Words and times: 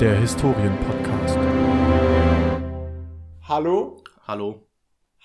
der 0.00 0.18
Historienpodcast. 0.20 1.36
Hallo? 3.42 4.02
Hallo, 4.26 4.66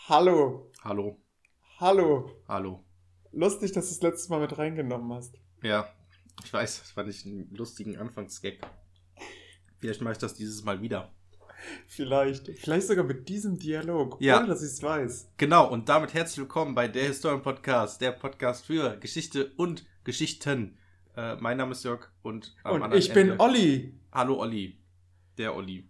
Hallo? 0.08 0.72
hallo, 0.83 1.17
Hallo? 1.79 2.31
hallo. 2.47 2.86
Lustig, 3.31 3.72
dass 3.73 3.87
du 3.90 3.94
das 3.96 4.01
letzte 4.01 4.29
Mal 4.31 4.42
mit 4.42 4.58
reingenommen 4.58 5.12
hast. 5.13 5.36
Ja, 5.63 5.87
ich 6.44 6.51
weiß, 6.54 6.79
das 6.81 6.92
fand 6.92 7.10
ich 7.10 7.26
einen 7.26 7.49
lustigen 7.54 7.97
Anfangsgag. 7.97 8.60
Vielleicht 9.79 10.01
mache 10.01 10.13
ich 10.13 10.19
das 10.19 10.36
dieses 10.36 10.63
Mal 10.63 10.81
wieder. 10.81 11.12
Vielleicht. 11.88 12.47
Vielleicht 12.58 12.88
sogar 12.88 13.03
mit 13.03 13.29
diesem 13.29 13.58
Dialog, 13.58 14.17
Ja. 14.19 14.38
ohne 14.40 14.47
dass 14.47 14.62
ich 14.63 14.69
es 14.72 14.81
weiß. 14.83 15.31
Genau, 15.38 15.69
und 15.69 15.90
damit 15.90 16.13
herzlich 16.13 16.40
willkommen 16.40 16.76
bei 16.76 16.88
der 16.88 17.03
Historien-Podcast, 17.06 18.02
der 18.02 18.12
Podcast 18.12 18.66
für 18.66 18.98
Geschichte 18.98 19.52
und 19.58 19.86
Geschichten. 20.03 20.78
Äh, 21.16 21.36
mein 21.36 21.58
Name 21.58 21.73
ist 21.73 21.84
Jörg 21.84 22.08
und 22.23 22.56
am 22.64 22.76
Und 22.76 22.84
anderen 22.84 23.00
ich 23.02 23.14
bin 23.14 23.31
Ende- 23.31 23.44
Olli. 23.44 23.94
Hallo 24.12 24.40
Olli. 24.40 24.78
Der 25.38 25.56
Olli. 25.56 25.90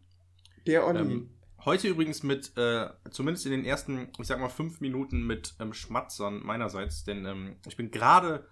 Der 0.68 0.86
Olli. 0.86 1.00
Ähm, 1.00 1.30
heute 1.66 1.88
übrigens 1.88 2.22
mit, 2.24 2.56
äh, 2.56 2.90
zumindest 3.10 3.46
in 3.48 3.52
den 3.52 3.66
ersten, 3.66 4.10
ich 4.20 4.28
sag 4.28 4.40
mal, 4.40 4.50
fünf 4.50 4.80
Minuten 4.80 5.26
mit 5.26 5.56
ähm, 5.60 5.74
Schmatzern 5.74 6.44
meinerseits, 6.44 7.04
denn 7.04 7.26
ähm, 7.26 7.56
ich 7.68 7.78
bin 7.78 7.90
gerade 7.90 8.48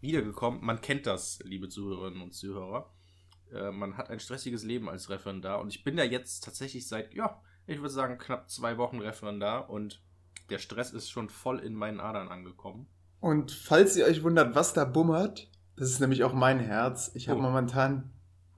wiedergekommen. 0.00 0.64
Man 0.64 0.80
kennt 0.80 1.06
das, 1.06 1.38
liebe 1.44 1.68
Zuhörerinnen 1.68 2.20
und 2.22 2.34
Zuhörer. 2.34 2.92
Äh, 3.52 3.70
man 3.70 3.96
hat 3.96 4.10
ein 4.10 4.18
stressiges 4.18 4.64
Leben 4.64 4.88
als 4.88 5.10
Referendar 5.10 5.60
und 5.60 5.68
ich 5.68 5.84
bin 5.84 5.96
da 5.96 6.02
jetzt 6.02 6.42
tatsächlich 6.44 6.88
seit, 6.88 7.14
ja, 7.14 7.40
ich 7.68 7.78
würde 7.78 7.90
sagen, 7.90 8.18
knapp 8.18 8.50
zwei 8.50 8.78
Wochen 8.78 8.98
Referendar 8.98 9.70
und 9.70 10.02
der 10.50 10.58
Stress 10.58 10.92
ist 10.92 11.10
schon 11.10 11.28
voll 11.28 11.60
in 11.60 11.74
meinen 11.74 12.00
Adern 12.00 12.28
angekommen. 12.28 12.88
Und 13.20 13.52
falls 13.52 13.96
ihr 13.96 14.06
euch 14.06 14.22
wundert, 14.24 14.54
was 14.56 14.72
da 14.72 14.84
bummert, 14.84 15.50
das 15.76 15.90
ist 15.90 16.00
nämlich 16.00 16.24
auch 16.24 16.32
mein 16.32 16.58
Herz. 16.58 17.12
Ich 17.14 17.28
habe 17.28 17.38
Oh. 17.38 17.42
momentan 17.42 18.10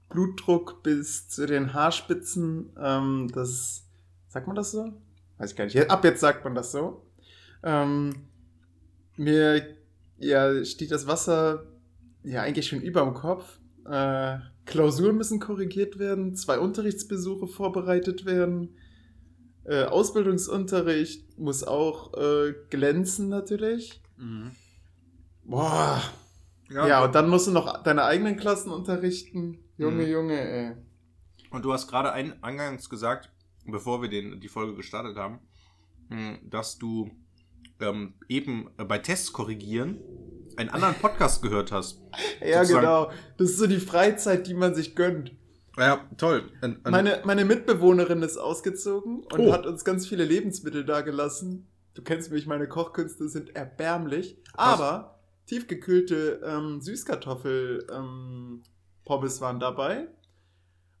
Blutdruck 0.09 0.83
bis 0.83 1.27
zu 1.29 1.45
den 1.45 1.73
Haarspitzen. 1.73 2.71
Ähm, 2.77 3.29
das 3.33 3.85
sagt 4.27 4.47
man 4.47 4.55
das 4.55 4.71
so? 4.71 4.91
Weiß 5.37 5.51
ich 5.51 5.55
gar 5.55 5.65
nicht. 5.65 5.89
Ab 5.89 6.03
jetzt 6.03 6.19
sagt 6.19 6.43
man 6.43 6.55
das 6.55 6.71
so. 6.71 7.05
Ähm, 7.63 8.13
mir 9.15 9.75
ja, 10.17 10.63
steht 10.65 10.91
das 10.91 11.07
Wasser 11.07 11.65
ja 12.23 12.41
eigentlich 12.41 12.67
schon 12.67 12.81
über 12.81 13.01
dem 13.01 13.13
Kopf. 13.13 13.59
Äh, 13.85 14.39
Klausuren 14.65 15.17
müssen 15.17 15.39
korrigiert 15.39 15.97
werden, 15.97 16.35
zwei 16.35 16.59
Unterrichtsbesuche 16.59 17.47
vorbereitet 17.47 18.25
werden. 18.25 18.75
Äh, 19.63 19.85
Ausbildungsunterricht 19.85 21.39
muss 21.39 21.63
auch 21.63 22.13
äh, 22.15 22.53
glänzen 22.69 23.29
natürlich. 23.29 24.01
Boah. 25.43 26.01
Ja, 26.69 27.03
und 27.05 27.15
dann 27.15 27.29
musst 27.29 27.47
du 27.47 27.51
noch 27.51 27.81
deine 27.83 28.03
eigenen 28.03 28.37
Klassen 28.37 28.71
unterrichten. 28.71 29.57
Junge, 29.79 30.03
Mhm. 30.05 30.11
Junge, 30.11 30.39
ey. 30.39 30.71
Und 31.51 31.65
du 31.65 31.73
hast 31.73 31.87
gerade 31.87 32.11
ein, 32.11 32.43
eingangs 32.43 32.89
gesagt, 32.89 33.31
bevor 33.65 34.01
wir 34.01 34.09
den, 34.09 34.39
die 34.39 34.47
Folge 34.49 34.75
gestartet 34.75 35.17
haben, 35.17 35.39
mh, 36.09 36.39
dass 36.43 36.77
du 36.77 37.09
ähm, 37.79 38.13
eben 38.27 38.69
äh, 38.77 38.83
bei 38.83 38.97
Tests 38.99 39.31
korrigieren 39.33 39.99
einen 40.57 40.69
anderen 40.69 40.95
Podcast 40.95 41.41
gehört 41.41 41.71
hast. 41.71 42.01
Ja, 42.45 42.59
Sozusagen- 42.65 42.81
genau. 42.85 43.11
Das 43.37 43.51
ist 43.51 43.57
so 43.57 43.67
die 43.67 43.79
Freizeit, 43.79 44.47
die 44.47 44.53
man 44.53 44.75
sich 44.75 44.95
gönnt. 44.95 45.31
Ja, 45.77 46.05
toll. 46.17 46.51
Und, 46.61 46.83
und, 46.85 46.91
Meine, 46.91 47.21
meine 47.23 47.45
Mitbewohnerin 47.45 48.21
ist 48.21 48.37
ausgezogen 48.37 49.23
und 49.31 49.39
Oh. 49.39 49.53
hat 49.53 49.65
uns 49.65 49.85
ganz 49.85 50.05
viele 50.07 50.25
Lebensmittel 50.25 50.83
dagelassen. 50.85 51.67
Du 51.93 52.01
kennst 52.01 52.31
mich, 52.31 52.45
meine 52.47 52.67
Kochkünste 52.67 53.29
sind 53.29 53.55
erbärmlich. 53.55 54.37
Aber 54.53 55.19
tiefgekühlte 55.45 56.41
ähm, 56.45 56.81
Süßkartoffel 56.81 57.87
ähm, 57.93 58.63
Pommes 59.09 59.41
waren 59.41 59.59
dabei. 59.59 60.07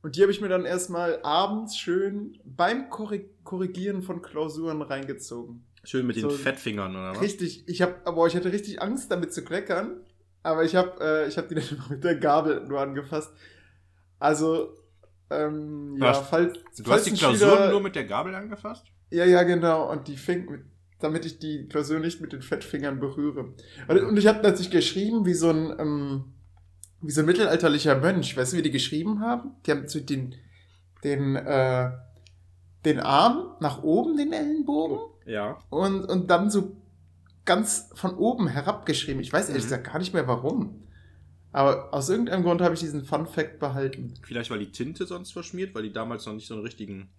Und 0.01 0.15
die 0.15 0.21
habe 0.23 0.31
ich 0.31 0.41
mir 0.41 0.49
dann 0.49 0.65
erstmal 0.65 1.19
abends 1.21 1.77
schön 1.77 2.39
beim 2.43 2.89
Korri 2.89 3.29
Korrigieren 3.43 4.01
von 4.01 4.21
Klausuren 4.23 4.81
reingezogen. 4.81 5.63
schön 5.83 6.07
mit 6.07 6.15
den 6.15 6.23
so- 6.23 6.29
Fettfingern, 6.31 6.95
oder 6.95 7.11
was? 7.11 7.21
Richtig, 7.21 7.67
ich 7.67 7.81
habe, 7.83 7.95
aber 8.05 8.25
ich 8.27 8.35
hatte 8.35 8.51
richtig 8.51 8.81
Angst, 8.81 9.11
damit 9.11 9.31
zu 9.33 9.43
kleckern. 9.43 10.01
Aber 10.41 10.63
ich 10.63 10.75
habe, 10.75 10.99
äh, 11.01 11.27
ich 11.27 11.37
habe 11.37 11.47
die 11.49 11.55
dann 11.55 11.63
mit 11.89 12.03
der 12.03 12.15
Gabel 12.15 12.65
nur 12.67 12.79
angefasst. 12.81 13.31
Also, 14.19 14.73
ähm, 15.29 15.97
ja, 15.99 16.09
Was? 16.09 16.27
falls, 16.29 16.53
Du 16.77 16.83
falls 16.85 17.01
hast 17.01 17.05
die 17.05 17.11
Klausuren 17.19 17.51
Schüler- 17.57 17.69
nur 17.71 17.81
mit 17.81 17.95
der 17.95 18.05
Gabel 18.05 18.33
angefasst? 18.35 18.85
Ja, 19.11 19.25
ja, 19.25 19.43
genau. 19.43 19.91
Und 19.91 20.07
die 20.07 20.17
fing, 20.17 20.49
mit, 20.49 20.61
damit 20.99 21.25
ich 21.25 21.39
die 21.39 21.67
Klausur 21.67 21.99
nicht 21.99 22.21
mit 22.21 22.33
den 22.33 22.41
Fettfingern 22.41 22.99
berühre. 22.99 23.53
Und, 23.87 23.99
und 24.03 24.17
ich 24.17 24.27
habe 24.27 24.41
natürlich 24.41 24.71
geschrieben 24.71 25.25
wie 25.25 25.33
so 25.33 25.49
ein, 25.49 25.75
ähm, 25.79 26.23
wie 27.01 27.11
so 27.11 27.21
ein 27.21 27.25
mittelalterlicher 27.27 27.95
Mönch. 27.95 28.35
Weißt 28.35 28.53
du, 28.53 28.57
wie 28.57 28.61
die 28.61 28.71
geschrieben 28.71 29.21
haben? 29.21 29.51
Die 29.65 29.71
haben 29.71 29.87
so 29.87 29.99
den, 29.99 30.35
den, 31.03 31.35
äh, 31.35 31.91
den 32.85 32.99
Arm 32.99 33.55
nach 33.59 33.83
oben, 33.83 34.17
den 34.17 34.33
Ellenbogen 34.33 34.99
Ja. 35.25 35.57
und, 35.69 36.05
und 36.05 36.29
dann 36.29 36.49
so 36.49 36.75
ganz 37.45 37.89
von 37.95 38.15
oben 38.15 38.47
herabgeschrieben. 38.47 39.21
Ich 39.21 39.31
weiß 39.33 39.49
ehrlich 39.49 39.63
Mhm. 39.63 39.67
gesagt 39.69 39.87
gar 39.91 39.99
nicht 39.99 40.13
mehr 40.13 40.27
warum. 40.27 40.83
Aber 41.51 41.91
aus 41.93 42.09
irgendeinem 42.09 42.43
Grund 42.43 42.61
habe 42.61 42.75
ich 42.75 42.79
diesen 42.79 43.03
Fun 43.05 43.25
Fact 43.25 43.59
behalten. 43.59 44.13
Vielleicht 44.21 44.51
weil 44.51 44.59
die 44.59 44.71
Tinte 44.71 45.07
sonst 45.07 45.31
verschmiert, 45.31 45.73
weil 45.73 45.81
die 45.83 45.91
damals 45.91 46.25
noch 46.27 46.33
nicht 46.33 46.47
so 46.47 46.53
einen 46.53 46.63
richtigen, 46.63 47.09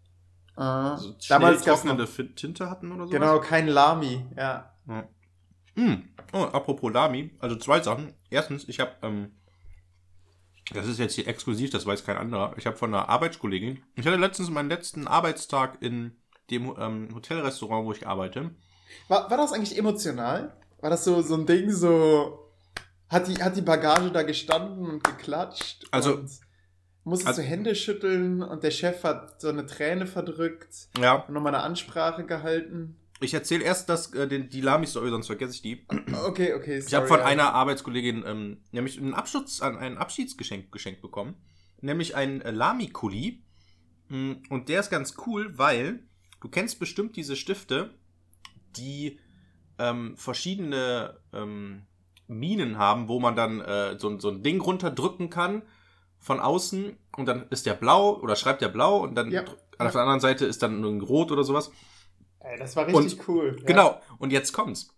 Äh, 0.56 0.96
so 0.98 1.14
damals 1.28 1.62
trocknende 1.62 2.04
noch, 2.04 2.34
Tinte 2.36 2.70
hatten 2.70 2.92
oder 2.92 3.06
so. 3.06 3.10
genau 3.10 3.40
kein 3.40 3.66
Lami. 3.66 4.24
Ja. 4.36 4.72
Hm. 5.74 6.02
Oh, 6.32 6.38
apropos 6.38 6.92
Lami, 6.92 7.30
also 7.40 7.56
zwei 7.56 7.80
Sachen. 7.80 8.12
Erstens, 8.30 8.69
ich 8.69 8.78
habe, 8.78 8.90
ähm, 9.02 9.30
das 10.72 10.86
ist 10.86 10.98
jetzt 10.98 11.14
hier 11.14 11.26
exklusiv, 11.26 11.70
das 11.70 11.86
weiß 11.86 12.04
kein 12.04 12.16
anderer. 12.16 12.54
Ich 12.56 12.66
habe 12.66 12.76
von 12.76 12.92
einer 12.94 13.08
Arbeitskollegin, 13.08 13.82
ich 13.97 14.06
hatte 14.06 14.16
letztens 14.16 14.50
meinen 14.50 14.69
letzten 14.69 15.06
Arbeitstag 15.06 15.78
in 15.82 16.16
dem 16.50 16.75
ähm, 16.78 17.08
Hotelrestaurant, 17.14 17.86
wo 17.86 17.92
ich 17.92 18.06
arbeite. 18.06 18.50
War, 19.08 19.31
war 19.31 19.36
das 19.36 19.53
eigentlich 19.53 19.78
emotional? 19.78 20.53
War 20.81 20.91
das 20.91 21.04
so, 21.04 21.22
so 21.22 21.34
ein 21.34 21.47
Ding, 21.47 21.70
so. 21.70 22.47
Hat 23.08 23.26
die, 23.28 23.42
hat 23.42 23.56
die 23.56 23.62
Bagage 23.62 24.10
da 24.12 24.22
gestanden 24.22 24.86
und 24.88 25.04
geklatscht? 25.04 25.86
Also- 25.91 26.14
Und 26.16 26.31
musstest 27.04 27.28
Also- 27.28 27.42
du 27.42 27.48
Hände 27.48 27.75
schütteln 27.75 28.42
und 28.42 28.62
der 28.62 28.70
Chef 28.70 29.02
hat 29.04 29.41
so 29.41 29.48
eine 29.48 29.66
Träne 29.66 30.06
verdrückt 30.06 30.88
Ja, 30.98 31.14
und 31.25 31.34
nochmal 31.34 31.54
eine 31.54 31.64
Ansprache 31.64 32.25
gehalten? 32.25 32.97
Ich 33.20 33.34
erzähle 33.34 33.64
erst 33.64 33.88
das, 33.88 34.12
äh, 34.14 34.26
den, 34.28 34.48
die 34.48 34.60
Lami-Story, 34.60 35.10
sonst 35.10 35.26
vergesse 35.26 35.53
ich 35.54 35.62
die. 35.62 35.86
Okay, 36.26 36.54
okay. 36.54 36.78
Ich 36.78 36.94
habe 36.94 37.06
von 37.06 37.20
einer 37.20 37.54
Arbeitskollegin 37.54 38.25
ähm, 38.26 38.58
nämlich 38.72 38.98
einen, 38.98 39.14
Abschutz, 39.14 39.60
ein, 39.60 39.98
Abschiedsgeschenk 39.98 40.70
geschenkt 40.72 41.03
bekommen. 41.03 41.34
Nämlich 41.81 42.14
einen 42.16 42.41
äh, 42.42 42.50
Lami-Kuli. 42.50 43.42
Mm, 44.08 44.32
Und 44.50 44.69
der 44.69 44.81
ist 44.81 44.91
ganz 44.91 45.14
cool, 45.26 45.56
weil 45.58 46.03
du 46.41 46.48
kennst 46.48 46.78
bestimmt 46.81 47.16
diese 47.16 47.36
Stifte, 47.36 47.94
die 48.76 49.19
ähm, 49.78 50.16
verschiedene 50.16 51.19
ähm, 51.32 51.82
Minen 52.28 52.78
haben, 52.78 53.08
wo 53.08 53.19
man 53.19 53.34
dann 53.34 53.60
äh, 53.60 53.98
so, 53.98 54.08
ein- 54.08 54.20
so 54.20 54.28
ein 54.31 54.42
Ding 54.42 54.60
runterdrücken 54.60 55.31
kann 55.31 55.62
von 56.19 56.38
außen 56.38 56.97
und 57.16 57.26
dann 57.26 57.48
ist 57.48 57.66
der 57.66 57.75
blau 57.75 58.19
oder 58.20 58.37
schreibt 58.37 58.60
der 58.62 58.69
blau 58.69 58.98
und 59.02 59.14
dann 59.14 59.31
Ja. 59.32 59.42
auf 59.78 59.92
der 59.92 60.02
anderen 60.02 60.20
Seite 60.20 60.44
ist 60.44 60.62
dann 60.62 60.84
ein 60.84 61.00
rot 61.00 61.32
oder 61.32 61.44
sowas. 61.44 61.70
Ey, 62.40 62.58
das 62.58 62.76
war 62.76 62.86
richtig 62.86 63.28
cool. 63.28 63.56
Ja. 63.60 63.66
Genau. 63.66 64.00
Und 64.18 64.32
jetzt 64.32 64.52
kommt's. 64.52 64.96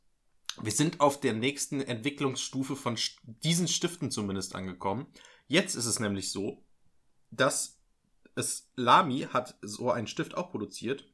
Wir 0.61 0.73
sind 0.73 1.01
auf 1.01 1.21
der 1.21 1.33
nächsten 1.33 1.81
Entwicklungsstufe 1.81 2.77
von 2.77 2.97
diesen 3.25 3.69
Stiften 3.69 4.11
zumindest 4.11 4.55
angekommen. 4.55 5.07
Jetzt 5.47 5.75
ist 5.75 5.87
es 5.87 5.99
nämlich 5.99 6.31
so, 6.31 6.65
dass 7.31 7.81
es 8.35 8.71
Lamy 8.77 9.29
hat 9.33 9.57
so 9.63 9.91
einen 9.91 10.07
Stift 10.07 10.37
auch 10.37 10.51
produziert. 10.51 11.09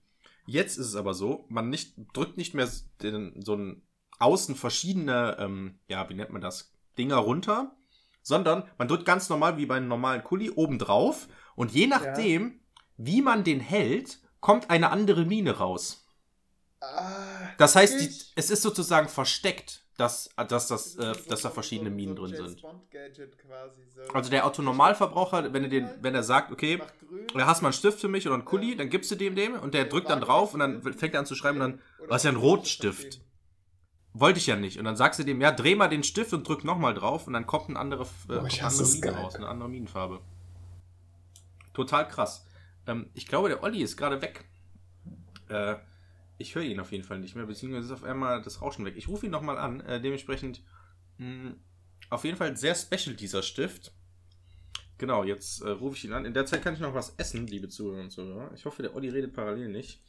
Jetzt 0.47 0.79
ist 0.79 0.87
es 0.87 0.97
aber 0.97 1.15
so, 1.15 1.45
man 1.49 1.71
nicht, 1.71 1.95
drückt 2.13 2.37
nicht 2.37 2.55
mehr 2.55 2.69
den, 3.03 3.41
so 3.43 3.55
ein 3.55 3.83
außen 4.19 4.55
verschiedene, 4.57 5.37
ähm, 5.39 5.79
ja, 5.89 6.09
wie 6.09 6.15
nennt 6.15 6.31
man 6.31 6.41
das, 6.41 6.75
Dinger 6.97 7.17
runter, 7.17 7.77
sondern 8.23 8.65
man 8.77 8.89
drückt 8.89 9.05
ganz 9.05 9.29
normal 9.29 9.57
wie 9.57 9.67
bei 9.67 9.77
einem 9.77 9.89
normalen 9.89 10.25
Kuli 10.25 10.51
oben 10.51 10.79
drauf 10.79 11.29
und 11.55 11.73
je 11.73 11.87
nachdem, 11.87 12.61
wie 12.97 13.23
man 13.23 13.45
den 13.45 13.61
hält, 13.61 14.21
kommt 14.41 14.71
eine 14.71 14.91
andere 14.91 15.25
Mine 15.25 15.59
raus. 15.59 15.98
Ah, 16.81 17.49
Das 17.59 17.75
heißt, 17.75 18.01
die, 18.01 18.07
es 18.37 18.51
ist 18.51 18.63
sozusagen 18.63 19.09
versteckt, 19.09 19.83
dass, 19.97 20.31
dass, 20.49 20.69
das, 20.69 20.95
äh, 20.95 21.13
dass 21.29 21.43
da 21.43 21.51
verschiedene 21.51 21.91
Minen 21.91 22.15
drin 22.15 22.35
sind. 22.37 22.63
Also 24.15 24.31
der 24.31 24.47
Autonormalverbraucher, 24.47 25.53
wenn 25.53 25.65
er, 25.65 25.69
den, 25.69 25.91
wenn 26.01 26.15
er 26.15 26.23
sagt, 26.23 26.53
okay, 26.53 26.81
da 27.35 27.47
hast 27.47 27.59
du 27.59 27.63
mal 27.65 27.69
einen 27.69 27.73
Stift 27.73 28.01
für 28.01 28.07
mich 28.09 28.27
oder 28.27 28.35
einen 28.35 28.45
Kuli, 28.45 28.77
dann 28.77 28.91
gibst 28.91 29.11
du 29.11 29.17
dem 29.17 29.35
dem 29.35 29.55
und 29.55 29.75
der 29.75 29.87
drückt 29.87 30.09
dann 30.09 30.21
drauf 30.21 30.55
und 30.55 30.61
dann 30.61 30.83
fängt 30.83 31.15
er 31.15 31.21
an 31.21 31.27
zu 31.27 31.35
schreiben 31.35 31.61
und 31.61 31.73
dann, 31.73 31.83
was 32.09 32.21
ist 32.21 32.25
ja 32.27 32.31
ein 32.31 32.37
Rotstift? 32.37 33.21
Wollte 34.13 34.39
ich 34.39 34.47
ja 34.47 34.57
nicht. 34.57 34.79
Und 34.79 34.85
dann 34.85 34.97
sagst 34.97 35.19
du 35.19 35.25
dem, 35.25 35.41
ja, 35.41 35.51
dreh 35.53 35.75
mal 35.75 35.89
den 35.89 36.05
Stift 36.05 36.33
und 36.33 36.47
drück 36.47 36.63
nochmal 36.65 36.95
drauf 36.95 37.27
und 37.27 37.33
dann 37.33 37.47
kommt 37.47 37.69
eine 37.69 37.79
andere, 37.79 38.05
äh, 38.05 38.07
Oh, 38.37 38.39
eine 38.39 38.49
hasse 38.63 38.85
andere 38.85 38.99
Mine 39.01 39.17
raus, 39.17 39.35
eine 39.35 39.49
andere 39.49 39.69
Minenfarbe. 39.69 40.21
Total 41.75 42.07
krass. 42.09 42.47
Ähm, 42.87 43.11
ich 43.15 43.27
glaube, 43.27 43.49
der 43.49 43.63
Olli 43.63 43.83
ist 43.83 43.97
gerade 43.97 44.23
weg. 44.23 44.45
Äh, 45.49 45.77
ich 46.39 46.55
höre 46.55 46.63
ihn 46.63 46.81
auf 46.81 46.93
jeden 46.93 47.05
Fall 47.05 47.19
nicht 47.19 47.35
mehr, 47.37 47.47
beziehungsweise 47.47 47.87
ist 47.87 47.93
auf 47.93 48.05
einmal 48.05 48.41
das 48.43 48.63
Rauschen 48.63 48.85
weg. 48.85 48.95
Ich 48.97 49.09
rufe 49.09 49.27
ihn 49.27 49.33
nochmal 49.33 49.59
an. 49.59 49.81
Äh, 49.81 50.01
dementsprechend 50.01 50.63
mh, 51.19 51.55
auf 52.11 52.25
jeden 52.25 52.37
Fall 52.37 52.57
sehr 52.57 52.75
special 52.75 53.15
dieser 53.17 53.43
Stift. 53.43 53.93
Genau, 54.99 55.25
jetzt 55.25 55.63
äh, 55.63 55.69
rufe 55.71 55.97
ich 55.97 56.05
ihn 56.05 56.13
an. 56.13 56.25
In 56.25 56.35
der 56.35 56.47
Zeit 56.47 56.63
kann 56.63 56.75
ich 56.75 56.81
noch 56.81 56.95
was 56.95 57.15
essen, 57.19 57.47
liebe 57.47 57.69
Zuhörer 57.69 58.01
und 58.01 58.11
Zuhörer. 58.11 58.51
Ich 58.55 58.65
hoffe, 58.65 58.83
der 58.83 58.95
Olli 58.97 59.09
redet 59.09 59.33
parallel 59.35 59.69
nicht. 59.69 60.01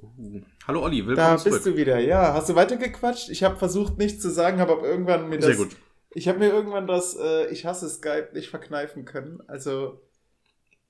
Uh. 0.00 0.40
Hallo 0.66 0.82
Olli, 0.82 1.06
willkommen 1.06 1.16
Da 1.16 1.36
zurück. 1.36 1.54
bist 1.54 1.66
du 1.66 1.76
wieder, 1.76 1.98
ja. 1.98 2.32
Hast 2.32 2.48
du 2.48 2.54
weitergequatscht? 2.54 3.28
Ich 3.28 3.42
habe 3.44 3.56
versucht, 3.56 3.98
nichts 3.98 4.22
zu 4.22 4.30
sagen, 4.30 4.58
habe 4.58 4.72
aber 4.72 4.88
irgendwann 4.88 5.28
mir 5.28 5.36
das. 5.36 5.46
Sehr 5.46 5.56
gut. 5.56 5.76
Ich 6.12 6.26
habe 6.26 6.38
mir 6.38 6.48
irgendwann 6.48 6.86
das 6.86 7.16
äh, 7.20 7.46
Ich 7.52 7.66
hasse 7.66 7.88
Skype 7.88 8.30
nicht 8.32 8.48
verkneifen 8.50 9.04
können. 9.04 9.42
Also, 9.46 10.00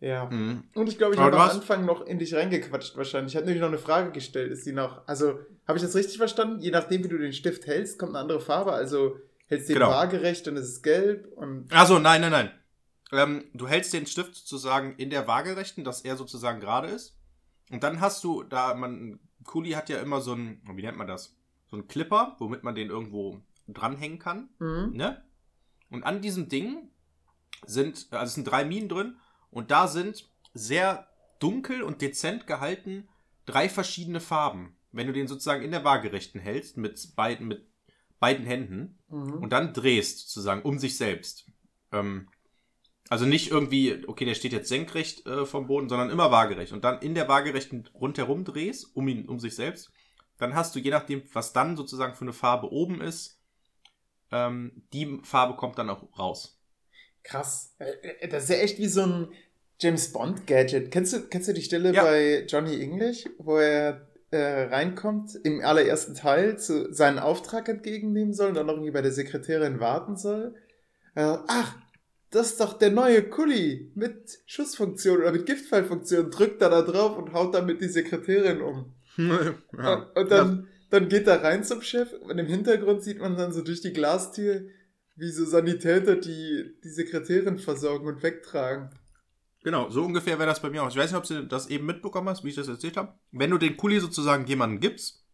ja. 0.01 0.27
Mhm. 0.31 0.65
Und 0.75 0.89
ich 0.89 0.99
glaube, 0.99 1.15
ich 1.15 1.21
habe 1.21 1.37
am 1.37 1.43
hast- 1.43 1.55
Anfang 1.57 1.85
noch 1.85 2.07
in 2.07 2.19
dich 2.19 2.35
reingequatscht 2.35 2.97
wahrscheinlich. 2.97 3.33
Ich 3.33 3.37
hatte 3.37 3.47
nämlich 3.47 3.61
noch 3.61 3.69
eine 3.69 3.79
Frage 3.79 4.11
gestellt. 4.13 4.51
Ist 4.51 4.67
die 4.67 4.73
noch. 4.73 5.07
Also, 5.07 5.39
habe 5.69 5.79
ich 5.79 5.83
das 5.85 5.95
richtig 5.95 6.17
verstanden? 6.19 6.61
Je 6.61 6.71
nachdem, 6.71 7.05
wie 7.05 7.09
du 7.09 7.19
den 7.19 7.33
Stift 7.33 7.67
hältst, 7.67 7.99
kommt 7.99 8.11
eine 8.13 8.19
andere 8.21 8.41
Farbe. 8.41 8.73
Also, 8.73 9.19
hältst 9.47 9.69
du 9.69 9.75
den 9.75 9.81
Genau. 9.81 9.91
waagerecht, 9.93 10.47
dann 10.47 10.57
ist 10.57 10.69
es 10.69 10.83
gelb. 10.83 11.31
Und. 11.37 11.73
Also, 11.73 11.99
nein, 11.99 12.21
nein, 12.23 12.33
nein. 12.33 12.51
Ähm, 13.13 13.45
du 13.55 13.67
hältst 13.69 13.93
den 13.93 14.07
Stift 14.07 14.35
sozusagen 14.37 14.95
in 14.97 15.11
der 15.11 15.27
Waagerechten, 15.27 15.85
dass 15.85 16.01
er 16.03 16.17
sozusagen 16.17 16.61
gerade 16.61 16.89
ist. 16.89 17.17
Und 17.71 17.83
dann 17.83 18.01
hast 18.01 18.23
du, 18.25 18.43
da 18.45 18.75
man, 18.75 19.19
Kuli 19.45 19.71
hat 19.73 19.89
ja 19.89 20.01
immer 20.01 20.21
so 20.21 20.33
ein, 20.35 20.63
wie 20.75 20.83
nennt 20.83 20.97
man 20.97 21.07
das? 21.09 21.37
So 21.71 21.77
ein 21.77 21.89
Clipper, 21.89 22.37
womit 22.39 22.63
man 22.63 22.75
den 22.75 22.89
irgendwo 22.89 23.41
dranhängen 23.69 24.19
kann. 24.19 24.49
Mhm. 24.59 24.91
Ne? 24.95 25.23
Und 25.91 26.05
an 26.05 26.21
diesem 26.21 26.49
Ding 26.49 26.89
sind, 27.67 28.07
also 28.11 28.25
es 28.27 28.35
sind 28.35 28.45
drei 28.45 28.65
Minen 28.65 28.89
drin 28.89 29.17
und 29.51 29.71
da 29.71 29.89
sind 29.89 30.29
sehr 30.55 31.09
dunkel 31.39 31.83
und 31.83 32.03
dezent 32.03 32.47
gehalten 32.47 33.09
drei 33.47 33.69
verschiedene 33.69 34.21
Farben. 34.21 34.77
Wenn 34.93 35.07
du 35.07 35.13
den 35.13 35.29
sozusagen 35.29 35.63
in 35.63 35.71
der 35.71 35.85
Waagerechten 35.85 36.41
hältst, 36.41 36.77
mit 36.77 37.15
beiden, 37.17 37.47
mit 37.49 37.67
beiden 38.19 38.45
Händen, 38.45 38.99
Mhm. 39.09 39.35
und 39.35 39.51
dann 39.53 39.73
drehst 39.73 40.29
sozusagen 40.29 40.63
um 40.63 40.79
sich 40.79 40.97
selbst. 40.97 41.47
Ähm, 41.93 42.29
also 43.09 43.27
nicht 43.27 43.51
irgendwie, 43.51 44.07
okay, 44.07 44.25
der 44.25 44.35
steht 44.35 44.53
jetzt 44.53 44.69
senkrecht 44.69 45.27
äh, 45.27 45.47
vom 45.47 45.67
Boden, 45.67 45.89
sondern 45.89 46.11
immer 46.11 46.31
waagerecht. 46.31 46.73
Und 46.73 46.85
dann 46.85 47.01
in 47.01 47.15
der 47.15 47.29
waagerechten 47.29 47.89
rundherum 47.95 48.45
drehst, 48.45 48.95
um 48.95 49.09
ihn, 49.09 49.29
um 49.29 49.41
sich 49.41 49.57
selbst. 49.57 49.91
Dann 50.39 50.55
hast 50.55 50.75
du, 50.75 50.79
je 50.79 50.91
nachdem, 50.91 51.23
was 51.33 51.53
dann 51.53 51.77
sozusagen 51.77 52.15
für 52.15 52.23
eine 52.23 52.33
Farbe 52.33 52.71
oben 52.73 53.01
ist, 53.01 53.41
ähm, 54.31 54.85
die 54.93 55.19
Farbe 55.25 55.57
kommt 55.57 55.79
dann 55.79 55.91
auch 55.91 56.17
raus. 56.19 56.60
Krass. 57.23 57.75
Äh, 57.79 57.93
äh, 58.21 58.29
Das 58.29 58.45
ist 58.45 58.51
ja 58.51 58.57
echt 58.57 58.79
wie 58.79 58.89
so 58.89 59.03
ein 59.03 59.29
James 59.79 60.13
Bond-Gadget. 60.13 60.91
Kennst 60.91 61.13
du, 61.13 61.21
kennst 61.29 61.49
du 61.49 61.53
die 61.55 61.63
Stelle 61.63 61.93
Ja. 61.95 62.03
bei 62.05 62.45
Johnny 62.47 62.81
English, 62.83 63.25
wo 63.39 63.57
er 63.57 64.09
äh, 64.31 64.65
reinkommt 64.65 65.35
im 65.43 65.61
allerersten 65.65 66.15
Teil, 66.15 66.59
zu 66.59 66.93
seinen 66.93 67.19
Auftrag 67.19 67.69
entgegennehmen 67.69 68.33
soll 68.33 68.49
und 68.51 68.55
dann 68.55 68.67
noch 68.67 68.75
irgendwie 68.75 68.93
bei 68.93 69.03
der 69.03 69.13
Sekretärin 69.13 69.81
warten 69.81 70.17
soll? 70.17 70.55
Äh, 71.15 71.37
ach, 71.49 71.77
das 72.31 72.53
ist 72.53 72.61
doch 72.61 72.75
der 72.75 72.91
neue 72.93 73.23
Kuli 73.25 73.91
mit 73.97 74.39
Schussfunktion 74.47 75.19
oder 75.19 75.33
mit 75.33 75.47
Giftfallfunktion. 75.47 76.31
Drückt 76.31 76.63
er 76.63 76.71
da 76.71 76.83
drauf 76.83 77.17
und 77.17 77.33
haut 77.33 77.55
damit 77.55 77.81
die 77.81 77.89
Sekretärin 77.89 78.61
um. 78.61 78.95
ja. 79.17 79.95
Und, 79.95 80.17
und 80.17 80.31
dann, 80.31 80.69
dann 80.91 81.09
geht 81.09 81.27
er 81.27 81.43
rein 81.43 81.65
zum 81.65 81.83
Chef 81.83 82.13
und 82.13 82.39
im 82.39 82.47
Hintergrund 82.47 83.03
sieht 83.03 83.19
man 83.19 83.37
dann 83.37 83.53
so 83.53 83.63
durch 83.63 83.81
die 83.81 83.93
Glastür, 83.93 84.63
wie 85.21 85.31
so 85.31 85.45
Sanitäter 85.45 86.17
die, 86.17 86.75
die 86.83 86.89
Sekretärin 86.89 87.59
versorgen 87.59 88.09
und 88.09 88.23
wegtragen. 88.23 88.91
Genau, 89.63 89.91
so 89.91 90.03
ungefähr 90.03 90.39
wäre 90.39 90.49
das 90.49 90.63
bei 90.63 90.71
mir 90.71 90.83
auch. 90.83 90.89
Ich 90.89 90.97
weiß 90.97 91.13
nicht, 91.13 91.19
ob 91.19 91.27
du 91.27 91.47
das 91.47 91.67
eben 91.67 91.85
mitbekommen 91.85 92.31
hast, 92.31 92.43
wie 92.43 92.49
ich 92.49 92.55
das 92.55 92.69
erzählt 92.69 92.97
habe. 92.97 93.15
Wenn 93.31 93.51
du 93.51 93.59
den 93.59 93.77
Kuli 93.77 94.01
sozusagen 94.01 94.47
jemandem 94.47 94.81
gibst 94.81 95.27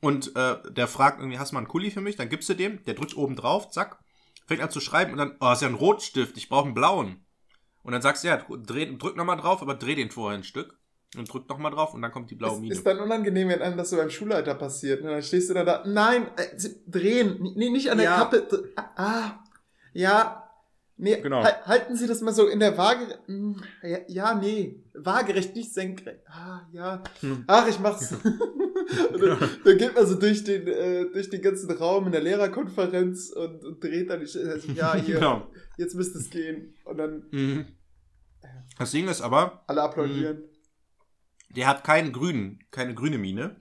und 0.00 0.34
äh, 0.34 0.56
der 0.72 0.88
fragt 0.88 1.20
irgendwie, 1.20 1.38
hast 1.38 1.52
du 1.52 1.54
mal 1.56 1.60
einen 1.60 1.68
Kuli 1.68 1.90
für 1.90 2.00
mich? 2.00 2.16
Dann 2.16 2.30
gibst 2.30 2.48
du 2.48 2.54
dem, 2.54 2.82
der 2.84 2.94
drückt 2.94 3.16
oben 3.16 3.36
drauf, 3.36 3.70
zack, 3.70 3.98
fängt 4.46 4.62
an 4.62 4.70
zu 4.70 4.80
schreiben 4.80 5.12
und 5.12 5.18
dann, 5.18 5.36
oh, 5.40 5.52
ist 5.52 5.60
ja 5.60 5.68
ein 5.68 5.74
Rotstift, 5.74 6.38
ich 6.38 6.48
brauche 6.48 6.64
einen 6.64 6.74
blauen. 6.74 7.26
Und 7.82 7.92
dann 7.92 8.00
sagst 8.00 8.24
du, 8.24 8.28
ja, 8.28 8.38
dreh, 8.38 8.96
drück 8.96 9.16
nochmal 9.16 9.36
drauf, 9.36 9.60
aber 9.60 9.74
dreh 9.74 9.94
den 9.94 10.10
vorher 10.10 10.38
ein 10.38 10.44
Stück. 10.44 10.78
Und 11.16 11.32
drück 11.32 11.48
nochmal 11.48 11.70
drauf 11.72 11.94
und 11.94 12.02
dann 12.02 12.10
kommt 12.12 12.30
die 12.30 12.34
blaue 12.34 12.54
Es 12.54 12.60
Mine. 12.60 12.74
ist 12.74 12.86
dann 12.86 12.98
unangenehm, 13.00 13.48
wenn 13.48 13.62
einem 13.62 13.76
das 13.76 13.90
so 13.90 13.96
beim 13.96 14.10
Schulleiter 14.10 14.54
passiert. 14.54 15.00
Und 15.02 15.08
dann 15.08 15.22
stehst 15.22 15.48
du 15.50 15.54
dann 15.54 15.66
da, 15.66 15.82
nein, 15.86 16.26
äh, 16.36 16.56
drehen, 16.88 17.52
nee, 17.56 17.70
nicht 17.70 17.90
an 17.90 17.98
der 17.98 18.04
Ja. 18.06 18.16
Kappe. 18.18 18.46
dr- 18.48 18.64
Ah, 18.96 19.38
ja, 19.92 20.50
nee, 20.96 21.20
Genau. 21.20 21.42
hal- 21.44 21.64
halten 21.66 21.96
Sie 21.96 22.06
das 22.06 22.20
mal 22.20 22.32
so 22.34 22.46
in 22.48 22.58
der 22.60 22.76
Waage. 22.76 23.18
hm, 23.26 23.62
Ja, 23.82 23.98
ja, 24.08 24.34
nee, 24.34 24.82
waagerecht, 24.94 25.54
nicht 25.54 25.72
senkrecht. 25.72 26.20
Ah, 26.28 26.62
ja. 26.72 27.02
Hm. 27.20 27.44
Ach, 27.46 27.68
ich 27.68 27.78
mach's. 27.78 28.12
und 29.12 29.22
dann, 29.22 29.38
dann 29.64 29.78
geht 29.78 29.94
man 29.94 30.06
so 30.06 30.14
durch 30.16 30.42
den, 30.44 30.66
äh, 30.66 31.06
durch 31.12 31.30
den 31.30 31.42
ganzen 31.42 31.70
Raum 31.70 32.06
in 32.06 32.12
der 32.12 32.22
Lehrerkonferenz 32.22 33.30
und, 33.30 33.64
und 33.64 33.82
dreht 33.82 34.10
dann 34.10 34.18
die 34.20 34.38
also, 34.38 34.72
ja, 34.72 34.94
hier, 34.96 35.14
Genau. 35.16 35.46
jetzt 35.76 35.94
müsste 35.94 36.18
es 36.18 36.30
gehen. 36.30 36.74
Und 36.84 36.98
dann 36.98 37.26
Mhm. 37.30 37.66
Das 38.78 38.90
Ding 38.90 39.06
ist 39.08 39.20
aber, 39.20 39.62
alle 39.68 39.82
applaudieren. 39.82 40.42
Der 41.56 41.66
hat 41.66 41.84
keinen 41.84 42.12
grünen, 42.12 42.64
keine 42.70 42.94
grüne 42.94 43.18
Mine. 43.18 43.56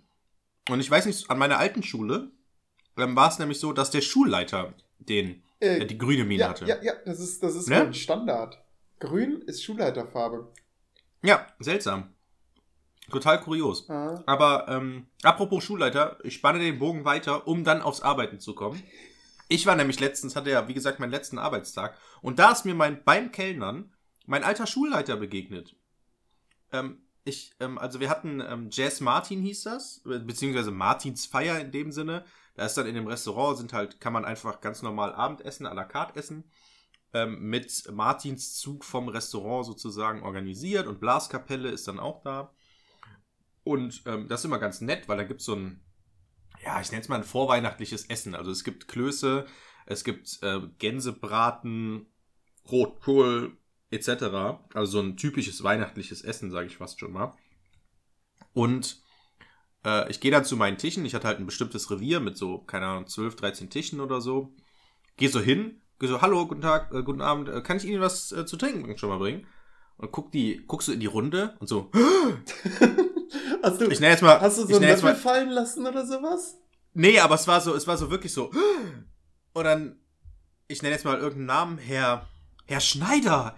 Und 0.69 0.79
ich 0.79 0.89
weiß 0.89 1.05
nicht, 1.05 1.29
an 1.29 1.37
meiner 1.37 1.57
alten 1.57 1.83
Schule 1.83 2.31
ähm, 2.97 3.15
war 3.15 3.29
es 3.29 3.39
nämlich 3.39 3.59
so, 3.59 3.73
dass 3.73 3.91
der 3.91 4.01
Schulleiter 4.01 4.73
den, 4.99 5.43
Äh, 5.59 5.79
äh, 5.79 5.85
die 5.85 5.97
grüne 5.97 6.23
Mine 6.23 6.41
ja, 6.41 6.49
hatte. 6.49 6.65
ja, 6.65 6.81
ja, 6.81 6.93
das 7.05 7.19
ist, 7.19 7.43
das 7.43 7.55
ist 7.55 7.67
Ne? 7.69 7.93
Standard. 7.93 8.59
Grün 8.99 9.41
ist 9.41 9.63
Schulleiterfarbe. 9.63 10.51
Ja, 11.23 11.47
seltsam. 11.59 12.13
Total 13.11 13.41
kurios. 13.41 13.89
Ah. 13.89 14.23
Aber 14.25 14.67
ähm, 14.69 15.07
apropos 15.23 15.63
Schulleiter, 15.63 16.17
ich 16.23 16.35
spanne 16.35 16.59
den 16.59 16.79
Bogen 16.79 17.03
weiter, 17.03 17.47
um 17.47 17.63
dann 17.65 17.81
aufs 17.81 18.01
Arbeiten 18.01 18.39
zu 18.39 18.55
kommen. 18.55 18.81
Ich 19.49 19.65
war 19.65 19.75
nämlich 19.75 19.99
letztens, 19.99 20.37
hatte 20.37 20.49
ja, 20.49 20.67
wie 20.69 20.73
gesagt, 20.73 20.99
meinen 20.99 21.11
letzten 21.11 21.37
Arbeitstag. 21.37 21.97
Und 22.21 22.39
da 22.39 22.51
ist 22.53 22.63
mir 22.65 22.73
mein, 22.73 23.03
beim 23.03 23.31
Kellnern 23.31 23.91
mein 24.25 24.43
alter 24.45 24.67
Schulleiter 24.67 25.17
begegnet. 25.17 25.75
Ähm, 26.71 27.01
ich, 27.25 27.55
ähm, 27.59 27.77
also 27.77 27.99
wir 27.99 28.09
hatten 28.09 28.41
ähm, 28.41 28.69
Jazz 28.71 28.99
Martin 28.99 29.41
hieß 29.41 29.63
das, 29.63 30.01
be- 30.03 30.19
beziehungsweise 30.19 30.71
Martins 30.71 31.25
Feier 31.25 31.59
in 31.59 31.71
dem 31.71 31.91
Sinne. 31.91 32.25
Da 32.55 32.65
ist 32.65 32.75
dann 32.75 32.85
in 32.85 32.95
dem 32.95 33.07
Restaurant, 33.07 33.57
sind 33.57 33.73
halt, 33.73 33.99
kann 33.99 34.13
man 34.13 34.25
einfach 34.25 34.61
ganz 34.61 34.81
normal 34.81 35.15
Abendessen, 35.15 35.65
à 35.65 35.73
la 35.73 35.85
carte 35.85 36.19
essen. 36.19 36.43
Ähm, 37.13 37.49
mit 37.49 37.91
Martins 37.91 38.55
Zug 38.57 38.83
vom 38.83 39.07
Restaurant 39.07 39.65
sozusagen 39.65 40.23
organisiert 40.23 40.87
und 40.87 40.99
Blaskapelle 40.99 41.69
ist 41.69 41.87
dann 41.87 41.99
auch 41.99 42.21
da. 42.23 42.53
Und 43.63 44.03
ähm, 44.05 44.27
das 44.27 44.41
ist 44.41 44.45
immer 44.45 44.59
ganz 44.59 44.81
nett, 44.81 45.07
weil 45.07 45.17
da 45.17 45.23
gibt 45.23 45.39
es 45.39 45.45
so 45.45 45.55
ein, 45.55 45.79
ja, 46.63 46.81
ich 46.81 46.91
nenne 46.91 47.01
es 47.01 47.09
mal 47.09 47.15
ein 47.15 47.23
vorweihnachtliches 47.23 48.05
Essen. 48.05 48.35
Also 48.35 48.51
es 48.51 48.63
gibt 48.63 48.87
Klöße, 48.87 49.45
es 49.85 50.03
gibt 50.03 50.39
äh, 50.41 50.61
Gänsebraten, 50.79 52.07
Rotkohl 52.71 53.57
etc. 53.93 54.59
Also 54.73 54.91
so 54.91 54.99
ein 54.99 55.17
typisches 55.17 55.63
weihnachtliches 55.63 56.23
Essen, 56.23 56.51
sage 56.51 56.67
ich 56.67 56.77
fast 56.77 56.99
schon 56.99 57.13
mal. 57.13 57.35
Und 58.53 59.01
äh, 59.85 60.09
ich 60.09 60.19
gehe 60.19 60.31
dann 60.31 60.45
zu 60.45 60.57
meinen 60.57 60.77
Tischen. 60.77 61.05
Ich 61.05 61.15
hatte 61.15 61.27
halt 61.27 61.39
ein 61.39 61.45
bestimmtes 61.45 61.89
Revier 61.89 62.19
mit 62.19 62.37
so, 62.37 62.59
keine 62.59 62.87
Ahnung, 62.87 63.07
12, 63.07 63.35
13 63.35 63.69
Tischen 63.69 63.99
oder 63.99 64.21
so. 64.21 64.53
Gehe 65.17 65.29
so 65.29 65.39
hin, 65.39 65.81
gehe 65.99 66.09
so, 66.09 66.21
hallo, 66.21 66.47
guten 66.47 66.61
Tag, 66.61 66.91
äh, 66.93 67.03
guten 67.03 67.21
Abend, 67.21 67.49
äh, 67.49 67.61
kann 67.61 67.77
ich 67.77 67.85
Ihnen 67.85 68.01
was 68.01 68.31
äh, 68.31 68.45
zu 68.45 68.57
trinken 68.57 68.97
schon 68.97 69.09
mal 69.09 69.19
bringen? 69.19 69.45
Und 69.97 70.11
guck 70.11 70.31
die, 70.31 70.63
guckst 70.65 70.87
du 70.87 70.91
in 70.91 70.99
die 70.99 71.05
Runde 71.05 71.55
und 71.59 71.67
so, 71.67 71.91
Hast 73.63 73.79
du, 73.79 73.89
ich 73.89 73.99
jetzt 73.99 74.21
mal, 74.21 74.41
hast 74.41 74.57
du 74.57 74.65
so 74.65 74.75
einen 74.75 74.89
Löffel 74.89 75.15
fallen 75.15 75.49
lassen 75.49 75.85
oder 75.85 76.05
sowas? 76.05 76.57
Nee, 76.93 77.19
aber 77.19 77.35
es 77.35 77.47
war 77.47 77.61
so, 77.61 77.73
es 77.73 77.87
war 77.87 77.97
so 77.97 78.11
wirklich 78.11 78.33
so. 78.33 78.51
Und 79.53 79.63
dann, 79.63 79.95
ich 80.67 80.81
nenne 80.81 80.95
jetzt 80.95 81.05
mal 81.05 81.17
irgendeinen 81.17 81.45
Namen, 81.45 81.77
Herr, 81.77 82.27
Herr 82.65 82.81
Schneider. 82.81 83.55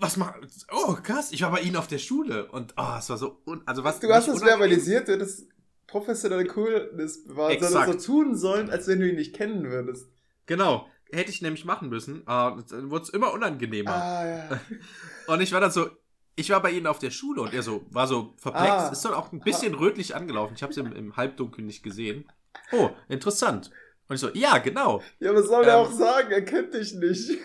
Was 0.00 0.16
macht, 0.16 0.34
oh 0.72 0.94
krass, 1.02 1.30
ich 1.32 1.42
war 1.42 1.50
bei 1.50 1.60
Ihnen 1.60 1.76
auf 1.76 1.86
der 1.86 1.98
Schule 1.98 2.50
und 2.50 2.74
oh, 2.76 2.94
es 2.98 3.10
war 3.10 3.18
so, 3.18 3.42
un, 3.46 3.62
also 3.66 3.84
was. 3.84 4.00
Du 4.00 4.08
hast 4.12 4.28
das 4.28 4.42
verbalisiert, 4.42 5.08
du 5.08 5.12
hättest 5.12 5.46
professionelle 5.86 6.46
Coolness 6.46 7.24
bewahrt, 7.24 7.60
sondern 7.60 7.98
so 8.00 8.06
tun 8.14 8.34
sollen, 8.36 8.70
als 8.70 8.86
wenn 8.88 9.00
du 9.00 9.08
ihn 9.08 9.16
nicht 9.16 9.34
kennen 9.34 9.64
würdest. 9.70 10.08
Genau, 10.46 10.86
hätte 11.12 11.30
ich 11.30 11.42
nämlich 11.42 11.64
machen 11.64 11.88
müssen, 11.90 12.26
aber 12.26 12.62
dann 12.62 12.90
wurde 12.90 13.02
es 13.04 13.08
immer 13.10 13.32
unangenehmer. 13.32 13.92
Ah, 13.94 14.26
ja. 14.26 14.60
Und 15.26 15.40
ich 15.42 15.52
war 15.52 15.60
dann 15.60 15.70
so, 15.70 15.90
ich 16.36 16.48
war 16.50 16.62
bei 16.62 16.70
Ihnen 16.70 16.86
auf 16.86 16.98
der 16.98 17.10
Schule 17.10 17.42
und 17.42 17.52
er 17.52 17.62
so, 17.62 17.84
war 17.90 18.06
so 18.06 18.32
perplex, 18.40 18.70
Ah. 18.70 18.88
ist 18.88 19.04
dann 19.04 19.12
auch 19.12 19.30
ein 19.32 19.40
bisschen 19.40 19.74
rötlich 19.74 20.14
angelaufen, 20.16 20.54
ich 20.56 20.62
habe 20.62 20.70
es 20.70 20.78
im, 20.78 20.90
im 20.92 21.16
Halbdunkel 21.16 21.62
nicht 21.64 21.82
gesehen. 21.82 22.24
Oh, 22.72 22.88
interessant. 23.08 23.70
Und 24.08 24.14
ich 24.14 24.20
so, 24.20 24.30
ja, 24.30 24.58
genau. 24.58 25.02
Ja, 25.18 25.34
was 25.34 25.46
soll 25.46 25.64
er 25.64 25.74
Ähm. 25.74 25.80
auch 25.86 25.92
sagen? 25.92 26.30
Er 26.32 26.42
kennt 26.44 26.72
dich 26.72 26.94
nicht. 26.94 27.38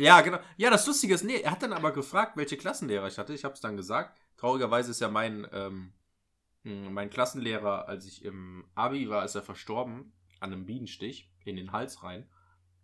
Ja, 0.00 0.20
genau. 0.22 0.38
Ja, 0.56 0.70
das 0.70 0.86
Lustige 0.86 1.14
ist, 1.14 1.24
nee, 1.24 1.40
er 1.40 1.50
hat 1.50 1.62
dann 1.62 1.72
aber 1.72 1.92
gefragt, 1.92 2.36
welche 2.36 2.56
Klassenlehrer 2.56 3.06
ich 3.06 3.18
hatte. 3.18 3.34
Ich 3.34 3.44
habe 3.44 3.54
es 3.54 3.60
dann 3.60 3.76
gesagt. 3.76 4.18
Traurigerweise 4.36 4.90
ist 4.90 5.00
ja 5.00 5.08
mein, 5.08 5.46
ähm, 5.52 5.92
mh, 6.64 6.90
mein 6.90 7.10
Klassenlehrer, 7.10 7.88
als 7.88 8.06
ich 8.06 8.24
im 8.24 8.64
Abi 8.74 9.08
war, 9.10 9.24
ist 9.24 9.34
er 9.34 9.42
verstorben 9.42 10.12
an 10.40 10.52
einem 10.52 10.64
Bienenstich 10.64 11.30
in 11.44 11.56
den 11.56 11.72
Hals 11.72 12.02
rein. 12.02 12.26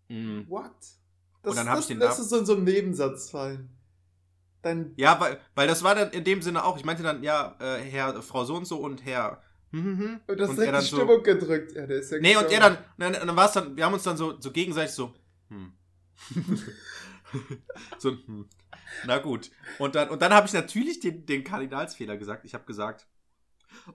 Mm, 0.09 0.43
What? 0.49 0.73
Das, 1.43 1.51
Und 1.53 1.57
dann 1.57 1.69
hab 1.69 1.77
das 1.77 1.85
ich 1.85 1.89
den 1.89 1.99
Namen- 1.99 2.11
es 2.11 2.29
so 2.29 2.39
in 2.39 2.47
so 2.47 2.55
einem 2.55 2.65
Nebensatz 2.65 3.31
fallen. 3.31 3.71
Dein 4.63 4.93
Ja, 4.97 5.19
weil, 5.21 5.41
weil 5.55 5.69
das 5.69 5.83
war 5.83 5.95
dann 5.95 6.11
in 6.11 6.25
dem 6.25 6.43
Sinne 6.43 6.65
auch. 6.65 6.77
Ich 6.77 6.85
meinte 6.85 7.03
dann, 7.03 7.23
ja, 7.23 7.57
äh, 7.61 7.79
Herr, 7.79 8.21
Frau 8.23 8.45
so 8.45 8.57
und 8.57 8.67
so 8.67 8.79
und 8.79 9.05
Herr. 9.05 9.41
hm, 9.71 9.83
hm, 9.85 9.99
hm. 9.99 10.21
und 10.27 10.41
das 10.41 10.51
und 10.51 10.57
direkt 10.59 10.83
die 10.83 10.87
Stimmung 10.87 11.23
gedrückt. 11.23 11.73
Ja, 11.73 11.87
der 11.87 11.99
ist 11.99 12.11
ja 12.11 12.19
Nee, 12.19 12.37
und 12.37 12.51
er 12.51 12.61
dann, 12.61 12.79
dann, 12.99 13.13
dann 13.15 13.37
war 13.37 13.47
es 13.47 13.53
dann, 13.53 13.77
wir 13.77 13.85
haben 13.85 13.95
uns 13.95 14.03
dann 14.03 14.17
so, 14.17 14.41
so 14.41 14.51
gegenseitig 14.51 14.93
so, 14.93 15.15
hm. 15.49 15.73
so, 17.99 18.11
hm. 18.11 18.49
Na 19.05 19.19
gut. 19.19 19.51
Und 19.79 19.95
dann, 19.95 20.11
und 20.11 20.23
dann 20.23 20.33
habe 20.33 20.47
ich 20.47 20.53
natürlich 20.53 21.01
den, 21.01 21.27
den 21.27 21.45
Kardinalsfehler 21.45 22.17
gesagt. 22.17 22.45
Ich 22.45 22.55
habe 22.55 22.65
gesagt, 22.65 23.07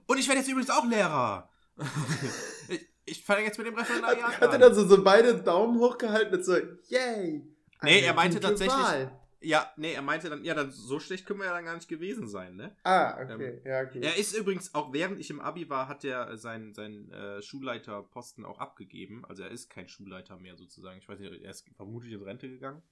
und 0.06 0.18
ich 0.18 0.28
werde 0.28 0.40
jetzt 0.40 0.50
übrigens 0.50 0.70
auch 0.70 0.86
Lehrer. 0.86 1.50
ich 2.68 2.88
ich 3.04 3.24
fange 3.24 3.44
jetzt 3.44 3.58
mit 3.58 3.66
dem 3.66 3.74
Referendariat 3.74 4.22
Hat, 4.22 4.40
hat 4.40 4.42
er 4.42 4.54
an. 4.54 4.60
dann 4.60 4.74
so, 4.74 4.86
so 4.86 5.02
beide 5.02 5.34
Daumen 5.42 5.78
hochgehalten 5.78 6.34
und 6.38 6.44
so, 6.44 6.56
yay. 6.88 7.42
Nee, 7.82 8.00
er 8.00 8.14
meinte 8.14 8.38
tatsächlich- 8.40 8.76
Wahl. 8.76 9.18
Ja, 9.44 9.72
nee, 9.76 9.92
er 9.92 10.02
meinte 10.02 10.30
dann, 10.30 10.44
ja, 10.44 10.54
dann 10.54 10.70
so 10.70 11.00
schlecht 11.00 11.26
können 11.26 11.40
wir 11.40 11.46
ja 11.46 11.52
dann 11.52 11.64
gar 11.64 11.74
nicht 11.74 11.88
gewesen 11.88 12.28
sein, 12.28 12.54
ne? 12.54 12.76
Ah, 12.84 13.20
okay, 13.20 13.60
ja, 13.64 13.82
gut. 13.82 14.00
Er 14.00 14.16
ist 14.16 14.36
übrigens, 14.36 14.72
auch 14.72 14.92
während 14.92 15.18
ich 15.18 15.30
im 15.30 15.40
Abi 15.40 15.68
war, 15.68 15.88
hat 15.88 16.04
er 16.04 16.36
seinen 16.36 16.74
sein, 16.74 17.10
äh, 17.10 17.42
Schulleiterposten 17.42 18.44
auch 18.44 18.60
abgegeben. 18.60 19.24
Also 19.24 19.42
er 19.42 19.50
ist 19.50 19.68
kein 19.68 19.88
Schulleiter 19.88 20.36
mehr 20.36 20.56
sozusagen. 20.56 20.98
Ich 20.98 21.08
weiß 21.08 21.18
nicht, 21.18 21.42
er 21.42 21.50
ist 21.50 21.68
vermutlich 21.74 22.12
in 22.12 22.22
Rente 22.22 22.48
gegangen. 22.48 22.82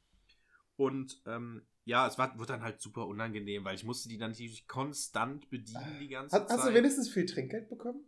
Und 0.81 1.21
ähm, 1.27 1.61
ja, 1.85 2.07
es 2.07 2.17
war, 2.17 2.39
wurde 2.39 2.55
dann 2.55 2.63
halt 2.63 2.81
super 2.81 3.07
unangenehm, 3.07 3.67
weil 3.67 3.75
ich 3.75 3.85
musste 3.85 4.09
die 4.09 4.17
dann 4.17 4.31
natürlich 4.31 4.67
konstant 4.67 5.51
bedienen 5.51 5.99
die 6.01 6.09
ganze 6.09 6.35
Hast, 6.35 6.49
Zeit. 6.49 6.57
hast 6.59 6.69
du 6.69 6.73
wenigstens 6.73 7.11
viel 7.11 7.27
Trinkgeld 7.27 7.69
bekommen? 7.69 8.01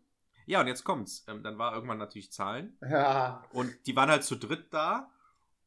ja, 0.46 0.62
und 0.62 0.68
jetzt 0.68 0.82
kommt's. 0.82 1.22
Ähm, 1.28 1.42
dann 1.42 1.58
war 1.58 1.74
irgendwann 1.74 1.98
natürlich 1.98 2.32
Zahlen. 2.32 2.78
Ja. 2.80 3.44
Und 3.52 3.70
die 3.86 3.94
waren 3.94 4.08
halt 4.08 4.24
zu 4.24 4.36
dritt 4.36 4.72
da. 4.72 5.10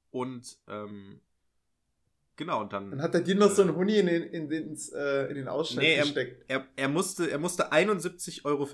Und 0.09 0.57
ähm, 0.67 1.21
genau, 2.38 2.62
und 2.62 2.74
dann. 2.74 2.89
Dann 2.89 3.03
hat 3.03 3.13
er 3.13 3.21
dir 3.21 3.35
noch 3.35 3.51
so 3.51 3.62
einen 3.62 3.75
Huni 3.75 4.00
in 4.00 4.07
den, 4.07 4.24
in 4.24 4.50
den, 4.50 4.69
ins, 4.69 4.89
äh, 4.89 5.27
in 5.27 5.35
den 5.35 5.47
Ausschnitt 5.47 5.83
Nee, 5.83 5.97
gesteckt. 5.97 6.43
er, 6.47 6.65
er, 6.75 6.89
musste, 6.89 7.29
er 7.29 7.38
musste 7.38 7.71
71,50 7.71 8.45
Euro 8.45 8.67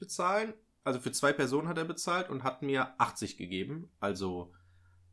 bezahlen. 0.00 0.54
Also 0.82 0.98
für 0.98 1.12
zwei 1.12 1.32
Personen 1.32 1.68
hat 1.68 1.78
er 1.78 1.84
bezahlt 1.84 2.30
und 2.30 2.42
hat 2.42 2.62
mir 2.62 3.00
80 3.00 3.36
gegeben. 3.36 3.92
Also 4.00 4.52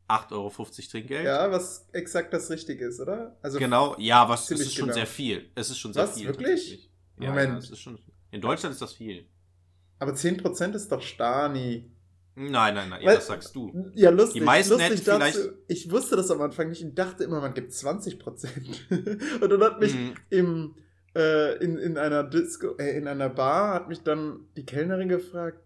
8,50 0.08 0.32
Euro 0.32 0.50
Trinkgeld. 0.90 1.24
Ja, 1.24 1.50
was 1.50 1.88
exakt 1.92 2.32
das 2.34 2.50
Richtige 2.50 2.86
ist, 2.86 3.00
oder? 3.00 3.36
Also 3.42 3.58
Genau, 3.58 3.96
ja, 3.98 4.28
was 4.28 4.50
es 4.50 4.60
ist 4.60 4.74
schon 4.74 4.84
genau. 4.86 4.94
sehr 4.94 5.06
viel. 5.06 5.50
Es 5.54 5.70
ist 5.70 5.78
schon 5.78 5.92
sehr 5.92 6.04
Was, 6.04 6.14
viel. 6.18 6.26
wirklich? 6.26 6.90
Ja, 7.18 7.30
Moment. 7.30 7.52
Ja, 7.52 7.58
es 7.58 7.70
ist 7.70 7.80
schon, 7.80 7.98
in 8.30 8.40
Deutschland 8.40 8.72
ist 8.74 8.82
das 8.82 8.92
viel. 8.92 9.26
Aber 9.98 10.12
10% 10.12 10.74
ist 10.74 10.90
doch 10.92 11.00
Stani. 11.00 11.90
Nein, 12.36 12.74
nein, 12.74 12.88
nein, 12.88 13.00
ja, 13.00 13.08
Weil- 13.08 13.14
das 13.16 13.28
sagst 13.28 13.54
du. 13.54 13.90
Ja, 13.94 14.10
lustig. 14.10 14.40
Die 14.40 14.44
meisten 14.44 14.72
lustig 14.72 14.90
hätten 14.90 15.02
vielleicht- 15.04 15.38
Ich 15.68 15.90
wusste 15.90 16.16
das 16.16 16.30
am 16.32 16.40
Anfang 16.42 16.68
nicht 16.68 16.82
und 16.82 16.98
dachte 16.98 17.22
immer, 17.24 17.40
man 17.40 17.54
gibt 17.54 17.72
20%. 17.72 18.50
und 19.40 19.50
dann 19.50 19.62
hat 19.62 19.78
mich 19.80 19.94
Mhm. 19.94 20.14
im, 20.30 20.74
äh, 21.14 21.56
in, 21.64 21.78
in 21.78 21.96
einer 21.96 22.24
Disco, 22.24 22.76
äh, 22.76 22.96
in 22.98 23.06
einer 23.06 23.28
Bar, 23.30 23.74
hat 23.74 23.88
mich 23.88 24.00
dann 24.02 24.48
die 24.56 24.66
Kellnerin 24.66 25.08
gefragt. 25.08 25.60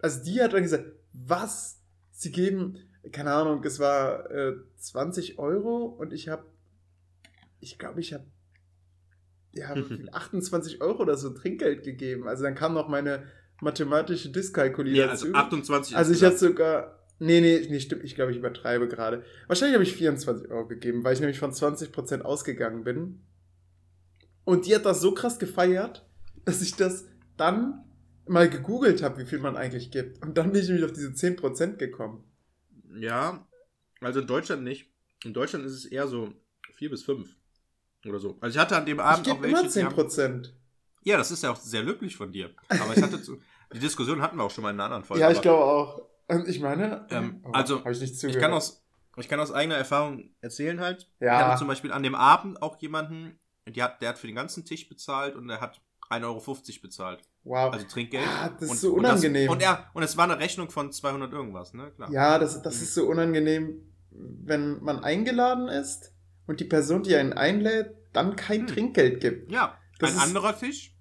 Also 0.00 0.22
die 0.24 0.42
hat 0.42 0.52
dann 0.52 0.64
gesagt, 0.64 0.84
was? 1.12 1.78
Sie 2.10 2.32
geben, 2.32 2.76
keine 3.12 3.32
Ahnung, 3.32 3.62
es 3.64 3.78
war 3.78 4.30
äh, 4.30 4.54
20 4.76 5.38
Euro 5.38 5.84
und 5.86 6.12
ich 6.12 6.28
habe, 6.28 6.44
ich 7.60 7.78
glaube, 7.78 8.00
ich 8.00 8.12
habe 8.12 8.24
ja, 9.52 9.74
wie 9.74 9.82
viel? 9.82 10.08
28 10.12 10.80
Euro 10.80 11.02
oder 11.02 11.16
so 11.16 11.30
Trinkgeld 11.30 11.82
gegeben. 11.82 12.28
Also 12.28 12.44
dann 12.44 12.54
kam 12.54 12.72
noch 12.74 12.88
meine 12.88 13.24
mathematische 13.60 14.28
Ja, 14.28 14.32
Diskalkulation. 14.34 15.08
also 15.08 15.32
28 15.32 15.96
Also 15.96 16.12
ich 16.12 16.22
hatte 16.22 16.38
sogar. 16.38 16.96
Nee, 17.18 17.40
nee, 17.40 17.66
nee, 17.68 17.80
stimmt. 17.80 18.04
Ich 18.04 18.14
glaube, 18.14 18.30
ich 18.30 18.38
übertreibe 18.38 18.88
gerade. 18.88 19.24
Wahrscheinlich 19.48 19.74
habe 19.74 19.82
ich 19.84 19.94
24 19.94 20.50
Euro 20.50 20.66
gegeben, 20.68 21.04
weil 21.04 21.14
ich 21.14 21.20
nämlich 21.20 21.38
von 21.38 21.50
20% 21.50 22.20
ausgegangen 22.22 22.84
bin. 22.84 23.20
Und 24.44 24.66
die 24.66 24.74
hat 24.74 24.86
das 24.86 25.00
so 25.00 25.12
krass 25.12 25.38
gefeiert, 25.38 26.06
dass 26.44 26.62
ich 26.62 26.76
das 26.76 27.06
dann 27.36 27.84
mal 28.26 28.48
gegoogelt 28.48 29.02
habe, 29.02 29.18
wie 29.20 29.26
viel 29.26 29.38
man 29.40 29.56
eigentlich 29.56 29.90
gibt. 29.90 30.22
Und 30.24 30.38
dann 30.38 30.52
bin 30.52 30.62
ich 30.62 30.68
nämlich 30.68 30.84
auf 30.84 30.92
diese 30.92 31.08
10% 31.08 31.76
gekommen. 31.76 32.24
Ja, 32.94 33.46
also 34.00 34.20
in 34.20 34.26
Deutschland 34.26 34.62
nicht. 34.62 34.90
In 35.24 35.34
Deutschland 35.34 35.64
ist 35.66 35.72
es 35.72 35.84
eher 35.84 36.08
so 36.08 36.32
4 36.74 36.90
bis 36.90 37.02
5 37.02 37.28
oder 38.06 38.18
so. 38.18 38.38
Also 38.40 38.56
ich 38.56 38.60
hatte 38.60 38.76
an 38.76 38.86
dem 38.86 38.98
Ich 38.98 39.04
Abend 39.04 39.28
auch 39.28 39.34
gebe 39.34 39.48
immer 39.48 39.62
welche, 39.62 39.84
haben, 39.84 39.94
10%. 39.94 40.50
Ja, 41.02 41.16
das 41.16 41.30
ist 41.30 41.42
ja 41.42 41.50
auch 41.50 41.56
sehr 41.56 41.82
löblich 41.82 42.16
von 42.16 42.32
dir. 42.32 42.50
Aber 42.68 42.96
ich 42.96 43.02
hatte 43.02 43.22
zu, 43.22 43.38
die 43.72 43.78
Diskussion 43.78 44.22
hatten 44.22 44.36
wir 44.36 44.44
auch 44.44 44.50
schon 44.50 44.62
mal 44.62 44.70
in 44.70 44.76
einer 44.76 44.84
anderen 44.84 45.04
Folge. 45.04 45.22
ja, 45.22 45.30
ich 45.30 45.40
glaube 45.40 45.64
auch. 45.64 46.02
Und 46.28 46.48
ich 46.48 46.60
meine, 46.60 47.06
Ähm, 47.10 47.40
oh, 47.44 47.50
also, 47.50 47.84
ich 47.86 48.24
ich 48.24 48.38
kann 48.38 48.52
aus 48.52 48.80
ich 49.16 49.28
kann 49.28 49.40
aus 49.40 49.52
eigener 49.52 49.76
Erfahrung 49.76 50.30
erzählen 50.40 50.80
halt. 50.80 51.10
Ich 51.18 51.26
ja, 51.26 51.46
hatte 51.46 51.58
zum 51.58 51.68
Beispiel 51.68 51.92
an 51.92 52.02
dem 52.02 52.14
Abend 52.14 52.62
auch 52.62 52.80
jemanden, 52.80 53.38
die 53.66 53.82
hat, 53.82 54.00
der 54.00 54.10
hat 54.10 54.18
für 54.18 54.26
den 54.26 54.36
ganzen 54.36 54.64
Tisch 54.64 54.88
bezahlt 54.88 55.34
und 55.34 55.48
der 55.48 55.60
hat 55.60 55.80
1,50 56.10 56.24
Euro 56.24 56.56
bezahlt. 56.82 57.22
Wow. 57.44 57.72
Also 57.72 57.86
Trinkgeld. 57.86 58.26
Ah, 58.26 58.48
das 58.50 58.62
ist 58.62 58.70
und, 58.70 58.76
so 58.78 58.92
und 58.94 59.02
das- 59.02 59.12
unangenehm. 59.12 59.50
Und, 59.50 59.62
er, 59.62 59.86
und 59.94 60.02
es 60.02 60.16
war 60.16 60.24
eine 60.24 60.38
Rechnung 60.38 60.70
von 60.70 60.92
200 60.92 61.32
irgendwas, 61.32 61.74
ne? 61.74 61.90
Klar. 61.96 62.10
Ja, 62.12 62.38
das, 62.38 62.60
das 62.62 62.76
Mhm. 62.76 62.82
ist 62.82 62.94
so 62.94 63.06
unangenehm, 63.08 63.82
wenn 64.10 64.82
man 64.82 65.02
eingeladen 65.04 65.68
ist 65.68 66.12
und 66.46 66.60
die 66.60 66.64
Person, 66.64 67.02
die 67.02 67.14
einen 67.16 67.32
einlädt, 67.32 67.94
dann 68.12 68.36
kein 68.36 68.60
Hm. 68.60 68.66
Trinkgeld 68.66 69.20
gibt. 69.20 69.50
Ja, 69.52 69.78
Das 69.98 70.10
ein 70.10 70.16
ist- 70.16 70.22
anderer 70.22 70.58
Tisch 70.58 70.96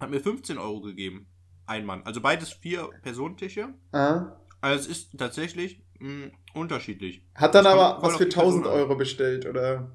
hat 0.00 0.10
mir 0.10 0.20
15 0.20 0.58
Euro 0.58 0.80
gegeben. 0.82 1.26
Ein 1.66 1.86
Mann. 1.86 2.02
Also 2.04 2.20
beides 2.20 2.50
vier 2.52 2.88
Personentische. 3.02 3.72
Ah. 3.92 4.36
Also 4.60 4.80
es 4.80 4.86
ist 4.88 5.16
tatsächlich 5.18 5.82
mh, 6.00 6.30
unterschiedlich. 6.54 7.24
Hat 7.34 7.54
dann 7.54 7.64
Das 7.64 7.72
aber 7.74 8.02
was 8.02 8.16
für 8.16 8.26
die 8.26 8.34
Person 8.34 8.64
1000 8.64 8.66
an. 8.66 8.72
Euro 8.72 8.96
bestellt, 8.96 9.46
oder? 9.46 9.94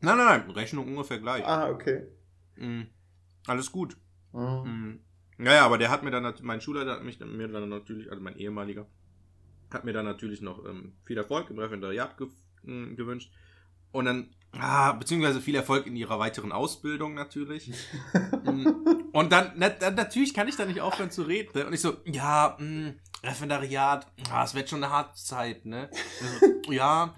Nein, 0.00 0.18
nein, 0.18 0.26
nein. 0.46 0.50
Rechnung 0.50 0.88
ungefähr 0.88 1.20
gleich. 1.20 1.44
Ah, 1.46 1.70
okay. 1.70 2.08
Mhm. 2.56 2.88
Alles 3.46 3.70
gut. 3.72 3.96
Ah. 4.32 4.62
Mhm. 4.64 4.98
Naja, 5.38 5.64
aber 5.64 5.78
der 5.78 5.90
hat 5.90 6.02
mir 6.02 6.10
dann, 6.10 6.32
mein 6.42 6.60
Schulleiter 6.60 6.92
hat 6.92 7.04
mich 7.04 7.18
mir 7.20 7.48
dann 7.48 7.68
natürlich, 7.68 8.10
also 8.10 8.22
mein 8.22 8.36
ehemaliger, 8.36 8.86
hat 9.72 9.84
mir 9.84 9.92
dann 9.92 10.04
natürlich 10.04 10.40
noch 10.40 10.64
ähm, 10.64 10.92
viel 11.04 11.16
Erfolg 11.16 11.50
im 11.50 11.58
Referendariat 11.58 12.16
ge 12.16 12.28
mh, 12.62 12.94
gewünscht. 12.94 13.32
Und 13.90 14.06
dann, 14.06 14.28
ah, 14.52 14.92
beziehungsweise 14.92 15.40
viel 15.40 15.54
Erfolg 15.54 15.86
in 15.86 15.96
ihrer 15.96 16.18
weiteren 16.18 16.52
Ausbildung 16.52 17.14
natürlich. 17.14 17.72
Mhm. 18.44 18.84
Und 19.12 19.30
dann, 19.30 19.52
na, 19.54 19.68
dann, 19.68 19.94
natürlich 19.94 20.34
kann 20.34 20.48
ich 20.48 20.56
da 20.56 20.64
nicht 20.64 20.80
aufhören 20.80 21.12
zu 21.12 21.22
reden. 21.22 21.50
Ne? 21.54 21.66
Und 21.66 21.72
ich 21.72 21.80
so, 21.80 21.98
ja, 22.04 22.56
mh, 22.58 22.94
Referendariat, 23.22 24.10
ah, 24.30 24.42
es 24.42 24.54
wird 24.54 24.68
schon 24.68 24.82
eine 24.82 24.92
harte 24.92 25.14
Zeit, 25.14 25.64
ne? 25.64 25.88
Also, 26.20 26.72
ja. 26.72 27.14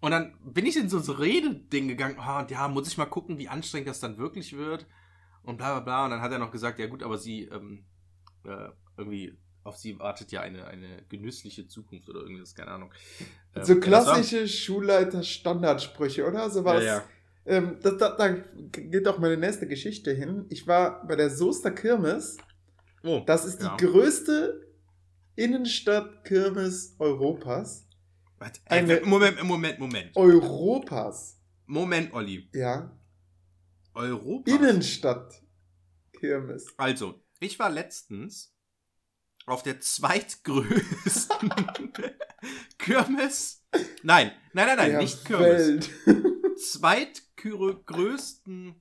Und 0.00 0.10
dann 0.10 0.34
bin 0.42 0.66
ich 0.66 0.76
in 0.76 0.88
so 0.88 0.98
ein 0.98 1.16
Rededing 1.18 1.86
gegangen, 1.86 2.16
ah, 2.18 2.40
und 2.40 2.50
ja, 2.50 2.66
muss 2.66 2.88
ich 2.88 2.98
mal 2.98 3.06
gucken, 3.06 3.38
wie 3.38 3.48
anstrengend 3.48 3.88
das 3.88 4.00
dann 4.00 4.18
wirklich 4.18 4.56
wird. 4.56 4.86
Und 5.44 5.56
bla 5.56 5.72
bla 5.74 5.80
bla. 5.80 6.04
Und 6.04 6.10
dann 6.10 6.20
hat 6.20 6.32
er 6.32 6.38
noch 6.38 6.50
gesagt, 6.50 6.78
ja 6.78 6.86
gut, 6.86 7.02
aber 7.02 7.18
sie, 7.18 7.44
ähm, 7.44 7.84
äh, 8.44 8.68
irgendwie, 8.96 9.36
auf 9.64 9.76
sie 9.76 9.98
wartet 9.98 10.32
ja 10.32 10.40
eine, 10.40 10.66
eine 10.66 11.02
genüssliche 11.08 11.66
Zukunft 11.66 12.08
oder 12.08 12.20
irgendwas, 12.20 12.54
keine 12.54 12.70
Ahnung. 12.70 12.92
Ähm, 13.54 13.64
So 13.64 13.74
ja, 13.74 13.80
klassische 13.80 14.46
Schulleiter-Standardsprüche, 14.48 16.26
oder? 16.26 16.50
So 16.50 16.64
was. 16.64 16.84
Ja, 16.84 16.96
ja. 16.96 17.04
Ähm, 17.46 17.78
das, 17.82 17.96
da, 17.96 18.16
da 18.16 18.28
geht 18.70 19.08
auch 19.08 19.18
meine 19.18 19.36
nächste 19.36 19.66
Geschichte 19.66 20.12
hin. 20.12 20.46
Ich 20.50 20.66
war 20.66 21.06
bei 21.06 21.16
der 21.16 21.30
Soester 21.30 21.70
Kirmes. 21.70 22.36
Oh, 23.02 23.22
Das 23.24 23.44
ist 23.46 23.62
die 23.62 23.68
größte 23.78 24.66
Innenstadtkirmes 25.36 26.96
Europas. 26.98 27.86
Warte, 28.38 28.60
Moment, 29.06 29.42
Moment, 29.42 29.78
Moment. 29.78 30.16
Europas. 30.16 31.38
Moment, 31.66 32.12
Olli. 32.12 32.48
Ja. 32.52 32.90
Europa. 33.94 34.50
Innenstadtkirmes. 34.50 36.66
Also, 36.76 37.22
ich 37.40 37.58
war 37.58 37.70
letztens 37.70 38.54
auf 39.46 39.62
der 39.62 39.80
zweitgrößten 39.80 41.50
Kirmes. 42.78 43.64
Nein, 44.02 44.32
nein, 44.52 44.66
nein, 44.66 44.76
nein, 44.76 44.90
der 44.90 44.98
nicht 45.00 45.24
Kirmes. 45.24 45.88
Zweitgrößten 46.70 48.80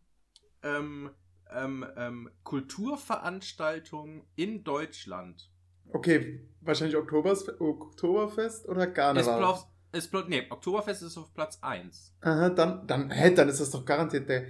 ähm, 0.63 1.12
ähm, 1.51 1.86
ähm, 1.98 2.30
Kulturveranstaltung 2.44 4.28
in 4.36 4.63
Deutschland. 4.63 5.51
Okay, 5.92 6.48
wahrscheinlich 6.62 6.96
Oktobers, 6.98 7.48
Oktoberfest 7.60 8.68
oder 8.68 8.88
Karneval. 8.88 9.58
es 9.92 10.08
blau- 10.08 10.25
nee, 10.28 10.46
Oktoberfest 10.50 11.01
ist 11.04 11.18
auf 11.18 11.34
Platz 11.34 11.58
1. 11.62 12.16
Aha, 12.22 12.50
dann, 12.50 12.86
dann, 12.86 13.10
hä, 13.10 13.34
dann 13.34 13.50
ist 13.50 13.60
das 13.60 13.72
doch 13.72 13.84
garantiert 13.86 14.30
der 14.30 14.46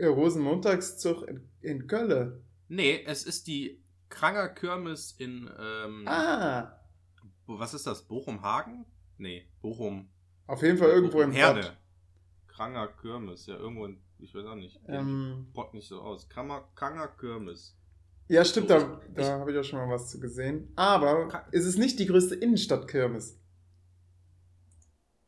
Rosenmontagszug 0.00 1.22
in, 1.28 1.48
in 1.60 1.86
Köln. 1.86 2.42
Nee, 2.68 3.02
es 3.06 3.24
ist 3.24 3.46
die 3.46 3.82
Kranger 4.08 4.48
Kirmes 4.48 5.12
in, 5.18 5.50
ähm, 5.58 6.06
Ah, 6.06 6.80
was 7.46 7.74
ist 7.74 7.86
das? 7.86 8.02
Bochum-Hagen? 8.06 8.84
Nee, 9.18 9.46
Bochum. 9.62 10.08
auf 10.46 10.62
jeden 10.62 10.78
Fall 10.78 10.90
irgendwo 10.90 11.20
im 11.22 11.32
Herde. 11.32 11.60
Bad. 11.60 11.76
Kranger 12.48 12.88
Kirmes, 12.88 13.46
ja, 13.46 13.56
irgendwo 13.56 13.84
in, 13.86 13.98
ich 14.18 14.34
weiß 14.34 14.46
auch 14.46 14.54
nicht. 14.54 14.78
Ähm, 14.88 15.46
Bot 15.52 15.74
nicht 15.74 15.88
so 15.88 16.00
aus. 16.00 16.28
Kranger, 16.28 16.68
Kranger 16.74 17.08
Kirmes. 17.08 17.76
ja, 18.28 18.44
stimmt, 18.44 18.70
da, 18.70 19.00
Ich- 19.08 19.14
da 19.14 19.38
habe 19.38 19.52
ich 19.52 19.58
auch 19.58 19.64
schon 19.64 19.78
mal 19.78 19.94
was 19.94 20.10
zu 20.10 20.18
gesehen. 20.20 20.72
Aber 20.76 21.28
Ka- 21.28 21.46
es 21.52 21.64
ist 21.64 21.78
nicht 21.78 21.98
die 21.98 22.06
größte 22.06 22.34
Innenstadtkirmes. 22.34 23.38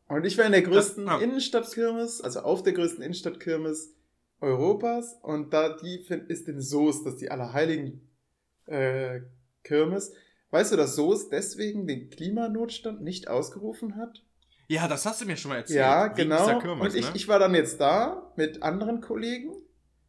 Und 0.09 0.25
ich 0.25 0.39
war 0.39 0.47
in 0.47 0.53
der 0.53 0.63
größten 0.63 1.07
ah. 1.09 1.19
Innenstadtkirmes, 1.19 2.23
also 2.23 2.41
auf 2.41 2.63
der 2.63 2.73
größten 2.73 3.03
Innenstadtkirmes 3.03 3.95
Europas. 4.41 5.19
Und 5.23 5.53
da 5.53 5.77
die 5.77 5.97
ist 6.29 6.49
in 6.49 6.61
Soest, 6.61 7.07
das 7.07 7.15
ist 7.15 7.21
die 7.23 7.31
Allerheiligen 7.31 8.01
äh, 8.67 9.21
Kirmes. 9.65 10.13
Weißt 10.51 10.73
du, 10.73 10.77
dass 10.77 10.95
Soest 10.97 11.33
deswegen 11.33 11.87
den 11.87 12.09
Klimanotstand 12.11 13.03
nicht 13.03 13.29
ausgerufen 13.29 13.97
hat? 13.97 14.23
Ja, 14.69 14.87
das 14.89 15.07
hast 15.07 15.21
du 15.21 15.27
mir 15.27 15.37
schon 15.37 15.51
mal 15.51 15.59
erzählt. 15.59 15.79
Ja, 15.79 16.07
genau. 16.09 16.59
Kirmes, 16.61 16.89
und 16.95 16.99
ich, 16.99 17.07
ne? 17.07 17.13
ich 17.17 17.29
war 17.29 17.39
dann 17.39 17.55
jetzt 17.55 17.81
da 17.81 18.33
mit 18.37 18.63
anderen 18.63 19.01
Kollegen 19.01 19.53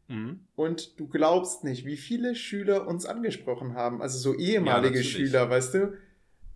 Mhm. 0.08 0.40
und 0.56 0.98
du 0.98 1.06
glaubst 1.06 1.62
nicht, 1.62 1.86
wie 1.86 1.96
viele 1.96 2.34
Schüler 2.34 2.88
uns 2.88 3.06
angesprochen 3.06 3.74
haben. 3.74 4.02
Also 4.02 4.18
so 4.18 4.34
ehemalige 4.36 4.88
natürlich. 4.96 5.12
Schüler, 5.12 5.48
weißt 5.48 5.74
du? 5.74 5.92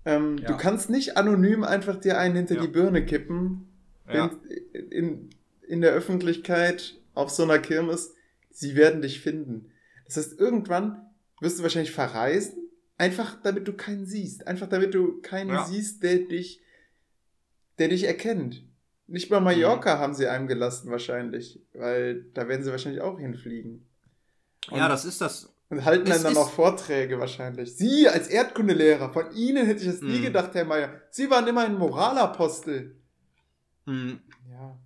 Ähm, 0.04 0.38
Ja. 0.38 0.48
Du 0.48 0.56
kannst 0.56 0.90
nicht 0.90 1.16
anonym 1.16 1.62
einfach 1.62 1.94
dir 1.96 2.18
einen 2.18 2.34
hinter 2.34 2.56
Ja. 2.56 2.62
die 2.62 2.66
Birne 2.68 3.06
kippen 3.06 3.68
Ja. 4.12 4.30
in, 4.72 4.90
in, 4.90 5.30
in 5.68 5.80
der 5.82 5.92
Öffentlichkeit 5.92 6.96
auf 7.14 7.30
so 7.30 7.42
einer 7.44 7.58
Kirmes. 7.58 8.14
Sie 8.50 8.76
werden 8.76 9.02
dich 9.02 9.20
finden. 9.20 9.72
Das 10.06 10.16
heißt, 10.16 10.38
irgendwann 10.38 11.00
wirst 11.40 11.58
du 11.58 11.62
wahrscheinlich 11.62 11.92
verreisen, 11.92 12.68
einfach 12.98 13.40
damit 13.42 13.66
du 13.66 13.72
keinen 13.72 14.06
siehst. 14.06 14.46
Einfach 14.46 14.68
damit 14.68 14.94
du 14.94 15.20
keinen 15.20 15.50
Ja. 15.50 15.64
siehst, 15.64 16.02
der 16.02 16.18
dich, 16.18 16.60
der 17.78 17.88
dich 17.88 18.04
erkennt. 18.04 18.62
Nicht 19.06 19.30
mal 19.30 19.40
Mhm. 19.40 19.44
Mallorca 19.44 19.98
haben 19.98 20.14
sie 20.14 20.26
einem 20.28 20.46
gelassen 20.46 20.90
wahrscheinlich, 20.90 21.60
weil 21.74 22.22
da 22.34 22.48
werden 22.48 22.62
sie 22.64 22.70
wahrscheinlich 22.70 23.02
auch 23.02 23.18
hinfliegen. 23.18 23.86
ja, 24.70 24.88
das 24.88 25.04
ist 25.04 25.20
das. 25.20 25.50
Und 25.68 25.84
halten 25.84 26.10
Es 26.10 26.22
dann, 26.22 26.34
dann 26.34 26.42
auch 26.42 26.50
Vorträge 26.50 27.18
wahrscheinlich. 27.18 27.74
Sie 27.76 28.08
als 28.08 28.28
Erdkundelehrer, 28.28 29.12
von 29.12 29.34
Ihnen 29.34 29.66
hätte 29.66 29.80
ich 29.82 29.86
das 29.90 30.00
nie 30.02 30.18
Mhm. 30.20 30.22
gedacht, 30.22 30.54
Herr 30.54 30.64
Meier. 30.64 31.02
Sie 31.10 31.28
waren 31.30 31.46
immer 31.48 31.64
ein 31.64 31.76
Moralapostel. 31.76 32.96
Mhm. 33.86 34.20
Ja. 34.50 34.78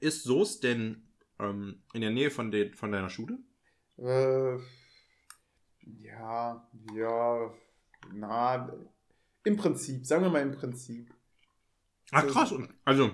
Ist 0.00 0.24
Soest 0.24 0.64
denn 0.64 1.03
ähm, 1.50 1.82
in 1.92 2.00
der 2.00 2.10
Nähe 2.10 2.30
von, 2.30 2.50
de 2.50 2.72
von 2.72 2.90
deiner 2.92 3.10
Schule? 3.10 3.38
Äh, 3.98 4.58
ja, 6.02 6.68
ja, 6.94 7.50
na, 8.12 8.72
im 9.44 9.56
Prinzip, 9.56 10.06
sagen 10.06 10.22
wir 10.22 10.30
mal 10.30 10.42
im 10.42 10.52
Prinzip. 10.52 11.12
Ach 12.12 12.26
krass. 12.26 12.52
und- 12.52 12.68
Also, 12.84 13.10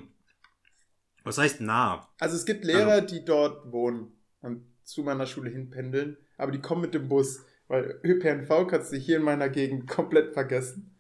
was 1.25 1.39
heißt 1.39 1.61
nah? 1.61 2.09
Also 2.19 2.37
es 2.37 2.47
gibt 2.47 2.65
Lehrer, 2.65 3.01
die 3.01 3.25
dort 3.25 3.71
wohnen 3.73 4.13
und 4.41 4.65
zu 4.85 5.03
meiner 5.03 5.27
Schule 5.27 5.51
hinpendeln, 5.51 6.17
aber 6.39 6.53
die 6.53 6.61
kommen 6.61 6.81
mit 6.83 6.95
dem 6.95 7.09
Bus, 7.09 7.45
weil 7.69 8.01
ÖPNV 8.05 8.67
kannst 8.67 8.93
du 8.93 8.97
hier 8.97 9.17
in 9.19 9.23
meiner 9.23 9.49
Gegend 9.49 9.89
komplett 9.89 10.33
vergessen. 10.33 10.97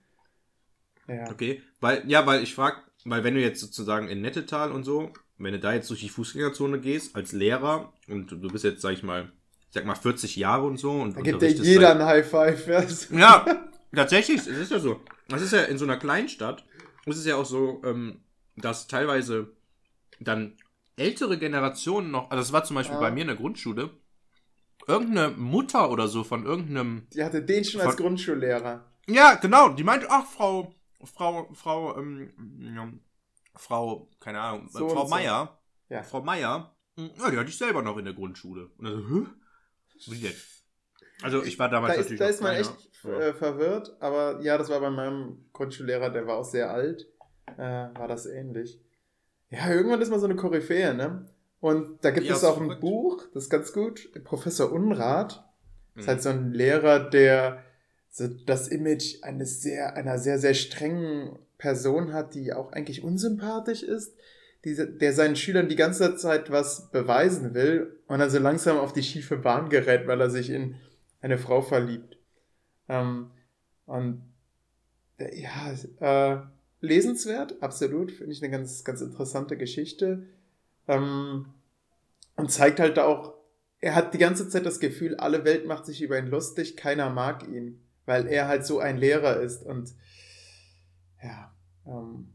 Ja. 1.08 1.28
Okay, 1.30 1.62
weil, 1.80 2.08
ja, 2.08 2.24
weil 2.26 2.42
ich 2.42 2.54
frag, 2.54 2.88
weil 3.04 3.24
wenn 3.24 3.34
du 3.34 3.40
jetzt 3.40 3.60
sozusagen 3.60 4.08
in 4.08 4.20
Nettetal 4.20 4.70
und 4.70 4.84
so, 4.84 5.12
wenn 5.42 5.52
du 5.52 5.58
da 5.58 5.72
jetzt 5.72 5.88
durch 5.90 6.00
die 6.00 6.08
Fußgängerzone 6.08 6.80
gehst, 6.80 7.16
als 7.16 7.32
Lehrer, 7.32 7.92
und 8.08 8.30
du 8.30 8.48
bist 8.48 8.64
jetzt, 8.64 8.82
sag 8.82 8.92
ich 8.92 9.02
mal, 9.02 9.32
ich 9.68 9.74
sag 9.74 9.84
mal 9.86 9.94
40 9.94 10.36
Jahre 10.36 10.64
und 10.66 10.78
so, 10.78 10.92
und 10.92 11.16
Da 11.16 11.20
gibt 11.22 11.42
dir 11.42 11.48
jeder 11.50 11.88
seit- 11.88 11.96
ein 12.00 12.06
High 12.06 12.28
Five. 12.28 12.66
Ja. 13.10 13.18
Ja, 13.18 13.68
tatsächlich, 13.94 14.38
es 14.38 14.46
ist 14.46 14.70
ja 14.70 14.78
so. 14.78 15.00
Das 15.28 15.42
ist 15.42 15.52
ja 15.52 15.62
in 15.62 15.78
so 15.78 15.84
einer 15.84 15.96
Kleinstadt, 15.96 16.64
ist 17.06 17.16
es 17.16 17.26
ja 17.26 17.36
auch 17.36 17.44
so, 17.46 17.80
ähm, 17.84 18.20
dass 18.56 18.86
teilweise 18.86 19.52
dann 20.20 20.56
ältere 20.96 21.38
Generationen 21.38 22.10
noch, 22.10 22.30
also 22.30 22.40
das 22.42 22.52
war 22.52 22.64
zum 22.64 22.76
Beispiel 22.76 22.94
Ja. 22.96 23.00
bei 23.00 23.10
mir 23.10 23.22
in 23.22 23.28
der 23.28 23.36
Grundschule, 23.36 23.90
irgendeine 24.86 25.34
Mutter 25.36 25.90
oder 25.90 26.08
so 26.08 26.24
von 26.24 26.44
irgendeinem 26.44 27.06
Die 27.14 27.22
hatte 27.24 27.42
den 27.42 27.64
schon 27.64 27.80
als 27.80 27.96
Grundschullehrer. 27.96 28.84
Ja, 29.08 29.34
genau. 29.36 29.70
Die 29.70 29.84
meinte, 29.84 30.06
ach, 30.10 30.26
Frau, 30.26 30.74
Frau, 31.04 31.48
Frau, 31.54 31.96
ähm, 31.98 32.30
ja, 32.74 32.88
Frau, 33.56 34.08
keine 34.20 34.40
Ahnung, 34.40 34.68
So 34.68 34.88
Frau 34.88 35.02
und 35.02 35.08
so. 35.08 35.14
Meier. 35.14 35.58
Ja. 35.88 36.02
Frau 36.02 36.22
Meier, 36.22 36.74
mh, 36.96 37.10
ja, 37.18 37.30
die 37.30 37.36
hatte 37.38 37.48
ich 37.50 37.58
selber 37.58 37.82
noch 37.82 37.96
in 37.96 38.04
der 38.04 38.14
Grundschule. 38.14 38.70
Und 38.78 38.84
dann 38.84 39.02
so, 39.02 39.08
hä? 39.08 39.26
Wie 40.06 40.20
denn? 40.20 40.34
Also 41.22 41.42
ich 41.42 41.58
war 41.58 41.68
damals 41.68 41.94
Da 41.94 42.00
ist, 42.00 42.06
natürlich 42.10 42.18
da 42.18 42.24
noch 42.24 42.30
ist 42.30 42.40
man 42.42 42.52
kleiner. 42.54 42.68
echt 42.70 43.04
äh, 43.30 43.34
verwirrt, 43.34 43.96
aber 44.00 44.40
ja, 44.42 44.56
das 44.56 44.70
war 44.70 44.80
bei 44.80 44.90
meinem 44.90 45.44
Grundschullehrer, 45.52 46.10
der 46.10 46.26
war 46.26 46.38
auch 46.38 46.44
sehr 46.44 46.70
alt, 46.70 47.06
äh, 47.58 47.60
war 47.62 48.08
das 48.08 48.24
ähnlich. 48.26 48.80
Ja, 49.50 49.68
irgendwann 49.70 50.00
ist 50.00 50.10
man 50.10 50.20
so 50.20 50.26
eine 50.26 50.36
Koryphäe, 50.36 50.94
ne? 50.94 51.28
Und 51.58 52.02
da 52.04 52.10
gibt 52.12 52.26
Ja, 52.26 52.32
es 52.34 52.38
ist 52.38 52.44
auch 52.44 52.56
ein 52.56 52.64
verrückt. 52.66 52.80
Buch, 52.80 53.22
das 53.34 53.44
ist 53.44 53.50
ganz 53.50 53.72
gut, 53.72 54.08
Professor 54.24 54.72
Unrat, 54.72 55.44
Mhm. 55.94 56.00
ist 56.00 56.08
halt 56.08 56.22
so 56.22 56.28
ein 56.30 56.52
Lehrer, 56.52 57.10
der 57.10 57.64
so 58.08 58.28
das 58.28 58.68
Image 58.68 59.22
eines 59.22 59.60
sehr, 59.60 59.94
einer 59.96 60.18
sehr, 60.18 60.38
sehr 60.38 60.54
strengen 60.54 61.36
Person 61.60 62.12
hat, 62.12 62.34
die 62.34 62.52
auch 62.52 62.72
eigentlich 62.72 63.04
unsympathisch 63.04 63.84
ist, 63.84 64.16
diese, 64.64 64.86
der 64.86 65.12
seinen 65.12 65.36
Schülern 65.36 65.68
die 65.68 65.76
ganze 65.76 66.16
Zeit 66.16 66.50
was 66.50 66.90
beweisen 66.90 67.54
will 67.54 67.98
und 68.08 68.18
dann 68.18 68.30
so 68.30 68.38
langsam 68.38 68.78
auf 68.78 68.92
die 68.92 69.02
schiefe 69.02 69.36
Bahn 69.36 69.70
gerät, 69.70 70.06
weil 70.06 70.20
er 70.20 70.30
sich 70.30 70.50
in 70.50 70.74
eine 71.20 71.38
Frau 71.38 71.62
verliebt. 71.62 72.18
Ähm, 72.88 73.30
und 73.86 74.22
äh, 75.18 75.40
ja, 75.40 75.72
äh, 76.00 76.42
lesenswert, 76.80 77.62
absolut, 77.62 78.12
finde 78.12 78.32
ich 78.32 78.42
eine 78.42 78.50
ganz, 78.50 78.84
ganz 78.84 79.00
interessante 79.00 79.56
Geschichte. 79.56 80.26
Ähm, 80.88 81.46
und 82.36 82.50
zeigt 82.50 82.80
halt 82.80 82.98
auch, 82.98 83.34
er 83.80 83.94
hat 83.94 84.12
die 84.12 84.18
ganze 84.18 84.48
Zeit 84.48 84.66
das 84.66 84.80
Gefühl, 84.80 85.16
alle 85.16 85.44
Welt 85.44 85.66
macht 85.66 85.86
sich 85.86 86.02
über 86.02 86.18
ihn 86.18 86.26
lustig, 86.26 86.76
keiner 86.76 87.10
mag 87.10 87.48
ihn, 87.48 87.80
weil 88.04 88.26
er 88.26 88.48
halt 88.48 88.66
so 88.66 88.78
ein 88.78 88.98
Lehrer 88.98 89.40
ist 89.40 89.64
und 89.64 89.94
ja. 91.22 91.54
Ähm, 91.86 92.32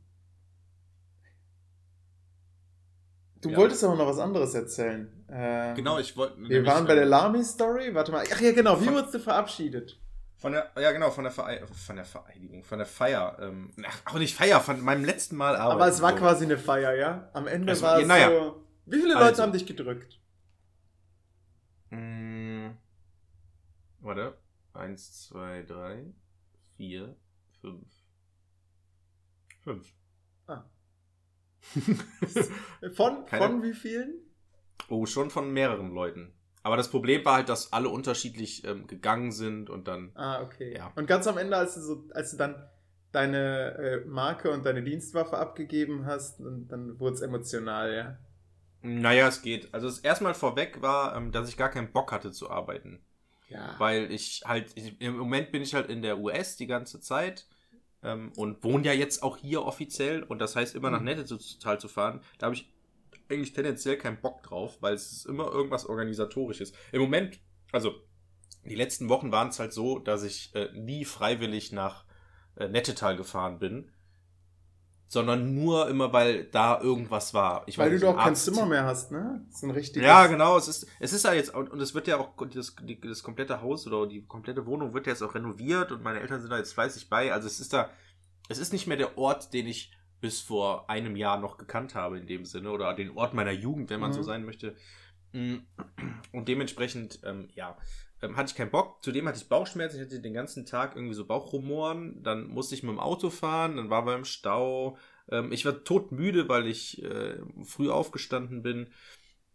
du 3.42 3.50
Ja. 3.50 3.58
wolltest 3.58 3.84
aber 3.84 3.96
noch 3.96 4.08
was 4.08 4.20
anderes 4.20 4.54
erzählen. 4.54 5.12
Ähm, 5.30 5.76
Genau, 5.76 6.00
ich 6.00 6.16
wollte. 6.18 6.38
wir 6.42 6.66
waren 6.66 6.86
bei 6.86 6.96
der 6.96 7.06
Lamy-Story. 7.06 7.94
Warte 7.94 8.12
mal. 8.12 8.26
Ach 8.32 8.42
ja, 8.42 8.52
genau. 8.52 8.80
Wie 8.82 8.88
wurdest 8.88 9.14
du 9.14 9.20
verabschiedet? 9.20 10.00
Von 10.38 10.52
der, 10.52 10.70
ja 10.80 10.92
genau, 10.92 11.10
von 11.12 11.24
der, 11.24 11.32
Verei 11.32 11.66
von 11.66 11.96
der 11.96 12.06
Vereidigung, 12.06 12.64
von 12.64 12.78
der 12.78 12.86
Feier. 12.86 13.38
Ähm, 13.40 13.72
ach, 13.88 14.14
auch 14.14 14.20
nicht 14.20 14.36
Feier, 14.36 14.60
von 14.60 14.80
meinem 14.82 15.06
letzten 15.06 15.36
Mal 15.38 15.56
arbeiten. 15.56 15.82
Aber 15.82 15.88
es 15.90 16.02
war 16.02 16.12
so. 16.12 16.18
quasi 16.18 16.44
eine 16.46 16.58
Feier, 16.58 16.94
ja? 16.94 17.30
Am 17.34 17.48
Ende 17.48 17.72
Es 17.72 17.82
war 17.82 18.00
es 18.00 18.08
naja. 18.08 18.30
so. 18.30 18.64
Wie 18.86 18.98
viele 19.00 19.14
Leute 19.14 19.26
Also. 19.26 19.44
haben 19.44 19.54
dich 19.54 19.66
gedrückt? 19.66 20.20
Mm, 21.90 22.72
warte. 24.02 24.38
Eins, 24.74 25.28
zwei, 25.28 25.64
drei, 25.64 26.06
vier, 26.76 27.16
fünf. 27.62 27.88
Fünf. 29.66 29.94
Ah. 30.48 30.64
Von, 32.94 33.26
Keine- 33.26 33.44
von 33.44 33.64
wie 33.64 33.74
vielen? 33.74 34.14
oh, 34.90 35.06
schon 35.06 35.30
von 35.32 35.52
mehreren 35.52 35.92
Leuten. 35.92 36.32
Aber 36.64 36.78
das 36.78 36.90
Problem 36.90 37.26
war 37.26 37.36
halt, 37.36 37.50
dass 37.50 37.74
alle 37.74 37.90
unterschiedlich 37.90 38.64
ähm, 38.66 38.88
gegangen 38.88 39.32
sind 39.32 39.70
und 39.70 39.88
dann. 39.88 40.12
Ah, 40.16 40.42
okay. 40.42 40.76
Ja. 40.78 40.92
Und 40.96 41.08
ganz 41.08 41.28
am 41.28 41.38
Ende, 41.38 41.58
als 41.58 41.76
du, 41.76 41.82
so, 41.82 42.08
als 42.14 42.32
du 42.32 42.38
dann 42.38 42.70
deine 43.12 43.76
äh, 43.78 44.06
Marke 44.06 44.52
und 44.52 44.66
deine 44.66 44.84
Dienstwaffe 44.84 45.38
abgegeben 45.38 46.06
hast, 46.06 46.40
und 46.40 46.68
dann 46.68 47.00
wurde 47.00 47.16
es 47.16 47.22
emotional, 47.22 47.94
ja. 47.94 48.18
Naja, 48.82 49.28
es 49.28 49.42
geht. 49.42 49.74
Also 49.74 49.88
das 49.88 50.00
erstmal 50.00 50.34
vorweg 50.36 50.82
war, 50.82 51.16
ähm, 51.16 51.32
dass 51.32 51.50
ich 51.50 51.58
gar 51.58 51.70
keinen 51.70 51.92
Bock 51.92 52.12
hatte 52.12 52.32
zu 52.32 52.50
arbeiten. 52.52 53.04
Ja. 53.48 53.76
Weil 53.80 54.12
ich 54.12 54.42
halt, 54.46 54.72
ich, 54.76 55.00
im 55.02 55.18
Moment 55.18 55.52
bin 55.52 55.62
ich 55.62 55.74
halt 55.74 55.90
in 55.90 56.02
der 56.02 56.20
US 56.20 56.56
die 56.56 56.68
ganze 56.68 57.00
Zeit 57.00 57.48
ähm, 58.06 58.32
und 58.38 58.64
wohne 58.64 58.86
ja 58.86 58.94
jetzt 58.94 59.24
auch 59.24 59.38
hier 59.38 59.64
offiziell 59.64 60.24
und 60.24 60.40
das 60.40 60.56
heißt 60.56 60.76
immer 60.76 60.92
nach 60.92 61.00
Mhm. 61.00 61.06
Nettetal 61.06 61.80
zu 61.80 61.88
fahren. 61.88 62.22
Da 62.38 62.46
habe 62.46 62.56
ich 62.56 62.72
eigentlich 63.30 63.54
tendenziell 63.54 63.98
keinen 63.98 64.22
Bock 64.22 64.44
drauf, 64.44 64.78
weil 64.82 64.94
es 64.94 65.12
ist 65.12 65.26
immer 65.26 65.52
irgendwas 65.52 65.86
Organisatorisches. 65.88 66.74
Im 66.92 67.02
Moment, 67.02 67.40
also 67.72 67.96
die 68.64 68.76
letzten 68.76 69.10
Wochen 69.10 69.32
waren 69.32 69.50
es 69.50 69.60
halt 69.60 69.74
so, 69.74 70.00
dass 70.00 70.24
ich 70.24 70.54
äh, 70.56 70.70
nie 70.74 71.06
freiwillig 71.06 71.72
nach 71.72 72.06
äh, 72.56 72.68
Nettetal 72.68 73.18
gefahren 73.18 73.60
bin, 73.60 73.92
sondern 75.08 75.54
nur 75.54 75.88
immer, 75.90 76.12
weil 76.14 76.46
da 76.46 76.82
irgendwas 76.82 77.34
war. 77.34 77.64
Ich 77.68 77.78
Weil 77.78 77.92
weiß 77.94 78.00
du 78.02 78.08
doch 78.08 78.18
kein 78.18 78.36
Zimmer 78.36 78.66
mehr 78.66 78.86
hast, 78.86 79.12
ne? 79.12 79.44
Das 79.48 79.58
ist 79.58 79.64
ein 79.64 79.72
richtiges. 79.72 80.06
ja, 80.06 80.26
genau. 80.28 80.58
Es 80.58 80.68
ist, 80.68 80.88
es 81.00 81.14
ist 81.14 81.24
ja 81.26 81.34
jetzt, 81.34 81.54
und 81.54 81.80
es 81.80 81.94
wird 81.94 82.08
ja 82.08 82.18
auch, 82.18 82.32
das, 82.54 82.76
die, 82.82 83.00
das 83.00 83.22
komplette 83.24 83.62
Haus 83.62 83.86
oder 83.88 84.08
die 84.08 84.26
komplette 84.26 84.66
Wohnung 84.66 84.94
wird 84.94 85.06
ja 85.06 85.14
jetzt 85.14 85.22
auch 85.22 85.36
renoviert 85.36 85.92
und 85.92 86.04
meine 86.04 86.20
Eltern 86.22 86.42
sind 86.42 86.50
da 86.50 86.58
jetzt 86.58 86.74
fleißig 86.74 87.10
bei. 87.10 87.32
Also 87.32 87.48
es 87.48 87.60
ist 87.60 87.72
da, 87.74 87.90
es 88.50 88.58
ist 88.58 88.74
nicht 88.74 88.88
mehr 88.88 88.98
der 88.98 89.18
Ort, 89.18 89.54
den 89.54 89.68
ich 89.68 89.92
bis 90.22 90.42
vor 90.42 90.90
einem 90.90 91.16
Jahr 91.16 91.40
noch 91.40 91.58
gekannt 91.58 91.94
habe 91.94 92.18
in 92.18 92.26
dem 92.26 92.46
Sinne 92.46 92.72
oder 92.72 92.94
den 92.96 93.12
Ort 93.16 93.34
meiner 93.36 93.52
Jugend, 93.52 93.90
wenn 93.92 94.00
man 94.00 94.10
Mhm. 94.10 94.16
so 94.16 94.24
sein 94.24 94.44
möchte. 94.46 94.76
Mm, 95.34 95.58
Und 96.32 96.48
dementsprechend, 96.48 97.20
ähm, 97.24 97.50
ja, 97.54 97.78
ähm, 98.22 98.36
hatte 98.38 98.52
ich 98.52 98.56
keinen 98.56 98.72
Bock. 98.72 99.04
Zudem 99.04 99.28
hatte 99.28 99.38
ich 99.40 99.50
Bauchschmerzen. 99.50 99.98
Ich 99.98 100.06
hatte 100.06 100.22
den 100.22 100.34
ganzen 100.34 100.66
Tag 100.66 100.96
irgendwie 100.96 101.16
so 101.16 101.26
Bauchrumoren. 101.26 102.24
Dann 102.24 102.48
musste 102.48 102.76
ich 102.76 102.84
mit 102.84 102.92
dem 102.92 103.00
Auto 103.00 103.30
fahren. 103.30 103.78
Dann 103.78 103.90
waren 103.90 104.06
wir 104.06 104.16
im 104.16 104.26
Stau. 104.26 104.98
Ähm, 105.30 105.52
ich 105.52 105.66
war 105.66 105.84
todmüde, 105.84 106.50
weil 106.50 106.68
ich 106.68 107.04
äh, 107.04 107.38
früh 107.64 107.90
aufgestanden 107.90 108.62
bin. 108.64 108.90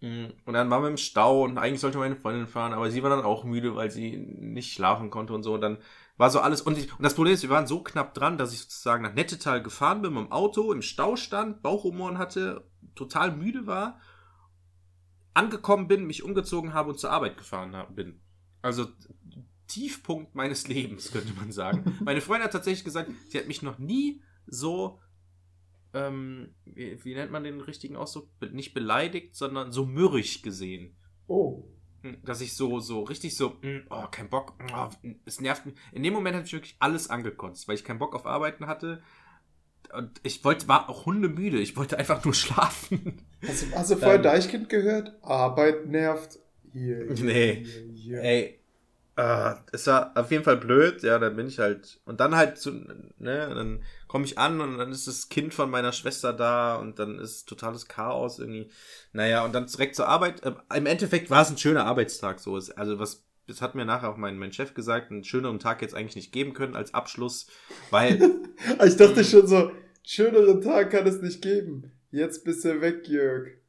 Mm, 0.01 0.27
Und 0.47 0.55
dann 0.55 0.71
waren 0.71 0.83
wir 0.83 0.89
im 0.89 0.97
Stau 0.97 1.43
und 1.45 1.59
eigentlich 1.59 1.81
sollte 1.81 1.99
meine 1.99 2.17
Freundin 2.17 2.47
fahren, 2.47 2.73
aber 2.73 2.91
sie 2.91 3.03
war 3.03 3.11
dann 3.11 3.25
auch 3.25 3.45
müde, 3.45 3.77
weil 3.77 3.91
sie 3.91 4.17
nicht 4.17 4.73
schlafen 4.73 5.11
konnte 5.11 5.33
und 5.35 5.43
so. 5.43 5.55
Und 5.55 5.61
dann 5.61 5.79
war 6.17 6.31
so 6.31 6.41
alles. 6.41 6.63
Und, 6.63 6.79
ich, 6.79 6.93
und 6.93 7.03
das 7.03 7.15
Problem 7.15 7.35
ist, 7.35 7.43
wir 7.43 7.51
waren 7.51 7.67
so 7.67 7.83
knapp 7.83 8.15
dran, 8.15 8.39
dass 8.39 8.53
ich 8.53 8.61
sozusagen 8.61 9.03
nach 9.03 9.15
Nettetal 9.15 9.63
gefahren 9.63 10.03
bin 10.03 10.15
mit 10.15 10.25
dem 10.25 10.33
Auto, 10.33 10.73
im 10.73 10.83
Stau 10.83 11.17
stand, 11.17 11.63
Bauchrumoren 11.63 12.19
hatte, 12.19 12.67
total 12.95 13.33
müde 13.33 13.67
war, 13.67 14.01
angekommen 15.35 15.89
bin, 15.89 16.07
mich 16.07 16.23
umgezogen 16.23 16.73
habe 16.75 16.91
und 16.91 16.99
zur 16.99 17.11
Arbeit 17.11 17.37
gefahren 17.37 17.77
bin. 17.95 18.21
Also 18.63 18.87
Tiefpunkt 19.67 20.35
meines 20.35 20.69
Lebens, 20.69 21.13
könnte 21.13 21.33
man 21.35 21.53
sagen. 21.53 21.97
Meine 22.05 22.21
Freundin 22.21 22.45
hat 22.45 22.53
tatsächlich 22.53 22.85
gesagt, 22.85 23.11
sie 23.29 23.39
hat 23.39 23.49
mich 23.49 23.63
noch 23.63 23.79
nie 23.79 24.23
so 24.47 24.99
ähm, 25.93 26.55
wie, 26.65 27.03
wie 27.05 27.15
nennt 27.15 27.33
man 27.33 27.45
den 27.45 27.61
richtigen 27.61 27.97
Ausdruck? 27.97 28.29
Be 28.39 28.51
nicht 28.51 28.75
beleidigt, 28.75 29.35
sondern 29.35 29.73
so 29.73 29.87
mürrisch 29.87 30.43
gesehen. 30.43 30.97
Oh. 31.27 31.65
Hm, 32.03 32.19
Dass 32.25 32.41
ich 32.41 32.55
so, 32.55 32.81
so 32.81 33.03
richtig 33.03 33.37
so, 33.37 33.61
hm, 33.61 33.87
oh, 33.91 34.07
kein 34.11 34.29
Bock, 34.29 34.55
oh, 34.75 34.89
es 35.25 35.41
nervt 35.41 35.67
mich. 35.67 35.75
In 35.93 36.03
dem 36.03 36.15
Moment 36.15 36.37
habe 36.37 36.47
ich 36.47 36.53
wirklich 36.53 36.77
alles 36.79 37.11
angekotzt, 37.11 37.67
weil 37.67 37.75
ich 37.75 37.85
keinen 37.85 37.99
Bock 37.99 38.15
auf 38.15 38.27
Arbeiten 38.27 38.67
hatte. 38.67 39.03
Und 39.93 40.21
ich 40.23 40.45
wollte, 40.45 40.69
war 40.69 40.89
auch 40.89 41.07
hundemüde. 41.07 41.59
Ich 41.59 41.77
wollte 41.77 41.99
einfach 41.99 42.25
nur 42.25 42.35
schlafen. 42.35 43.27
Hast 43.47 43.63
du, 43.63 43.73
hast 43.75 43.91
du 43.91 43.97
vorher. 43.97 44.19
Deichkind 44.19 44.69
gehört? 44.69 45.19
Arbeit 45.23 45.87
nervt. 45.87 46.39
Hier, 46.73 47.07
hier, 47.13 47.25
Nee. 47.25 47.65
Hier, 47.65 47.93
hier. 47.93 48.23
Ey, 48.23 48.61
äh, 49.17 49.55
es 49.73 49.87
war 49.87 50.13
auf 50.17 50.31
jeden 50.31 50.45
Fall 50.45 50.57
blöd, 50.57 51.03
ja, 51.03 51.19
dann 51.19 51.37
bin 51.37 51.47
ich 51.47 51.59
halt, 51.59 52.01
und 52.07 52.21
dann 52.21 52.35
halt 52.35 52.59
so, 52.59 52.71
ne, 52.71 53.11
dann 53.19 53.83
komme 54.07 54.25
ich 54.25 54.39
an 54.39 54.61
und 54.61 54.79
dann 54.79 54.93
ist 54.93 55.07
das 55.07 55.29
Kind 55.29 55.53
von 55.53 55.71
meiner 55.71 55.93
Schwester 55.93 56.33
da 56.33 56.77
und 56.77 56.99
dann 56.99 57.19
ist 57.19 57.47
totales 57.47 57.87
Chaos 57.87 58.39
irgendwie. 58.39 58.71
Naja, 59.13 59.45
und 59.45 59.53
dann 59.55 59.67
direkt 59.67 59.97
zur 59.97 60.09
Arbeit. 60.09 60.43
Äh, 60.45 60.53
Im 60.75 60.87
Endeffekt 60.87 61.29
war 61.29 61.43
es 61.43 61.51
ein 61.51 61.59
schöner 61.59 61.85
Arbeitstag, 61.85 62.41
so 62.41 62.57
ist, 62.57 62.71
also 62.79 62.99
was, 62.99 63.27
das 63.47 63.61
hat 63.61 63.75
mir 63.75 63.85
nachher 63.85 64.11
auch 64.11 64.17
mein, 64.17 64.39
mein 64.39 64.53
Chef 64.53 64.75
gesagt, 64.75 65.11
einen 65.11 65.25
schöneren 65.25 65.59
Tag 65.59 65.83
jetzt 65.83 65.95
eigentlich 65.95 66.17
nicht 66.17 66.33
geben 66.33 66.55
können 66.55 66.77
als 66.77 66.95
Abschluss, 66.95 67.47
weil, 67.91 68.21
Ich 68.87 68.97
dachte 68.97 69.25
schon 69.25 69.47
so, 69.47 69.73
schöneren 70.03 70.61
Tag 70.61 70.91
kann 70.91 71.07
es 71.07 71.21
nicht 71.21 71.43
geben. 71.43 71.93
Jetzt 72.11 72.45
bist 72.45 72.65
du 72.65 72.81
weg, 72.81 73.07
Jörg. 73.07 73.60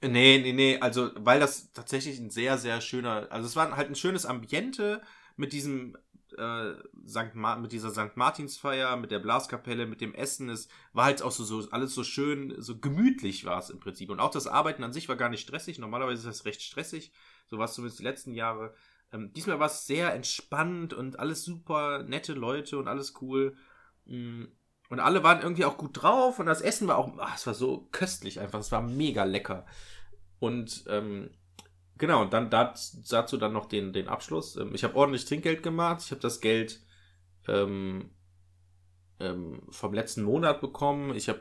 Nee, 0.00 0.38
nee, 0.38 0.52
nee, 0.52 0.78
also 0.80 1.10
weil 1.16 1.40
das 1.40 1.72
tatsächlich 1.72 2.20
ein 2.20 2.30
sehr, 2.30 2.56
sehr 2.56 2.80
schöner, 2.80 3.26
also 3.30 3.46
es 3.46 3.56
war 3.56 3.76
halt 3.76 3.88
ein 3.88 3.96
schönes 3.96 4.26
Ambiente 4.26 5.02
mit 5.36 5.52
diesem 5.52 5.96
äh, 6.36 6.74
Sankt 7.04 7.34
Ma 7.34 7.56
mit 7.56 7.72
dieser 7.72 7.90
St. 7.90 8.16
Martinsfeier, 8.16 8.96
mit 8.96 9.10
der 9.10 9.18
Blaskapelle, 9.18 9.86
mit 9.86 10.00
dem 10.00 10.14
Essen. 10.14 10.50
Es 10.50 10.68
war 10.92 11.06
halt 11.06 11.22
auch 11.22 11.32
so, 11.32 11.44
so 11.44 11.68
alles 11.70 11.94
so 11.94 12.04
schön, 12.04 12.54
so 12.58 12.78
gemütlich 12.78 13.44
war 13.44 13.58
es 13.58 13.70
im 13.70 13.80
Prinzip. 13.80 14.10
Und 14.10 14.20
auch 14.20 14.30
das 14.30 14.46
Arbeiten 14.46 14.84
an 14.84 14.92
sich 14.92 15.08
war 15.08 15.16
gar 15.16 15.30
nicht 15.30 15.42
stressig. 15.42 15.78
Normalerweise 15.78 16.28
ist 16.28 16.38
das 16.38 16.44
recht 16.44 16.62
stressig. 16.62 17.12
So 17.46 17.58
war 17.58 17.64
es 17.64 17.74
zumindest 17.74 17.98
die 17.98 18.04
letzten 18.04 18.34
Jahre. 18.34 18.74
Ähm, 19.12 19.32
diesmal 19.32 19.58
war 19.58 19.66
es 19.66 19.86
sehr 19.86 20.14
entspannt 20.14 20.92
und 20.92 21.18
alles 21.18 21.44
super 21.44 22.02
nette 22.02 22.34
Leute 22.34 22.78
und 22.78 22.88
alles 22.88 23.14
cool. 23.22 23.56
Mm. 24.06 24.44
Und 24.88 25.00
alle 25.00 25.22
waren 25.22 25.42
irgendwie 25.42 25.66
auch 25.66 25.76
gut 25.76 26.02
drauf 26.02 26.38
und 26.38 26.46
das 26.46 26.62
Essen 26.62 26.88
war 26.88 26.96
auch, 26.96 27.12
ach, 27.18 27.36
es 27.36 27.46
war 27.46 27.54
so 27.54 27.88
köstlich 27.92 28.40
einfach, 28.40 28.58
es 28.58 28.72
war 28.72 28.80
mega 28.80 29.24
lecker. 29.24 29.66
Und 30.38 30.84
ähm, 30.88 31.30
genau, 31.98 32.22
und 32.22 32.32
dann 32.32 32.48
dazu 32.50 33.36
dann 33.36 33.52
noch 33.52 33.66
den, 33.66 33.92
den 33.92 34.08
Abschluss. 34.08 34.56
Ähm, 34.56 34.74
ich 34.74 34.84
habe 34.84 34.96
ordentlich 34.96 35.26
Trinkgeld 35.26 35.62
gemacht, 35.62 36.02
ich 36.04 36.10
habe 36.10 36.22
das 36.22 36.40
Geld 36.40 36.80
ähm, 37.48 38.10
ähm, 39.20 39.62
vom 39.70 39.92
letzten 39.92 40.22
Monat 40.22 40.60
bekommen. 40.60 41.14
Ich 41.14 41.28
habe 41.28 41.40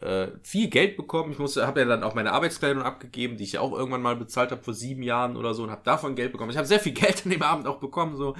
äh, 0.00 0.28
viel 0.42 0.68
Geld 0.68 0.96
bekommen. 0.96 1.32
Ich 1.32 1.38
musste, 1.38 1.66
habe 1.66 1.80
ja 1.80 1.86
dann 1.86 2.02
auch 2.02 2.14
meine 2.14 2.32
Arbeitskleidung 2.32 2.82
abgegeben, 2.82 3.36
die 3.36 3.44
ich 3.44 3.52
ja 3.52 3.60
auch 3.60 3.72
irgendwann 3.72 4.02
mal 4.02 4.16
bezahlt 4.16 4.50
habe 4.50 4.62
vor 4.62 4.74
sieben 4.74 5.02
Jahren 5.02 5.36
oder 5.36 5.54
so 5.54 5.62
und 5.62 5.70
habe 5.70 5.84
davon 5.84 6.14
Geld 6.14 6.32
bekommen. 6.32 6.50
Ich 6.50 6.56
habe 6.56 6.66
sehr 6.66 6.80
viel 6.80 6.92
Geld 6.94 7.24
an 7.24 7.30
dem 7.30 7.42
Abend 7.42 7.66
auch 7.66 7.78
bekommen. 7.78 8.16
So, 8.16 8.34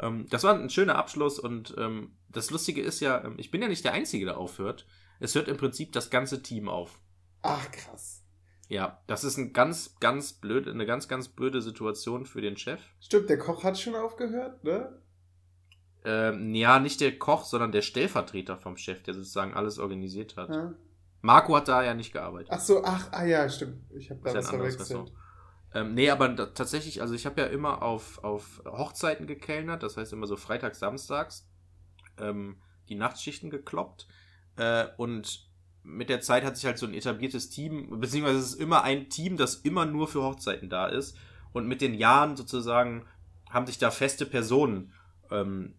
ähm, 0.00 0.26
das 0.30 0.44
war 0.44 0.54
ein 0.54 0.70
schöner 0.70 0.96
Abschluss 0.96 1.38
und 1.38 1.74
ähm, 1.78 2.16
das 2.32 2.50
Lustige 2.50 2.82
ist 2.82 3.00
ja, 3.00 3.24
ähm, 3.24 3.34
ich 3.38 3.50
bin 3.50 3.62
ja 3.62 3.68
nicht 3.68 3.84
der 3.84 3.92
Einzige, 3.92 4.24
der 4.24 4.38
aufhört. 4.38 4.86
Es 5.20 5.34
hört 5.34 5.48
im 5.48 5.56
Prinzip 5.56 5.92
das 5.92 6.10
ganze 6.10 6.42
Team 6.42 6.68
auf. 6.68 7.00
Ach, 7.42 7.70
krass. 7.70 8.24
Ja, 8.68 9.02
das 9.06 9.24
ist 9.24 9.36
ein 9.36 9.52
ganz, 9.52 9.96
ganz 10.00 10.32
blöd, 10.32 10.66
eine 10.66 10.86
ganz, 10.86 11.06
ganz 11.06 11.28
blöde 11.28 11.60
Situation 11.60 12.24
für 12.24 12.40
den 12.40 12.56
Chef. 12.56 12.80
Stimmt, 13.00 13.28
der 13.28 13.38
Koch 13.38 13.64
hat 13.64 13.78
schon 13.78 13.94
aufgehört, 13.94 14.64
ne? 14.64 15.02
Ähm, 16.04 16.54
ja, 16.54 16.80
nicht 16.80 17.00
der 17.00 17.18
Koch, 17.18 17.44
sondern 17.44 17.70
der 17.70 17.82
Stellvertreter 17.82 18.56
vom 18.56 18.76
Chef, 18.76 19.02
der 19.02 19.14
sozusagen 19.14 19.54
alles 19.54 19.78
organisiert 19.78 20.36
hat. 20.36 20.50
Ja. 20.50 20.74
Marco 21.20 21.54
hat 21.54 21.68
da 21.68 21.84
ja 21.84 21.94
nicht 21.94 22.12
gearbeitet. 22.12 22.48
Ach 22.50 22.60
so, 22.60 22.82
ach, 22.82 23.08
ah 23.12 23.24
ja, 23.24 23.48
stimmt. 23.48 23.84
Ich 23.94 24.10
habe 24.10 24.20
da 24.24 24.34
was 24.34 24.50
verwechselt. 24.50 25.12
Ähm, 25.74 25.94
nee, 25.94 26.10
aber 26.10 26.28
da, 26.28 26.46
tatsächlich, 26.46 27.00
also 27.00 27.14
ich 27.14 27.24
habe 27.24 27.40
ja 27.40 27.46
immer 27.46 27.82
auf, 27.82 28.22
auf 28.24 28.62
Hochzeiten 28.66 29.26
gekellnert, 29.26 29.82
das 29.82 29.96
heißt 29.96 30.12
immer 30.12 30.26
so 30.26 30.36
freitags, 30.36 30.80
samstags, 30.80 31.48
ähm, 32.22 32.56
die 32.88 32.94
Nachtschichten 32.94 33.50
gekloppt. 33.50 34.06
Äh, 34.56 34.86
und 34.96 35.50
mit 35.82 36.08
der 36.08 36.20
Zeit 36.20 36.44
hat 36.44 36.56
sich 36.56 36.66
halt 36.66 36.78
so 36.78 36.86
ein 36.86 36.94
etabliertes 36.94 37.50
Team, 37.50 38.00
beziehungsweise 38.00 38.38
es 38.38 38.52
ist 38.52 38.60
immer 38.60 38.84
ein 38.84 39.08
Team, 39.08 39.36
das 39.36 39.56
immer 39.56 39.84
nur 39.84 40.08
für 40.08 40.22
Hochzeiten 40.22 40.68
da 40.68 40.86
ist. 40.86 41.16
Und 41.52 41.66
mit 41.66 41.80
den 41.80 41.94
Jahren 41.94 42.36
sozusagen 42.36 43.06
haben 43.50 43.66
sich 43.66 43.78
da 43.78 43.90
feste 43.90 44.24
Personen, 44.24 44.92
ähm, 45.30 45.74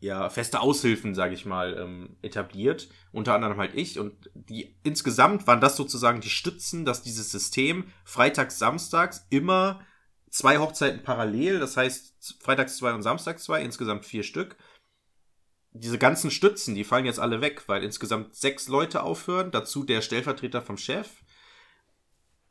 ja, 0.00 0.30
feste 0.30 0.60
Aushilfen, 0.60 1.14
sage 1.14 1.34
ich 1.34 1.44
mal, 1.44 1.76
ähm, 1.78 2.16
etabliert. 2.22 2.88
Unter 3.12 3.34
anderem 3.34 3.58
halt 3.58 3.74
ich. 3.74 3.98
Und 3.98 4.30
die 4.34 4.74
insgesamt 4.82 5.46
waren 5.46 5.60
das 5.60 5.76
sozusagen 5.76 6.20
die 6.20 6.30
Stützen, 6.30 6.84
dass 6.84 7.02
dieses 7.02 7.30
System 7.30 7.84
freitags, 8.04 8.58
samstags 8.58 9.26
immer 9.30 9.80
zwei 10.30 10.58
Hochzeiten 10.58 11.02
parallel, 11.02 11.58
das 11.58 11.76
heißt 11.76 12.38
freitags 12.40 12.76
zwei 12.76 12.94
und 12.94 13.02
samstags 13.02 13.44
zwei, 13.44 13.62
insgesamt 13.62 14.06
vier 14.06 14.22
Stück. 14.22 14.56
Diese 15.72 15.98
ganzen 15.98 16.30
Stützen, 16.30 16.74
die 16.74 16.84
fallen 16.84 17.06
jetzt 17.06 17.20
alle 17.20 17.40
weg, 17.40 17.64
weil 17.66 17.84
insgesamt 17.84 18.34
sechs 18.34 18.68
Leute 18.68 19.02
aufhören, 19.02 19.50
dazu 19.50 19.84
der 19.84 20.02
Stellvertreter 20.02 20.62
vom 20.62 20.76
Chef. 20.76 21.08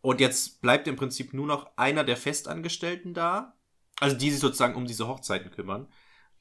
Und 0.02 0.22
jetzt 0.22 0.62
bleibt 0.62 0.88
im 0.88 0.96
Prinzip 0.96 1.34
nur 1.34 1.46
noch 1.46 1.72
einer 1.76 2.06
der 2.06 2.16
Festangestellten 2.16 3.14
da, 3.14 3.58
also 4.00 4.16
die 4.16 4.32
sich 4.32 4.40
sozusagen 4.40 4.76
um 4.76 4.86
diese 4.86 5.08
Hochzeiten 5.08 5.52
kümmern. 5.52 5.90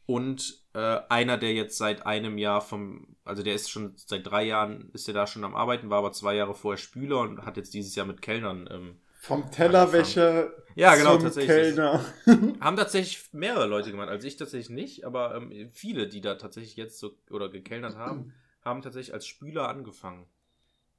Und 0.06 0.64
äh, 0.72 1.00
einer, 1.08 1.36
der 1.36 1.52
jetzt 1.52 1.76
seit 1.76 2.06
einem 2.06 2.38
Jahr 2.38 2.60
vom, 2.60 3.16
also 3.24 3.42
der 3.42 3.54
ist 3.54 3.70
schon 3.70 3.92
seit 3.96 4.26
drei 4.26 4.44
Jahren, 4.44 4.90
ist 4.92 5.06
er 5.08 5.14
da 5.14 5.26
schon 5.26 5.44
am 5.44 5.54
Arbeiten, 5.54 5.90
war 5.90 5.98
aber 5.98 6.12
zwei 6.12 6.34
Jahre 6.34 6.54
vorher 6.54 6.78
Spüler 6.78 7.20
und 7.20 7.44
hat 7.44 7.56
jetzt 7.56 7.74
dieses 7.74 7.94
Jahr 7.94 8.06
mit 8.06 8.22
Kellnern. 8.22 8.68
Ähm, 8.70 9.00
Vom 9.18 9.50
Tellerwäscher 9.50 10.52
ja, 10.74 10.94
genau, 10.94 11.16
zum 11.16 11.22
tatsächlich. 11.24 11.46
Kellner. 11.46 12.04
haben 12.60 12.76
tatsächlich 12.76 13.32
mehrere 13.32 13.66
Leute 13.66 13.90
gemacht, 13.90 14.08
also 14.08 14.26
ich 14.26 14.36
tatsächlich 14.36 14.70
nicht, 14.70 15.04
aber 15.04 15.34
ähm, 15.36 15.70
viele, 15.72 16.08
die 16.08 16.20
da 16.20 16.36
tatsächlich 16.36 16.76
jetzt 16.76 16.98
so 16.98 17.16
oder 17.30 17.48
gekellnert 17.48 17.96
haben, 17.96 18.32
haben 18.64 18.82
tatsächlich 18.82 19.14
als 19.14 19.26
Spüler 19.26 19.68
angefangen. 19.68 20.26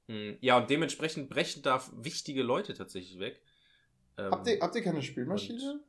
Mm, 0.08 0.32
Ja, 0.42 0.58
und 0.58 0.70
dementsprechend 0.70 1.30
brechen 1.30 1.64
da 1.64 1.84
wichtige 1.94 2.44
Leute 2.44 2.74
tatsächlich 2.74 3.20
weg. 3.20 3.42
Ähm, 4.18 4.32
Habt 4.32 4.48
ihr, 4.48 4.60
habt 4.62 4.76
ihr 4.76 4.84
keine 4.84 5.02
Spülmaschine? 5.02 5.82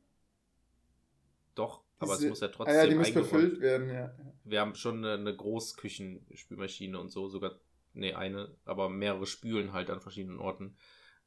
doch, 1.55 1.83
aber 1.99 2.13
Diese- 2.13 2.25
es 2.25 2.29
muss 2.29 2.39
ja 2.41 2.47
Ah 2.47 2.53
trotzdem 2.53 2.73
ja, 2.73 2.87
die 2.87 2.95
muss 2.95 3.13
befüllt 3.13 3.61
werden, 3.61 3.89
ja. 3.89 4.11
Wir 4.43 4.59
haben 4.61 4.75
schon 4.75 4.97
eine, 4.97 5.13
eine 5.13 5.35
Großküchenspülmaschine 5.35 6.99
und 6.99 7.09
so, 7.09 7.27
sogar, 7.29 7.59
nee, 7.93 8.13
eine, 8.13 8.55
aber 8.65 8.89
mehrere 8.89 9.25
Spülen 9.27 9.73
halt 9.73 9.89
an 9.89 10.01
verschiedenen 10.01 10.39
Orten. 10.39 10.77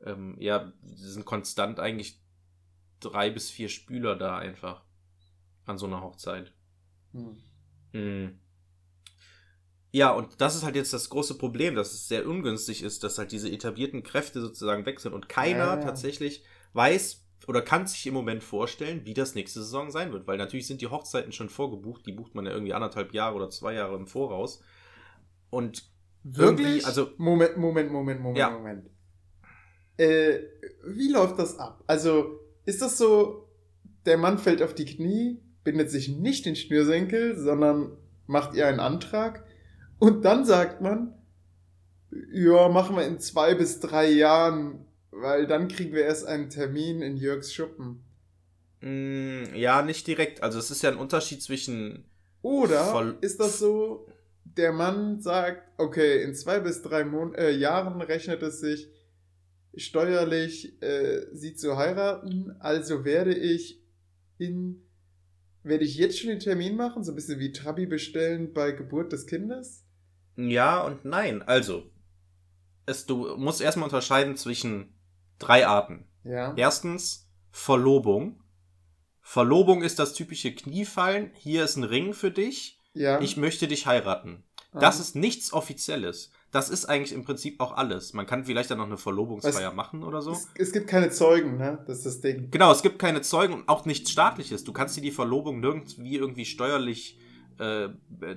Ähm, 0.05 0.37
ja, 0.39 0.73
sind 0.95 1.25
konstant 1.25 1.81
eigentlich 1.81 2.21
drei 3.01 3.31
bis 3.31 3.51
vier 3.51 3.69
Spüler 3.69 4.17
da 4.17 4.37
einfach 4.39 4.85
an 5.67 5.79
so 5.79 5.87
einer 5.87 6.03
Hochzeit. 6.03 6.53
Hm. 7.13 7.37
Mhm. 7.93 8.39
Ja, 9.93 10.11
und 10.11 10.41
das 10.41 10.57
ist 10.57 10.65
halt 10.65 10.75
jetzt 10.75 10.93
das 10.93 11.09
große 11.09 11.39
Problem, 11.39 11.77
dass 11.77 11.93
es 11.93 12.09
sehr 12.09 12.27
ungünstig 12.27 12.83
ist, 12.83 13.05
dass 13.05 13.17
halt 13.17 13.31
diese 13.31 13.51
etablierten 13.51 14.03
Kräfte 14.03 14.41
sozusagen 14.41 14.87
weg 14.87 14.99
sind 14.99 15.13
und 15.13 15.29
keiner 15.29 15.59
Ja, 15.59 15.77
tatsächlich 15.77 16.45
weiß 16.73 17.25
oder 17.47 17.63
kann 17.63 17.87
sich 17.87 18.05
im 18.07 18.15
Moment 18.15 18.43
vorstellen, 18.43 19.05
wie 19.05 19.15
das 19.15 19.35
nächste 19.35 19.61
Saison 19.63 19.91
sein 19.91 20.13
wird. 20.13 20.27
Weil 20.27 20.39
natürlich 20.39 20.67
sind 20.67 20.81
die 20.81 20.89
Hochzeiten 20.89 21.31
schon 21.31 21.49
vorgebucht, 21.49 22.05
die 22.07 22.13
bucht 22.13 22.35
man 22.35 22.47
ja 22.47 22.53
irgendwie 22.53 22.75
anderthalb 22.75 23.15
Jahre 23.15 23.37
oder 23.37 23.51
zwei 23.51 23.75
Jahre 23.75 23.95
im 23.97 24.07
Voraus. 24.07 24.63
Und 25.51 25.89
Wirklich? 26.25 26.85
Also- 26.87 27.13
Moment, 27.19 27.57
Moment, 27.59 27.93
Moment, 27.93 28.21
Moment, 28.21 28.39
Ja. 28.39 28.51
Moment. 28.51 28.91
Äh, 29.97 30.39
wie 30.87 31.11
läuft 31.13 31.39
das 31.39 31.59
ab? 31.59 31.83
Also, 31.87 32.41
ist 32.67 32.83
das 32.83 32.99
so, 32.99 33.49
der 34.07 34.17
Mann 34.19 34.39
fällt 34.39 34.63
auf 34.63 34.75
die 34.75 34.85
Knie, 34.87 35.41
bindet 35.63 35.91
sich 35.91 36.09
nicht 36.09 36.47
den 36.47 36.57
Schnürsenkel, 36.57 37.39
sondern 37.39 37.93
macht 38.27 38.55
ihr 38.55 38.67
einen 38.67 38.81
Antrag 38.81 39.45
und 39.99 40.25
dann 40.25 40.45
sagt 40.45 40.81
man, 40.81 41.15
ja, 42.33 42.69
machen 42.69 42.97
wir 42.97 43.07
in 43.07 43.19
zwei 43.21 43.55
bis 43.55 43.81
drei 43.81 44.09
Jahren, 44.11 44.85
weil 45.11 45.47
dann 45.47 45.69
kriegen 45.69 45.93
wir 45.95 46.05
erst 46.05 46.27
einen 46.27 46.49
Termin 46.51 47.03
in 47.03 47.17
Jörgs 47.17 47.53
Schuppen. 47.53 48.03
mm, 48.81 49.55
ja, 49.55 49.83
nicht 49.83 50.07
direkt. 50.07 50.43
Also 50.43 50.59
es 50.59 50.71
ist 50.71 50.83
ja 50.83 50.91
ein 50.91 50.97
Unterschied 50.99 51.43
zwischen 51.43 52.05
Oder 52.43 52.85
Voll- 52.85 53.17
ist 53.21 53.41
das 53.41 53.59
so, 53.59 54.07
der 54.45 54.73
Mann 54.73 55.21
sagt, 55.21 55.63
okay, 55.79 56.23
in 56.23 56.35
zwei 56.35 56.61
bis 56.61 56.83
drei 56.83 57.05
Mon 57.05 57.35
äh, 57.35 57.51
Jahren 57.51 58.01
rechnet 58.01 58.43
es 58.43 58.61
sich 58.61 58.89
steuerlich, 59.77 60.81
äh, 60.83 61.27
sie 61.33 61.55
zu 61.55 61.77
heiraten, 61.77 62.57
also 62.61 63.05
werde 63.05 63.35
ich 63.35 63.83
in, 64.39 64.83
werde 65.63 65.85
ich 65.85 65.97
jetzt 65.97 66.19
schon 66.19 66.31
den 66.31 66.41
Termin 66.41 66.77
machen, 66.77 67.05
so 67.05 67.13
ein 67.13 67.15
bisschen 67.15 67.41
wie 67.41 67.53
Trabi 67.53 67.87
bestellen 67.87 68.53
bei 68.53 68.73
Geburt 68.73 69.13
des 69.13 69.27
Kindes? 69.27 69.85
Ja 70.37 70.83
und 70.83 71.05
nein. 71.05 71.43
Also, 71.43 71.91
es, 72.87 73.07
du 73.07 73.37
musst 73.37 73.61
erstmal 73.61 73.89
unterscheiden 73.89 74.37
zwischen 74.37 74.95
drei 75.39 75.67
Arten. 75.67 76.07
Ja. 76.25 76.55
Erstens 76.57 77.29
Verlobung. 77.51 78.43
Verlobung 79.21 79.83
ist 79.83 79.99
das 79.99 80.13
typische 80.13 80.55
Kniefallen. 80.55 81.31
Hier 81.35 81.65
ist 81.65 81.77
ein 81.77 81.85
Ring 81.85 82.13
für 82.13 82.31
dich. 82.31 82.81
Ja. 82.93 83.21
Ich 83.21 83.37
möchte 83.37 83.69
dich 83.69 83.87
heiraten. 83.87 84.45
Ah. 84.73 84.81
Das 84.81 85.01
ist 85.01 85.17
nichts 85.17 85.53
Offizielles. 85.53 86.31
Das 86.55 86.71
ist 86.71 86.85
eigentlich 86.85 87.13
im 87.13 87.25
Prinzip 87.25 87.59
auch 87.61 87.73
alles. 87.73 88.13
Man 88.13 88.27
kann 88.27 88.45
vielleicht 88.45 88.71
dann 88.71 88.79
noch 88.79 88.87
eine 88.87 88.97
Verlobungsfeier 88.97 89.71
Was- 89.71 89.75
machen 89.75 90.05
oder 90.05 90.23
so. 90.23 90.31
Es, 90.31 90.49
es 90.55 90.73
gibt 90.73 90.87
keine 90.87 91.11
Zeugen, 91.11 91.57
ne? 91.57 91.83
Das 91.89 91.99
ist 91.99 92.07
das 92.07 92.21
Ding. 92.21 92.49
Genau, 92.53 92.71
es 92.71 92.83
gibt 92.83 93.01
keine 93.01 93.23
Zeugen 93.23 93.55
und 93.55 93.69
auch 93.69 93.87
nichts 93.87 94.13
staatliches. 94.13 94.63
Du 94.63 94.73
kannst 94.73 94.97
dir 94.97 95.01
die 95.01 95.11
Verlobung 95.11 95.59
nirgendwie 95.59 96.15
irgendwie 96.17 96.45
steuerlich, 96.45 97.19
äh, 97.59 97.89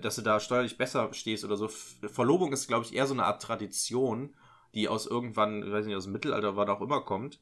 dass 0.02 0.16
du 0.16 0.24
da 0.24 0.40
steuerlich 0.40 0.80
besser 0.80 1.14
stehst 1.14 1.46
oder 1.46 1.58
so. 1.58 1.68
Verlobung 1.68 2.52
ist, 2.54 2.68
glaube 2.68 2.86
ich, 2.86 2.96
eher 2.96 3.06
so 3.06 3.14
eine 3.14 3.24
Art 3.24 3.40
Tradition, 3.44 4.34
die 4.74 4.88
aus 4.88 5.06
irgendwann, 5.06 5.62
ich 5.62 5.72
weiß 5.72 5.86
nicht, 5.86 5.96
aus 5.96 6.06
dem 6.06 6.14
Mittelalter, 6.14 6.56
wann 6.56 6.70
auch 6.70 6.82
immer 6.82 7.02
kommt. 7.02 7.40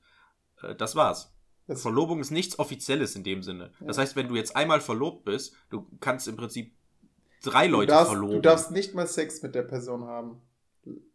Äh, 0.61 0.75
das 0.75 0.97
war's. 0.97 1.33
Das, 1.67 1.83
Verlobung 1.83 2.19
ist 2.19 2.31
nichts 2.31 2.59
Offizielles 2.59 3.15
in 3.15 3.23
dem 3.23 3.43
Sinne. 3.43 3.71
Das 3.79 3.97
heißt, 3.97 4.17
wenn 4.17 4.27
du 4.27 4.35
jetzt 4.35 4.57
einmal 4.57 4.81
verlobt 4.81 5.23
bist, 5.23 5.55
du 5.69 5.87
kannst 6.01 6.27
im 6.27 6.35
Prinzip 6.35 6.75
drei 7.43 7.67
du, 7.67 7.71
Leute 7.71 7.93
darfst, 7.93 8.11
verloben. 8.11 8.35
du 8.35 8.41
darfst 8.41 8.71
nicht 8.71 8.93
mal 8.93 9.07
Sex 9.07 9.41
mit 9.41 9.55
der 9.55 9.63
Person 9.63 10.03
haben. 10.03 10.41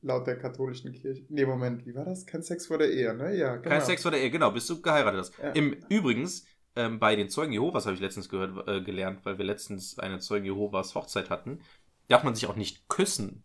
Laut 0.02 0.26
der 0.26 0.36
katholischen 0.38 0.92
Kirche. 0.92 1.24
Nee, 1.28 1.46
Moment, 1.46 1.86
wie 1.86 1.94
war 1.94 2.04
das? 2.04 2.26
Kein 2.26 2.42
Sex 2.42 2.66
vor 2.66 2.78
der 2.78 2.90
Ehe, 2.90 3.14
ne? 3.14 3.36
Ja, 3.36 3.56
genau. 3.56 3.68
Kein 3.68 3.82
Sex 3.82 4.02
vor 4.02 4.10
der 4.10 4.20
Ehe, 4.20 4.30
genau, 4.30 4.50
bis 4.50 4.66
du 4.66 4.80
geheiratet 4.82 5.20
hast. 5.20 5.38
Ja. 5.38 5.50
Im 5.50 5.76
Übrigens, 5.88 6.44
ähm, 6.74 6.98
bei 6.98 7.14
den 7.16 7.28
Zeugen 7.28 7.52
Jehovas 7.52 7.86
habe 7.86 7.94
ich 7.94 8.00
letztens 8.00 8.28
gehört, 8.28 8.66
äh, 8.68 8.80
gelernt, 8.82 9.20
weil 9.24 9.38
wir 9.38 9.44
letztens 9.44 9.98
eine 9.98 10.18
Zeugen 10.18 10.44
Jehovas 10.46 10.94
Hochzeit 10.94 11.30
hatten, 11.30 11.60
darf 12.08 12.24
man 12.24 12.34
sich 12.34 12.46
auch 12.46 12.56
nicht 12.56 12.88
küssen 12.88 13.44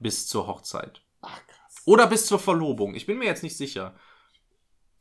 bis 0.00 0.26
zur 0.26 0.46
Hochzeit. 0.46 1.02
Ach, 1.20 1.40
krass. 1.46 1.82
Oder 1.84 2.06
bis 2.06 2.26
zur 2.26 2.38
Verlobung. 2.38 2.94
Ich 2.94 3.06
bin 3.06 3.18
mir 3.18 3.26
jetzt 3.26 3.42
nicht 3.42 3.56
sicher. 3.56 3.94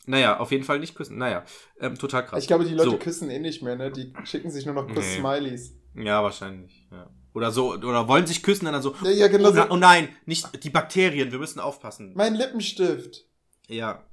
Naja, 0.05 0.39
auf 0.39 0.51
jeden 0.51 0.63
Fall 0.63 0.79
nicht 0.79 0.95
küssen. 0.95 1.17
Naja, 1.17 1.43
ähm, 1.79 1.95
total 1.97 2.25
krass. 2.25 2.41
Ich 2.41 2.47
glaube, 2.47 2.63
die 2.65 2.73
Leute 2.73 2.91
So. 2.91 2.97
küssen 2.97 3.29
eh 3.29 3.39
nicht 3.39 3.61
mehr, 3.61 3.75
ne? 3.75 3.91
Die 3.91 4.13
schicken 4.23 4.51
sich 4.51 4.65
nur 4.65 4.75
noch 4.75 4.87
Nee. 4.87 4.93
Kuss-Smileys. 4.93 5.75
Ja, 5.95 6.23
wahrscheinlich. 6.23 6.87
Ja. 6.91 7.09
Oder 7.37 7.51
so, 7.51 7.75
oder 7.75 8.07
wollen 8.07 8.25
sich 8.25 8.41
küssen 8.41 8.65
und 8.65 8.73
dann 8.73 8.81
so. 8.81 8.95
Ja, 9.03 9.11
ja, 9.11 9.27
genau 9.27 9.49
oh, 9.49 9.53
so. 9.53 9.69
oh 9.69 9.75
nein, 9.75 10.09
nicht 10.25 10.63
die 10.63 10.71
Bakterien, 10.71 11.31
wir 11.31 11.37
müssen 11.37 11.59
aufpassen. 11.59 12.13
Mein 12.15 12.33
Lippenstift. 12.33 13.25
Ja. 13.67 14.03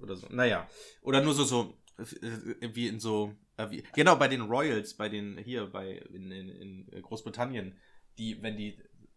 Oder 0.00 0.16
so. 0.16 0.26
Naja. 0.30 0.68
Oder 1.00 1.20
nur 1.20 1.32
so, 1.32 1.44
so, 1.44 1.78
äh, 1.96 2.74
wie 2.74 2.88
in 2.88 2.98
so, 2.98 3.32
äh, 3.56 3.70
wie, 3.70 3.84
genau, 3.94 4.16
bei 4.16 4.26
den 4.26 4.40
Royals, 4.40 4.94
bei 4.94 5.08
den, 5.08 5.38
hier, 5.38 5.66
bei, 5.66 5.92
in, 6.12 6.32
in, 6.32 6.88
in 6.88 7.02
Großbritannien, 7.02 7.78
die, 8.18 8.42
wenn 8.42 8.56
die 8.56 8.76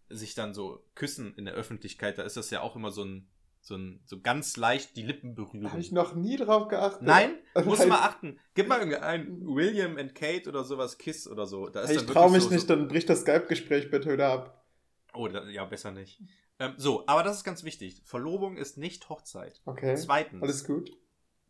sich 0.10 0.36
dann 0.36 0.54
so 0.54 0.86
küssen 0.94 1.34
in 1.36 1.46
der 1.46 1.56
Öffentlichkeit, 1.56 2.20
da 2.20 2.22
ist 2.22 2.38
das 2.38 2.52
ja 2.52 2.62
auch 2.62 2.76
immer 2.76 2.92
so 2.92 3.04
ein, 3.04 3.28
so 3.62 3.76
ein, 3.76 4.02
so 4.06 4.22
ganz 4.22 4.58
leicht 4.58 4.96
die 4.96 5.04
Lippen 5.04 5.36
berühren. 5.36 5.72
Habe 5.72 5.82
ich 5.82 5.92
noch 5.92 6.16
nie 6.16 6.38
drauf 6.38 6.68
geachtet. 6.68 7.04
Nein, 7.04 7.38
Nein. 7.54 7.88
mal 7.88 8.00
achten. 8.00 8.40
Gib 8.56 8.68
mal 8.68 8.80
irgendein 8.80 9.46
William 9.46 9.98
and 9.98 10.16
Kate 10.16 10.50
oder 10.50 10.64
sowas, 10.64 10.98
Kiss 10.98 11.28
oder 11.28 11.46
so. 11.46 11.68
Da 11.68 11.90
Ich 11.90 12.06
traue 12.06 12.32
mich 12.32 12.44
so, 12.44 12.50
nicht, 12.50 12.70
dann 12.70 12.88
bricht 12.88 13.10
das 13.10 13.22
Skype-Gespräch 13.22 13.92
bitte 13.92 14.12
wieder 14.12 14.30
ab. 14.30 14.66
So, 15.14 15.20
oh, 15.20 15.28
da, 15.28 15.48
ja, 15.50 15.66
besser 15.66 15.92
nicht. 15.92 16.22
Ähm, 16.60 16.74
so, 16.78 17.06
aber 17.08 17.24
das 17.24 17.38
ist 17.38 17.44
ganz 17.44 17.64
wichtig. 17.64 18.02
Verlobung 18.06 18.58
ist 18.58 18.78
nicht 18.78 19.10
Hochzeit. 19.10 19.62
Okay. 19.66 19.96
Zweitens. 19.96 20.42
Alles 20.42 20.64
gut. 20.66 20.92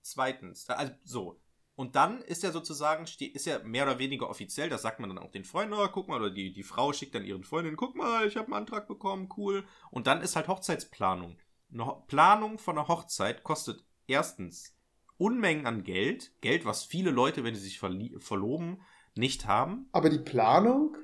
Zweitens, 0.01 0.69
also 0.69 0.93
so. 1.03 1.41
Und 1.75 1.95
dann 1.95 2.21
ist 2.21 2.43
ja 2.43 2.51
sozusagen, 2.51 3.05
ist 3.05 3.45
ja 3.45 3.59
mehr 3.59 3.85
oder 3.85 3.99
weniger 3.99 4.29
offiziell, 4.29 4.67
das 4.67 4.81
sagt 4.81 4.99
man 4.99 5.09
dann 5.09 5.17
auch 5.17 5.31
den 5.31 5.45
Freunden, 5.45 5.73
oh, 5.73 5.87
guck 5.87 6.09
mal, 6.09 6.19
oder 6.19 6.29
die, 6.29 6.51
die 6.51 6.63
Frau 6.63 6.91
schickt 6.91 7.15
dann 7.15 7.23
ihren 7.23 7.45
Freundinnen, 7.45 7.77
guck 7.77 7.95
mal, 7.95 8.27
ich 8.27 8.35
habe 8.35 8.47
einen 8.47 8.55
Antrag 8.55 8.87
bekommen, 8.87 9.29
cool. 9.37 9.63
Und 9.89 10.05
dann 10.05 10.21
ist 10.21 10.35
halt 10.35 10.49
Hochzeitsplanung. 10.49 11.37
Eine 11.71 11.85
Planung 12.07 12.57
von 12.57 12.77
einer 12.77 12.87
Hochzeit 12.87 13.43
kostet 13.43 13.83
erstens 14.07 14.75
Unmengen 15.17 15.67
an 15.67 15.83
Geld, 15.83 16.31
Geld, 16.41 16.65
was 16.65 16.83
viele 16.83 17.11
Leute, 17.11 17.43
wenn 17.43 17.53
sie 17.53 17.61
sich 17.61 17.79
verloben, 17.79 18.81
nicht 19.15 19.45
haben. 19.45 19.87
Aber 19.91 20.09
die 20.09 20.19
Planung? 20.19 20.95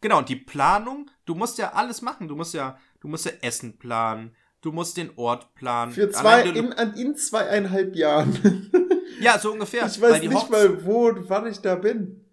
Genau, 0.00 0.18
und 0.18 0.28
die 0.28 0.36
Planung, 0.36 1.10
du 1.26 1.34
musst 1.34 1.58
ja 1.58 1.72
alles 1.72 2.00
machen. 2.00 2.28
Du 2.28 2.36
musst 2.36 2.54
ja, 2.54 2.78
du 3.00 3.08
musst 3.08 3.26
ja 3.26 3.32
Essen 3.42 3.76
planen, 3.78 4.34
du 4.62 4.72
musst 4.72 4.96
den 4.96 5.10
Ort 5.16 5.52
planen. 5.54 5.92
Für 5.92 6.08
zwei, 6.10 6.44
du- 6.44 6.58
in, 6.58 6.72
an- 6.72 6.94
in 6.94 7.16
zweieinhalb 7.16 7.94
Jahren. 7.96 8.70
ja, 9.20 9.38
so 9.38 9.52
ungefähr. 9.52 9.84
ich 9.86 10.00
weiß 10.00 10.22
nicht 10.22 10.32
Hochze- 10.32 10.50
mal, 10.50 10.84
wo 10.86 11.08
und 11.08 11.28
wann 11.28 11.46
ich 11.48 11.58
da 11.58 11.74
bin. 11.74 12.24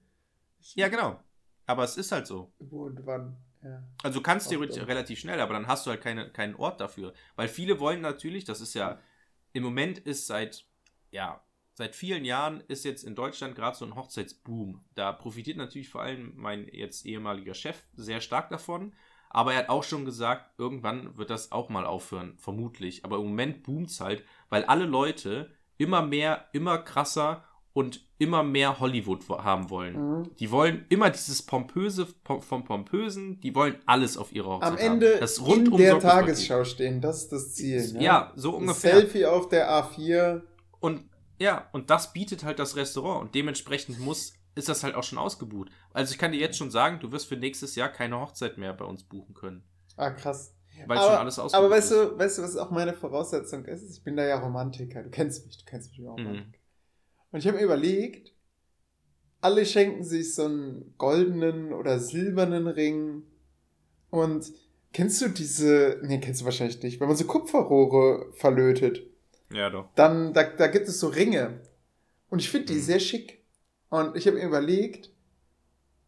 Ja, 0.76 0.88
genau. 0.88 1.20
Aber 1.66 1.84
es 1.84 1.98
ist 1.98 2.12
halt 2.12 2.28
so. 2.28 2.54
Wo 2.60 2.84
und 2.86 3.06
wann. 3.06 3.36
Ja. 3.64 3.84
Also 4.04 4.20
du 4.20 4.24
kannst 4.24 4.50
theoretisch 4.50 4.86
relativ 4.86 5.20
schnell, 5.20 5.40
aber 5.40 5.54
dann 5.54 5.68
hast 5.68 5.86
du 5.86 5.90
halt 5.90 6.02
keine, 6.02 6.30
keinen 6.30 6.56
Ort 6.56 6.80
dafür. 6.80 7.14
Weil 7.36 7.48
viele 7.48 7.80
wollen 7.80 8.02
natürlich, 8.02 8.46
das 8.46 8.62
ist 8.62 8.74
ja, 8.74 9.00
im 9.54 9.64
Moment 9.64 10.00
ist 10.00 10.28
seit, 10.28 10.66
ja, 11.12 11.42
seit 11.74 11.96
vielen 11.96 12.26
Jahren 12.26 12.62
ist 12.68 12.86
jetzt 12.86 13.04
in 13.04 13.16
Deutschland 13.16 13.56
gerade 13.56 13.78
so 13.78 13.86
ein 13.86 13.96
Hochzeitsboom. 13.96 14.84
Da 14.96 15.12
profitiert 15.12 15.58
natürlich 15.58 15.90
vor 15.90 16.02
allem 16.02 16.34
mein 16.36 16.68
jetzt 16.72 17.06
ehemaliger 17.06 17.54
Chef 17.54 17.84
sehr 17.96 18.22
stark 18.22 18.50
davon. 18.50 18.94
Aber 19.30 19.54
er 19.54 19.60
hat 19.60 19.70
auch 19.70 19.84
schon 19.84 20.06
gesagt, 20.06 20.58
irgendwann 20.58 21.18
wird 21.18 21.30
das 21.30 21.52
auch 21.52 21.70
mal 21.70 21.86
aufhören, 21.86 22.38
vermutlich. 22.38 23.04
Aber 23.06 23.18
im 23.18 23.26
Moment 23.26 23.64
boomt's 23.64 24.00
halt, 24.00 24.24
weil 24.50 24.64
alle 24.66 24.86
Leute 24.86 25.52
immer 25.78 26.02
mehr, 26.02 26.48
immer 26.54 26.78
krasser 26.80 27.44
und 27.78 28.04
immer 28.18 28.42
mehr 28.42 28.80
Hollywood 28.80 29.30
wo- 29.30 29.38
haben 29.44 29.70
wollen. 29.70 29.96
Mhm. 30.22 30.36
Die 30.40 30.50
wollen 30.50 30.86
immer 30.90 31.12
dieses 31.12 31.44
pompöse 31.44 32.08
pom 32.24 32.42
vom 32.42 32.64
pompösen, 32.66 33.40
die 33.42 33.54
wollen 33.54 33.76
alles 33.86 34.18
auf 34.18 34.32
ihrer 34.34 34.50
Hochzeit 34.56 34.72
Am 34.72 34.78
Ende 34.78 35.12
haben. 35.14 35.20
Das 35.20 35.38
in 35.38 35.44
rundum 35.46 35.78
der. 35.78 36.00
Tagesschau 36.00 36.64
stehen, 36.64 37.02
das 37.02 37.24
ist 37.24 37.32
das 37.32 37.54
Ziel. 37.54 37.94
Ne? 37.94 38.04
Ja, 38.04 38.34
so 38.36 38.50
Ein 38.56 38.62
ungefähr. 38.64 38.96
Selfie 38.98 39.26
auf 39.28 39.50
der 39.50 39.70
A4. 39.70 40.42
Und 40.80 41.04
ja, 41.40 41.68
und 41.72 41.92
das 41.92 42.14
bietet 42.14 42.44
halt 42.44 42.58
das 42.58 42.76
Restaurant 42.76 43.22
und 43.22 43.36
dementsprechend 43.36 44.00
muss 44.00 44.34
ist 44.56 44.70
das 44.70 44.84
halt 44.84 44.96
auch 44.96 45.04
schon 45.04 45.20
ausgebucht. 45.20 45.70
Also 45.94 46.12
ich 46.12 46.18
kann 46.18 46.32
dir 46.32 46.40
jetzt 46.40 46.58
schon 46.58 46.72
sagen, 46.72 47.00
du 47.00 47.12
wirst 47.12 47.28
für 47.28 47.38
nächstes 47.38 47.76
Jahr 47.76 47.90
keine 47.90 48.20
Hochzeit 48.20 48.58
mehr 48.58 48.74
bei 48.74 48.86
uns 48.86 49.04
buchen 49.04 49.36
können, 49.36 49.62
Ah, 49.98 50.10
krass. 50.10 50.56
weil 50.88 50.98
aber, 50.98 51.08
schon 51.10 51.18
alles 51.18 51.38
ausgebucht 51.38 51.64
aber 51.64 51.76
weißt 51.76 51.92
ist. 51.92 51.98
du, 52.12 52.18
weißt 52.18 52.38
du, 52.40 52.42
was 52.42 52.58
auch 52.58 52.72
meine 52.72 52.94
Voraussetzung 52.94 53.66
ist? 53.66 53.84
Ich 53.96 54.04
bin 54.04 54.18
da 54.18 54.26
ja 54.26 54.40
Romantiker. 54.40 55.04
Du 55.04 55.12
kennst 55.12 55.46
mich, 55.46 55.60
du 55.60 55.66
kennst 55.66 55.92
mich 55.92 56.00
wie 56.00 56.08
Mhm. 56.24 56.54
Und 57.32 57.40
ich 57.40 57.48
habe 57.48 57.58
mir 57.58 57.64
überlegt, 57.64 58.34
alle 59.42 59.66
schenken 59.66 60.04
sich 60.04 60.34
so 60.36 60.46
einen 60.46 60.94
goldenen 60.98 61.74
oder 61.74 62.00
silbernen 62.00 62.68
Ring. 62.68 63.24
Und 64.10 64.52
kennst 64.94 65.22
du 65.22 65.28
diese, 65.28 66.00
nee, 66.04 66.20
kennst 66.20 66.42
du 66.42 66.46
wahrscheinlich 66.46 66.82
nicht, 66.82 67.00
wenn 67.00 67.08
man 67.08 67.18
so 67.18 67.26
Kupferrohre 67.26 68.32
verlötet, 68.34 69.04
Ja, 69.52 69.70
doch. 69.70 69.90
dann, 69.96 70.34
da, 70.34 70.44
da 70.44 70.68
gibt 70.68 70.88
es 70.88 71.00
so 71.00 71.08
Ringe. 71.08 71.62
Und 72.30 72.40
ich 72.40 72.50
finde 72.50 72.68
die 72.68 72.76
Mhm. 72.80 72.82
sehr 72.82 73.00
schick. 73.00 73.44
Und 73.90 74.16
ich 74.18 74.26
habe 74.28 74.38
mir 74.38 74.46
überlegt, 74.46 75.12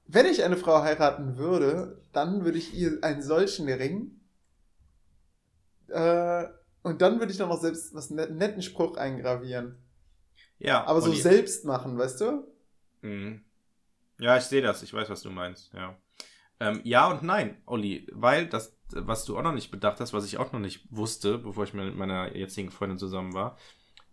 wenn 0.07 0.25
ich 0.25 0.43
eine 0.43 0.57
Frau 0.57 0.81
heiraten 0.81 1.37
würde, 1.37 2.01
dann 2.13 2.43
würde 2.43 2.57
ich 2.57 2.73
ihr 2.73 2.97
einen 3.03 3.21
solchen 3.21 3.69
Ring. 3.69 4.19
Äh, 5.89 6.45
und 6.83 7.01
dann 7.01 7.19
würde 7.19 7.31
ich 7.31 7.37
dann 7.37 7.49
noch 7.49 7.61
selbst 7.61 7.93
was 7.93 8.09
net, 8.09 8.31
netten 8.31 8.61
Spruch 8.61 8.97
eingravieren. 8.97 9.77
Ja, 10.59 10.85
Aber 10.85 11.01
so 11.01 11.13
selbst 11.13 11.65
machen, 11.65 11.97
weißt 11.97 12.21
du? 12.21 12.47
Mhm. 13.01 13.41
Ja, 14.19 14.37
ich 14.37 14.43
sehe 14.43 14.61
das. 14.61 14.83
Ich 14.83 14.93
weiß, 14.93 15.09
was 15.09 15.21
du 15.21 15.29
meinst. 15.29 15.73
Ja. 15.73 15.95
Ähm, 16.59 16.81
ja 16.83 17.09
und 17.09 17.23
nein, 17.23 17.61
Olli, 17.65 18.07
weil 18.11 18.47
das, 18.47 18.77
was 18.91 19.23
du 19.25 19.37
auch 19.37 19.43
noch 19.43 19.53
nicht 19.53 19.71
bedacht 19.71 19.99
hast, 19.99 20.13
was 20.13 20.25
ich 20.25 20.37
auch 20.37 20.51
noch 20.51 20.59
nicht 20.59 20.85
wusste, 20.91 21.37
bevor 21.37 21.63
ich 21.63 21.73
mit 21.73 21.95
meiner 21.95 22.35
jetzigen 22.35 22.71
Freundin 22.71 22.97
zusammen 22.97 23.33
war, 23.33 23.57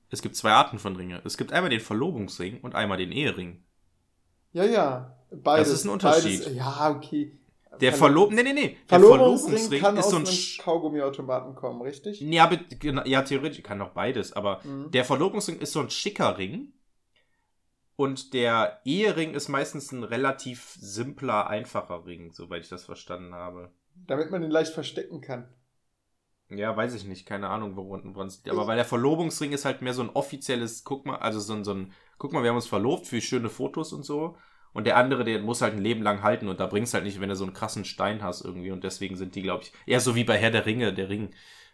es 0.09 0.23
gibt 0.23 0.37
zwei 0.37 0.53
Arten 0.53 0.79
von 0.79 0.95
Ringe. 0.95 1.21
Es 1.25 1.37
gibt 1.37 1.53
einmal 1.53 1.71
den 1.71 1.81
Verlobungsring 1.81 2.61
und 2.61 2.77
einmal 2.77 2.99
den 2.99 3.11
Ehering. 3.11 3.65
Ja, 4.53 4.65
ja. 4.65 5.17
Beides. 5.31 5.69
Das 5.69 5.79
ist 5.79 5.85
ein 5.85 5.91
Unterschied. 5.91 6.45
Beides, 6.45 6.57
ja, 6.57 6.91
okay. 6.91 7.37
Der 7.81 7.93
Verlo- 7.93 7.97
Verlob... 7.99 8.33
Nee, 8.33 8.43
nee, 8.43 8.53
nee. 8.53 8.77
Der 8.91 9.01
Verlobungsring 9.01 9.81
kann 9.81 9.97
ist 9.97 10.07
aus 10.07 10.11
so 10.11 10.17
ein... 10.17 10.27
einem 10.27 10.37
Kaugummiautomaten 10.59 11.55
kommen, 11.55 11.83
richtig? 11.83 12.21
aber, 12.41 12.57
genau, 12.57 13.03
ja, 13.05 13.23
theoretisch 13.23 13.63
kann 13.63 13.81
auch 13.83 13.91
beides, 13.91 14.33
aber 14.33 14.61
Mhm. 14.65 14.91
der 14.91 15.05
Verlobungsring 15.05 15.59
ist 15.59 15.73
so 15.73 15.81
ein 15.81 15.91
schicker 15.91 16.39
Ring. 16.39 16.73
Und 17.97 18.35
der 18.35 18.81
Ehering 18.85 19.33
ist 19.33 19.49
meistens 19.49 19.91
ein 19.91 20.05
relativ 20.05 20.77
simpler, 20.79 21.47
einfacher 21.49 22.05
Ring, 22.05 22.31
soweit 22.33 22.63
ich 22.63 22.69
das 22.69 22.85
verstanden 22.85 23.35
habe. 23.35 23.71
Damit 24.07 24.31
man 24.31 24.43
ihn 24.43 24.51
leicht 24.51 24.75
verstecken 24.75 25.23
kann. 25.23 25.49
Ja, 26.51 26.77
weiß 26.77 26.95
ich 26.95 27.05
nicht, 27.05 27.27
keine 27.27 27.49
Ahnung, 27.49 27.75
woran 27.77 28.27
es 28.29 28.37
liegt. 28.37 28.51
Aber 28.51 28.67
weil 28.67 28.77
der 28.77 28.85
Verlobungsring 28.85 29.53
ist 29.53 29.65
halt 29.65 29.83
mehr 29.83 29.95
so 29.95 30.03
ein 30.03 30.11
offizielles, 30.11 30.85
guck 30.85 31.07
mal, 31.07 31.17
also 31.17 31.41
so 31.41 31.55
ein, 31.55 31.65
so 31.65 31.73
ein, 31.73 31.93
guck 32.19 32.33
mal, 32.33 32.43
wir 32.43 32.51
haben 32.51 32.57
uns 32.57 32.69
verlobt 32.69 33.07
für 33.07 33.21
schöne 33.21 33.49
Fotos 33.49 33.93
und 33.93 34.05
so. 34.05 34.37
Und 34.77 34.87
der 34.87 34.97
andere, 34.99 35.25
der 35.25 35.41
muss 35.41 35.63
halt 35.63 35.73
ein 35.75 35.81
Leben 35.83 36.03
lang 36.03 36.23
halten 36.23 36.49
und 36.49 36.61
da 36.61 36.67
bringst 36.67 36.93
halt 36.95 37.05
nicht, 37.05 37.21
wenn 37.21 37.29
du 37.31 37.35
so 37.37 37.45
einen 37.45 37.55
krassen 37.55 37.85
Stein 37.85 38.23
hast 38.23 38.45
irgendwie. 38.45 38.71
Und 38.71 38.85
deswegen 38.85 39.17
sind 39.17 39.35
die, 39.35 39.43
glaube 39.43 39.65
ich, 39.65 39.73
eher 39.87 40.01
so 40.01 40.15
wie 40.15 40.25
bei 40.25 40.37
Herr 40.37 40.51
der 40.51 40.67
Ringe, 40.67 40.93
der 40.93 41.09
Ring. 41.09 41.31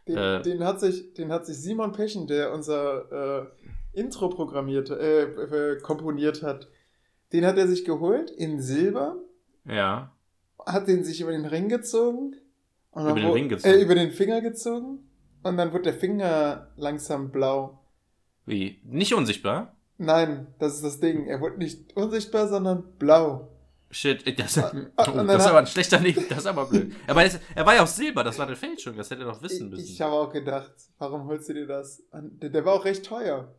Den, 0.06 0.16
Äh. 0.16 0.42
den, 0.42 0.64
hat 0.64 0.80
sich, 0.80 1.12
den 1.14 1.32
hat 1.32 1.44
sich 1.46 1.56
Simon 1.56 1.92
Pechen, 1.92 2.26
der 2.26 2.52
unser 2.52 3.42
äh, 3.92 4.00
Intro 4.00 4.28
programmierte, 4.28 4.98
äh, 4.98 5.22
äh, 5.74 5.80
komponiert 5.80 6.42
hat, 6.42 6.68
den 7.32 7.44
hat 7.44 7.56
er 7.58 7.66
sich 7.66 7.84
geholt 7.84 8.30
in 8.30 8.60
Silber, 8.60 9.16
Ja. 9.64 10.12
hat 10.64 10.86
den 10.88 11.02
sich 11.04 11.20
über 11.20 11.32
den 11.32 11.44
Ring 11.46 11.68
gezogen. 11.68 12.36
Über 12.94 13.12
den 13.14 13.26
wo- 13.28 13.32
Ring 13.32 13.48
gezogen? 13.48 13.74
Äh, 13.74 13.82
über 13.82 13.94
den 13.94 14.12
Finger 14.12 14.40
gezogen. 14.40 15.08
Und 15.42 15.56
dann 15.56 15.72
wird 15.72 15.86
der 15.86 15.94
Finger 15.94 16.68
langsam 16.76 17.32
blau. 17.32 17.80
Wie? 18.46 18.80
Nicht 18.84 19.14
unsichtbar? 19.14 19.74
Nein, 20.02 20.46
das 20.58 20.74
ist 20.76 20.84
das 20.84 21.00
Ding. 21.00 21.26
Er 21.26 21.40
wurde 21.40 21.58
nicht 21.58 21.96
unsichtbar, 21.96 22.48
sondern 22.48 22.96
blau. 22.98 23.48
Shit, 23.90 24.38
das, 24.38 24.56
Ah, 24.58 24.72
oh, 24.96 25.10
und 25.10 25.16
dann 25.18 25.26
das 25.28 25.42
ist 25.42 25.48
aber 25.48 25.58
ein 25.58 25.66
schlechter 25.66 26.00
Link, 26.00 26.26
das 26.30 26.38
ist 26.38 26.46
aber 26.46 26.64
blöd. 26.66 26.94
Aber 27.06 27.22
das, 27.24 27.38
er 27.54 27.66
war 27.66 27.74
ja 27.74 27.82
auch 27.82 27.86
Silber, 27.86 28.24
das 28.24 28.38
war 28.38 28.46
eine 28.46 28.56
Fälschung, 28.56 28.96
das 28.96 29.10
hätte 29.10 29.22
er 29.22 29.28
doch 29.32 29.42
wissen 29.42 29.66
Ich, 29.66 29.70
müssen. 29.70 29.84
ich 29.92 30.00
habe 30.00 30.12
auch 30.14 30.32
gedacht, 30.32 30.72
warum 30.98 31.26
holst 31.26 31.50
du 31.50 31.52
dir 31.54 31.66
das? 31.66 32.02
Der, 32.12 32.48
der 32.48 32.64
war 32.64 32.72
auch 32.74 32.84
recht 32.86 33.04
teuer. 33.04 33.54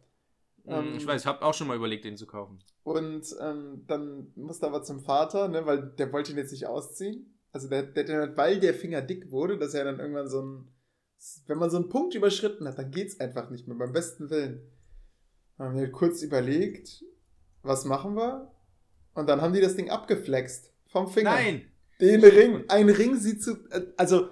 Hm, 0.66 0.74
Ähm, 0.74 0.94
ich 0.98 1.06
weiß, 1.06 1.22
ich 1.22 1.28
habe 1.28 1.44
auch 1.46 1.54
schon 1.54 1.68
mal 1.68 1.76
überlegt, 1.78 2.04
den 2.06 2.18
zu 2.18 2.26
kaufen. 2.26 2.60
Und 2.84 3.24
ähm, 3.42 3.84
dann 3.86 4.32
musste 4.36 4.66
aber 4.66 4.82
zum 4.82 5.02
Vater, 5.02 5.48
ne, 5.50 5.66
weil 5.68 5.84
der 6.00 6.12
wollte 6.12 6.32
ihn 6.32 6.38
jetzt 6.40 6.52
nicht 6.52 6.66
ausziehen. 6.66 7.38
Also 7.52 7.70
der, 7.70 7.84
der, 7.84 8.04
der, 8.04 8.36
weil 8.36 8.60
der 8.60 8.74
Finger 8.74 9.02
dick 9.04 9.30
wurde, 9.30 9.60
dass 9.60 9.76
er 9.76 9.84
dann 9.86 10.00
irgendwann 10.00 10.28
so 10.30 10.42
ein, 10.42 10.68
wenn 11.46 11.60
man 11.60 11.70
so 11.70 11.78
einen 11.78 11.90
Punkt 11.90 12.16
überschritten 12.16 12.68
hat, 12.68 12.80
dann 12.80 12.90
geht's 12.90 13.20
einfach 13.20 13.52
nicht 13.52 13.68
mehr, 13.68 13.78
beim 13.78 13.94
besten 13.94 14.32
Willen. 14.32 14.62
Haben 15.64 15.78
wir 15.78 15.92
kurz 15.92 16.22
überlegt, 16.22 17.04
was 17.62 17.86
machen 17.86 18.16
wir? 18.16 18.52
Und 19.14 19.28
dann 19.28 19.42
haben 19.42 19.54
die 19.54 19.62
das 19.62 19.76
Ding 19.76 19.90
abgeflext 19.90 20.72
vom 20.88 21.08
Finger. 21.08 21.32
Nein! 21.32 21.70
Den 22.02 22.24
Ring, 22.24 22.64
ein 22.68 22.90
Ring 22.90 23.16
sieht 23.16 23.44
zu, 23.44 23.52
äh, 23.70 23.86
also 23.98 24.30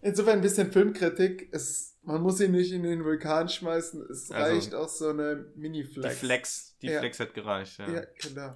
insofern 0.00 0.34
ein 0.38 0.40
bisschen 0.40 0.72
Filmkritik. 0.72 1.48
Es, 1.52 1.98
man 2.02 2.22
muss 2.22 2.40
ihn 2.40 2.52
nicht 2.52 2.72
in 2.72 2.84
den 2.84 3.04
Vulkan 3.04 3.48
schmeißen. 3.48 4.06
Es 4.10 4.30
Also, 4.30 4.54
reicht 4.54 4.74
auch 4.74 4.88
so 4.88 5.08
eine 5.08 5.44
Die 5.54 5.60
Mini-Flex. 5.60 6.18
Flex, 6.18 6.76
die 6.80 6.86
Ja. 6.86 7.00
Flex 7.00 7.20
hat 7.20 7.34
gereicht, 7.34 7.78
ja. 7.78 7.90
Ja, 7.90 8.02
genau. 8.22 8.54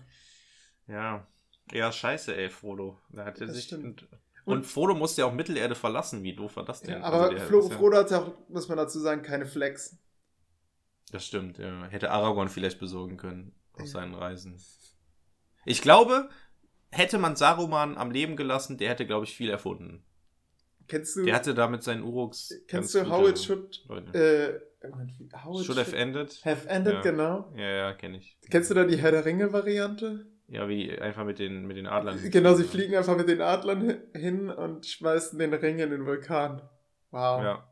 Ja. 0.87 1.27
Ja, 1.73 1.91
scheiße, 1.93 2.35
ey, 2.37 2.49
Frodo. 2.51 2.99
Da 3.11 3.25
hat 3.25 3.41
er 3.41 3.49
sich. 3.53 3.73
Und, 3.75 4.07
und 4.45 4.65
Frodo 4.67 4.95
musste 4.95 5.23
ja 5.23 5.27
auch 5.27 5.33
Mittelerde 5.35 5.75
verlassen. 5.75 6.23
Wie 6.23 6.35
doof 6.37 6.57
war 6.57 6.65
das 6.65 6.83
denn? 6.83 6.99
Ja, 6.99 7.01
Also 7.03 7.17
aber 7.19 7.35
der 7.35 7.41
Flo, 7.47 7.69
ja- 7.69 7.77
Frodo 7.77 7.97
hat 7.99 8.13
auch, 8.13 8.33
muss 8.49 8.69
man 8.69 8.79
dazu 8.79 9.01
sagen, 9.01 9.23
keine 9.23 9.47
Flex. 9.47 9.97
Das 11.15 11.25
stimmt, 11.29 11.59
ja. 11.59 11.85
Hätte 11.91 12.11
Aragorn 12.11 12.49
vielleicht 12.49 12.81
besorgen 12.81 13.17
können 13.17 13.55
auf 13.75 13.87
seinen 13.87 14.15
Reisen. 14.15 14.61
Ich 15.65 15.81
glaube, 15.81 16.29
hätte 16.91 17.19
man 17.19 17.37
Saruman 17.37 17.97
am 17.97 18.11
Leben 18.11 18.35
gelassen, 18.35 18.79
der 18.79 18.91
hätte, 18.91 19.07
glaube 19.07 19.25
ich, 19.25 19.37
viel 19.37 19.49
erfunden. 19.49 20.05
Kennst 20.89 21.15
du, 21.15 21.25
Der 21.25 21.37
hatte 21.37 21.55
damit 21.55 21.85
seinen 21.85 22.03
Uruks. 22.03 22.53
kennst 22.67 22.97
du 22.97 23.09
How 23.09 23.29
It 23.29 23.39
Should, 23.39 23.87
äh, 24.13 24.55
How 25.45 25.61
It 25.61 25.67
Should 25.67 25.79
have 25.79 25.97
ended. 25.97 26.41
have 26.45 26.69
ended, 26.69 26.95
Ja. 26.95 27.01
genau. 27.03 27.53
Ja, 27.57 27.69
ja, 27.69 27.93
kenne 27.93 28.19
ich. 28.19 28.37
Kennst 28.51 28.71
du 28.71 28.75
da 28.75 28.83
die 28.85 28.97
Herr 28.97 29.13
der 29.13 29.25
Ringe-Variante? 29.25 30.27
Ja, 30.49 30.69
wie 30.69 30.99
einfach 30.99 31.25
mit 31.25 31.39
den, 31.39 31.65
mit 31.67 31.77
den 31.77 31.87
Adlern. 31.87 32.19
Genau, 32.29 32.55
sie 32.55 32.65
fliegen 32.65 32.97
einfach 32.97 33.17
mit 33.17 33.29
den 33.29 33.41
Adlern 33.41 33.87
hi- 33.89 34.21
hin 34.21 34.51
und 34.51 34.85
schmeißen 34.85 35.39
den 35.39 35.55
Ring 35.55 35.79
in 35.79 35.91
den 35.91 36.05
Vulkan. 36.07 36.61
Wow. 37.13 37.43
Ja. 37.43 37.69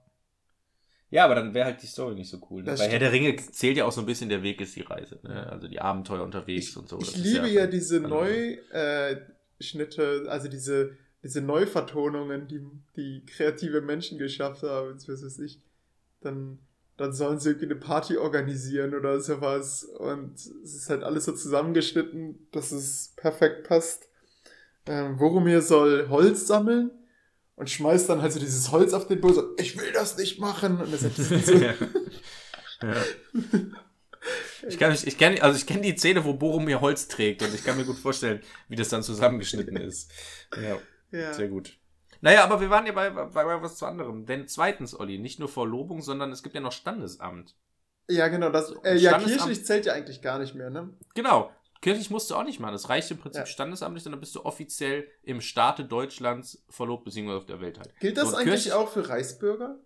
Ja, 1.12 1.27
aber 1.27 1.35
dann 1.35 1.53
wäre 1.53 1.66
halt 1.66 1.83
die 1.83 1.87
Story 1.87 2.14
nicht 2.14 2.31
so 2.31 2.38
cool. 2.51 2.62
Ne? 2.62 2.75
Bei 2.75 2.88
Herr 2.88 2.98
der 2.98 3.12
Ringe 3.12 3.37
zählt 3.37 3.77
ja 3.77 3.85
auch 3.85 3.92
so 3.92 4.01
ein 4.01 4.07
bisschen 4.07 4.31
der 4.31 4.42
Weg 4.42 4.62
ist 4.62 4.75
die 4.75 4.81
Reise. 4.81 5.20
Ne? 5.22 5.35
Ja. 5.35 5.42
Also 5.42 5.68
die 5.68 5.79
Abenteuer 5.79 6.22
unterwegs 6.22 6.70
Ich, 6.70 6.77
und 6.79 6.88
so. 6.88 6.98
ich 6.98 7.14
liebe 7.18 7.48
ja, 7.48 7.66
diese 7.66 7.96
andere. 7.96 8.57
Neuschnitte, 9.59 10.25
also 10.29 10.48
diese, 10.48 10.96
diese 11.22 11.42
Neuvertonungen, 11.42 12.48
die, 12.48 12.62
die 12.96 13.27
kreative 13.27 13.83
Menschen 13.83 14.16
geschafft 14.16 14.62
haben, 14.62 14.92
jetzt 14.92 15.07
weiß 15.07 15.38
ich, 15.40 15.61
dann, 16.22 16.59
dann 16.96 17.12
sollen 17.12 17.38
sie 17.38 17.51
irgendwie 17.51 17.66
eine 17.66 17.77
Party 17.77 18.16
organisieren 18.16 18.94
oder 18.94 19.20
sowas 19.20 19.85
und 19.85 20.37
es 20.37 20.75
ist 20.75 20.88
halt 20.88 21.03
alles 21.03 21.27
so 21.27 21.33
zusammengeschnitten, 21.33 22.46
dass 22.53 22.72
es 22.72 23.12
perfekt 23.16 23.68
passt. 23.68 24.09
Ähm, 24.87 25.18
Boromir 25.18 25.61
soll 25.61 26.09
Holz 26.09 26.46
sammeln 26.46 26.90
und 27.57 27.71
schmeißt 27.71 28.09
dann 28.09 28.23
halt 28.23 28.33
so 28.33 28.41
dieses 28.41 28.71
Holz 28.73 28.93
auf 28.93 29.07
den 29.07 29.21
Boden, 29.21 29.35
so, 29.35 29.57
ich 29.59 29.79
will 29.79 29.93
das 29.93 30.17
nicht 30.17 30.41
machen 30.41 30.81
und 30.81 30.93
das 30.93 31.03
ist 31.03 31.17
so, 31.47 31.55
ja. 31.55 31.75
ja. 32.83 32.95
Ich 34.69 34.79
kann 34.79 34.93
mich, 34.93 35.07
ich 35.07 35.19
kenne, 35.19 35.43
also 35.43 35.57
ich 35.57 35.67
kenne 35.67 35.81
die 35.83 35.97
Szene, 35.97 36.25
wo 36.25 36.35
Boromir 36.35 36.81
Holz 36.81 37.09
trägt 37.09 37.43
und 37.43 37.53
ich 37.55 37.65
kann 37.65 37.77
mir 37.77 37.85
gut 37.85 37.99
vorstellen, 37.99 38.41
wie 38.69 38.77
das 38.77 38.88
dann 38.88 39.03
zusammengeschnitten 39.03 39.77
ist. 39.77 40.12
Ja, 40.57 40.79
ja. 41.11 41.33
sehr 41.35 41.49
gut. 41.49 41.77
Naja, 42.21 42.45
aber 42.45 42.61
wir 42.61 42.71
waren 42.71 42.87
ja 42.87 42.93
bei, 42.93 43.11
bei, 43.11 43.25
bei 43.27 43.62
was 43.62 43.77
zu 43.77 43.85
anderem. 43.87 44.27
Denn 44.27 44.47
zweitens, 44.47 44.99
Olli, 44.99 45.19
nicht 45.19 45.41
nur 45.41 45.49
Verlobung, 45.49 46.03
sondern 46.03 46.31
es 46.31 46.45
gibt 46.45 46.55
ja 46.55 46.61
noch 46.61 46.71
Standesamt. 46.71 47.57
ja, 48.09 48.29
genau, 48.29 48.51
das, 48.51 48.73
äh, 48.85 48.95
ja, 48.97 49.11
Standesamt- 49.19 49.27
kirchlich 49.38 49.67
zählt 49.67 49.87
ja 49.87 49.93
eigentlich 49.95 50.23
gar 50.23 50.38
nicht 50.38 50.55
mehr, 50.55 50.71
ne? 50.71 50.91
Genau. 51.17 51.51
Kirchlich 51.83 52.09
musst 52.11 52.31
du 52.31 52.37
auch 52.37 52.45
nicht 52.45 52.61
machen. 52.61 52.73
Das 52.73 52.88
reicht 52.88 53.11
im 53.11 53.18
Prinzip 53.18 53.40
Ja. 53.40 53.47
standesamtlich, 53.47 54.05
dann 54.05 54.18
bist 54.21 54.35
du 54.35 54.45
offiziell 54.45 55.07
im 55.25 55.40
Staate 55.42 55.85
Deutschlands 55.85 56.64
verlobt, 56.71 57.05
beziehungsweise 57.05 57.38
auf 57.38 57.45
der 57.47 57.61
Welt 57.61 57.79
halt. 57.79 57.92
Gilt 58.01 58.16
das 58.16 58.31
So, 58.31 58.37
eigentlich 58.37 58.51
kirchlich- 58.62 58.73
auch 58.73 58.88
für 58.88 59.09
Reichsbürger? 59.09 59.79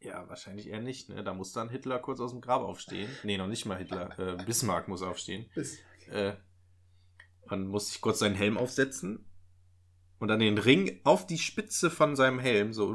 Ja, 0.00 0.28
wahrscheinlich 0.28 0.68
eher 0.68 0.82
nicht, 0.82 1.08
ne? 1.08 1.24
Da 1.24 1.32
muss 1.34 1.52
dann 1.52 1.70
Hitler 1.70 1.98
kurz 1.98 2.20
aus 2.20 2.30
dem 2.30 2.40
Grab 2.40 2.62
aufstehen. 2.62 3.08
Nee, 3.24 3.38
noch 3.38 3.46
nicht 3.48 3.64
mal 3.66 3.78
Hitler. 3.78 4.10
Äh, 4.18 4.44
Bismarck 4.44 4.88
muss 4.88 5.02
aufstehen. 5.02 5.46
Ist, 5.54 5.78
Äh, 6.10 6.34
man 7.48 7.66
muss 7.66 7.88
sich 7.88 8.00
kurz 8.00 8.18
seinen 8.20 8.34
Helm 8.36 8.58
aufsetzen 8.58 9.24
und 10.20 10.28
dann 10.28 10.38
den 10.40 10.58
Ring 10.58 11.00
auf 11.04 11.26
die 11.26 11.38
Spitze 11.38 11.90
von 11.90 12.14
seinem 12.14 12.38
Helm, 12.38 12.72
so 12.72 12.94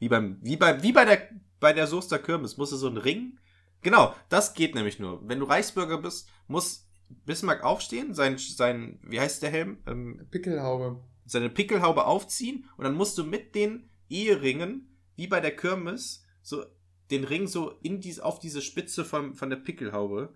wie 0.00 0.08
beim, 0.08 0.38
wie 0.42 0.56
bei, 0.56 0.82
wie 0.82 0.92
bei 0.92 1.04
der, 1.04 1.28
bei 1.60 1.72
der 1.72 1.86
Soester 1.86 2.18
Kirmes, 2.18 2.56
musste 2.56 2.76
so 2.76 2.88
ein 2.88 2.96
Ring. 2.96 3.38
Genau, 3.82 4.14
das 4.28 4.54
geht 4.54 4.74
nämlich 4.74 4.98
nur. 4.98 5.20
Wenn 5.28 5.38
du 5.40 5.46
Reichsbürger 5.46 5.98
bist, 5.98 6.28
muss 6.46 6.88
Bismarck 7.24 7.62
aufstehen, 7.64 8.14
sein, 8.14 8.36
sein, 8.38 8.98
wie 9.02 9.20
heißt 9.20 9.42
der 9.42 9.50
Helm? 9.50 9.78
Ähm, 9.86 10.26
Pickelhaube. 10.30 11.00
seine 11.24 11.48
Pickelhaube 11.50 12.04
aufziehen 12.06 12.68
und 12.76 12.84
dann 12.84 12.94
musst 12.94 13.16
du 13.18 13.24
mit 13.24 13.54
den 13.54 13.88
Eheringen, 14.10 14.96
wie 15.16 15.26
bei 15.26 15.40
der 15.40 15.54
Kirmes, 15.54 16.24
so 16.42 16.64
den 17.10 17.24
Ring 17.24 17.46
so 17.46 17.72
in 17.82 18.00
dies, 18.00 18.20
auf 18.20 18.38
diese 18.38 18.60
Spitze 18.62 19.04
von, 19.04 19.34
von 19.34 19.48
der 19.50 19.56
Pickelhaube 19.56 20.34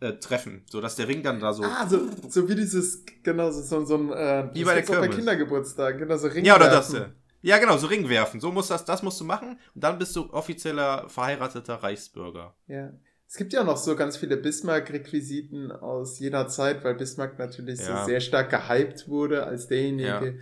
äh, 0.00 0.12
treffen, 0.14 0.64
sodass 0.70 0.94
der 0.96 1.08
Ring 1.08 1.22
dann 1.22 1.40
da 1.40 1.52
so. 1.52 1.64
Ah, 1.64 1.88
so, 1.88 2.08
so 2.28 2.48
wie 2.48 2.54
dieses, 2.54 3.04
genau, 3.22 3.50
so, 3.50 3.62
so, 3.62 3.84
so 3.84 3.96
ein, 3.96 4.12
äh, 4.12 4.50
Wie 4.54 4.64
bei 4.64 4.74
der 4.74 4.84
auch 4.84 4.88
bei 4.88 5.00
Kirmes. 5.00 5.16
Kindergeburtstagen, 5.16 5.98
genau, 5.98 6.16
so 6.16 6.28
Ring 6.28 6.44
ja, 6.44 6.54
oder 6.56 6.70
das. 6.70 6.92
werfen. 6.92 7.14
Ja, 7.40 7.58
genau, 7.58 7.76
so 7.76 7.86
Ring 7.86 8.08
werfen. 8.08 8.40
So 8.40 8.50
muss 8.50 8.68
das, 8.68 8.84
das 8.84 9.02
musst 9.02 9.20
du 9.20 9.24
machen 9.24 9.58
und 9.74 9.84
dann 9.84 9.98
bist 9.98 10.14
du 10.16 10.30
offizieller 10.32 11.08
verheirateter 11.08 11.74
Reichsbürger. 11.76 12.54
Ja. 12.66 12.92
Es 13.28 13.36
gibt 13.36 13.52
ja 13.52 13.62
noch 13.62 13.76
so 13.76 13.94
ganz 13.94 14.16
viele 14.16 14.36
Bismarck-Requisiten 14.38 15.70
aus 15.70 16.18
jener 16.18 16.48
Zeit, 16.48 16.82
weil 16.82 16.94
Bismarck 16.94 17.38
natürlich 17.38 17.78
Ja. 17.80 18.00
so 18.00 18.06
sehr 18.06 18.20
stark 18.20 18.50
gehypt 18.50 19.08
wurde 19.08 19.44
als 19.44 19.68
derjenige, 19.68 20.06
Ja. 20.08 20.32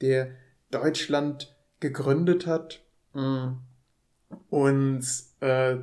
der 0.00 0.30
Deutschland 0.70 1.54
gegründet 1.80 2.46
hat. 2.46 2.80
Mm. 3.14 3.58
Und 4.50 5.04
äh, 5.40 5.76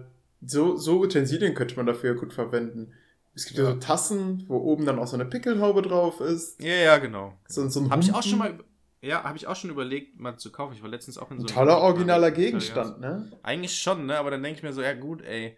so, 0.45 0.75
so 0.77 0.99
Utensilien 1.01 1.53
könnte 1.53 1.75
man 1.75 1.85
dafür 1.85 2.15
gut 2.15 2.33
verwenden. 2.33 2.93
Es 3.35 3.45
gibt 3.45 3.57
ja, 3.57 3.65
Ja. 3.65 3.71
so 3.71 3.77
Tassen, 3.77 4.43
wo 4.47 4.57
oben 4.57 4.85
dann 4.85 4.99
auch 4.99 5.07
so 5.07 5.15
eine 5.15 5.25
Pickelhaube 5.25 5.81
drauf 5.81 6.19
ist. 6.21 6.61
Ja, 6.61 6.73
ja, 6.75 6.97
genau. 6.97 7.33
So, 7.47 7.67
so 7.69 7.79
ein 7.81 7.89
Habe 7.89 8.01
ich 8.01 8.13
auch 8.13 8.23
schon 8.23 8.39
mal. 8.39 8.59
Ja, 9.01 9.23
habe 9.23 9.37
ich 9.37 9.47
auch 9.47 9.55
schon 9.55 9.69
überlegt, 9.69 10.19
mal 10.19 10.37
zu 10.37 10.51
kaufen. 10.51 10.73
Ich 10.75 10.83
war 10.83 10.89
letztens 10.89 11.17
auch 11.17 11.31
in 11.31 11.39
so 11.39 11.45
Ein 11.45 11.47
einem- 11.49 11.55
toller 11.55 11.77
originaler 11.79 12.31
Gegenstand, 12.31 12.99
ne? 12.99 13.31
Eigentlich 13.43 13.79
schon, 13.79 14.05
ne? 14.05 14.17
Aber 14.17 14.29
dann 14.31 14.43
denke 14.43 14.57
ich 14.57 14.63
mir 14.63 14.73
so, 14.73 14.81
ja 14.81 14.93
gut, 14.93 15.21
ey. 15.21 15.57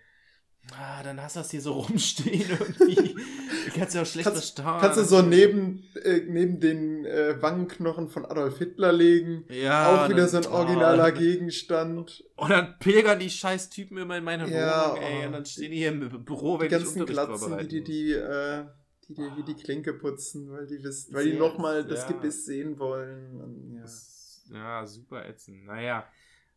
Ah, 0.79 1.01
dann 1.01 1.19
hast 1.19 1.35
du 1.35 1.39
das 1.39 1.49
hier 1.49 1.59
so 1.61 1.71
rumstehen 1.79 2.45
irgendwie. 2.51 3.15
Du 3.15 3.71
kannst 3.79 3.95
ja 3.95 4.03
auch 4.03 4.05
schlecht 4.05 4.27
Kannst-. 4.27 4.57
Kannst 4.63 4.99
du 4.99 5.03
so 5.05 5.23
neben, 5.23 5.83
äh, 6.03 6.21
neben 6.27 6.59
den 6.59 7.03
äh, 7.05 7.41
Wangenknochen 7.41 8.09
von 8.09 8.27
Adolf 8.27 8.59
Hitler 8.59 8.91
legen. 8.91 9.43
Ja, 9.49 10.05
auch 10.05 10.09
wieder 10.09 10.27
so 10.27 10.39
dann- 10.39 10.51
ein 10.51 10.55
originaler 10.59 11.11
oh. 11.11 11.17
Gegenstand. 11.17 12.23
Und 12.35 12.49
dann 12.51 12.77
pilgern 12.77 13.17
die 13.17 13.31
scheiß 13.31 13.71
Typen 13.71 13.97
immer 13.97 14.17
in 14.19 14.23
meine 14.23 14.47
Ja, 14.51 14.91
Wohnung, 14.91 15.03
ey. 15.03 15.19
oh. 15.23 15.25
Und 15.27 15.31
dann 15.33 15.45
stehen 15.45 15.71
die 15.71 15.77
hier 15.77 15.89
im 15.89 16.23
Büro, 16.25 16.59
wenn 16.59 16.69
Die 16.69 16.75
ich 16.75 16.81
ganzen 16.83 17.01
Unterricht 17.01 17.27
Glatzen, 17.27 17.57
die 17.67 17.67
die, 17.67 17.83
die, 17.83 18.11
äh, 18.13 18.65
die, 19.13 19.21
die, 19.29 19.37
wie 19.37 19.43
die 19.43 19.55
Klinke 19.55 19.93
putzen, 19.93 20.51
weil 20.51 20.67
die 20.67 20.83
wissen, 20.83 21.13
weil 21.13 21.25
die 21.31 21.37
nochmal 21.37 21.85
das 21.85 22.01
ja. 22.01 22.07
Gebiss 22.07 22.45
sehen 22.45 22.79
wollen. 22.79 23.39
Und, 23.41 23.75
ja. 23.75 23.81
Das- 23.81 24.43
Ja, 24.51 24.85
super 24.85 25.25
ätzend. 25.27 25.65
Naja. 25.65 26.05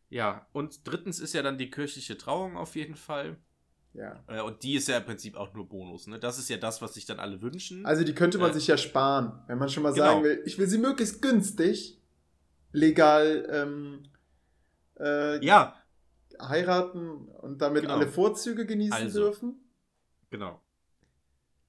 Ja, 0.09 0.47
und 0.53 0.87
drittens 0.87 1.19
ist 1.19 1.33
ja 1.33 1.41
dann 1.41 1.57
die 1.57 1.69
kirchliche 1.69 2.17
Trauung 2.17 2.57
auf 2.57 2.75
jeden 2.75 2.95
Fall. 2.95 3.37
ja. 3.93 4.23
Äh, 4.27 4.41
Und 4.41 4.61
die 4.63 4.75
ist 4.75 4.87
ja 4.87 4.97
im 4.97 5.05
Prinzip 5.05 5.35
auch 5.35 5.53
nur 5.53 5.67
Bonus. 5.67 6.07
Ne? 6.07 6.19
Das 6.19 6.37
ist 6.37 6.49
ja 6.49 6.57
das, 6.57 6.81
was 6.81 6.93
sich 6.93 7.05
dann 7.05 7.19
alle 7.19 7.41
wünschen. 7.41 7.85
Also 7.85 8.03
die 8.03 8.13
könnte 8.13 8.37
man 8.37 8.51
Äh, 8.51 8.53
sich 8.53 8.67
ja 8.67 8.77
sparen, 8.77 9.41
wenn 9.47 9.57
man 9.57 9.69
schon 9.69 9.83
mal 9.83 9.93
genau. 9.93 10.05
sagen 10.05 10.23
will, 10.23 10.41
ich 10.45 10.57
will 10.59 10.67
sie 10.67 10.77
möglichst 10.77 11.21
günstig, 11.21 11.99
legal 12.71 13.47
ähm, 13.51 14.03
äh, 14.99 15.43
ja, 15.45 15.75
heiraten 16.41 17.27
und 17.29 17.61
damit 17.61 17.83
Genau. 17.83 17.95
alle 17.95 18.07
Vorzüge 18.07 18.65
genießen 18.65 18.93
Also, 18.93 19.19
dürfen. 19.21 19.55
genau. 20.29 20.61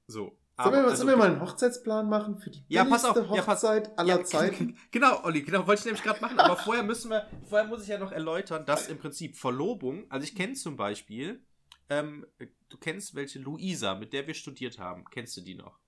So. 0.09 0.37
Sollen 0.59 0.73
wir, 0.73 0.85
also- 0.91 1.07
wir 1.07 1.17
mal 1.17 1.31
einen 1.33 1.41
Hochzeitsplan 1.41 2.09
machen 2.09 2.39
für 2.39 2.51
die 2.51 2.65
Ja, 2.69 2.85
pass 2.85 3.05
auf, 3.05 3.17
ja, 3.17 3.43
pass- 3.43 3.63
Hochzeit 3.63 3.99
aller 3.99 4.19
Ja, 4.19 4.25
Zeiten? 4.25 4.79
Genau, 4.91 5.23
Olli, 5.25 5.43
genau, 5.43 5.67
wollte 5.67 5.81
ich 5.81 5.85
nämlich 5.85 6.03
gerade 6.03 6.21
machen. 6.21 6.39
Aber 6.39 6.57
vorher 6.57 6.83
müssen 6.83 7.11
wir, 7.11 7.27
vorher 7.49 7.67
muss 7.69 7.83
ich 7.83 7.89
ja 7.89 7.99
noch 7.99 8.13
erläutern, 8.13 8.65
dass 8.65 8.89
im 8.89 8.99
Prinzip 8.99 9.37
Verlobung, 9.37 10.11
also 10.11 10.25
ich 10.25 10.35
kenne 10.35 10.55
zum 10.55 10.77
Beispiel, 10.77 11.41
ähm, 11.91 12.27
du 12.69 12.79
kennst 12.79 13.15
welche 13.15 13.39
Luisa, 13.39 13.95
mit 13.95 14.13
der 14.13 14.27
wir 14.27 14.35
studiert 14.35 14.79
haben. 14.79 15.05
Kennst 15.11 15.37
du 15.37 15.41
die 15.43 15.55
noch? 15.55 15.79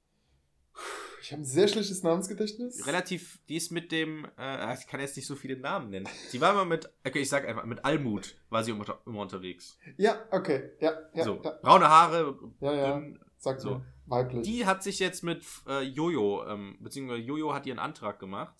Ich 1.20 1.32
habe 1.32 1.42
ein 1.42 1.44
sehr 1.44 1.66
schlechtes 1.66 2.02
Namensgedächtnis. 2.04 2.86
Relativ, 2.86 3.40
die 3.48 3.56
ist 3.56 3.72
mit 3.72 3.90
dem, 3.90 4.26
äh, 4.38 4.74
ich 4.74 4.86
kann 4.86 5.00
jetzt 5.00 5.16
nicht 5.16 5.26
so 5.26 5.34
viele 5.34 5.56
Namen 5.56 5.90
nennen. 5.90 6.08
Die 6.32 6.40
war 6.40 6.52
immer 6.52 6.64
mit, 6.64 6.88
okay, 7.04 7.18
ich 7.20 7.28
sag 7.28 7.46
einfach, 7.48 7.64
mit 7.64 7.84
Almut 7.84 8.36
war 8.50 8.62
sie 8.62 8.70
immer, 8.70 8.84
unterwegs. 9.06 9.76
Ja, 9.96 10.16
okay. 10.30 10.70
Ja, 10.80 10.92
ja, 11.14 11.24
so, 11.24 11.40
ja, 11.42 11.58
braune 11.62 11.88
Haare, 11.88 12.38
ja, 12.60 12.72
ja. 12.72 12.92
dünn, 12.98 13.18
Sag 13.38 13.60
so. 13.60 13.68
so. 13.70 13.82
Weiblich. 14.10 14.42
Die 14.42 14.66
hat 14.66 14.82
sich 14.82 14.98
jetzt 14.98 15.22
mit 15.22 15.44
äh, 15.68 15.82
Jojo, 15.82 16.46
ähm, 16.46 16.76
beziehungsweise 16.80 17.20
Jojo 17.22 17.52
hat 17.54 17.66
ihren 17.66 17.78
Antrag 17.78 18.18
gemacht, 18.18 18.54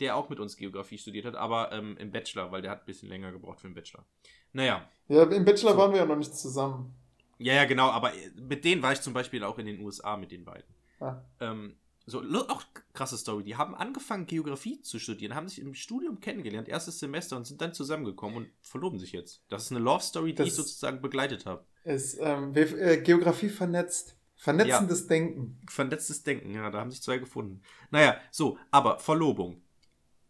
der 0.00 0.16
auch 0.16 0.28
mit 0.28 0.40
uns 0.40 0.56
Geografie 0.56 0.98
studiert 0.98 1.24
hat, 1.24 1.36
aber 1.36 1.72
ähm, 1.72 1.96
im 1.98 2.10
Bachelor, 2.10 2.50
weil 2.52 2.62
der 2.62 2.70
hat 2.72 2.80
ein 2.82 2.86
bisschen 2.86 3.08
länger 3.08 3.32
gebraucht 3.32 3.60
für 3.60 3.68
den 3.68 3.74
Bachelor. 3.74 4.04
Naja, 4.52 4.88
ja, 5.08 5.22
im 5.24 5.44
Bachelor 5.44 5.72
So. 5.72 5.78
waren 5.78 5.92
wir 5.92 5.98
ja 5.98 6.06
noch 6.06 6.16
nicht 6.16 6.34
zusammen. 6.34 6.94
ja, 7.38 7.54
ja, 7.54 7.64
genau, 7.64 7.90
aber 7.90 8.14
äh, 8.14 8.30
mit 8.36 8.64
denen 8.64 8.82
war 8.82 8.92
ich 8.92 9.00
zum 9.00 9.12
Beispiel 9.12 9.44
auch 9.44 9.58
in 9.58 9.66
den 9.66 9.80
USA 9.80 10.16
mit 10.16 10.30
den 10.32 10.44
beiden. 10.44 10.68
Ah. 11.00 11.20
Ähm, 11.40 11.76
so, 12.06 12.20
auch 12.48 12.62
krasse 12.92 13.16
Story. 13.16 13.44
Die 13.44 13.56
haben 13.56 13.74
angefangen, 13.74 14.26
Geografie 14.26 14.80
zu 14.82 14.98
studieren, 14.98 15.34
haben 15.34 15.48
sich 15.48 15.58
im 15.58 15.72
Studium 15.74 16.20
kennengelernt, 16.20 16.68
erstes 16.68 16.98
Semester 16.98 17.36
und 17.36 17.46
sind 17.46 17.62
dann 17.62 17.72
zusammengekommen 17.72 18.36
und 18.36 18.48
verloben 18.60 18.98
sich 18.98 19.12
jetzt. 19.12 19.42
Das 19.48 19.64
ist 19.64 19.70
eine 19.70 19.80
Love 19.80 20.02
Story, 20.02 20.32
die 20.32 20.36
Das- 20.36 20.48
ich 20.48 20.54
sozusagen 20.54 21.00
begleitet 21.00 21.46
habe. 21.46 21.64
Ist 21.84 22.18
ähm, 22.20 22.54
äh, 22.54 22.98
Geografie 22.98 23.48
vernetzt. 23.48 24.16
Vernetzendes 24.44 25.06
Denken. 25.06 25.58
Vernetztes 25.66 26.22
Denken, 26.22 26.54
ja, 26.54 26.70
da 26.70 26.80
haben 26.80 26.90
sich 26.90 27.00
zwei 27.00 27.16
gefunden. 27.16 27.62
Naja, 27.90 28.18
so, 28.30 28.58
aber 28.70 28.98
Verlobung. 28.98 29.62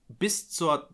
Bis 0.07 0.49
zur 0.51 0.89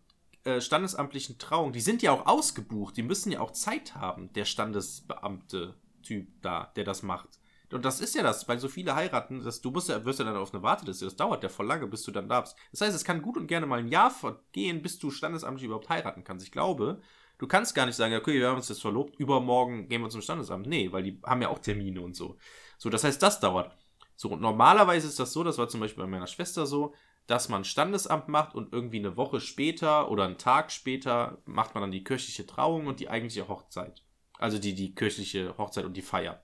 äh, 0.45 0.63
standesamtlichen 0.63 1.37
Trauung, 1.37 1.75
die 1.75 1.83
sind 1.83 2.01
ja 2.01 2.13
auch 2.13 2.27
ausgebucht, 2.27 2.97
die 2.97 3.03
müssen 3.03 3.31
ja 3.31 3.41
auch 3.41 3.51
Zeit 3.51 3.95
haben, 3.95 4.33
der 4.33 4.47
Standesbeamte-Typ 4.47 6.29
da, 6.41 6.73
der 6.77 6.85
das 6.85 7.03
macht. 7.03 7.41
Und 7.71 7.85
das 7.85 8.01
ist 8.01 8.15
ja 8.15 8.23
das, 8.23 8.49
weil 8.49 8.59
so 8.59 8.69
viele 8.69 8.95
heiraten, 8.95 9.45
dass 9.45 9.61
du 9.61 9.71
musst 9.71 9.91
ja, 9.91 10.03
wirst 10.07 10.19
ja 10.19 10.25
dann 10.25 10.37
auf 10.37 10.55
eine 10.55 10.63
Warteliste, 10.63 11.05
das 11.05 11.17
dauert 11.17 11.43
ja 11.43 11.51
voll 11.51 11.67
lange, 11.67 11.87
bis 11.89 12.03
du 12.05 12.13
dann 12.13 12.27
darfst. 12.27 12.57
Das 12.71 12.81
heißt, 12.81 12.97
es 12.97 13.05
kann 13.05 13.21
gut 13.21 13.37
und 13.37 13.49
gerne 13.49 13.67
mal 13.67 13.81
ein 13.81 13.89
Jahr 13.89 14.11
vergehen, 14.11 14.81
bis 14.81 14.99
du 14.99 15.11
standesamtlich 15.11 15.67
überhaupt 15.67 15.91
heiraten 15.91 16.25
kannst. 16.25 16.47
Ich 16.47 16.53
glaube, 16.53 17.03
du 17.37 17.47
kannst 17.47 17.75
gar 17.75 17.85
nicht 17.85 17.97
sagen, 17.97 18.17
okay, 18.17 18.41
wir 18.41 18.49
haben 18.49 18.57
uns 18.57 18.71
jetzt 18.71 18.81
verlobt, 18.81 19.21
übermorgen 19.21 19.91
gehen 19.91 20.01
wir 20.01 20.09
zum 20.09 20.23
Standesamt. 20.23 20.67
Nee, 20.67 20.91
weil 20.91 21.03
die 21.03 21.21
haben 21.23 21.43
ja 21.43 21.49
auch 21.49 21.59
Termine 21.59 22.01
und 22.01 22.17
so. 22.17 22.39
So, 22.81 22.89
das 22.89 23.05
heißt, 23.05 23.23
das 23.23 23.41
dauert. 23.41 23.77
So, 24.17 24.37
normalerweise 24.37 25.07
ist 25.07 25.21
das 25.21 25.35
so, 25.35 25.45
das 25.45 25.59
war 25.59 25.69
zum 25.69 25.81
Beispiel 25.81 26.03
bei 26.03 26.09
meiner 26.09 26.27
Schwester 26.27 26.65
so, 26.65 26.95
dass 27.27 27.51
man 27.51 27.65
Standesamt 27.65 28.29
macht 28.29 28.55
und 28.55 28.73
irgendwie 28.73 29.01
eine 29.01 29.19
Woche 29.19 29.39
später 29.43 30.11
oder 30.11 30.25
einen 30.25 30.39
Tag 30.39 30.73
später 30.73 31.43
macht 31.45 31.75
man 31.75 31.83
dann 31.83 31.91
die 31.91 32.05
kirchliche 32.05 32.47
Trauung 32.47 32.87
und 32.87 32.99
die 32.99 33.11
eigentliche 33.11 33.49
Hochzeit. 33.49 34.03
Also 34.39 34.59
die, 34.59 34.75
die 34.75 34.95
kirchliche 34.95 35.59
Hochzeit 35.59 35.85
und 35.85 35.95
die 35.95 36.03
Feier. 36.03 36.43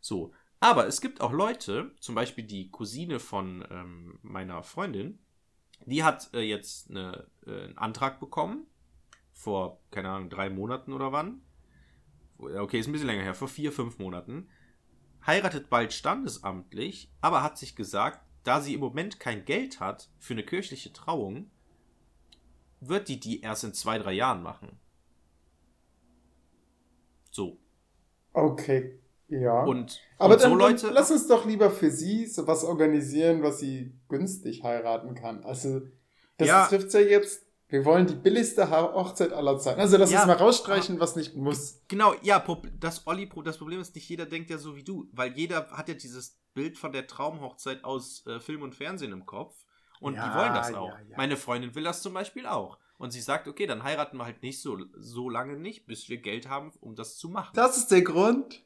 So. 0.00 0.32
Aber 0.60 0.86
es 0.86 1.00
gibt 1.00 1.20
auch 1.20 1.32
Leute, 1.32 1.90
zum 1.98 2.14
Beispiel 2.14 2.44
die 2.44 2.70
Cousine 2.70 3.18
von 3.18 3.66
ähm, 3.68 4.20
meiner 4.22 4.62
Freundin, 4.62 5.18
die 5.84 6.04
hat 6.04 6.32
äh, 6.32 6.42
jetzt 6.42 6.90
eine, 6.90 7.26
äh, 7.44 7.64
einen 7.64 7.78
Antrag 7.78 8.20
bekommen, 8.20 8.68
vor, 9.32 9.80
keine 9.90 10.10
Ahnung, 10.10 10.30
drei 10.30 10.48
Monaten 10.48 10.92
oder 10.92 11.10
wann. 11.10 11.42
Okay, 12.38 12.78
ist 12.78 12.86
ein 12.86 12.92
bisschen 12.92 13.08
länger 13.08 13.24
her, 13.24 13.34
vor 13.34 13.48
vier, 13.48 13.72
fünf 13.72 13.98
Monaten 13.98 14.48
heiratet 15.26 15.70
bald 15.70 15.92
standesamtlich, 15.92 17.10
aber 17.20 17.42
hat 17.42 17.58
sich 17.58 17.76
gesagt, 17.76 18.20
da 18.44 18.60
sie 18.60 18.74
im 18.74 18.80
Moment 18.80 19.20
kein 19.20 19.44
Geld 19.44 19.80
hat 19.80 20.08
für 20.18 20.34
eine 20.34 20.42
kirchliche 20.44 20.92
Trauung, 20.92 21.50
wird 22.80 23.08
die 23.08 23.20
die 23.20 23.40
erst 23.40 23.64
in 23.64 23.74
zwei, 23.74 23.98
drei 23.98 24.12
Jahren 24.12 24.42
machen. 24.42 24.78
So. 27.30 27.58
Okay, 28.32 28.98
ja. 29.28 29.62
Und, 29.64 30.00
Aber 30.18 30.34
und 30.34 30.42
dann, 30.42 30.50
so 30.50 30.56
Leute. 30.56 30.86
dann 30.86 30.94
lass 30.94 31.10
uns 31.10 31.28
doch 31.28 31.44
lieber 31.46 31.70
für 31.70 31.90
sie 31.90 32.26
so 32.26 32.46
was 32.46 32.64
organisieren, 32.64 33.42
was 33.42 33.60
sie 33.60 33.94
günstig 34.08 34.62
heiraten 34.62 35.14
kann. 35.14 35.44
Also, 35.44 35.82
das 36.38 36.48
Ja. 36.48 36.66
trifft 36.66 36.92
ja 36.94 37.00
jetzt. 37.00 37.46
Wir 37.72 37.86
wollen 37.86 38.06
die 38.06 38.14
billigste 38.14 38.70
Hochzeit 38.70 39.32
aller 39.32 39.58
Zeiten. 39.58 39.80
Also, 39.80 39.96
lass 39.96 40.10
Ja. 40.10 40.18
uns 40.18 40.26
mal 40.26 40.36
rausstreichen, 40.36 41.00
was 41.00 41.16
nicht 41.16 41.34
muss. 41.34 41.80
Genau, 41.88 42.14
ja, 42.20 42.44
das 42.78 43.06
Olli, 43.06 43.30
das 43.44 43.56
Problem 43.56 43.80
ist, 43.80 43.94
nicht 43.94 44.06
jeder 44.10 44.26
denkt 44.26 44.50
ja 44.50 44.58
so 44.58 44.76
wie 44.76 44.84
du, 44.84 45.08
weil 45.12 45.32
jeder 45.38 45.70
hat 45.70 45.88
ja 45.88 45.94
dieses 45.94 46.38
Bild 46.52 46.76
von 46.76 46.92
der 46.92 47.06
Traumhochzeit 47.06 47.82
aus 47.82 48.26
äh, 48.26 48.40
Film 48.40 48.60
und 48.60 48.74
Fernsehen 48.74 49.10
im 49.12 49.24
Kopf 49.24 49.64
und 50.00 50.12
die 50.16 50.18
Ja, 50.18 50.34
wollen 50.34 50.52
das 50.52 50.74
auch. 50.74 50.98
ja. 51.08 51.16
Meine 51.16 51.38
Freundin 51.38 51.74
will 51.74 51.84
das 51.84 52.02
zum 52.02 52.12
Beispiel 52.12 52.44
auch. 52.46 52.78
Und 52.98 53.10
sie 53.10 53.22
sagt, 53.22 53.48
okay, 53.48 53.66
dann 53.66 53.82
heiraten 53.84 54.18
wir 54.18 54.26
halt 54.26 54.42
nicht 54.42 54.60
so, 54.60 54.78
so 54.98 55.30
lange 55.30 55.56
nicht, 55.56 55.86
bis 55.86 56.10
wir 56.10 56.18
Geld 56.18 56.50
haben, 56.50 56.72
um 56.80 56.94
das 56.94 57.16
zu 57.16 57.30
machen. 57.30 57.52
Das 57.54 57.78
ist 57.78 57.90
der 57.90 58.02
Grund. 58.02 58.62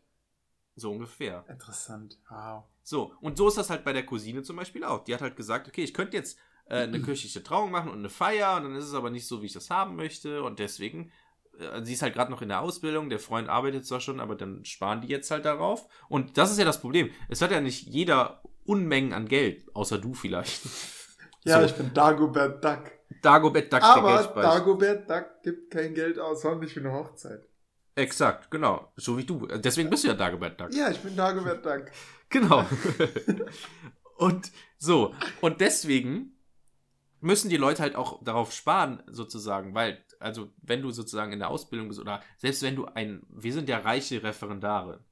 so 0.75 0.91
ungefähr. 0.91 1.45
Interessant. 1.49 2.19
Wow. 2.29 2.65
So, 2.83 3.15
und 3.21 3.39
so 3.39 3.47
ist 3.47 3.57
das 3.57 3.71
halt 3.71 3.85
bei 3.85 3.93
der 3.93 4.05
Cousine 4.05 4.43
zum 4.43 4.57
Beispiel 4.57 4.83
auch. 4.83 5.05
Die 5.05 5.15
hat 5.15 5.23
halt 5.23 5.37
gesagt, 5.37 5.69
okay, 5.69 5.85
ich 5.85 5.95
könnte 5.95 6.17
jetzt 6.17 6.39
äh, 6.69 6.83
eine 6.83 7.01
kirchliche 7.01 7.43
Trauung 7.43 7.71
machen 7.71 7.91
und 7.91 7.99
eine 7.99 8.11
Feier 8.11 8.57
und 8.57 8.64
dann 8.64 8.77
ist 8.77 8.85
es 8.87 8.95
aber 8.95 9.11
nicht 9.11 9.27
so, 9.27 9.43
wie 9.43 9.47
ich 9.47 9.53
das 9.53 9.71
haben 9.71 9.97
möchte 9.97 10.43
und 10.43 10.59
deswegen, 10.59 11.12
äh, 11.59 11.83
sie 11.85 11.93
ist 11.95 12.03
halt 12.03 12.14
gerade 12.14 12.31
noch 12.31 12.43
in 12.43 12.49
der 12.49 12.61
Ausbildung, 12.61 13.09
der 13.11 13.19
Freund 13.19 13.49
arbeitet 13.49 13.87
zwar 13.87 14.01
schon, 14.01 14.21
aber 14.21 14.35
dann 14.35 14.64
sparen 14.64 15.01
die 15.01 15.09
jetzt 15.09 15.31
halt 15.31 15.45
darauf. 15.45 15.87
Und 16.09 16.39
das 16.39 16.51
ist 16.51 16.59
ja 16.59 16.64
das 16.64 16.81
Problem. 16.81 17.11
Es 17.29 17.43
hat 17.43 17.51
ja 17.51 17.61
nicht 17.61 17.87
jeder 17.87 18.43
Unmengen 18.64 19.12
an 19.12 19.29
Geld, 19.29 19.64
außer 19.75 19.99
du 19.99 20.14
vielleicht. 20.14 20.62
Ja, 21.45 21.61
So. 21.61 21.67
ich 21.67 21.75
bin 21.75 21.95
Dagobert 21.95 22.64
Duck. 22.64 22.91
Dagobert 23.23 23.73
Duck, 23.73 23.83
Aber. 23.83 24.25
Dagobert 24.35 25.09
Duck 25.09 25.27
gibt 25.45 25.71
kein 25.73 25.95
Geld 25.95 26.19
aus, 26.19 26.43
sondern 26.43 26.61
nicht 26.61 26.75
für 26.75 26.81
eine 26.81 26.93
Hochzeit. 26.93 27.47
Exakt, 27.95 28.51
genau. 28.51 28.93
So 28.97 29.17
wie 29.17 29.25
du. 29.25 29.47
Deswegen 29.47 29.89
bist 29.89 30.05
du 30.05 30.09
ja 30.09 30.14
Dagobert 30.14 30.61
Duck. 30.61 30.75
Ja, 30.75 30.91
ich 30.91 30.99
bin 30.99 31.17
Dagobert 31.17 31.64
Duck. 31.64 31.85
Genau. 32.29 32.67
und 34.17 34.51
so, 34.79 35.14
und 35.41 35.61
deswegen 35.61 36.36
müssen 37.21 37.49
die 37.49 37.57
Leute 37.57 37.83
halt 37.83 37.97
auch 37.97 38.23
darauf 38.23 38.53
sparen, 38.53 39.03
sozusagen, 39.07 39.75
weil, 39.75 40.05
also, 40.21 40.53
wenn 40.62 40.83
du 40.83 40.91
sozusagen 40.91 41.33
in 41.33 41.39
der 41.39 41.49
Ausbildung 41.51 41.89
bist 41.89 42.01
oder 42.01 42.23
selbst 42.39 42.62
wenn 42.62 42.77
du 42.77 42.87
ein, 42.87 43.23
wir 43.29 43.53
sind 43.53 43.69
ja 43.69 43.79
reiche 43.79 44.23
Referendare. 44.23 45.05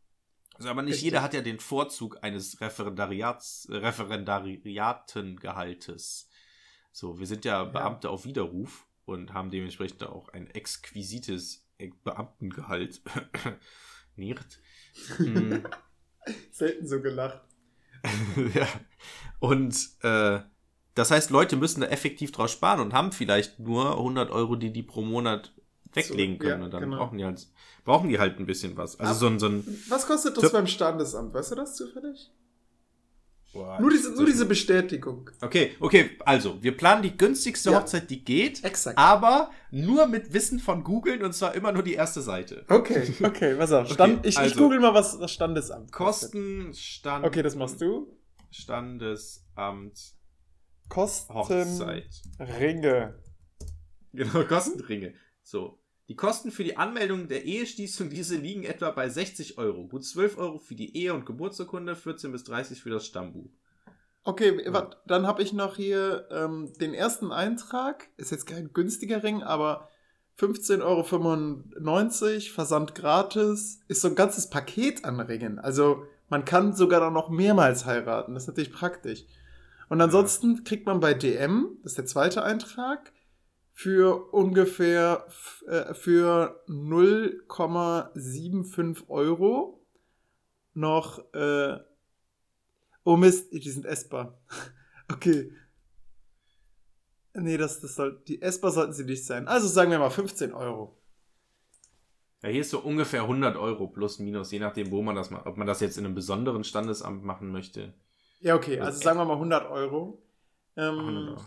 Also, 0.55 0.69
aber 0.69 0.83
nicht 0.83 0.95
Richtig. 0.95 1.07
jeder 1.07 1.23
hat 1.23 1.35
ja 1.35 1.43
den 1.43 1.59
Vorzug 1.59 2.23
eines 2.23 2.61
Referendariats, 2.61 3.67
Referendariatengehaltes. 3.71 6.31
So, 6.93 7.19
wir 7.19 7.27
sind 7.27 7.45
ja 7.45 7.65
Beamte 7.65 8.09
auf 8.09 8.25
Widerruf 8.25 8.87
und 9.05 9.33
haben 9.33 9.51
dementsprechend 9.51 10.05
auch 10.05 10.29
ein 10.29 10.49
exquisites 10.49 11.67
Beamtengehalt. 12.05 13.03
Nicht. 14.17 14.61
Mm. 15.19 15.57
Selten 16.53 16.87
so 16.87 17.03
gelacht. 17.03 17.43
ja. 18.55 18.69
Und 19.41 19.77
äh, 20.03 20.41
das 20.95 21.11
heißt, 21.11 21.31
Leute 21.31 21.57
müssen 21.57 21.81
da 21.81 21.87
effektiv 21.89 22.33
draus 22.33 22.53
sparen 22.53 22.81
und 22.81 22.93
haben 22.93 23.13
vielleicht 23.13 23.59
nur 23.59 23.93
100 23.99 24.31
Euro, 24.31 24.57
die 24.57 24.73
die 24.73 24.83
pro 24.83 25.03
Monat 25.03 25.53
weglegen 25.93 26.39
können. 26.39 26.61
ja, 26.61 26.65
und 26.67 26.73
dann 26.75 26.83
genau. 26.83 26.97
brauchen, 26.99 27.19
die 27.19 27.25
halt, 27.25 27.47
brauchen 27.85 28.09
die 28.09 28.19
halt 28.19 28.39
ein 28.39 28.47
bisschen 28.47 28.77
was. 28.77 28.99
Also 28.99 29.15
so 29.15 29.27
ein, 29.27 29.39
so 29.39 29.47
ein 29.47 29.65
Was 29.89 30.07
kostet 30.07 30.37
das 30.37 30.45
Tipp. 30.45 30.53
beim 30.53 30.67
Standesamt? 30.67 31.33
Weißt 31.35 31.53
du 31.53 31.55
das 31.57 31.77
zufällig? 31.77 32.31
Boah, 33.53 33.79
Nur 33.81 33.91
diese, 33.91 34.11
nur 34.11 34.27
diese 34.27 34.47
Bestätigung. 34.47 35.31
Okay, 35.41 35.77
okay, 35.79 36.11
also, 36.25 36.61
wir 36.61 36.77
planen 36.77 37.05
die 37.05 37.17
günstigste 37.17 37.71
Ja. 37.71 37.79
Hochzeit, 37.81 38.11
die 38.11 38.25
geht, 38.25 38.65
Exakt. 38.65 38.99
aber 38.99 39.53
nur 39.71 40.09
mit 40.09 40.33
Wissen 40.33 40.59
von 40.59 40.83
googeln 40.83 41.23
und 41.23 41.35
zwar 41.35 41.55
immer 41.55 41.71
nur 41.71 41.85
die 41.85 41.95
erste 41.95 42.21
Seite. 42.21 42.65
Okay, 42.69 43.15
okay, 43.23 43.55
pass 43.55 43.71
auf. 43.71 43.85
Okay, 43.85 43.95
Stand, 43.95 44.27
ich, 44.27 44.33
ich 44.35 44.39
also- 44.41 44.59
google 44.59 44.81
mal, 44.81 44.93
was 44.93 45.17
das 45.17 45.31
Standesamt 45.31 45.93
kostet. 45.93 46.33
Kosten, 46.33 46.75
Stand, 46.75 47.25
Okay, 47.25 47.43
das 47.43 47.55
machst 47.55 47.81
du. 47.81 48.09
Standesamt, 48.51 50.15
Kosten 50.89 51.35
Hochzeit. 51.35 52.23
Ringe. 52.39 53.19
Genau, 54.13 54.45
Kostenringe. 54.45 55.15
So. 55.43 55.79
Die 56.09 56.17
Kosten 56.17 56.51
für 56.51 56.65
die 56.65 56.77
Anmeldung 56.77 57.29
der 57.29 57.45
Eheschließung, 57.45 58.11
diese 58.11 58.37
liegen 58.37 58.65
etwa 58.65 58.91
bei 58.91 59.09
60 59.09 59.57
Euro. 59.57 59.89
Gut 59.89 60.05
12 60.05 60.37
Euro 60.37 60.59
für 60.59 60.75
die 60.75 60.95
Ehe- 60.97 61.15
und 61.15 61.25
Geburtsurkunde, 61.25 61.97
14 61.97 62.31
bis 62.31 62.45
30 62.45 62.83
für 62.83 62.91
das 62.91 63.07
Stammbuch. 63.07 63.51
Okay, 64.23 64.61
warte, 64.67 64.99
dann 65.07 65.27
habe 65.27 65.43
ich 65.43 65.53
noch 65.53 65.77
hier 65.77 66.29
ähm, 66.31 66.73
den 66.81 66.95
ersten 66.95 67.33
Eintrag. 67.33 68.09
Ist 68.17 68.31
jetzt 68.31 68.47
kein 68.47 68.73
günstiger 68.73 69.23
Ring, 69.23 69.43
aber 69.43 69.89
15,95 70.39 70.83
Euro, 70.83 72.41
Versand 72.55 72.95
gratis. 72.95 73.81
Ist 73.89 74.01
so 74.03 74.09
ein 74.09 74.15
ganzes 74.15 74.51
Paket 74.51 75.05
an 75.05 75.21
Ringen. 75.21 75.59
Also 75.59 76.05
man 76.29 76.45
kann 76.45 76.75
sogar 76.75 77.01
dann 77.01 77.13
noch 77.13 77.31
mehrmals 77.31 77.87
heiraten. 77.87 78.35
Das 78.35 78.45
ist 78.45 78.49
natürlich 78.49 78.73
praktisch. 78.73 79.25
Und 79.89 80.01
ansonsten 80.01 80.65
kriegt 80.65 80.87
man 80.87 81.01
bei 81.01 81.15
DM, 81.15 81.79
das 81.83 81.93
ist 81.93 81.99
der 81.99 82.07
zweite 82.07 82.43
Eintrag, 82.45 83.13
für 83.73 84.33
ungefähr 84.33 85.27
äh, 85.67 85.95
für 85.95 86.63
0,75 86.69 89.09
Euro 89.09 89.85
noch 90.75 91.19
äh, 91.35 91.79
Oh 93.05 93.17
Mist, 93.17 93.53
die 93.53 93.71
sind 93.71 93.87
essbar. 93.87 94.39
Okay. 95.13 95.53
Nee, 97.35 97.59
das, 97.59 97.79
das 97.81 97.95
soll, 97.95 98.23
die 98.27 98.41
essbar 98.41 98.71
sollten 98.71 98.95
sie 98.95 99.05
nicht 99.05 99.27
sein. 99.27 99.47
Also 99.47 99.69
sagen 99.69 99.91
wir 99.91 99.99
mal 99.99 100.09
15 100.09 100.55
Euro. 100.55 100.99
Ja, 102.43 102.49
hier 102.49 102.63
ist 102.63 102.71
so 102.71 102.81
ungefähr 102.81 103.21
100 103.21 103.59
Euro 103.59 103.87
plus 103.87 104.19
minus, 104.19 104.51
je 104.51 104.61
nachdem, 104.61 104.91
wo 104.91 105.03
man 105.03 105.15
das 105.15 105.31
macht. 105.31 105.45
Ob 105.45 105.59
man 105.59 105.67
das 105.67 105.81
jetzt 105.81 105.99
in 105.99 106.07
einem 106.07 106.15
besonderen 106.15 106.65
Standesamt 106.65 107.23
machen 107.23 107.53
möchte. 107.53 107.93
Ja, 108.45 108.55
okay, 108.57 108.79
also 108.79 109.01
sagen 109.01 109.19
wir 109.19 109.25
mal 109.25 109.33
100 109.35 109.71
Euro. 109.71 110.23
100 110.77 111.03
Ähm, 111.09 111.29
Euro. 111.31 111.43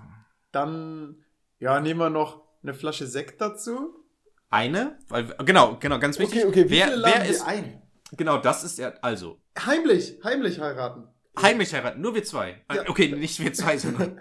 dann, 0.51 1.23
ja, 1.59 1.79
nehmen 1.79 1.99
wir 1.99 2.09
noch 2.09 2.41
eine 2.63 2.73
Flasche 2.73 3.05
Sekt 3.05 3.39
dazu. 3.39 4.03
Eine? 4.49 4.97
Weil, 5.07 5.27
genau, 5.45 5.77
genau, 5.79 5.99
ganz 5.99 6.17
wichtig. 6.17 6.39
Okay, 6.39 6.47
okay, 6.47 6.65
wie 6.65 6.71
wer, 6.71 6.89
wer 7.03 7.25
ist, 7.29 7.43
ein? 7.43 7.83
genau, 8.13 8.39
das 8.39 8.63
ist 8.63 8.79
ja, 8.79 8.93
also, 9.03 9.39
Heimlich, 9.59 10.19
heimlich 10.23 10.59
heiraten. 10.59 11.07
Heimlich 11.39 11.71
heiraten, 11.71 12.01
nur 12.01 12.15
wir 12.15 12.23
zwei. 12.23 12.63
Ja. 12.73 12.89
Okay, 12.89 13.11
nicht 13.15 13.39
wir 13.39 13.53
zwei, 13.53 13.77
sondern. 13.77 14.19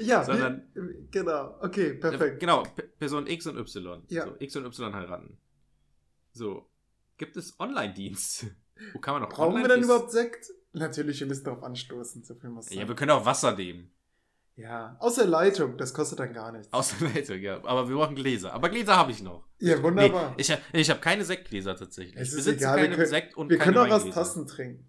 Ja, 0.00 0.24
Sondern- 0.24 0.66
wir, 0.74 1.06
genau. 1.12 1.56
Okay, 1.60 1.94
perfekt. 1.94 2.40
Genau, 2.40 2.64
Person 2.98 3.26
X 3.28 3.46
und 3.46 3.58
Y. 3.58 4.02
Ja. 4.08 4.24
So, 4.24 4.34
X 4.40 4.56
und 4.56 4.64
Y 4.64 4.92
heiraten. 4.94 5.38
So. 6.32 6.68
Gibt 7.18 7.36
es 7.36 7.58
Online-Dienst? 7.60 8.46
Wo 8.92 8.98
kann 8.98 9.14
man 9.14 9.22
noch 9.22 9.28
Brauchen 9.30 9.60
wir 9.62 9.68
dann 9.68 9.82
überhaupt 9.82 10.10
Sekt? 10.10 10.50
Natürlich, 10.72 11.20
wir 11.20 11.26
müssen 11.26 11.44
darauf 11.44 11.62
anstoßen, 11.62 12.22
so 12.24 12.34
viel 12.34 12.50
muss 12.50 12.66
sein. 12.66 12.78
Ja, 12.78 12.88
wir 12.88 12.94
können 12.94 13.10
auch 13.12 13.24
Wasser 13.24 13.54
nehmen. 13.56 13.90
Ja, 14.56 14.96
außer 15.00 15.26
Leitung, 15.26 15.76
das 15.76 15.92
kostet 15.92 16.18
dann 16.18 16.32
gar 16.32 16.50
nichts. 16.52 16.72
Außer 16.72 16.96
Leitung, 17.14 17.38
ja. 17.40 17.62
Aber 17.64 17.88
wir 17.88 17.96
brauchen 17.96 18.14
Gläser. 18.16 18.52
Aber 18.54 18.68
Gläser 18.70 18.96
habe 18.96 19.10
ich 19.12 19.22
noch. 19.22 19.46
Ja, 19.58 19.76
Nee, 19.76 19.82
wunderbar. 19.82 20.34
ich 20.38 20.50
ha- 20.50 20.58
ich 20.72 20.88
habe 20.90 21.00
keine 21.00 21.24
Sektgläser 21.24 21.76
tatsächlich. 21.76 22.16
Es 22.16 22.28
Ich 22.28 22.38
ist 22.38 22.44
besitze 22.44 22.64
egal, 22.64 22.76
wir 22.76 22.82
keine 22.84 22.96
können- 22.96 23.08
Sekt 23.08 23.36
und 23.36 23.50
wir 23.50 23.58
können 23.58 23.76
auch 23.78 23.88
aus. 23.90 24.08
Tassen 24.10 24.46
trinken. 24.46 24.88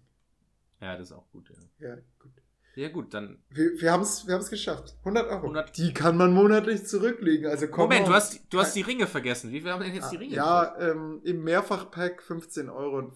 Ja, 0.80 0.96
das 0.96 1.08
ist 1.08 1.12
auch 1.12 1.28
gut, 1.30 1.50
ja. 1.50 1.88
Ja, 1.88 1.94
gut. 2.18 2.32
Ja, 2.78 2.88
gut, 2.90 3.12
dann. 3.12 3.42
Wir, 3.50 3.72
wir 3.80 3.90
haben 3.90 4.04
es 4.04 4.24
wir 4.24 4.34
haben's 4.34 4.50
geschafft. 4.50 4.94
100 5.00 5.26
Euro. 5.26 5.42
100 5.42 5.76
Die 5.76 5.92
kann 5.92 6.16
man 6.16 6.32
monatlich 6.32 6.86
zurücklegen. 6.86 7.50
Also 7.50 7.66
komm 7.66 7.86
Moment, 7.86 8.06
du 8.06 8.14
hast, 8.14 8.40
du 8.50 8.60
hast 8.60 8.76
die 8.76 8.82
Ringe 8.82 9.08
vergessen. 9.08 9.50
Wie 9.50 9.60
viel 9.60 9.72
haben 9.72 9.82
denn 9.82 9.96
jetzt 9.96 10.12
die 10.12 10.16
Ringe? 10.16 10.32
Ja, 10.32 10.76
ähm, 10.78 11.20
im 11.24 11.42
Mehrfachpack 11.42 12.22
15,95 12.22 12.72
Euro. 12.72 13.10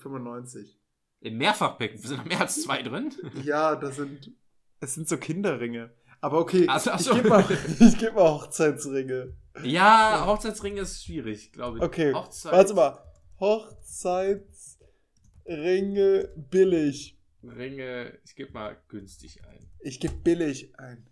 Im 1.20 1.38
Mehrfachpack 1.38 1.92
sind 1.94 2.16
noch 2.16 2.24
mehr 2.24 2.40
als 2.40 2.60
zwei 2.60 2.82
drin. 2.88 3.14
Ja, 3.44 3.76
das 3.76 3.94
sind. 3.94 4.32
Es 4.80 4.94
sind 4.94 5.08
so 5.08 5.16
Kinderringe. 5.16 5.90
Aber 6.20 6.40
okay, 6.40 6.66
Ach 6.68 6.80
so, 6.80 6.90
ach 6.90 7.00
ich 7.00 7.08
gebe 7.08 7.28
mal, 7.28 7.44
ich 7.78 7.96
geb 7.98 8.16
mal 8.16 8.32
Hochzeitsringe. 8.32 9.32
Ja, 9.62 10.24
Hochzeitsring 10.26 10.76
ist 10.76 11.04
schwierig, 11.04 11.52
glaube 11.52 11.78
ich. 11.78 11.84
Okay, 11.84 12.12
Hochzeit, 12.12 12.52
warte 12.52 12.74
mal. 12.74 12.98
Hochzeitsringe 13.38 16.30
billig. 16.50 17.16
Ringe, 17.43 18.18
ich 18.24 18.36
gebe 18.36 18.53
mal 18.53 18.80
günstig 18.88 19.45
ein. 19.45 19.68
Ich 19.80 20.01
gebe 20.01 20.14
billig 20.14 20.78
ein. 20.78 21.09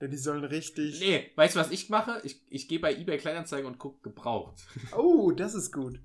Denn 0.00 0.12
die 0.12 0.16
sollen 0.16 0.44
richtig. 0.44 1.00
Nee, 1.00 1.32
weißt 1.34 1.56
du, 1.56 1.60
was 1.60 1.72
ich 1.72 1.88
mache? 1.88 2.20
Ich, 2.24 2.40
ich 2.48 2.68
gehe 2.68 2.78
bei 2.78 2.94
eBay 2.94 3.18
Kleinanzeigen 3.18 3.66
und 3.66 3.78
gucke 3.78 4.00
gebraucht. 4.02 4.64
Oh, 4.96 5.32
das 5.32 5.54
ist 5.54 5.72
gut. 5.72 6.00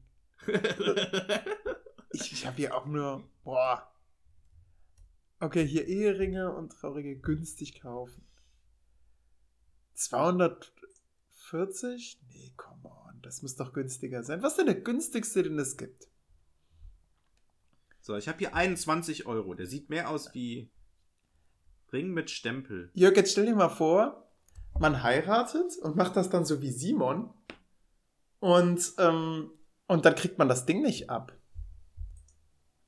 Ich, 2.15 2.31
ich 2.31 2.45
habe 2.45 2.57
hier 2.57 2.77
auch 2.77 2.85
nur. 2.85 3.27
Boah. 3.43 3.91
Okay, 5.39 5.65
hier 5.65 5.87
Eheringe 5.87 6.53
und 6.53 6.71
traurige 6.71 7.17
günstig 7.17 7.81
kaufen. 7.81 8.23
240? 9.95 12.21
Nee, 12.29 12.53
come 12.55 12.87
on. 12.87 13.19
Das 13.23 13.41
muss 13.41 13.55
doch 13.55 13.73
günstiger 13.73 14.23
sein. 14.23 14.43
Was 14.43 14.53
ist 14.53 14.59
denn 14.59 14.67
der 14.67 14.81
günstigste, 14.81 15.41
den 15.41 15.57
es 15.57 15.75
gibt? 15.75 16.07
So, 18.03 18.17
ich 18.17 18.27
habe 18.27 18.37
hier 18.39 18.53
21 18.53 19.25
Euro. 19.25 19.53
Der 19.53 19.65
sieht 19.65 19.89
mehr 19.89 20.09
aus 20.09 20.33
wie 20.33 20.69
Ring 21.93 22.09
mit 22.11 22.29
Stempel. 22.29 22.91
Jörg, 22.93 23.15
jetzt 23.15 23.31
stell 23.31 23.45
dir 23.45 23.55
mal 23.55 23.69
vor, 23.69 24.29
man 24.77 25.01
heiratet 25.03 25.77
und 25.81 25.95
macht 25.95 26.15
das 26.17 26.29
dann 26.29 26.43
so 26.45 26.61
wie 26.61 26.71
Simon. 26.71 27.33
Und, 28.39 28.91
ähm, 28.99 29.51
und 29.87 30.03
dann 30.05 30.15
kriegt 30.15 30.37
man 30.37 30.49
das 30.49 30.65
Ding 30.65 30.81
nicht 30.81 31.09
ab. 31.09 31.31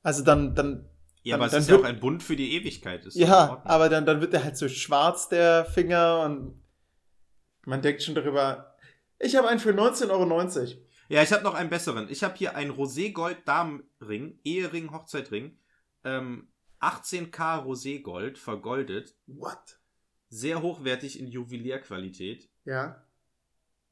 Also 0.02 0.22
dann, 0.22 0.54
dann 0.54 0.88
Ja, 1.22 1.32
Dann- 1.32 1.40
aber 1.40 1.46
es 1.46 1.52
dann 1.52 1.60
ist 1.62 1.70
ja 1.70 1.76
auch 1.76 1.84
ein 1.84 1.98
Bund 1.98 2.22
für 2.22 2.36
die 2.36 2.52
Ewigkeit. 2.54 3.04
Ist 3.06 3.16
Ja, 3.16 3.60
aber 3.64 3.88
dann, 3.88 4.06
dann 4.06 4.20
wird 4.20 4.32
er 4.34 4.44
halt 4.44 4.56
so 4.56 4.68
schwarz, 4.68 5.28
der 5.28 5.64
Finger, 5.64 6.20
und 6.24 6.62
man 7.64 7.82
denkt 7.82 8.02
schon 8.04 8.14
darüber. 8.14 8.76
Ich 9.18 9.34
habe 9.34 9.48
einen 9.48 9.58
für 9.58 9.72
19,90 9.72 10.10
Euro. 10.10 10.85
Ja, 11.08 11.22
ich 11.22 11.32
habe 11.32 11.44
noch 11.44 11.54
einen 11.54 11.70
besseren. 11.70 12.08
Ich 12.10 12.22
habe 12.24 12.34
hier 12.36 12.56
einen 12.56 12.70
Roségold-Damenring, 12.72 14.40
Ehering, 14.44 14.90
Hochzeitring. 14.92 15.58
Ähm, 16.04 16.48
18K 16.80 17.62
Roségold, 17.64 18.38
vergoldet. 18.38 19.14
What? 19.26 19.78
Sehr 20.28 20.62
hochwertig 20.62 21.18
in 21.20 21.28
Juwelierqualität. 21.28 22.50
Ja. 22.64 23.04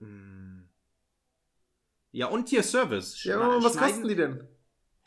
Mm. 0.00 0.62
Ja, 2.10 2.26
und 2.26 2.48
hier 2.48 2.62
Service. 2.62 3.22
Ja, 3.24 3.36
Schna- 3.36 3.44
aber 3.44 3.64
was 3.64 3.76
kosten 3.76 4.08
die 4.08 4.16
denn? 4.16 4.48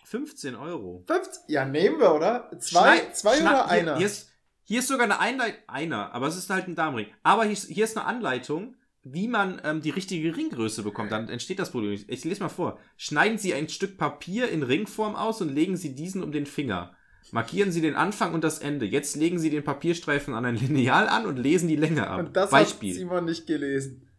15 0.06 0.56
Euro. 0.56 1.04
50? 1.08 1.44
Ja, 1.50 1.66
nehmen 1.66 2.00
wir, 2.00 2.14
oder? 2.16 2.50
Zwei, 2.60 2.98
Schneid- 3.00 3.18
zwei 3.18 3.38
schneid- 3.38 3.54
oder 3.54 3.64
hier, 3.66 3.72
einer? 3.82 3.98
Hier 3.98 4.06
ist, 4.08 4.32
hier 4.64 4.80
ist 4.80 4.88
sogar 4.88 5.04
eine 5.04 5.20
Einleitung. 5.20 5.62
Einer, 5.68 6.14
aber 6.14 6.28
es 6.28 6.38
ist 6.38 6.50
halt 6.50 6.68
ein 6.68 6.76
Damenring. 6.76 7.14
Aber 7.24 7.44
hier 7.44 7.54
ist, 7.54 7.66
hier 7.68 7.84
ist 7.84 7.98
eine 7.98 8.06
Anleitung, 8.06 8.77
wie 9.14 9.28
man 9.28 9.62
ähm, 9.64 9.82
die 9.82 9.90
richtige 9.90 10.36
Ringgröße 10.36 10.84
bekommt. 10.84 11.12
Dann 11.12 11.30
entsteht 11.30 11.60
das 11.60 11.72
Problem. 11.72 11.92
nicht. 11.92 12.10
Ich 12.10 12.24
lese 12.24 12.42
mal 12.44 12.50
vor. 12.50 12.80
Schneiden 12.98 13.38
Sie 13.38 13.54
ein 13.54 13.70
Stück 13.70 13.98
Papier 13.98 14.50
in 14.50 14.64
Ringform 14.64 15.16
aus 15.16 15.42
und 15.42 15.50
legen 15.54 15.78
Sie 15.78 15.96
diesen 15.96 16.24
um 16.24 16.32
den 16.32 16.46
Finger. 16.46 16.96
Markieren 17.32 17.72
Sie 17.72 17.82
den 17.82 17.96
Anfang 17.96 18.34
und 18.34 18.44
das 18.44 18.60
Ende. 18.60 18.86
Jetzt 18.86 19.16
legen 19.16 19.38
Sie 19.40 19.50
den 19.50 19.64
Papierstreifen 19.64 20.34
an 20.34 20.46
ein 20.46 20.56
Lineal 20.56 21.08
an 21.10 21.26
und 21.26 21.38
lesen 21.38 21.68
die 21.68 21.76
Länge 21.76 22.08
ab. 22.08 22.20
und 22.20 22.36
das 22.36 22.52
Beispiel. 22.52 22.92
hat 22.92 22.98
Simon 23.00 23.26
nicht 23.26 23.46
gelesen. 23.48 24.10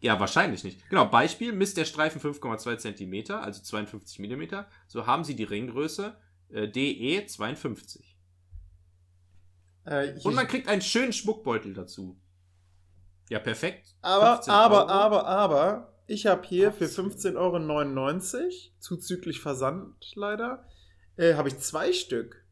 Ja, 0.00 0.20
wahrscheinlich 0.20 0.62
nicht. 0.62 0.88
Genau, 0.90 1.06
Beispiel, 1.06 1.52
misst 1.52 1.76
der 1.76 1.84
Streifen 1.84 2.20
5,2 2.20 2.76
cm, 2.78 3.32
also 3.34 3.62
52 3.62 4.20
mm, 4.20 4.54
so 4.86 5.06
haben 5.06 5.24
Sie 5.24 5.34
die 5.34 5.44
Ringgröße 5.44 6.16
äh, 6.50 6.68
DE 6.68 7.26
52. 7.26 8.16
Äh, 9.84 10.12
Und 10.22 10.34
man 10.34 10.46
kriegt 10.46 10.68
einen 10.68 10.82
schönen 10.82 11.12
Schmuckbeutel 11.12 11.74
dazu. 11.74 12.20
Ja, 13.28 13.38
perfekt. 13.38 13.94
aber, 14.00 14.34
15 14.36 14.52
aber, 14.54 14.80
Euro. 14.80 14.90
aber, 14.90 15.26
aber, 15.26 15.92
ich 16.06 16.26
habe 16.26 16.46
hier 16.46 16.72
für 16.72 16.88
15. 16.88 17.34
15,99 17.36 18.36
Euro, 18.36 18.50
zuzüglich 18.78 19.40
Versand 19.40 19.94
leider, 20.14 20.66
äh, 21.16 21.34
habe 21.34 21.48
ich 21.48 21.58
zwei 21.58 21.92
Stück. 21.92 22.44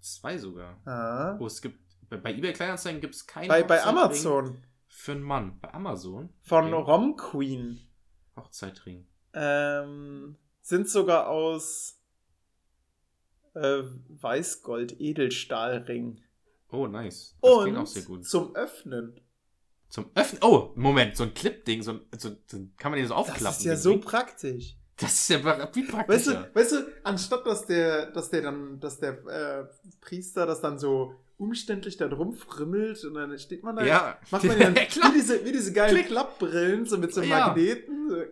Zwei 0.00 0.38
sogar. 0.38 0.80
Ah. 0.86 1.36
Oh, 1.38 1.46
es 1.46 1.60
gibt, 1.60 1.78
bei, 2.08 2.16
bei 2.16 2.32
eBay 2.32 2.52
Kleinanzeigen 2.52 3.00
gibt 3.00 3.14
es 3.14 3.26
keinen 3.26 3.48
Bei, 3.48 3.62
bei 3.62 3.82
Amazon 3.82 4.62
Für 4.86 5.12
einen 5.12 5.22
Mann. 5.22 5.58
Bei 5.60 5.74
Amazon? 5.74 6.30
von 6.42 6.72
Okay. 6.72 6.90
Rom 6.90 7.16
Queen. 7.16 7.80
Hochzeitring. 8.36 9.06
Ähm, 9.34 10.36
sind 10.62 10.88
sogar 10.88 11.28
aus 11.28 11.98
äh, 13.54 13.82
Weißgold 14.08 15.00
Edelstahlring. 15.00 16.22
Oh, 16.70 16.86
nice. 16.86 17.36
Das 17.42 17.62
klingt 17.62 17.76
auch 17.76 17.80
Und 17.80 17.88
sehr 17.88 18.02
gut. 18.02 18.26
zum 18.26 18.54
Öffnen. 18.54 19.20
Zum 19.88 20.10
Öffnen. 20.14 20.42
Oh, 20.42 20.72
Moment, 20.76 21.16
so 21.16 21.24
ein 21.24 21.32
Clip-Ding, 21.34 21.82
so, 21.82 21.92
ein- 21.92 22.00
so, 22.18 22.30
so 22.46 22.58
kann 22.76 22.90
man 22.92 22.98
den 22.98 23.08
so 23.08 23.14
aufklappen. 23.14 23.44
Das 23.44 23.58
ist 23.58 23.64
ja 23.64 23.76
so 23.76 23.92
Ring? 23.92 24.00
praktisch. 24.02 24.76
Das 25.00 25.12
ist 25.12 25.28
ja 25.30 25.38
pra- 25.38 25.72
viel 25.72 25.86
Weißt 25.92 26.26
du, 26.26 26.50
weißt 26.54 26.72
du, 26.72 26.76
anstatt 27.04 27.46
dass 27.46 27.66
der, 27.66 28.10
dass 28.10 28.30
der 28.30 28.42
dann, 28.42 28.80
dass 28.80 28.98
der 28.98 29.12
äh, 29.26 29.64
Priester 30.00 30.44
das 30.44 30.60
dann 30.60 30.78
so 30.78 31.14
umständlich 31.36 31.96
da 31.96 32.08
drum 32.08 32.34
frimmelt 32.34 33.02
und 33.04 33.14
dann 33.14 33.38
steht 33.38 33.62
man 33.62 33.76
da, 33.76 33.84
ja, 33.84 34.18
macht 34.32 34.42
man 34.44 34.58
ja 34.58 34.70
dann 34.70 34.74
wie 34.74 35.12
diese, 35.14 35.44
wie 35.44 35.52
diese 35.52 35.72
geilen 35.72 35.94
Klick. 35.94 36.08
Klappbrillen, 36.08 36.84
so 36.84 36.98
mit 36.98 37.14
so 37.14 37.22
Ja. 37.22 37.46
Magneten. 37.46 38.10
So. 38.10 38.22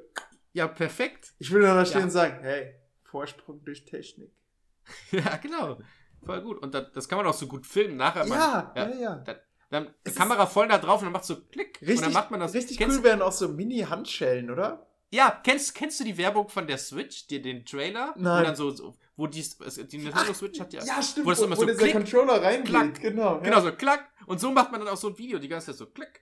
ja, 0.54 0.66
perfekt. 0.66 1.34
Ich 1.38 1.52
will 1.52 1.62
dann 1.62 1.76
da 1.76 1.84
stehen 1.86 1.98
Ja. 2.00 2.04
und 2.04 2.10
sagen, 2.10 2.38
hey, 2.42 2.74
Vorsprung 3.04 3.62
durch 3.64 3.84
Technik. 3.84 4.32
Ja, 5.12 5.36
genau. 5.36 5.78
Voll 6.24 6.42
gut. 6.42 6.58
Und 6.60 6.74
das, 6.74 6.90
das 6.92 7.08
kann 7.08 7.18
man 7.18 7.26
auch 7.28 7.34
so 7.34 7.46
gut 7.46 7.64
filmen. 7.66 7.96
Nachher 7.96 8.26
man, 8.26 8.38
Ja, 8.38 8.72
ja, 8.74 8.88
ja. 9.00 9.24
Dann 9.70 9.92
die 10.06 10.12
Kamera 10.12 10.46
voll 10.46 10.68
da 10.68 10.78
drauf 10.78 11.00
und 11.00 11.06
dann 11.06 11.12
macht 11.12 11.24
so 11.24 11.40
Klick. 11.40 11.80
Richtig, 11.80 11.96
und 11.98 12.02
dann 12.04 12.12
macht 12.12 12.30
man 12.30 12.40
das. 12.40 12.54
richtig 12.54 12.78
kennst, 12.78 12.98
cool 12.98 13.04
wären 13.04 13.20
auch 13.22 13.32
so 13.32 13.48
Mini-Handschellen, 13.48 14.50
oder? 14.50 14.86
Ja, 15.10 15.40
kennst, 15.42 15.74
kennst 15.74 15.98
du 16.00 16.04
die 16.04 16.16
Werbung 16.18 16.48
von 16.48 16.66
der 16.66 16.78
Switch, 16.78 17.26
die, 17.28 17.40
den 17.40 17.64
Trailer? 17.64 18.14
Nein. 18.16 18.42
Wo 18.42 18.46
dann 18.46 18.56
so, 18.56 18.70
so 18.70 18.96
wo 19.16 19.26
die, 19.26 19.42
die 19.42 19.98
Nintendo 19.98 20.32
Switch 20.34 20.60
hat 20.60 20.72
ja. 20.72 20.84
Ja, 20.84 21.02
stimmt, 21.02 21.26
Wo 21.26 21.30
das 21.30 21.40
immer 21.40 21.56
so 21.56 21.64
dieser 21.64 21.78
klick, 21.78 21.92
Controller 21.92 22.42
reingeht. 22.42 22.66
klack. 22.66 23.00
Genau, 23.00 23.40
Genau, 23.40 23.56
ja. 23.56 23.62
so 23.62 23.72
klack. 23.72 24.08
Und 24.26 24.40
so 24.40 24.50
macht 24.50 24.70
man 24.72 24.80
dann 24.80 24.88
auch 24.90 24.96
so 24.96 25.08
ein 25.08 25.18
Video, 25.18 25.38
die 25.38 25.48
ganze 25.48 25.66
Zeit 25.66 25.76
so 25.76 25.86
klick, 25.86 26.20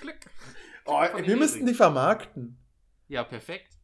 klick. 0.00 0.26
Oh, 0.86 1.00
wir 1.00 1.36
müssten 1.36 1.58
Ehringen. 1.58 1.66
die 1.68 1.74
vermarkten. 1.74 2.58
Ja, 3.08 3.22
perfekt. 3.22 3.76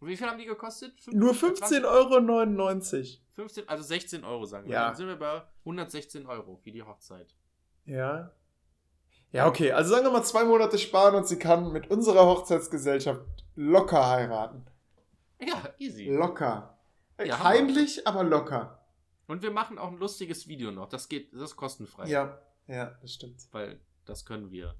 Und 0.00 0.08
wie 0.08 0.16
viel 0.16 0.26
haben 0.28 0.38
die 0.38 0.46
gekostet? 0.46 0.98
Fünf- 1.00 1.16
Nur 1.16 1.34
20? 1.36 1.78
15,99 1.78 1.84
Euro. 1.84 3.18
15, 3.34 3.68
also 3.68 3.82
16 3.82 4.24
Euro 4.24 4.44
sagen 4.46 4.66
wir. 4.68 4.74
Ja. 4.74 4.86
Dann 4.86 4.96
sind 4.96 5.08
wir 5.08 5.16
bei 5.16 5.42
116 5.64 6.24
Euro 6.26 6.56
für 6.56 6.70
die 6.70 6.82
Hochzeit. 6.82 7.34
Ja. 7.84 8.30
Ja, 9.32 9.46
okay. 9.46 9.72
Also 9.72 9.90
sagen 9.94 10.06
wir 10.06 10.10
mal 10.10 10.22
zwei 10.24 10.44
Monate 10.44 10.78
sparen 10.78 11.14
und 11.14 11.26
sie 11.26 11.38
kann 11.38 11.72
mit 11.72 11.90
unserer 11.90 12.24
Hochzeitsgesellschaft 12.26 13.20
locker 13.56 14.08
heiraten. 14.08 14.64
Ja, 15.40 15.62
easy. 15.78 16.08
Locker. 16.08 16.78
Ja, 17.22 17.42
Heimlich, 17.42 18.06
aber 18.06 18.24
locker. 18.24 18.78
Und 19.26 19.42
wir 19.42 19.50
machen 19.50 19.78
auch 19.78 19.88
ein 19.88 19.98
lustiges 19.98 20.48
Video 20.48 20.70
noch. 20.70 20.88
Das 20.88 21.08
geht, 21.08 21.32
das 21.34 21.42
ist 21.42 21.56
kostenfrei. 21.56 22.06
Ja, 22.08 22.40
ja, 22.66 22.96
das 23.02 23.12
stimmt. 23.12 23.46
Weil 23.52 23.80
das 24.04 24.24
können 24.24 24.50
wir. 24.50 24.74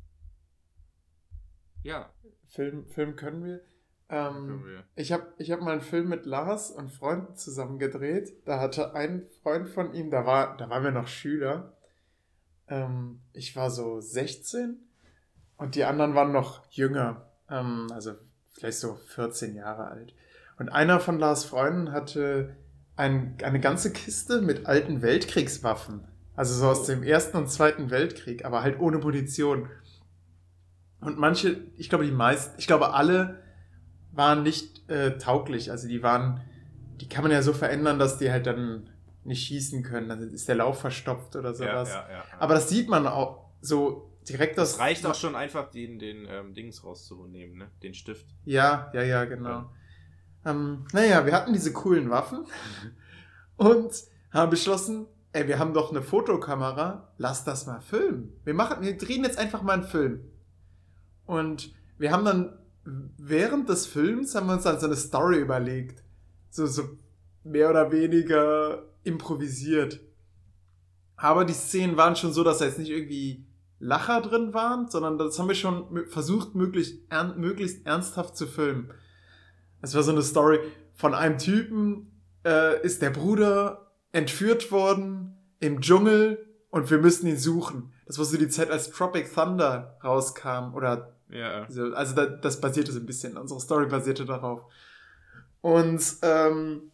Ja, 1.82 2.10
Film, 2.46 2.86
Film 2.86 3.16
können 3.16 3.44
wir. 3.44 3.60
können 4.08 4.60
Ähm, 4.60 4.64
wir. 4.64 4.84
ich 4.96 5.12
habe 5.12 5.26
ich 5.38 5.50
hab 5.50 5.60
mal 5.60 5.72
einen 5.72 5.80
Film 5.80 6.08
mit 6.08 6.24
Lars 6.26 6.70
und 6.70 6.90
Freunden 6.90 7.36
zusammen 7.36 7.78
gedreht. 7.78 8.32
Da 8.46 8.58
hatte 8.58 8.94
ein 8.94 9.26
Freund 9.42 9.68
von 9.68 9.92
ihm, 9.92 10.10
da, 10.10 10.24
war, 10.24 10.56
da 10.56 10.70
waren 10.70 10.82
wir 10.82 10.90
noch 10.92 11.08
Schüler. 11.08 11.76
Ähm, 12.68 13.20
ich 13.32 13.56
war 13.56 13.70
so 13.70 14.00
16 14.00 14.76
und 15.56 15.74
die 15.74 15.84
anderen 15.84 16.14
waren 16.14 16.32
noch 16.32 16.62
jünger. 16.70 17.26
Ähm, 17.50 17.88
also 17.92 18.12
vielleicht 18.52 18.78
so 18.78 18.94
14 18.94 19.54
Jahre 19.54 19.88
alt. 19.88 20.14
Und 20.58 20.68
einer 20.68 21.00
von 21.00 21.18
Lars 21.18 21.44
Freunden 21.44 21.92
hatte 21.92 22.56
ein, 22.96 23.36
eine 23.42 23.60
ganze 23.60 23.92
Kiste 23.92 24.42
mit 24.42 24.66
alten 24.66 25.02
Weltkriegswaffen. 25.02 26.04
Also 26.34 26.54
so 26.54 26.68
aus 26.68 26.84
dem 26.84 27.02
Ersten 27.02 27.36
und 27.36 27.50
Zweiten 27.50 27.90
Weltkrieg, 27.90 28.44
aber 28.44 28.62
halt 28.62 28.80
ohne 28.80 28.98
Munition. 28.98 29.68
Und 31.00 31.18
manche, 31.18 31.60
ich 31.76 31.88
glaube 31.88 32.04
die 32.04 32.12
meisten, 32.12 32.54
ich 32.58 32.66
glaube 32.66 32.92
alle 32.94 33.42
waren 34.12 34.42
nicht 34.42 34.88
äh, 34.90 35.18
tauglich. 35.18 35.70
Also 35.70 35.88
die 35.88 36.02
waren, 36.02 36.40
die 37.00 37.08
kann 37.08 37.22
man 37.22 37.32
ja 37.32 37.42
so 37.42 37.52
verändern, 37.52 37.98
dass 37.98 38.18
die 38.18 38.30
halt 38.30 38.46
dann 38.46 38.90
nicht 39.28 39.46
schießen 39.46 39.82
können. 39.82 40.08
Dann 40.08 40.20
ist 40.30 40.48
der 40.48 40.56
Lauf 40.56 40.80
verstopft 40.80 41.36
oder 41.36 41.54
sowas. 41.54 41.90
Ja, 41.90 42.08
ja, 42.08 42.16
ja. 42.16 42.24
Aber 42.38 42.54
das 42.54 42.68
sieht 42.68 42.88
man 42.88 43.06
auch 43.06 43.44
so 43.60 44.10
direkt 44.28 44.58
aus. 44.58 44.72
Das 44.72 44.80
reicht 44.80 45.06
auch 45.06 45.14
schon 45.14 45.36
einfach, 45.36 45.70
den, 45.70 45.98
den 45.98 46.26
ähm, 46.28 46.54
Dings 46.54 46.82
rauszunehmen, 46.82 47.58
ne? 47.58 47.70
Den 47.82 47.94
Stift. 47.94 48.26
Ja, 48.44 48.90
ja, 48.92 49.02
ja, 49.02 49.24
genau. 49.24 49.70
Ähm, 50.44 50.84
naja, 50.92 51.24
wir 51.26 51.32
hatten 51.32 51.52
diese 51.52 51.72
coolen 51.72 52.10
Waffen 52.10 52.46
und 53.56 53.92
haben 54.32 54.50
beschlossen, 54.50 55.06
ey, 55.32 55.46
wir 55.46 55.58
haben 55.58 55.74
doch 55.74 55.90
eine 55.90 56.02
Fotokamera, 56.02 57.12
lass 57.18 57.44
das 57.44 57.66
mal 57.66 57.80
filmen. 57.80 58.32
Wir 58.44 58.54
machen, 58.54 58.82
wir 58.82 58.96
drehen 58.96 59.24
jetzt 59.24 59.38
einfach 59.38 59.62
mal 59.62 59.74
einen 59.74 59.84
Film. 59.84 60.20
Und 61.26 61.72
wir 61.98 62.12
haben 62.12 62.24
dann 62.24 62.58
während 62.84 63.68
des 63.68 63.86
Films 63.86 64.34
haben 64.34 64.46
wir 64.46 64.54
uns 64.54 64.64
dann 64.64 64.80
so 64.80 64.86
eine 64.86 64.96
Story 64.96 65.38
überlegt. 65.38 66.02
So, 66.50 66.66
so 66.66 66.88
mehr 67.44 67.70
oder 67.70 67.92
weniger 67.92 68.84
improvisiert. 69.08 70.00
Aber 71.16 71.44
die 71.44 71.52
Szenen 71.54 71.96
waren 71.96 72.14
schon 72.14 72.32
so, 72.32 72.44
dass 72.44 72.58
da 72.58 72.66
jetzt 72.66 72.78
nicht 72.78 72.90
irgendwie 72.90 73.44
Lacher 73.80 74.20
drin 74.20 74.54
waren, 74.54 74.88
sondern 74.88 75.18
das 75.18 75.38
haben 75.38 75.48
wir 75.48 75.54
schon 75.54 76.06
versucht, 76.08 76.54
möglichst, 76.54 77.00
ern 77.10 77.38
möglichst 77.40 77.86
ernsthaft 77.86 78.36
zu 78.36 78.46
filmen. 78.46 78.90
Es 79.82 79.94
war 79.94 80.02
so 80.02 80.12
eine 80.12 80.22
Story 80.22 80.58
von 80.94 81.14
einem 81.14 81.38
Typen, 81.38 82.10
äh, 82.44 82.80
ist 82.82 83.02
der 83.02 83.10
Bruder 83.10 83.92
entführt 84.12 84.70
worden 84.72 85.36
im 85.60 85.80
Dschungel 85.80 86.44
und 86.70 86.90
wir 86.90 86.98
müssen 86.98 87.26
ihn 87.28 87.36
suchen. 87.38 87.92
Das 88.06 88.18
war 88.18 88.24
so 88.24 88.36
die 88.36 88.48
Zeit, 88.48 88.70
als 88.70 88.90
Tropic 88.90 89.32
Thunder 89.32 89.96
rauskam 90.02 90.74
oder 90.74 91.14
Ja. 91.30 91.66
so, 91.70 91.92
also 91.94 92.14
da, 92.14 92.26
das 92.26 92.60
basierte 92.60 92.90
so 92.92 92.98
ein 93.00 93.06
bisschen, 93.06 93.36
unsere 93.36 93.60
Story 93.60 93.86
basierte 93.86 94.24
darauf. 94.24 94.62
Und 95.60 96.02
ähm, 96.22 96.90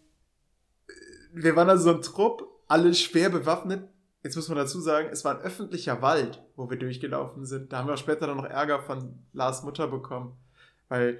wir 1.34 1.56
waren 1.56 1.68
also 1.68 1.84
so 1.84 1.96
ein 1.96 2.02
Trupp, 2.02 2.48
alle 2.68 2.94
schwer 2.94 3.28
bewaffnet. 3.28 3.88
Jetzt 4.22 4.36
muss 4.36 4.48
man 4.48 4.56
dazu 4.56 4.80
sagen, 4.80 5.08
es 5.12 5.24
war 5.24 5.36
ein 5.36 5.42
öffentlicher 5.42 6.00
Wald, 6.00 6.42
wo 6.56 6.70
wir 6.70 6.78
durchgelaufen 6.78 7.44
sind. 7.44 7.72
Da 7.72 7.78
haben 7.78 7.88
wir 7.88 7.94
auch 7.94 7.98
später 7.98 8.26
dann 8.26 8.38
noch 8.38 8.46
Ärger 8.46 8.80
von 8.80 9.18
Lars 9.32 9.62
Mutter 9.62 9.86
bekommen, 9.86 10.36
weil 10.88 11.18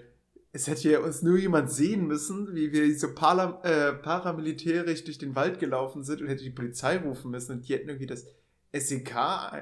es 0.52 0.68
hätte 0.68 1.02
uns 1.02 1.20
nur 1.20 1.36
jemand 1.36 1.70
sehen 1.70 2.06
müssen, 2.06 2.54
wie 2.54 2.72
wir 2.72 2.96
so 2.96 3.12
para, 3.12 3.60
äh, 3.64 3.92
paramilitärisch 3.92 5.04
durch 5.04 5.18
den 5.18 5.34
Wald 5.34 5.58
gelaufen 5.58 6.04
sind 6.04 6.22
und 6.22 6.28
hätte 6.28 6.44
die 6.44 6.50
Polizei 6.50 6.96
rufen 6.98 7.32
müssen 7.32 7.56
und 7.56 7.68
die 7.68 7.74
hätten 7.74 7.88
irgendwie 7.88 8.06
das 8.06 8.24
SEK 8.72 9.14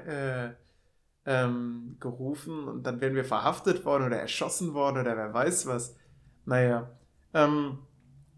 äh, 0.05 0.49
ähm, 1.25 1.97
gerufen 1.99 2.67
und 2.67 2.83
dann 2.83 3.01
wären 3.01 3.15
wir 3.15 3.25
verhaftet 3.25 3.85
worden 3.85 4.05
oder 4.05 4.17
erschossen 4.17 4.73
worden 4.73 4.99
oder 4.99 5.17
wer 5.17 5.33
weiß 5.33 5.65
was. 5.65 5.95
Naja, 6.45 6.91
ähm, 7.33 7.79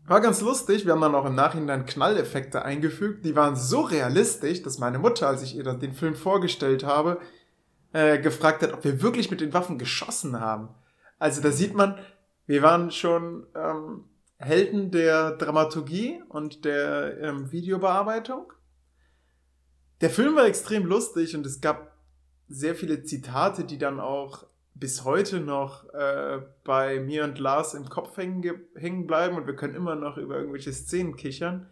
war 0.07 0.21
ganz 0.21 0.41
lustig. 0.41 0.85
Wir 0.85 0.93
haben 0.93 1.01
dann 1.01 1.15
auch 1.15 1.25
im 1.25 1.35
Nachhinein 1.35 1.85
Knalleffekte 1.85 2.63
eingefügt. 2.63 3.25
Die 3.25 3.35
waren 3.35 3.55
so 3.55 3.81
realistisch, 3.81 4.61
dass 4.61 4.77
meine 4.77 4.99
Mutter, 4.99 5.27
als 5.27 5.41
ich 5.41 5.55
ihr 5.55 5.63
dann 5.63 5.79
den 5.79 5.93
Film 5.93 6.15
vorgestellt 6.15 6.83
habe, 6.83 7.19
äh, 7.93 8.19
gefragt 8.19 8.61
hat, 8.61 8.73
ob 8.73 8.83
wir 8.83 9.01
wirklich 9.01 9.31
mit 9.31 9.41
den 9.41 9.53
Waffen 9.53 9.77
geschossen 9.77 10.39
haben. 10.39 10.69
Also 11.17 11.41
da 11.41 11.51
sieht 11.51 11.73
man, 11.73 11.97
wir 12.45 12.61
waren 12.61 12.91
schon 12.91 13.47
ähm, 13.55 14.05
Helden 14.37 14.91
der 14.91 15.31
Dramaturgie 15.31 16.21
und 16.29 16.65
der 16.65 17.19
ähm, 17.21 17.51
Videobearbeitung. 17.51 18.51
Der 20.01 20.09
Film 20.09 20.35
war 20.35 20.45
extrem 20.45 20.85
lustig 20.85 21.35
und 21.35 21.45
es 21.45 21.61
gab 21.61 21.95
sehr 22.47 22.75
viele 22.75 23.03
Zitate, 23.03 23.63
die 23.63 23.77
dann 23.77 23.99
auch 23.99 24.45
bis 24.75 25.03
heute 25.05 25.39
noch 25.39 25.89
äh, 25.93 26.41
bei 26.63 26.99
mir 26.99 27.23
und 27.23 27.39
Lars 27.39 27.73
im 27.73 27.89
Kopf 27.89 28.17
hängen, 28.17 28.41
ge- 28.41 28.59
hängen 28.75 29.07
bleiben 29.07 29.37
und 29.37 29.47
wir 29.47 29.55
können 29.55 29.73
immer 29.73 29.95
noch 29.95 30.17
über 30.17 30.35
irgendwelche 30.37 30.73
Szenen 30.73 31.15
kichern. 31.15 31.67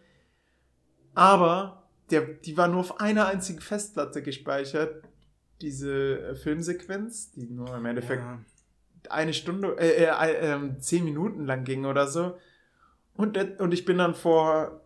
Aber 1.14 1.84
der, 2.10 2.22
die 2.22 2.56
war 2.56 2.66
nur 2.66 2.80
auf 2.80 3.00
einer 3.00 3.26
einzigen 3.26 3.60
Festplatte 3.60 4.22
gespeichert, 4.22 5.04
diese 5.60 6.18
äh, 6.18 6.34
Filmsequenz, 6.34 7.30
die 7.32 7.46
nur 7.46 7.76
im 7.76 7.86
Endeffekt 7.86 8.22
Ja. 8.22 8.40
eine 9.10 9.34
Stunde, 9.34 9.76
äh, 9.78 10.04
äh, 10.04 10.52
äh, 10.52 10.78
zehn 10.78 11.04
Minuten 11.04 11.44
lang 11.44 11.64
ging 11.64 11.84
oder 11.84 12.08
so. 12.08 12.36
Und, 13.16 13.38
und 13.60 13.72
ich 13.72 13.84
bin 13.84 13.98
dann 13.98 14.14
vor 14.14 14.80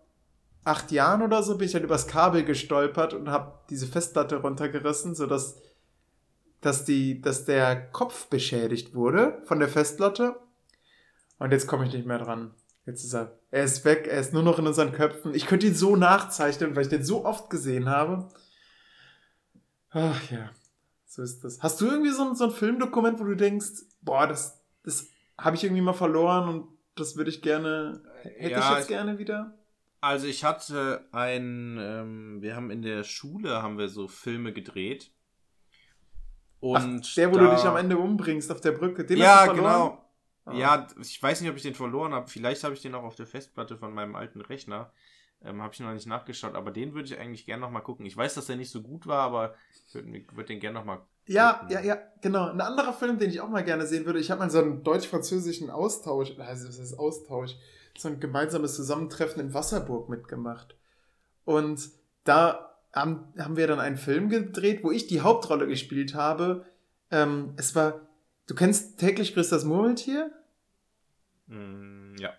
acht 0.64 0.90
Jahren 0.92 1.22
oder 1.22 1.42
so, 1.42 1.56
bin 1.56 1.66
ich 1.66 1.72
dann 1.72 1.84
übers 1.84 2.08
Kabel 2.08 2.44
gestolpert 2.44 3.14
und 3.14 3.30
habe 3.30 3.60
diese 3.70 3.86
Festplatte 3.86 4.36
runtergerissen, 4.36 5.14
sodass 5.14 5.56
dass, 6.60 6.84
die, 6.84 7.20
dass 7.20 7.44
der 7.44 7.88
Kopf 7.90 8.26
beschädigt 8.26 8.94
wurde 8.94 9.40
von 9.44 9.58
der 9.60 9.68
Festplatte. 9.68 10.36
Und 11.38 11.52
jetzt 11.52 11.66
komme 11.66 11.86
ich 11.86 11.92
nicht 11.92 12.06
mehr 12.06 12.18
dran. 12.18 12.52
Jetzt 12.84 13.04
ist 13.04 13.14
er, 13.14 13.38
er 13.50 13.64
ist 13.64 13.84
weg, 13.84 14.08
er 14.10 14.18
ist 14.20 14.32
nur 14.32 14.42
noch 14.42 14.58
in 14.58 14.66
unseren 14.66 14.92
Köpfen. 14.92 15.34
Ich 15.34 15.46
könnte 15.46 15.66
ihn 15.66 15.74
so 15.74 15.94
nachzeichnen, 15.94 16.74
weil 16.74 16.82
ich 16.82 16.88
den 16.88 17.04
so 17.04 17.24
oft 17.24 17.50
gesehen 17.50 17.88
habe. 17.88 18.28
Ach 19.90 20.30
ja, 20.30 20.50
so 21.06 21.22
ist 21.22 21.44
das. 21.44 21.60
Hast 21.62 21.80
du 21.80 21.86
irgendwie 21.86 22.10
so 22.10 22.28
ein, 22.28 22.34
so 22.36 22.44
ein 22.44 22.50
Filmdokument, 22.50 23.18
wo 23.20 23.24
du 23.24 23.36
denkst, 23.36 23.66
boah, 24.02 24.26
das, 24.26 24.60
das 24.84 25.06
habe 25.36 25.56
ich 25.56 25.64
irgendwie 25.64 25.82
mal 25.82 25.92
verloren 25.92 26.48
und 26.48 26.68
das 26.94 27.16
würde 27.16 27.30
ich 27.30 27.42
gerne, 27.42 28.02
hätte 28.22 28.50
Ja, 28.52 28.58
ich 28.72 28.76
jetzt 28.76 28.82
ich- 28.82 28.88
gerne 28.88 29.18
wieder? 29.18 29.54
Also 30.00 30.26
ich 30.28 30.44
hatte 30.44 31.06
ein, 31.10 31.76
ähm, 31.80 32.40
wir 32.40 32.54
haben 32.54 32.70
in 32.70 32.82
der 32.82 33.02
Schule 33.02 33.62
haben 33.62 33.78
wir 33.78 33.88
so 33.88 34.06
Filme 34.06 34.52
gedreht. 34.52 35.10
Und 36.60 36.76
Ach, 36.76 37.14
der, 37.14 37.30
wo 37.32 37.36
da, 37.36 37.42
du 37.44 37.48
dich 37.50 37.66
am 37.66 37.76
Ende 37.76 37.98
umbringst 37.98 38.50
auf 38.50 38.60
der 38.60 38.72
Brücke, 38.72 39.04
den 39.04 39.20
ja, 39.20 39.28
hast 39.28 39.46
du 39.46 39.52
verloren? 39.54 39.92
genau. 39.92 40.04
Ah. 40.44 40.52
Ja, 40.54 40.86
ich 41.00 41.22
weiß 41.22 41.40
nicht, 41.40 41.50
ob 41.50 41.56
ich 41.56 41.62
den 41.62 41.74
verloren 41.74 42.12
habe. 42.14 42.28
Vielleicht 42.28 42.64
habe 42.64 42.74
ich 42.74 42.82
den 42.82 42.94
auch 42.94 43.04
auf 43.04 43.14
der 43.16 43.26
Festplatte 43.26 43.76
von 43.76 43.92
meinem 43.94 44.14
alten 44.16 44.40
Rechner. 44.40 44.92
Ähm, 45.40 45.62
habe 45.62 45.72
ich 45.72 45.80
noch 45.80 45.92
nicht 45.92 46.06
nachgeschaut, 46.06 46.54
aber 46.56 46.72
den 46.72 46.94
würde 46.94 47.06
ich 47.06 47.18
eigentlich 47.18 47.46
gerne 47.46 47.60
noch 47.60 47.70
mal 47.70 47.80
gucken. 47.80 48.06
Ich 48.06 48.16
weiß, 48.16 48.34
dass 48.34 48.46
der 48.46 48.56
nicht 48.56 48.70
so 48.70 48.82
gut 48.82 49.06
war, 49.06 49.22
aber 49.22 49.54
ich 49.86 49.94
würde 49.94 50.24
würd 50.32 50.48
den 50.48 50.58
gerne 50.58 50.78
noch 50.78 50.84
mal 50.84 51.06
Ja, 51.26 51.66
ja, 51.70 51.80
ja, 51.80 51.98
genau. 52.22 52.48
Ein 52.48 52.60
anderer 52.60 52.92
Film, 52.92 53.18
den 53.18 53.30
ich 53.30 53.40
auch 53.40 53.48
mal 53.48 53.62
gerne 53.62 53.86
sehen 53.86 54.04
würde, 54.04 54.18
ich 54.18 54.30
habe 54.32 54.40
mal 54.40 54.50
so 54.50 54.58
einen 54.58 54.82
deutsch-französischen 54.82 55.70
Austausch, 55.70 56.32
also 56.38 56.66
das 56.66 56.78
ist 56.78 56.98
Austausch, 56.98 57.54
so 57.96 58.08
ein 58.08 58.18
gemeinsames 58.18 58.74
Zusammentreffen 58.74 59.40
in 59.40 59.54
Wasserburg 59.54 60.08
mitgemacht. 60.08 60.76
Und 61.44 61.88
da 62.24 62.67
haben, 62.92 63.32
haben 63.38 63.56
wir 63.56 63.66
dann 63.66 63.80
einen 63.80 63.96
Film 63.96 64.28
gedreht, 64.28 64.82
wo 64.82 64.90
ich 64.90 65.06
die 65.06 65.20
Hauptrolle 65.20 65.66
gespielt 65.66 66.14
habe. 66.14 66.64
Ähm, 67.10 67.54
es 67.56 67.74
war, 67.74 68.08
du 68.46 68.54
kennst 68.54 68.98
täglich 68.98 69.34
grüßt 69.34 69.52
das 69.52 69.64
Murmeltier? 69.64 70.30
Mm, 71.46 72.16
ja. 72.18 72.32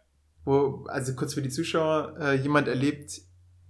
wo, 0.45 0.85
also 0.87 1.15
kurz 1.15 1.33
für 1.33 1.41
die 1.41 1.49
Zuschauer, 1.49 2.15
äh, 2.19 2.35
jemand 2.35 2.67
erlebt 2.67 3.21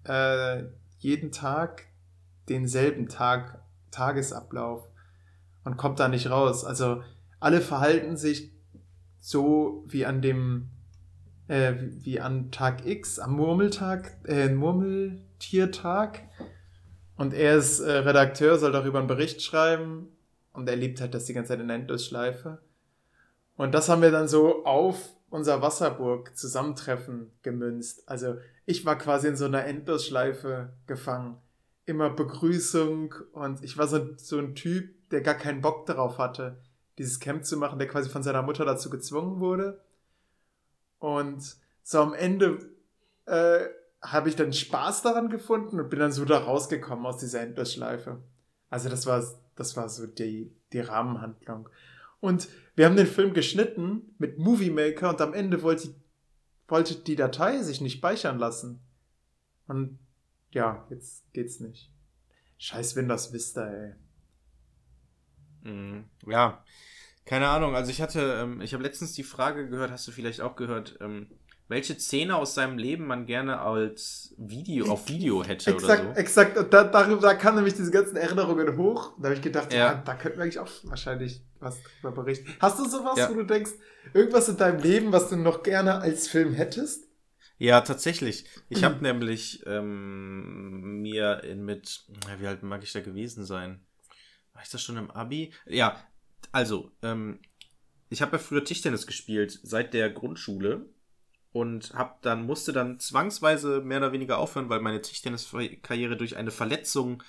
äh, 0.03 0.63
jeden 0.97 1.31
Tag 1.31 1.85
denselben 2.49 3.07
Tag, 3.07 3.61
Tagesablauf 3.91 4.89
und 5.63 5.77
kommt 5.77 5.99
da 5.99 6.07
nicht 6.07 6.29
raus. 6.29 6.65
Also 6.65 7.03
alle 7.39 7.61
verhalten 7.61 8.17
sich 8.17 8.51
so 9.19 9.83
wie 9.87 10.05
an 10.05 10.21
dem, 10.21 10.69
äh, 11.47 11.73
wie, 11.77 12.19
an 12.19 12.51
Tag 12.51 12.85
X, 12.85 13.19
am 13.19 13.33
Murmeltag, 13.33 14.17
äh, 14.25 14.49
Murmeltiertag. 14.49 16.21
Und 17.19 17.33
er 17.33 17.57
ist 17.57 17.81
äh, 17.81 17.91
Redakteur, 17.91 18.57
soll 18.57 18.71
darüber 18.71 18.99
einen 18.99 19.09
Bericht 19.09 19.41
schreiben 19.41 20.07
und 20.53 20.69
er 20.69 20.77
lebt 20.77 21.01
halt 21.01 21.13
das 21.13 21.25
die 21.25 21.33
ganze 21.33 21.49
Zeit 21.49 21.59
in 21.59 21.67
der 21.67 21.75
Endlosschleife. 21.75 22.59
Und 23.57 23.73
das 23.73 23.89
haben 23.89 24.01
wir 24.01 24.09
dann 24.09 24.29
so 24.29 24.63
auf 24.63 25.09
unser 25.29 25.61
Wasserburg-Zusammentreffen 25.61 27.29
gemünzt. 27.41 28.07
Also 28.07 28.37
ich 28.65 28.85
war 28.85 28.97
quasi 28.97 29.27
in 29.27 29.35
so 29.35 29.43
einer 29.43 29.65
Endlosschleife 29.65 30.69
gefangen. 30.87 31.35
Immer 31.85 32.09
Begrüßung 32.09 33.13
und 33.33 33.65
ich 33.65 33.77
war 33.77 33.89
so, 33.89 34.15
so 34.15 34.37
ein 34.39 34.55
Typ, 34.55 35.09
der 35.09 35.19
gar 35.19 35.35
keinen 35.35 35.59
Bock 35.59 35.87
darauf 35.87 36.19
hatte, 36.19 36.55
dieses 36.97 37.19
Camp 37.19 37.43
zu 37.43 37.57
machen, 37.57 37.79
der 37.79 37.89
quasi 37.89 38.09
von 38.09 38.23
seiner 38.23 38.43
Mutter 38.43 38.63
dazu 38.63 38.89
gezwungen 38.89 39.41
wurde. 39.41 39.81
Und 40.99 41.57
so 41.83 41.99
am 41.99 42.13
Ende 42.13 42.59
äh, 43.25 43.65
habe 44.01 44.29
ich 44.29 44.35
dann 44.35 44.53
Spaß 44.53 45.01
daran 45.01 45.29
gefunden 45.29 45.79
und 45.79 45.89
bin 45.89 45.99
dann 45.99 46.11
so 46.11 46.25
da 46.25 46.39
rausgekommen 46.39 47.05
aus 47.05 47.17
dieser 47.17 47.41
Endlosschleife. 47.41 48.21
Also 48.69 48.89
das 48.89 49.05
war, 49.05 49.23
das 49.55 49.75
war 49.75 49.89
so 49.89 50.07
die, 50.07 50.51
die 50.71 50.79
Rahmenhandlung. 50.79 51.69
Und 52.21 52.47
wir 52.75 52.85
haben 52.85 52.95
den 52.95 53.07
Film 53.07 53.33
geschnitten 53.33 54.13
mit 54.17 54.37
Movie 54.37 54.69
Maker 54.69 55.09
und 55.09 55.21
am 55.21 55.33
Ende 55.33 55.61
wollte, 55.63 55.93
wollte 56.67 56.95
die 56.95 57.15
Datei 57.15 57.61
sich 57.61 57.81
nicht 57.81 57.97
speichern 57.97 58.39
lassen. 58.39 58.79
Und 59.67 59.99
ja, 60.51 60.85
jetzt 60.89 61.31
geht's 61.33 61.59
nicht. 61.59 61.91
Scheiß 62.57 62.95
Windows 62.95 63.31
Vista, 63.31 63.67
ey. 63.67 63.93
Mm, 65.63 66.05
ja, 66.25 66.63
keine 67.25 67.47
Ahnung. 67.47 67.75
Also 67.75 67.91
ich 67.91 68.01
hatte, 68.01 68.39
ähm, 68.41 68.61
ich 68.61 68.73
habe 68.73 68.83
letztens 68.83 69.13
die 69.13 69.23
Frage 69.23 69.69
gehört, 69.69 69.91
hast 69.91 70.07
du 70.07 70.11
vielleicht 70.11 70.41
auch 70.41 70.55
gehört, 70.55 70.97
ähm, 71.01 71.27
welche 71.69 71.97
Szene 71.97 72.35
aus 72.35 72.55
seinem 72.55 72.77
Leben 72.77 73.05
man 73.07 73.25
gerne 73.25 73.59
als 73.61 74.33
Video, 74.37 74.87
auf 74.91 75.07
Video 75.07 75.43
hätte 75.43 75.71
Exakt, 75.71 76.03
oder 76.03 76.13
so. 76.13 76.19
exakt. 76.19 76.57
Und 76.57 76.73
da, 76.73 76.83
darüber, 76.83 77.21
da 77.21 77.33
kamen 77.35 77.57
nämlich 77.57 77.75
diese 77.75 77.91
ganzen 77.91 78.17
Erinnerungen 78.17 78.75
hoch. 78.75 79.13
Da 79.19 79.25
habe 79.25 79.35
ich 79.35 79.41
gedacht, 79.41 79.71
ja. 79.71 79.77
Ja. 79.79 79.93
da 80.03 80.15
könnten 80.15 80.39
wir 80.39 80.43
eigentlich 80.43 80.59
auch 80.59 80.69
wahrscheinlich 80.83 81.41
was 81.59 81.77
drüber 82.01 82.11
berichten. 82.23 82.53
Hast 82.59 82.79
du 82.79 82.85
sowas, 82.89 83.17
Ja. 83.17 83.29
wo 83.29 83.35
du 83.35 83.43
denkst, 83.43 83.71
irgendwas 84.13 84.49
in 84.49 84.57
deinem 84.57 84.81
Leben, 84.81 85.11
was 85.11 85.29
du 85.29 85.35
noch 85.37 85.63
gerne 85.63 85.99
als 86.01 86.27
Film 86.27 86.53
hättest? 86.53 87.05
Ja, 87.59 87.81
tatsächlich. 87.81 88.45
Ich 88.69 88.81
Mhm. 88.81 88.85
habe 88.85 89.03
nämlich 89.03 89.63
ähm, 89.67 91.01
mir 91.01 91.43
in 91.43 91.63
mit, 91.65 92.05
wie 92.39 92.47
alt 92.47 92.63
mag 92.63 92.81
ich 92.83 92.93
da 92.93 93.01
gewesen 93.01 93.45
sein? 93.45 93.79
War 94.53 94.63
ich 94.63 94.69
das 94.69 94.81
schon 94.81 94.97
im 94.97 95.11
Abi? 95.11 95.53
Ja, 95.67 95.97
also, 96.51 96.89
ähm, 97.03 97.39
ich 98.09 98.21
habe 98.23 98.37
ja 98.37 98.39
früher 98.39 98.63
Tischtennis 98.63 99.05
gespielt, 99.05 99.59
seit 99.61 99.93
der 99.93 100.09
Grundschule. 100.09 100.85
Und 101.51 101.93
hab 101.95 102.21
dann, 102.21 102.45
musste 102.45 102.73
dann 102.73 102.99
zwangsweise 102.99 103.81
mehr 103.81 103.97
oder 103.97 104.11
weniger 104.11 104.37
aufhören, 104.37 104.69
weil 104.69 104.81
meine 104.81 105.01
Tischtenniskarriere 105.01 106.15
durch 106.15 106.37
eine 106.37 106.51
Verletzung, 106.51 107.23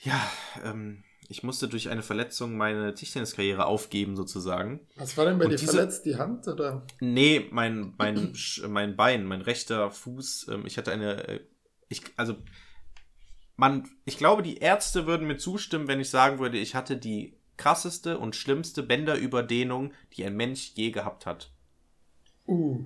ja, 0.00 0.20
ähm, 0.62 1.02
ich 1.28 1.42
musste 1.42 1.68
durch 1.68 1.88
eine 1.88 2.02
Verletzung 2.02 2.56
meine 2.56 2.92
Tischtenniskarriere 2.92 3.64
aufgeben, 3.64 4.16
sozusagen. 4.16 4.86
Was 4.96 5.16
war 5.16 5.24
denn 5.26 5.38
bei 5.38 5.44
Und 5.46 5.52
dir 5.52 5.56
diese- 5.56 5.72
verletzt? 5.72 6.04
Die 6.04 6.16
Hand 6.16 6.46
oder? 6.48 6.84
Nee, 7.00 7.46
mein, 7.50 7.94
mein, 7.96 8.34
mein 8.68 8.96
Bein, 8.96 9.24
mein 9.24 9.40
rechter 9.40 9.90
Fuß, 9.90 10.48
ähm, 10.50 10.66
ich 10.66 10.76
hatte 10.76 10.92
eine, 10.92 11.26
äh, 11.28 11.40
ich, 11.88 12.02
also, 12.16 12.36
man, 13.56 13.88
ich 14.04 14.18
glaube, 14.18 14.42
die 14.42 14.58
Ärzte 14.58 15.06
würden 15.06 15.26
mir 15.26 15.36
zustimmen, 15.38 15.88
wenn 15.88 16.00
ich 16.00 16.10
sagen 16.10 16.38
würde, 16.38 16.58
ich 16.58 16.74
hatte 16.74 16.96
die 16.96 17.38
krasseste 17.56 18.18
und 18.18 18.36
schlimmste 18.36 18.82
Bänderüberdehnung, 18.82 19.92
die 20.14 20.24
ein 20.24 20.36
Mensch 20.36 20.72
je 20.74 20.90
gehabt 20.90 21.26
hat. 21.26 21.52
Uh. 22.50 22.84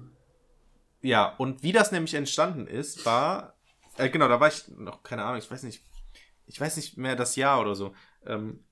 Ja, 1.00 1.34
und 1.36 1.62
wie 1.62 1.72
das 1.72 1.90
nämlich 1.90 2.14
entstanden 2.14 2.66
ist, 2.66 3.04
war, 3.06 3.54
äh, 3.96 4.08
genau, 4.10 4.28
da 4.28 4.40
war 4.40 4.48
ich 4.48 4.68
noch, 4.68 5.02
keine 5.02 5.24
Ahnung, 5.24 5.38
ich 5.38 5.50
weiß 5.50 5.62
nicht, 5.62 5.82
ich 6.46 6.60
weiß 6.60 6.76
nicht 6.76 6.96
mehr 6.98 7.16
das 7.16 7.36
Jahr 7.36 7.60
oder 7.60 7.74
so. 7.74 7.94
Ähm, 8.26 8.64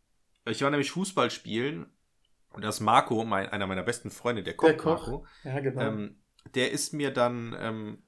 ich 0.44 0.60
war 0.62 0.70
nämlich 0.70 0.90
Fußball 0.90 1.30
spielen 1.30 1.86
und 2.50 2.62
das 2.62 2.80
Marco, 2.80 3.24
mein, 3.24 3.48
einer 3.48 3.66
meiner 3.66 3.82
besten 3.82 4.10
Freunde, 4.10 4.42
der 4.42 4.54
Koch, 4.54 4.68
Der 4.68 4.76
Koch. 4.76 5.06
Marco, 5.06 5.26
Ja, 5.44 5.60
genau. 5.60 5.80
ähm, 5.80 6.16
der 6.54 6.72
ist 6.72 6.92
mir 6.92 7.10
dann 7.10 7.56
ähm, 7.58 8.02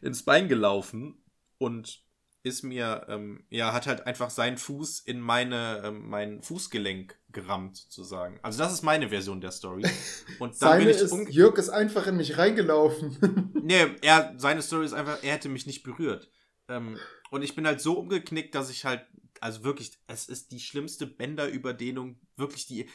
ins 0.00 0.22
Bein 0.24 0.48
gelaufen 0.48 1.22
und 1.58 2.02
ist 2.42 2.62
mir, 2.62 3.06
ähm, 3.08 3.44
ja, 3.50 3.72
hat 3.72 3.86
halt 3.86 4.06
einfach 4.06 4.30
seinen 4.30 4.58
Fuß 4.58 5.00
in 5.00 5.20
meine, 5.20 5.82
ähm, 5.84 6.08
mein 6.08 6.42
Fußgelenk 6.42 7.18
gerammt, 7.34 7.76
sozusagen. 7.76 8.38
Also 8.42 8.58
das 8.58 8.72
ist 8.72 8.82
meine 8.82 9.10
Version 9.10 9.40
der 9.40 9.50
Story. 9.50 9.82
Und 10.38 10.52
dann 10.62 10.70
Seine 10.70 10.84
bin 10.86 10.94
ich 10.94 11.00
ist, 11.00 11.12
Jörg 11.30 11.58
ist 11.58 11.68
einfach 11.68 12.06
in 12.06 12.16
mich 12.16 12.38
reingelaufen. 12.38 13.50
Nee, 13.64 13.86
er, 14.02 14.34
seine 14.36 14.60
Story 14.60 14.84
ist 14.84 14.92
einfach, 14.92 15.22
er 15.22 15.32
hätte 15.32 15.48
mich 15.48 15.66
nicht 15.66 15.84
berührt. 15.84 16.30
Ähm, 16.68 16.98
und 17.30 17.40
ich 17.40 17.54
bin 17.54 17.66
halt 17.66 17.80
so 17.80 17.98
umgeknickt, 17.98 18.54
dass 18.54 18.68
ich 18.68 18.84
halt, 18.84 19.06
also 19.40 19.64
wirklich, 19.64 19.98
es 20.06 20.28
ist 20.28 20.52
die 20.52 20.60
schlimmste 20.60 21.06
Bänderüberdehnung, 21.06 22.20
wirklich 22.36 22.66
die. 22.66 22.90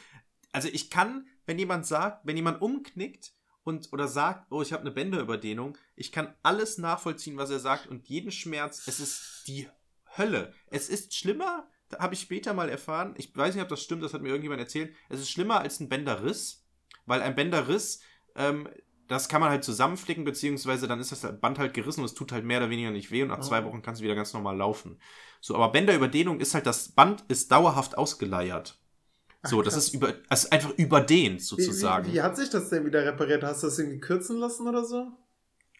Also 0.52 0.68
ich 0.68 0.88
kann, 0.88 1.26
wenn 1.44 1.58
jemand 1.58 1.86
sagt, 1.86 2.24
wenn 2.24 2.36
jemand 2.36 2.62
umknickt 2.62 3.32
und 3.64 3.92
oder 3.92 4.06
sagt, 4.06 4.46
oh, 4.52 4.62
ich 4.62 4.72
habe 4.72 4.82
eine 4.82 4.92
Bänderüberdehnung, 4.92 5.76
ich 5.96 6.12
kann 6.12 6.34
alles 6.44 6.78
nachvollziehen, 6.78 7.36
was 7.36 7.50
er 7.50 7.58
sagt 7.58 7.88
und 7.88 8.08
jeden 8.08 8.30
Schmerz, 8.30 8.86
es 8.86 9.00
ist 9.00 9.42
die 9.48 9.68
Hölle. 10.16 10.54
Es 10.70 10.88
ist 10.88 11.14
schlimmer, 11.14 11.68
habe 11.98 12.14
ich 12.14 12.20
später 12.20 12.54
mal 12.54 12.68
erfahren, 12.68 13.14
ich 13.16 13.34
weiß 13.36 13.54
nicht, 13.54 13.62
ob 13.62 13.68
das 13.68 13.82
stimmt, 13.82 14.02
das 14.02 14.14
hat 14.14 14.22
mir 14.22 14.28
irgendjemand 14.28 14.60
erzählt, 14.60 14.94
es 15.08 15.20
ist 15.20 15.30
schlimmer 15.30 15.60
als 15.60 15.80
ein 15.80 15.88
Bänderriss, 15.88 16.64
weil 17.06 17.22
ein 17.22 17.34
Bänderriss, 17.34 18.00
ähm, 18.36 18.68
das 19.08 19.28
kann 19.28 19.40
man 19.40 19.50
halt 19.50 19.64
zusammenflicken, 19.64 20.24
beziehungsweise 20.24 20.86
dann 20.86 21.00
ist 21.00 21.10
das 21.10 21.40
Band 21.40 21.58
halt 21.58 21.74
gerissen 21.74 22.00
und 22.00 22.06
es 22.06 22.14
tut 22.14 22.30
halt 22.32 22.44
mehr 22.44 22.58
oder 22.58 22.70
weniger 22.70 22.90
nicht 22.92 23.10
weh 23.10 23.22
und 23.22 23.28
nach 23.28 23.40
Oh. 23.40 23.42
zwei 23.42 23.64
Wochen 23.64 23.82
kannst 23.82 24.00
du 24.00 24.04
wieder 24.04 24.14
ganz 24.14 24.32
normal 24.32 24.56
laufen. 24.56 25.00
So, 25.40 25.54
aber 25.56 25.72
Bänderüberdehnung 25.72 26.38
ist 26.40 26.54
halt, 26.54 26.66
das 26.66 26.90
Band 26.90 27.24
ist 27.28 27.50
dauerhaft 27.50 27.98
ausgeleiert. 27.98 28.78
So, 29.42 29.60
Ach, 29.60 29.64
das 29.64 29.76
ist 29.76 29.94
über, 29.94 30.14
also 30.28 30.50
einfach 30.50 30.70
überdehnt 30.78 31.40
Wie, 31.40 31.44
sozusagen. 31.46 32.06
wie, 32.06 32.12
wie 32.14 32.22
hat 32.22 32.36
sich 32.36 32.50
das 32.50 32.68
denn 32.70 32.84
wieder 32.86 33.04
repariert? 33.04 33.42
Hast 33.42 33.62
du 33.62 33.66
das 33.68 33.78
irgendwie 33.78 34.00
kürzen 34.00 34.38
lassen 34.38 34.68
oder 34.68 34.84
so? 34.84 35.12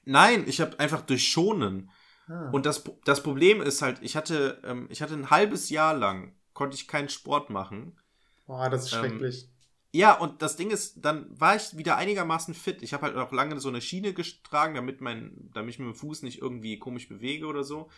Nein, 0.04 0.44
ich 0.46 0.60
habe 0.60 0.78
einfach 0.78 1.02
durchschonen. 1.02 1.90
Ah. 2.30 2.48
Und 2.50 2.64
das, 2.64 2.84
das 3.04 3.22
Problem 3.22 3.60
ist 3.60 3.82
halt, 3.82 3.98
ich 4.02 4.16
hatte, 4.16 4.60
ähm, 4.64 4.86
ich 4.88 5.02
hatte 5.02 5.14
ein 5.14 5.30
halbes 5.30 5.68
Jahr 5.68 5.96
lang, 5.96 6.32
konnte 6.52 6.76
ich 6.76 6.86
keinen 6.86 7.08
Sport 7.08 7.50
machen. 7.50 7.98
Boah, 8.46 8.70
das 8.70 8.84
ist 8.86 8.92
ähm, 8.92 9.00
schrecklich. 9.00 9.48
Ja, 9.92 10.16
und 10.16 10.40
das 10.40 10.56
Ding 10.56 10.70
ist, 10.70 11.04
dann 11.04 11.26
war 11.38 11.56
ich 11.56 11.76
wieder 11.76 11.96
einigermaßen 11.96 12.54
fit. 12.54 12.82
Ich 12.82 12.92
habe 12.94 13.06
halt 13.06 13.16
auch 13.16 13.32
lange 13.32 13.58
so 13.58 13.68
eine 13.68 13.80
Schiene 13.80 14.12
getragen, 14.14 14.76
damit, 14.76 15.00
mein, 15.00 15.50
damit 15.52 15.74
ich 15.74 15.78
mit 15.80 15.88
dem 15.88 15.94
Fuß 15.94 16.22
nicht 16.22 16.40
irgendwie 16.40 16.78
komisch 16.78 17.08
bewege 17.08 17.46
oder 17.46 17.64
so. 17.64 17.90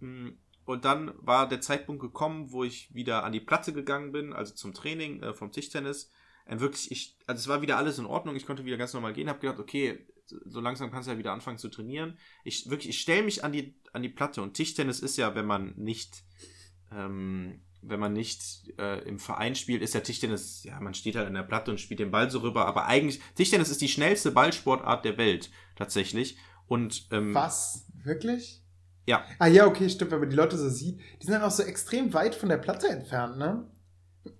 Mm, 0.00 0.30
Und 0.66 0.84
dann 0.84 1.14
war 1.16 1.48
der 1.48 1.62
Zeitpunkt 1.62 2.02
gekommen, 2.02 2.52
wo 2.52 2.64
ich 2.64 2.94
wieder 2.94 3.24
an 3.24 3.32
die 3.32 3.40
Platte 3.40 3.72
gegangen 3.72 4.12
bin, 4.12 4.34
also 4.34 4.54
zum 4.54 4.74
Training 4.74 5.22
äh, 5.22 5.32
vom 5.32 5.50
Tischtennis. 5.52 6.10
Ein 6.44 6.60
wirklich, 6.60 6.90
ich, 6.90 7.16
also 7.26 7.40
es 7.40 7.48
war 7.48 7.62
wieder 7.62 7.78
alles 7.78 7.98
in 7.98 8.06
Ordnung, 8.06 8.36
ich 8.36 8.44
konnte 8.44 8.64
wieder 8.66 8.76
ganz 8.76 8.92
normal 8.92 9.14
gehen, 9.14 9.28
habe 9.28 9.38
gedacht, 9.40 9.58
okay, 9.60 10.06
so 10.46 10.60
langsam 10.60 10.90
kannst 10.90 11.08
du 11.08 11.12
ja 11.12 11.18
wieder 11.18 11.32
anfangen 11.32 11.58
zu 11.58 11.68
trainieren. 11.68 12.18
Ich 12.44 12.68
wirklich, 12.70 12.90
ich 12.90 13.00
stelle 13.00 13.22
mich 13.22 13.44
an 13.44 13.52
die, 13.52 13.74
an 13.92 14.02
die 14.02 14.08
Platte 14.08 14.42
und 14.42 14.54
Tischtennis 14.54 15.00
ist 15.00 15.16
ja, 15.16 15.34
wenn 15.34 15.46
man 15.46 15.74
nicht, 15.76 16.24
ähm, 16.92 17.60
wenn 17.82 18.00
man 18.00 18.12
nicht 18.12 18.72
äh, 18.78 19.00
im 19.08 19.18
Verein 19.18 19.54
spielt, 19.54 19.82
ist 19.82 19.94
ja 19.94 20.00
Tischtennis, 20.00 20.64
ja, 20.64 20.78
man 20.80 20.94
steht 20.94 21.16
halt 21.16 21.26
an 21.26 21.34
der 21.34 21.42
Platte 21.42 21.70
und 21.70 21.80
spielt 21.80 22.00
den 22.00 22.10
Ball 22.10 22.30
so 22.30 22.40
rüber, 22.40 22.66
aber 22.66 22.86
eigentlich, 22.86 23.20
Tischtennis 23.34 23.70
ist 23.70 23.80
die 23.80 23.88
schnellste 23.88 24.30
Ballsportart 24.30 25.04
der 25.04 25.16
Welt, 25.18 25.50
tatsächlich. 25.76 26.36
Und, 26.66 27.08
ähm, 27.10 27.34
Was? 27.34 27.86
Wirklich? 28.04 28.62
Ja. 29.06 29.24
Ah 29.38 29.48
ja, 29.48 29.66
okay, 29.66 29.88
stimmt, 29.88 30.12
wenn 30.12 30.20
man 30.20 30.30
die 30.30 30.36
Leute 30.36 30.56
so 30.56 30.68
sieht. 30.68 31.00
Die 31.20 31.26
sind 31.26 31.34
dann 31.34 31.42
auch 31.42 31.50
so 31.50 31.62
extrem 31.62 32.12
weit 32.12 32.34
von 32.34 32.48
der 32.48 32.58
Platte 32.58 32.88
entfernt, 32.88 33.38
ne? 33.38 33.66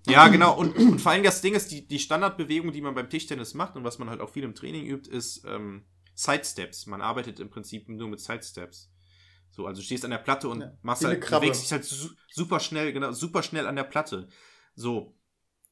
Ja, 0.07 0.29
genau. 0.29 0.57
Und, 0.59 0.77
und 0.77 1.01
vor 1.01 1.13
allem 1.13 1.23
das 1.23 1.41
Ding 1.43 1.55
ist, 1.55 1.71
die, 1.71 1.87
die 1.87 1.99
Standardbewegung, 1.99 2.73
die 2.73 2.81
man 2.81 2.95
beim 2.95 3.09
Tischtennis 3.11 3.55
macht 3.55 3.77
und 3.77 3.85
was 3.85 3.99
man 3.99 4.09
halt 4.11 4.21
auch 4.21 4.31
viel 4.31 4.45
im 4.45 4.55
Training 4.55 4.87
übt, 4.87 5.11
ist 5.11 5.45
ähm, 5.47 5.85
Sidesteps. 6.15 6.87
Man 6.87 7.01
arbeitet 7.01 7.41
im 7.41 7.51
Prinzip 7.51 7.89
nur 7.89 8.09
mit 8.09 8.21
Sidesteps. 8.21 8.91
So, 9.51 9.67
also 9.67 9.81
du 9.81 9.85
stehst 9.85 10.05
an 10.05 10.11
der 10.13 10.19
Platte 10.19 10.49
und 10.49 10.61
Ja, 10.61 10.73
machst 10.83 11.05
halt, 11.05 11.29
bewegst 11.29 11.63
dich 11.63 11.73
halt 11.73 11.85
su 11.85 12.09
super 12.31 12.61
schnell, 12.61 12.93
genau, 12.93 13.13
super 13.13 13.43
schnell 13.43 13.67
an 13.67 13.77
der 13.77 13.85
Platte. 13.85 14.29
So. 14.75 15.17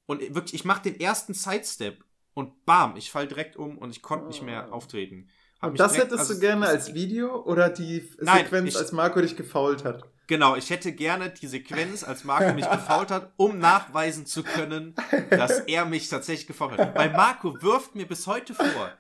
Und 0.07 0.21
wirklich, 0.35 0.55
ich 0.55 0.65
mache 0.65 0.83
den 0.83 0.99
ersten 0.99 1.35
Sidestep 1.35 2.03
und 2.35 2.65
bam, 2.65 2.97
ich 2.97 3.11
fall 3.11 3.29
direkt 3.29 3.57
um 3.57 3.79
und 3.79 3.91
ich 3.91 4.03
konnte 4.03 4.27
nicht 4.27 4.43
mehr 4.43 4.69
Oh. 4.71 4.75
auftreten. 4.75 5.29
Hab 5.61 5.73
Und 5.73 5.81
das 5.81 5.93
direkt- 5.93 6.13
hättest 6.13 6.31
also, 6.31 6.35
du 6.35 6.41
gerne 6.41 6.67
als 6.67 6.95
Video 6.95 7.43
oder 7.45 7.69
die 7.69 8.09
Nein, 8.21 8.45
Sequenz, 8.45 8.69
ich- 8.71 8.77
als 8.79 8.93
Marco 8.93 9.21
dich 9.21 9.37
gefault 9.37 9.85
hat? 9.85 10.05
Genau, 10.29 10.57
ich 10.57 10.69
hätte 10.69 10.93
gerne 10.93 11.31
die 11.31 11.47
Sequenz, 11.47 12.05
als 12.05 12.23
Marco 12.23 12.53
mich 12.53 12.71
gefault 12.71 13.11
hat, 13.11 13.33
um 13.39 13.59
nachweisen 13.59 14.27
zu 14.27 14.43
können, 14.43 14.95
dass 15.31 15.61
er 15.61 15.87
mich 15.87 16.09
tatsächlich 16.11 16.47
gefault 16.47 16.79
hat. 16.79 16.95
Weil 16.95 17.11
Marco 17.11 17.61
wirft 17.63 17.95
mir 17.95 18.07
bis 18.07 18.27
heute 18.27 18.55
vor 18.55 18.93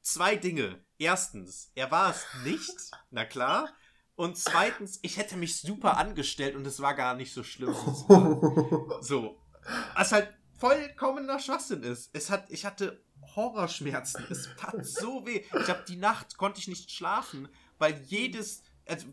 zwei 0.00 0.36
Dinge. 0.36 0.78
Erstens, 0.96 1.72
er 1.74 1.90
war 1.90 2.10
es 2.10 2.24
nicht, 2.44 2.70
na 3.10 3.24
klar. 3.24 3.68
Und 4.14 4.38
zweitens, 4.38 5.00
ich 5.02 5.16
hätte 5.16 5.36
mich 5.36 5.60
super 5.60 5.96
angestellt 5.96 6.54
und 6.54 6.64
es 6.64 6.80
war 6.80 6.94
gar 6.94 7.14
nicht 7.14 7.34
so 7.34 7.42
schlimm. 7.42 7.74
So. 9.00 9.42
Was 9.96 10.12
halt 10.12 10.32
vollkommener 10.56 11.40
Schwachsinn 11.40 11.82
ist. 11.82 12.10
Es 12.12 12.30
hat, 12.30 12.48
ich 12.50 12.64
hatte 12.64 13.02
Horrorschmerzen. 13.34 14.24
Es 14.30 14.48
tat 14.56 14.86
so 14.86 15.26
weh. 15.26 15.42
Ich 15.60 15.68
habe 15.68 15.84
die 15.86 15.96
Nacht 15.96 16.36
konnte 16.36 16.60
ich 16.60 16.68
nicht 16.68 16.92
schlafen, 16.92 17.48
weil 17.78 18.00
jedes, 18.06 18.62
also 18.86 19.08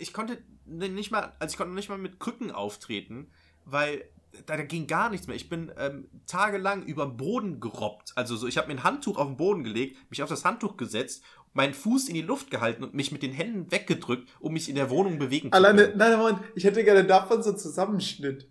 ich, 0.00 0.12
konnte 0.12 0.38
nicht 0.66 1.10
mal, 1.10 1.32
also 1.38 1.52
ich 1.52 1.56
konnte 1.56 1.74
nicht 1.74 1.88
mal 1.88 1.98
mit 1.98 2.18
Krücken 2.20 2.50
auftreten, 2.50 3.30
weil 3.64 4.04
da, 4.46 4.56
da 4.56 4.62
ging 4.62 4.86
gar 4.86 5.10
nichts 5.10 5.26
mehr. 5.26 5.36
Ich 5.36 5.48
bin 5.48 5.72
ähm, 5.76 6.08
tagelang 6.26 6.84
über 6.84 7.06
den 7.06 7.16
Boden 7.16 7.60
gerobbt. 7.60 8.12
Also 8.16 8.36
so, 8.36 8.46
ich 8.46 8.58
habe 8.58 8.68
mir 8.68 8.74
ein 8.74 8.84
Handtuch 8.84 9.18
auf 9.18 9.26
den 9.26 9.36
Boden 9.36 9.64
gelegt, 9.64 9.96
mich 10.10 10.22
auf 10.22 10.28
das 10.28 10.44
Handtuch 10.44 10.76
gesetzt, 10.76 11.24
meinen 11.52 11.74
Fuß 11.74 12.08
in 12.08 12.14
die 12.14 12.22
Luft 12.22 12.50
gehalten 12.50 12.84
und 12.84 12.94
mich 12.94 13.12
mit 13.12 13.22
den 13.22 13.32
Händen 13.32 13.70
weggedrückt, 13.72 14.28
um 14.38 14.52
mich 14.52 14.68
in 14.68 14.76
der 14.76 14.90
Wohnung 14.90 15.18
bewegen 15.18 15.50
zu 15.50 15.56
Alleine, 15.56 15.86
können. 15.86 15.98
nein, 15.98 16.18
Moment, 16.18 16.38
ich 16.54 16.64
hätte 16.64 16.84
gerne 16.84 17.04
davon 17.04 17.42
so 17.42 17.50
einen 17.50 17.58
Zusammenschnitt. 17.58 18.48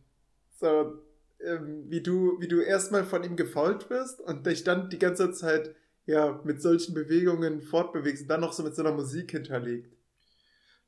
So, 0.60 1.02
ähm, 1.41 1.86
wie 1.88 2.02
du, 2.02 2.38
wie 2.39 2.50
du 2.50 2.60
erstmal 2.60 3.06
von 3.06 3.24
ihm 3.24 3.38
gefault 3.38 3.89
wirst 3.89 4.20
und 4.20 4.45
dich 4.45 4.66
dann 4.66 4.89
die 4.89 5.00
ganze 5.00 5.32
Zeit, 5.32 5.74
ja, 6.06 6.41
mit 6.43 6.62
solchen 6.62 6.93
Bewegungen 6.93 7.62
fortbewegst 7.62 8.24
und 8.24 8.28
dann 8.30 8.41
noch 8.41 8.52
so 8.52 8.64
mit 8.64 8.76
so 8.76 8.82
einer 8.82 8.91
Musik 8.91 9.32
hinterlegt. 9.32 9.95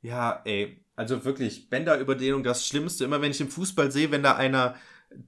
Ja, 0.02 0.42
ey, 0.46 0.84
also 0.96 1.24
wirklich, 1.26 1.70
Bänderüberdehnung, 1.70 2.44
das 2.44 2.68
Schlimmste. 2.68 3.06
Immer 3.06 3.22
wenn 3.22 3.32
ich 3.32 3.42
im 3.42 3.50
Fußball 3.50 3.92
sehe, 3.92 4.12
wenn 4.12 4.24
da 4.24 4.36
einer 4.36 4.76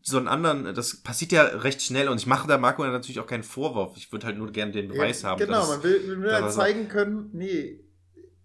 so 0.02 0.18
einen 0.18 0.28
anderen, 0.28 0.74
das 0.76 0.98
passiert 0.98 1.32
ja 1.32 1.44
recht 1.44 1.82
schnell 1.82 2.08
und 2.08 2.18
ich 2.18 2.26
mache 2.26 2.48
da 2.48 2.58
Marco 2.58 2.84
natürlich 2.86 3.20
auch 3.20 3.28
keinen 3.28 3.44
Vorwurf. 3.44 3.98
Ich 3.98 4.12
würde 4.12 4.28
halt 4.28 4.38
nur 4.38 4.52
gerne 4.52 4.72
den 4.72 4.88
Beweis 4.88 5.22
ja, 5.22 5.30
haben. 5.30 5.40
Genau, 5.40 5.60
dass- 5.60 5.70
man 5.70 5.84
will, 5.84 6.08
man 6.08 6.24
will 6.24 6.32
halt 6.32 6.54
zeigen 6.54 6.88
können, 6.88 7.30
nee, 7.34 7.83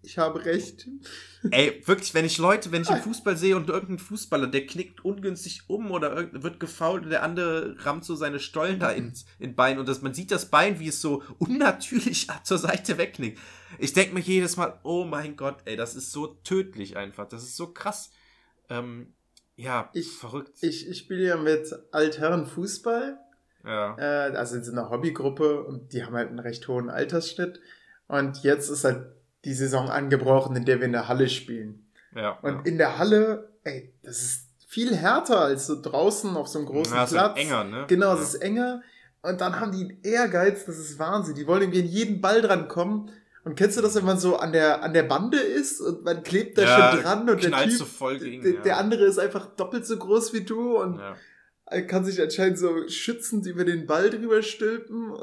ich 0.01 0.17
habe 0.17 0.45
recht. 0.45 0.87
Ey, 1.51 1.81
wirklich, 1.85 2.13
wenn 2.13 2.25
ich 2.25 2.37
Leute, 2.37 2.71
wenn 2.71 2.81
ich 2.83 2.89
im 2.89 2.97
Fußball 3.01 3.35
sehe 3.37 3.55
und 3.55 3.69
irgendein 3.69 3.99
Fußballer, 3.99 4.47
der 4.47 4.65
knickt 4.65 5.03
ungünstig 5.03 5.63
um 5.67 5.91
oder 5.91 6.31
wird 6.41 6.59
gefault 6.59 7.03
und 7.03 7.09
der 7.09 7.23
andere 7.23 7.75
rammt 7.79 8.05
so 8.05 8.15
seine 8.15 8.39
Stollen 8.39 8.79
da 8.79 8.91
ins 8.91 9.25
in 9.39 9.55
Bein 9.55 9.77
und 9.79 9.87
das, 9.87 10.01
man 10.01 10.13
sieht 10.13 10.31
das 10.31 10.45
Bein, 10.49 10.79
wie 10.79 10.87
es 10.87 11.01
so 11.01 11.23
unnatürlich 11.37 12.27
zur 12.43 12.57
Seite 12.57 12.97
wegknickt. 12.97 13.39
Ich 13.77 13.93
denke 13.93 14.13
mir 14.13 14.21
jedes 14.21 14.57
Mal, 14.57 14.79
oh 14.83 15.05
mein 15.05 15.35
Gott, 15.35 15.57
ey, 15.65 15.75
das 15.75 15.95
ist 15.95 16.11
so 16.11 16.27
tödlich 16.27 16.97
einfach. 16.97 17.27
Das 17.27 17.43
ist 17.43 17.55
so 17.55 17.67
krass. 17.67 18.11
Ähm, 18.69 19.13
ja, 19.55 19.89
Ich- 19.93 20.11
verrückt. 20.11 20.57
Ich, 20.61 20.87
ich 20.87 20.97
spiele 20.99 21.23
ja 21.25 21.37
mit 21.37 21.73
Altherren 21.91 22.45
Fußball, 22.47 23.17
ja. 23.65 23.97
äh, 23.97 24.35
also 24.35 24.55
in 24.55 24.63
so 24.63 24.71
einer 24.71 24.89
Hobbygruppe 24.89 25.63
und 25.63 25.91
die 25.93 26.03
haben 26.05 26.15
halt 26.15 26.29
einen 26.29 26.39
recht 26.39 26.67
hohen 26.67 26.89
Altersschnitt. 26.89 27.59
Und 28.07 28.43
jetzt 28.43 28.69
ist 28.69 28.85
halt 28.85 29.05
die 29.45 29.53
Saison 29.53 29.89
angebrochen, 29.89 30.55
in 30.55 30.65
der 30.65 30.79
wir 30.79 30.85
in 30.85 30.91
der 30.91 31.07
Halle 31.07 31.29
spielen. 31.29 31.87
ja. 32.15 32.31
Und 32.41 32.65
in 32.67 32.77
der 32.77 32.97
Halle, 32.97 33.53
ey, 33.63 33.93
das 34.03 34.21
ist 34.21 34.45
viel 34.67 34.95
härter 34.95 35.41
als 35.41 35.67
so 35.67 35.81
draußen 35.81 36.35
auf 36.35 36.47
so 36.47 36.59
einem 36.59 36.67
großen 36.67 36.95
ja, 36.95 37.03
ist 37.05 37.11
Platz. 37.11 37.27
halt 37.29 37.37
enger, 37.37 37.63
ne? 37.63 37.85
Genau, 37.87 38.13
ja. 38.15 38.21
es 38.21 38.33
ist 38.33 38.41
enger. 38.41 38.81
Und 39.21 39.41
dann 39.41 39.59
haben 39.59 39.71
die 39.71 39.81
einen 39.83 40.01
Ehrgeiz, 40.03 40.65
das 40.65 40.77
ist 40.77 40.99
Wahnsinn. 40.99 41.35
Die 41.35 41.47
wollen 41.47 41.61
irgendwie 41.63 41.79
in 41.79 41.87
jeden 41.87 42.21
Ball 42.21 42.41
dran 42.41 42.67
kommen. 42.67 43.11
Und 43.43 43.55
kennst 43.55 43.77
du 43.77 43.81
das, 43.81 43.95
wenn 43.95 44.05
man 44.05 44.19
so 44.19 44.37
an 44.37 44.51
der, 44.51 44.83
an 44.83 44.93
der 44.93 45.03
Bande 45.03 45.39
ist 45.39 45.81
und 45.81 46.03
man 46.03 46.23
klebt 46.23 46.57
da 46.57 46.61
Ja, 46.63 46.91
schon 46.91 47.01
dran 47.01 47.29
und 47.29 47.43
der 47.43 47.51
Typ, 47.51 47.71
so 47.71 47.85
voll 47.85 48.19
gegen, 48.19 48.43
der, 48.43 48.53
ja. 48.53 48.61
der 48.61 48.77
andere 48.77 49.05
ist 49.05 49.17
einfach 49.17 49.47
doppelt 49.55 49.85
so 49.85 49.97
groß 49.97 50.33
wie 50.33 50.41
du 50.41 50.77
und 50.77 50.99
Ja. 50.99 51.81
kann 51.81 52.05
sich 52.05 52.21
anscheinend 52.21 52.59
so 52.59 52.87
schützend 52.87 53.45
über 53.47 53.65
den 53.65 53.87
Ball 53.87 54.09
drüber 54.09 54.43
stülpen. 54.43 55.13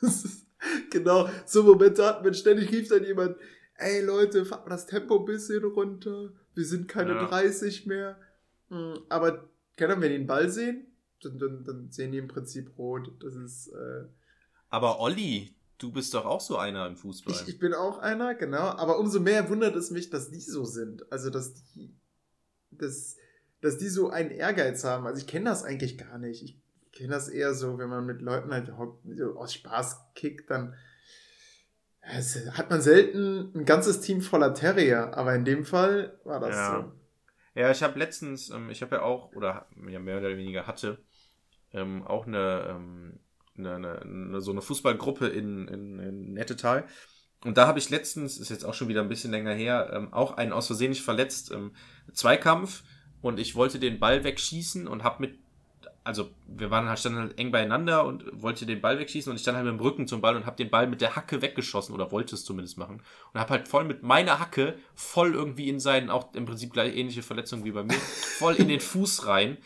Genau, 0.90 1.28
so 1.46 1.62
Momente 1.62 2.04
hat 2.06 2.22
man 2.24 2.34
ständig 2.34 2.70
rief 2.70 2.88
dann 2.88 3.04
jemand, 3.04 3.36
ey 3.76 4.00
Leute, 4.02 4.44
fahrt 4.44 4.66
mal 4.66 4.74
das 4.74 4.86
Tempo 4.86 5.18
ein 5.18 5.24
bisschen 5.24 5.64
runter. 5.64 6.32
Wir 6.54 6.64
sind 6.64 6.86
keine 6.88 7.12
Ja. 7.14 7.26
30 7.26 7.86
mehr. 7.86 8.16
Mm, 8.68 8.94
Aber 9.08 9.48
können 9.76 10.00
wir 10.02 10.08
den 10.08 10.26
Ball 10.26 10.48
sehen? 10.50 10.86
Dann, 11.22 11.38
dann, 11.38 11.64
dann 11.64 11.90
sehen 11.90 12.12
die 12.12 12.18
im 12.18 12.28
Prinzip 12.28 12.76
rot. 12.78 13.10
Das 13.22 13.34
ist, 13.34 13.68
äh, 13.68 14.04
Aber 14.68 15.00
Olli, 15.00 15.54
du 15.78 15.90
bist 15.92 16.14
doch 16.14 16.24
auch 16.26 16.40
so 16.40 16.56
einer 16.58 16.86
im 16.86 16.96
Fußball. 16.96 17.34
ich, 17.34 17.48
ich 17.48 17.58
bin 17.58 17.74
auch 17.74 17.98
einer, 17.98 18.34
genau. 18.34 18.58
Aber 18.58 18.98
umso 18.98 19.18
mehr 19.20 19.48
wundert 19.48 19.74
es 19.76 19.90
mich, 19.90 20.10
dass 20.10 20.30
die 20.30 20.40
so 20.40 20.64
sind. 20.64 21.10
Also, 21.12 21.30
dass 21.30 21.54
die, 21.54 21.94
dass, 22.70 23.16
dass 23.60 23.78
die 23.78 23.88
so 23.88 24.10
einen 24.10 24.30
Ehrgeiz 24.30 24.84
haben. 24.84 25.06
Also, 25.06 25.18
ich 25.20 25.26
kenne 25.26 25.46
das 25.46 25.64
eigentlich 25.64 25.96
gar 25.98 26.18
nicht. 26.18 26.42
Ich 26.42 26.61
kenne 26.92 27.10
das 27.10 27.28
eher 27.28 27.54
so, 27.54 27.78
wenn 27.78 27.88
man 27.88 28.04
mit 28.06 28.20
Leuten 28.22 28.52
halt 28.52 28.72
so 29.16 29.36
aus 29.36 29.54
Spaß 29.54 30.14
kickt, 30.14 30.50
dann 30.50 30.74
hat 32.02 32.68
man 32.70 32.82
selten 32.82 33.52
ein 33.54 33.64
ganzes 33.64 34.00
Team 34.00 34.20
voller 34.20 34.54
Terrier. 34.54 35.16
Aber 35.16 35.34
in 35.34 35.44
dem 35.44 35.64
Fall 35.64 36.18
war 36.24 36.40
das 36.40 36.56
Ja. 36.56 36.80
so. 36.82 36.92
Ja, 37.54 37.70
ich 37.70 37.82
habe 37.82 37.98
letztens, 37.98 38.50
ähm, 38.50 38.70
ich 38.70 38.82
habe 38.82 38.96
ja 38.96 39.02
auch, 39.02 39.32
oder 39.32 39.66
ja, 39.88 39.98
mehr 39.98 40.18
oder 40.18 40.36
weniger 40.36 40.66
hatte, 40.66 40.98
ähm, 41.72 42.02
auch 42.02 42.26
eine, 42.26 42.66
ähm, 42.70 43.20
eine, 43.56 43.74
eine, 43.74 44.02
eine, 44.02 44.40
so 44.40 44.50
eine 44.50 44.62
Fußballgruppe 44.62 45.28
in, 45.28 45.68
in, 45.68 45.98
in 45.98 46.32
Nettetal. 46.32 46.84
Und 47.44 47.58
da 47.58 47.66
habe 47.66 47.78
ich 47.78 47.90
letztens, 47.90 48.38
ist 48.38 48.48
jetzt 48.50 48.64
auch 48.64 48.74
schon 48.74 48.88
wieder 48.88 49.02
ein 49.02 49.08
bisschen 49.08 49.32
länger 49.32 49.52
her, 49.52 49.90
ähm, 49.92 50.12
auch 50.12 50.36
einen 50.36 50.52
aus 50.52 50.66
Versehen 50.68 50.90
nicht 50.90 51.02
verletzt, 51.02 51.50
ähm, 51.52 51.72
Zweikampf 52.12 52.84
und 53.20 53.38
ich 53.38 53.54
wollte 53.54 53.78
den 53.78 53.98
Ball 53.98 54.24
wegschießen 54.24 54.86
und 54.88 55.04
habe 55.04 55.20
mit, 55.20 55.38
also 56.04 56.30
wir 56.46 56.70
waren 56.70 56.88
halt, 56.88 56.98
standen 56.98 57.20
halt 57.20 57.38
eng 57.38 57.52
beieinander 57.52 58.04
und 58.04 58.24
wollte 58.42 58.66
den 58.66 58.80
Ball 58.80 58.98
wegschießen 58.98 59.30
und 59.30 59.36
ich 59.36 59.42
stand 59.42 59.56
halt 59.56 59.66
mit 59.66 59.74
dem 59.74 59.80
Rücken 59.80 60.08
zum 60.08 60.20
Ball 60.20 60.34
und 60.34 60.46
habe 60.46 60.56
den 60.56 60.70
Ball 60.70 60.86
mit 60.86 61.00
der 61.00 61.14
Hacke 61.14 61.42
weggeschossen 61.42 61.94
oder 61.94 62.10
wollte 62.10 62.34
es 62.34 62.44
zumindest 62.44 62.76
machen 62.76 63.02
und 63.32 63.40
habe 63.40 63.50
halt 63.50 63.68
voll 63.68 63.84
mit 63.84 64.02
meiner 64.02 64.40
Hacke 64.40 64.76
voll 64.94 65.34
irgendwie 65.34 65.68
in 65.68 65.78
seinen, 65.78 66.10
auch 66.10 66.34
im 66.34 66.44
Prinzip 66.44 66.72
gleich 66.72 66.96
ähnliche 66.96 67.22
Verletzung 67.22 67.64
wie 67.64 67.70
bei 67.70 67.84
mir, 67.84 67.94
voll 68.38 68.56
in 68.56 68.68
den 68.68 68.80
Fuß 68.80 69.26
rein. 69.26 69.58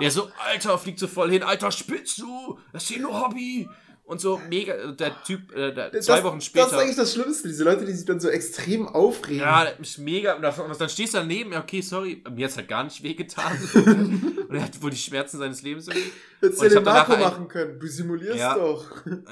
Der 0.00 0.10
so, 0.10 0.30
Alter, 0.46 0.78
fliegt 0.78 0.98
so 0.98 1.08
voll 1.08 1.30
hin, 1.30 1.42
Alter, 1.42 1.70
spitzt 1.70 2.18
du, 2.18 2.58
das 2.72 2.84
ist 2.84 2.88
hier 2.88 3.02
nur 3.02 3.20
Hobby. 3.20 3.68
Und 4.12 4.20
so 4.20 4.38
mega, 4.50 4.92
der 4.92 5.22
Typ, 5.22 5.56
äh, 5.56 5.72
der, 5.72 5.90
zwei 6.02 6.16
das, 6.16 6.24
Wochen 6.24 6.42
später. 6.42 6.66
Das 6.66 6.72
ist 6.74 6.78
eigentlich 6.78 6.96
das 6.96 7.14
Schlimmste, 7.14 7.48
diese 7.48 7.64
Leute, 7.64 7.86
die 7.86 7.92
sich 7.92 8.04
dann 8.04 8.20
so 8.20 8.28
extrem 8.28 8.86
aufregen. 8.86 9.40
Ja, 9.40 9.62
ist 9.62 9.96
mega. 9.96 10.34
Und 10.34 10.42
dann 10.42 10.88
stehst 10.90 11.14
du 11.14 11.18
daneben, 11.18 11.54
okay, 11.54 11.80
sorry, 11.80 12.22
mir 12.30 12.44
hat's 12.44 12.58
halt 12.58 12.68
gar 12.68 12.84
nicht 12.84 13.02
wehgetan. 13.02 13.56
und 14.48 14.54
er 14.54 14.64
hat 14.64 14.82
wohl 14.82 14.90
die 14.90 14.98
Schmerzen 14.98 15.38
seines 15.38 15.62
Lebens 15.62 15.88
irgendwie. 15.88 16.12
Hättest 16.42 16.60
du 16.60 16.64
ja 16.66 16.80
den 16.80 16.88
ein- 16.88 17.20
machen 17.20 17.48
können. 17.48 17.80
Du 17.80 17.86
simulierst 17.86 18.38
Ja. 18.38 18.54
doch. 18.54 18.84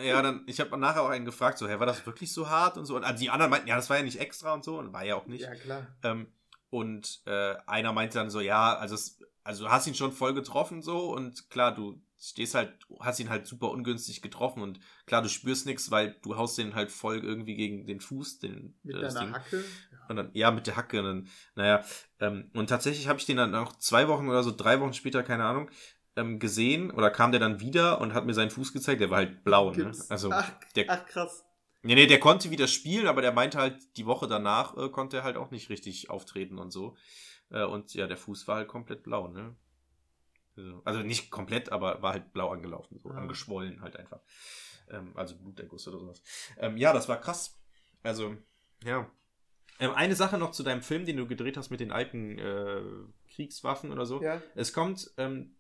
Ja, 0.03 0.23
dann, 0.23 0.45
ich 0.47 0.59
habe 0.61 0.79
nachher 0.79 1.03
auch 1.03 1.11
einen 1.11 1.27
gefragt, 1.27 1.59
so, 1.59 1.69
hä, 1.69 1.79
war 1.79 1.85
das 1.85 2.07
wirklich 2.07 2.33
so 2.33 2.49
hart 2.49 2.79
und 2.79 2.87
so? 2.87 2.97
Und 2.97 3.05
die 3.21 3.29
anderen 3.29 3.51
meinten, 3.51 3.69
ja, 3.69 3.77
das 3.77 3.91
war 3.91 3.99
ja 3.99 4.03
nicht 4.03 4.19
extra 4.19 4.55
und 4.55 4.65
so, 4.65 4.79
und 4.79 4.95
war 4.95 5.05
ja 5.05 5.15
auch 5.15 5.27
nicht. 5.27 5.43
Ja, 5.43 5.55
klar. 5.57 5.89
Ähm, 6.03 6.29
und 6.71 7.21
äh, 7.27 7.55
einer 7.67 7.93
meinte 7.93 8.17
dann 8.17 8.31
so, 8.31 8.41
ja, 8.41 8.79
also, 8.79 8.95
es, 8.95 9.19
also 9.45 9.65
du 9.65 9.71
hast 9.71 9.87
ihn 9.87 9.95
schon 9.95 10.13
voll 10.13 10.33
getroffen 10.33 10.81
so 10.81 11.13
und 11.13 11.51
klar, 11.51 11.75
du 11.75 12.01
stehst 12.21 12.55
halt, 12.55 12.75
hast 13.01 13.19
ihn 13.19 13.31
halt 13.31 13.47
super 13.47 13.71
ungünstig 13.71 14.21
getroffen 14.21 14.63
und 14.63 14.79
klar, 15.07 15.23
du 15.23 15.29
spürst 15.29 15.65
nichts, 15.67 15.91
weil 15.91 16.17
du 16.23 16.37
haust 16.37 16.59
den 16.59 16.75
halt 16.75 16.91
voll 16.91 17.19
irgendwie 17.25 17.55
gegen 17.55 17.87
den 17.87 18.01
Fuß, 18.01 18.41
den 18.41 18.79
Mit 18.83 18.97
äh, 18.97 19.01
deiner 19.01 19.21
Ding. 19.21 19.33
Hacke. 19.33 19.65
Und 20.09 20.17
dann, 20.17 20.31
ja, 20.35 20.51
mit 20.51 20.67
der 20.67 20.77
Hacke. 20.77 20.99
Und 20.99 21.05
dann, 21.07 21.29
naja, 21.55 21.83
ähm, 22.21 22.51
und 22.55 22.69
tatsächlich 22.69 23.09
habe 23.09 23.19
ich 23.19 23.27
den 23.27 23.39
dann 23.39 23.55
auch 23.55 23.75
zwei 23.77 24.07
Wochen 24.09 24.29
oder 24.29 24.43
so, 24.43 24.51
drei 24.55 24.81
Wochen 24.81 24.93
später, 24.93 25.23
keine 25.23 25.45
Ahnung, 25.45 25.71
ähm, 26.17 26.39
gesehen 26.39 26.91
oder 26.91 27.11
kam 27.11 27.31
der 27.31 27.41
dann 27.41 27.61
wieder 27.61 28.01
und 28.01 28.13
hat 28.13 28.27
mir 28.27 28.35
seinen 28.35 28.51
Fuß 28.51 28.73
gezeigt. 28.75 29.01
Der 29.01 29.11
war 29.11 29.19
halt 29.19 29.43
blau, 29.43 29.71
ne? 29.73 29.91
Also, 30.11 30.31
ach, 30.31 30.53
der, 30.77 30.87
ach, 30.89 31.07
krass. 31.07 31.45
nee, 31.83 31.95
nee, 31.95 32.07
der 32.07 32.21
konnte 32.21 32.51
wieder 32.51 32.67
spielen, 32.67 33.07
aber 33.07 33.23
der 33.23 33.33
meinte 33.33 33.59
halt, 33.59 33.79
die 33.97 34.05
Woche 34.05 34.29
danach 34.29 34.77
äh, 34.77 34.91
konnte 34.91 35.19
er 35.19 35.23
halt 35.25 35.39
auch 35.39 35.51
nicht 35.51 35.71
richtig 35.71 36.11
auftreten 36.11 36.59
und 36.59 36.71
so. 36.71 36.97
Äh, 37.49 37.65
und 37.65 37.95
ja, 37.95 38.07
der 38.07 38.19
Fuß 38.19 38.47
war 38.47 38.57
halt 38.57 38.69
komplett 38.69 39.05
blau, 39.05 39.29
ne? 39.29 39.57
Also, 40.85 41.01
nicht 41.01 41.31
komplett, 41.31 41.71
aber 41.73 42.03
war 42.03 42.13
halt 42.13 42.33
blau 42.33 42.51
angelaufen, 42.51 42.99
so 42.99 43.11
Ah. 43.11 43.17
angeschwollen 43.19 43.83
halt 43.83 43.97
einfach. 43.97 44.21
Ähm, 44.91 45.13
also 45.15 45.37
Bluterguss 45.37 45.87
oder 45.89 45.99
sowas. 45.99 46.23
Ähm, 46.59 46.77
ja, 46.77 46.93
das 46.93 47.09
war 47.09 47.21
krass. 47.21 47.59
Also, 48.03 48.37
ja. 48.85 49.09
Ähm, 49.79 49.93
eine 49.95 50.15
Sache 50.15 50.37
noch 50.39 50.51
zu 50.51 50.63
deinem 50.63 50.83
Film, 50.83 51.07
den 51.07 51.17
du 51.17 51.27
gedreht 51.27 51.57
hast 51.57 51.71
mit 51.71 51.81
den 51.81 51.91
alten 51.93 52.39
äh, 52.39 52.83
Kriegswaffen 53.35 53.91
oder 53.93 54.05
so. 54.07 54.21
Ja. 54.23 54.41
Es 54.55 54.73
kommt 54.73 55.11
ähm, 55.17 55.55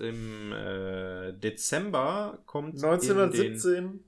im 0.00 0.52
äh, 0.52 1.32
Dezember 1.32 2.42
kommt 2.46 2.74
in 2.74 2.80
den 2.80 2.90
1917. 2.90 4.04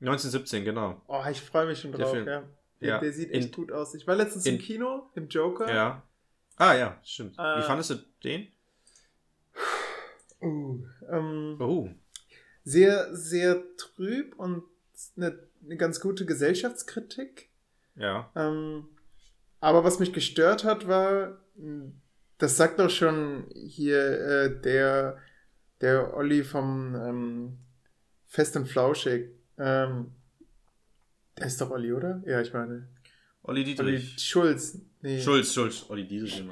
1917, 0.00 0.64
genau. 0.64 1.00
Oh, 1.08 1.22
ich 1.30 1.40
freue 1.40 1.66
mich 1.66 1.80
schon 1.80 1.92
Der 1.92 2.00
drauf, 2.00 2.12
Film. 2.12 2.26
ja. 2.26 2.42
Der, 2.80 2.88
Ja. 2.88 2.98
der 3.00 3.12
sieht 3.12 3.30
echt 3.32 3.46
In- 3.48 3.52
gut 3.52 3.72
aus. 3.72 3.94
Ich 3.94 4.06
war 4.06 4.14
letztens 4.14 4.46
im 4.46 4.54
in- 4.56 4.60
Kino, 4.60 5.10
im 5.14 5.28
Joker. 5.28 5.72
Ja. 5.72 6.02
Ah 6.56 6.74
ja, 6.74 7.00
stimmt. 7.04 7.36
Wie 7.36 7.42
Äh, 7.42 7.62
fandest 7.62 7.90
du 7.90 7.94
den? 8.24 8.48
Uh, 10.40 10.84
ähm, 11.10 11.56
Oh. 11.60 11.88
sehr, 12.64 13.14
sehr 13.16 13.62
trüb 13.76 14.34
und 14.38 14.62
eine, 15.16 15.38
eine 15.64 15.76
ganz 15.76 16.00
gute 16.00 16.26
Gesellschaftskritik. 16.26 17.48
Ja. 17.96 18.30
Ähm, 18.36 18.86
aber 19.60 19.82
was 19.84 19.98
mich 19.98 20.12
gestört 20.12 20.64
hat, 20.64 20.86
war, 20.86 21.38
mh, 21.56 21.92
das 22.38 22.56
sagt 22.56 22.78
doch 22.78 22.90
schon 22.90 23.46
hier 23.54 23.98
äh, 24.00 24.60
der, 24.60 25.18
der 25.80 26.14
Olli 26.16 26.44
vom 26.44 26.94
ähm, 26.94 27.58
Fest 28.26 28.56
und 28.56 28.68
Flauschig. 28.68 29.30
Ähm, 29.58 30.12
der 31.36 31.46
ist 31.46 31.60
doch 31.60 31.70
Olli, 31.70 31.92
oder? 31.92 32.22
Ja, 32.26 32.40
ich 32.40 32.52
meine. 32.52 32.88
Olli 33.42 33.62
Olli 33.62 33.64
Dietrich. 33.64 34.18
Schulz. 34.18 34.78
Nee. 35.00 35.20
Schulz, 35.20 35.52
Schulz. 35.52 35.86
Olli 35.88 36.06
Dietrich. 36.06 36.44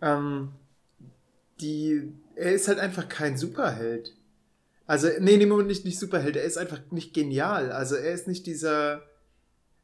Ähm, 0.00 0.52
die, 1.60 2.12
er 2.36 2.52
ist 2.52 2.68
halt 2.68 2.78
einfach 2.78 3.08
kein 3.08 3.36
Superheld. 3.36 4.14
Also, 4.86 5.08
nee, 5.18 5.36
nee, 5.36 5.46
Moment, 5.46 5.68
nicht, 5.68 5.84
nicht 5.84 5.98
Superheld, 5.98 6.36
er 6.36 6.44
ist 6.44 6.58
einfach 6.58 6.80
nicht 6.90 7.12
genial. 7.12 7.72
Also, 7.72 7.96
er 7.96 8.12
ist 8.12 8.28
nicht 8.28 8.46
dieser. 8.46 9.02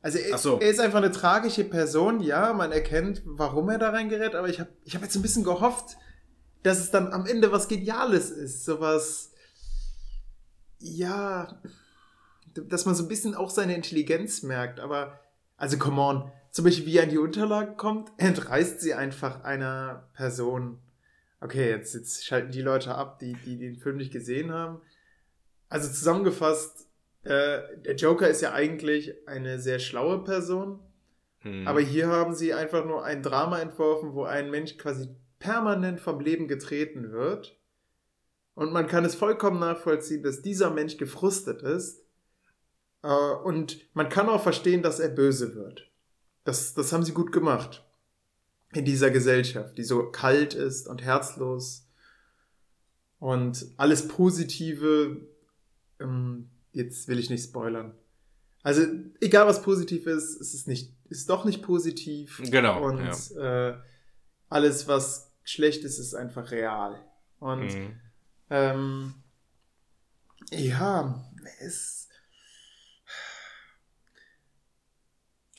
Also, 0.00 0.18
er, 0.18 0.38
so. 0.38 0.60
er 0.60 0.70
ist 0.70 0.80
einfach 0.80 0.98
eine 0.98 1.10
tragische 1.10 1.64
Person, 1.64 2.20
ja, 2.20 2.52
man 2.52 2.72
erkennt, 2.72 3.22
warum 3.24 3.68
er 3.68 3.78
da 3.78 3.90
reingerät, 3.90 4.34
aber 4.34 4.48
ich 4.48 4.60
habe 4.60 4.70
ich 4.84 4.94
hab 4.94 5.02
jetzt 5.02 5.16
ein 5.16 5.22
bisschen 5.22 5.44
gehofft, 5.44 5.96
dass 6.62 6.78
es 6.78 6.90
dann 6.90 7.12
am 7.12 7.26
Ende 7.26 7.50
was 7.50 7.68
Geniales 7.68 8.30
ist. 8.30 8.64
Sowas. 8.64 9.32
Ja. 10.78 11.60
Dass 12.54 12.84
man 12.84 12.94
so 12.94 13.04
ein 13.04 13.08
bisschen 13.08 13.34
auch 13.34 13.50
seine 13.50 13.74
Intelligenz 13.74 14.42
merkt, 14.42 14.78
aber. 14.78 15.18
Also, 15.56 15.78
come 15.78 16.00
on. 16.00 16.32
Zum 16.50 16.64
Beispiel, 16.66 16.86
wie 16.86 16.98
er 16.98 17.04
an 17.04 17.08
die 17.08 17.18
Unterlagen 17.18 17.76
kommt, 17.76 18.12
entreißt 18.18 18.80
sie 18.80 18.94
einfach 18.94 19.42
einer 19.42 20.08
Person. 20.14 20.78
Okay, 21.42 21.70
jetzt, 21.70 21.94
jetzt 21.94 22.24
schalten 22.24 22.52
die 22.52 22.62
Leute 22.62 22.94
ab, 22.94 23.18
die, 23.18 23.32
die 23.32 23.58
den 23.58 23.76
Film 23.76 23.96
nicht 23.96 24.12
gesehen 24.12 24.52
haben. 24.52 24.80
Also 25.68 25.88
zusammengefasst, 25.88 26.86
äh, 27.24 27.60
der 27.84 27.96
Joker 27.96 28.28
ist 28.28 28.42
ja 28.42 28.52
eigentlich 28.52 29.14
eine 29.26 29.58
sehr 29.58 29.78
schlaue 29.78 30.22
Person, 30.22 30.78
Hm. 31.40 31.66
aber 31.66 31.80
hier 31.80 32.06
haben 32.06 32.34
sie 32.34 32.54
einfach 32.54 32.84
nur 32.84 33.04
ein 33.04 33.22
Drama 33.22 33.58
entworfen, 33.58 34.14
wo 34.14 34.24
ein 34.24 34.50
Mensch 34.50 34.78
quasi 34.78 35.08
permanent 35.40 36.00
vom 36.00 36.20
Leben 36.20 36.46
getreten 36.46 37.10
wird. 37.10 37.58
Und 38.54 38.72
man 38.72 38.86
kann 38.86 39.04
es 39.04 39.14
vollkommen 39.14 39.58
nachvollziehen, 39.58 40.22
dass 40.22 40.42
dieser 40.42 40.70
Mensch 40.70 40.98
gefrustet 40.98 41.62
ist. 41.62 42.04
Äh, 43.02 43.08
und 43.08 43.80
man 43.94 44.08
kann 44.08 44.28
auch 44.28 44.42
verstehen, 44.42 44.82
dass 44.82 45.00
er 45.00 45.08
böse 45.08 45.54
wird. 45.56 45.90
Das, 46.44 46.74
das 46.74 46.92
haben 46.92 47.02
sie 47.02 47.12
gut 47.12 47.32
gemacht. 47.32 47.84
In 48.74 48.84
dieser 48.84 49.10
Gesellschaft, 49.10 49.76
die 49.76 49.84
so 49.84 50.10
kalt 50.10 50.54
ist 50.54 50.88
und 50.88 51.02
herzlos. 51.02 51.86
Und 53.18 53.66
alles 53.76 54.08
Positive, 54.08 55.20
ähm, 56.00 56.48
jetzt 56.72 57.06
will 57.08 57.18
ich 57.18 57.30
nicht 57.30 57.44
spoilern. 57.44 57.94
Also, 58.62 58.82
egal 59.20 59.46
was 59.46 59.62
positiv 59.62 60.06
ist, 60.06 60.36
ist 60.36 60.54
es 60.54 60.66
nicht, 60.66 60.92
ist 61.08 61.28
doch 61.28 61.44
nicht 61.44 61.62
positiv. 61.62 62.40
Genau, 62.44 62.82
Und 62.84 63.36
äh, 63.36 63.74
alles, 64.48 64.88
was 64.88 65.32
schlecht 65.44 65.84
ist, 65.84 65.98
ist 65.98 66.14
einfach 66.14 66.50
real. 66.50 67.04
Und 67.40 67.64
Mhm. 67.66 68.00
ähm, 68.50 69.14
ja, 70.50 71.30
es. 71.60 72.01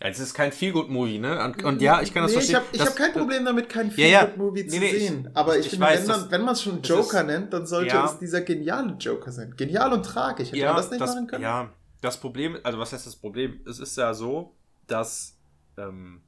Ja, 0.04 0.10
Es 0.10 0.20
ist 0.20 0.34
kein 0.34 0.52
Feel-Good-Movie, 0.52 1.20
ne? 1.20 1.44
Und, 1.44 1.64
und 1.64 1.82
ja, 1.82 2.02
ich 2.02 2.14
kann 2.14 2.24
das 2.24 2.32
nee, 2.32 2.38
verstehen. 2.40 2.62
Ich 2.74 2.80
habe 2.80 2.86
Das- 2.86 2.88
hab 2.90 2.96
kein 2.98 3.14
Problem 3.14 3.46
damit, 3.46 3.70
kein 3.70 3.90
Ja, 3.96 4.06
ja. 4.06 4.20
Feel-Good-Movie 4.20 4.68
zu 4.68 4.76
Nee, 4.76 4.80
nee, 4.80 4.96
ich- 4.98 5.08
sehen. 5.08 5.30
Aber 5.34 5.58
ich, 5.58 5.66
ich 5.66 5.70
finde, 5.72 5.86
weiß, 5.86 6.02
wenn, 6.02 6.08
das- 6.08 6.30
man, 6.42 6.48
es 6.50 6.62
schon 6.62 6.82
Joker 6.82 7.22
ist- 7.22 7.28
nennt, 7.28 7.54
dann 7.54 7.66
sollte 7.66 7.96
Ja. 7.96 8.06
es 8.06 8.20
dieser 8.20 8.42
geniale 8.42 8.94
Joker 9.00 9.32
sein. 9.32 9.54
Genial 9.56 9.94
und 9.94 10.04
tragisch. 10.06 10.52
Hätte 10.52 10.66
man 10.66 10.76
das 10.76 10.92
nicht 10.92 11.00
machen 11.00 11.28
können? 11.28 11.44
Ja, 11.44 11.70
das 12.02 12.18
Problem, 12.20 12.58
also 12.64 12.78
was 12.80 12.92
heißt 12.92 13.08
das 13.08 13.16
Problem? 13.16 13.62
Es 13.66 13.80
ist 13.80 13.96
ja 13.98 14.14
so, 14.14 14.56
dass 14.88 15.38
ähm, 15.78 16.22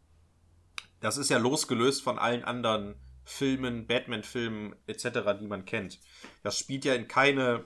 das 1.02 1.18
ist 1.18 1.30
ja 1.30 1.38
losgelöst 1.38 2.02
von 2.02 2.18
allen 2.18 2.44
anderen 2.44 2.96
Filmen, 3.26 3.86
Batman-Filmen 3.88 4.76
etc., 4.88 5.10
die 5.40 5.48
man 5.48 5.66
kennt. 5.66 6.00
Das 6.44 6.58
spielt 6.58 6.86
ja 6.86 6.94
in 6.94 7.08
keine 7.08 7.64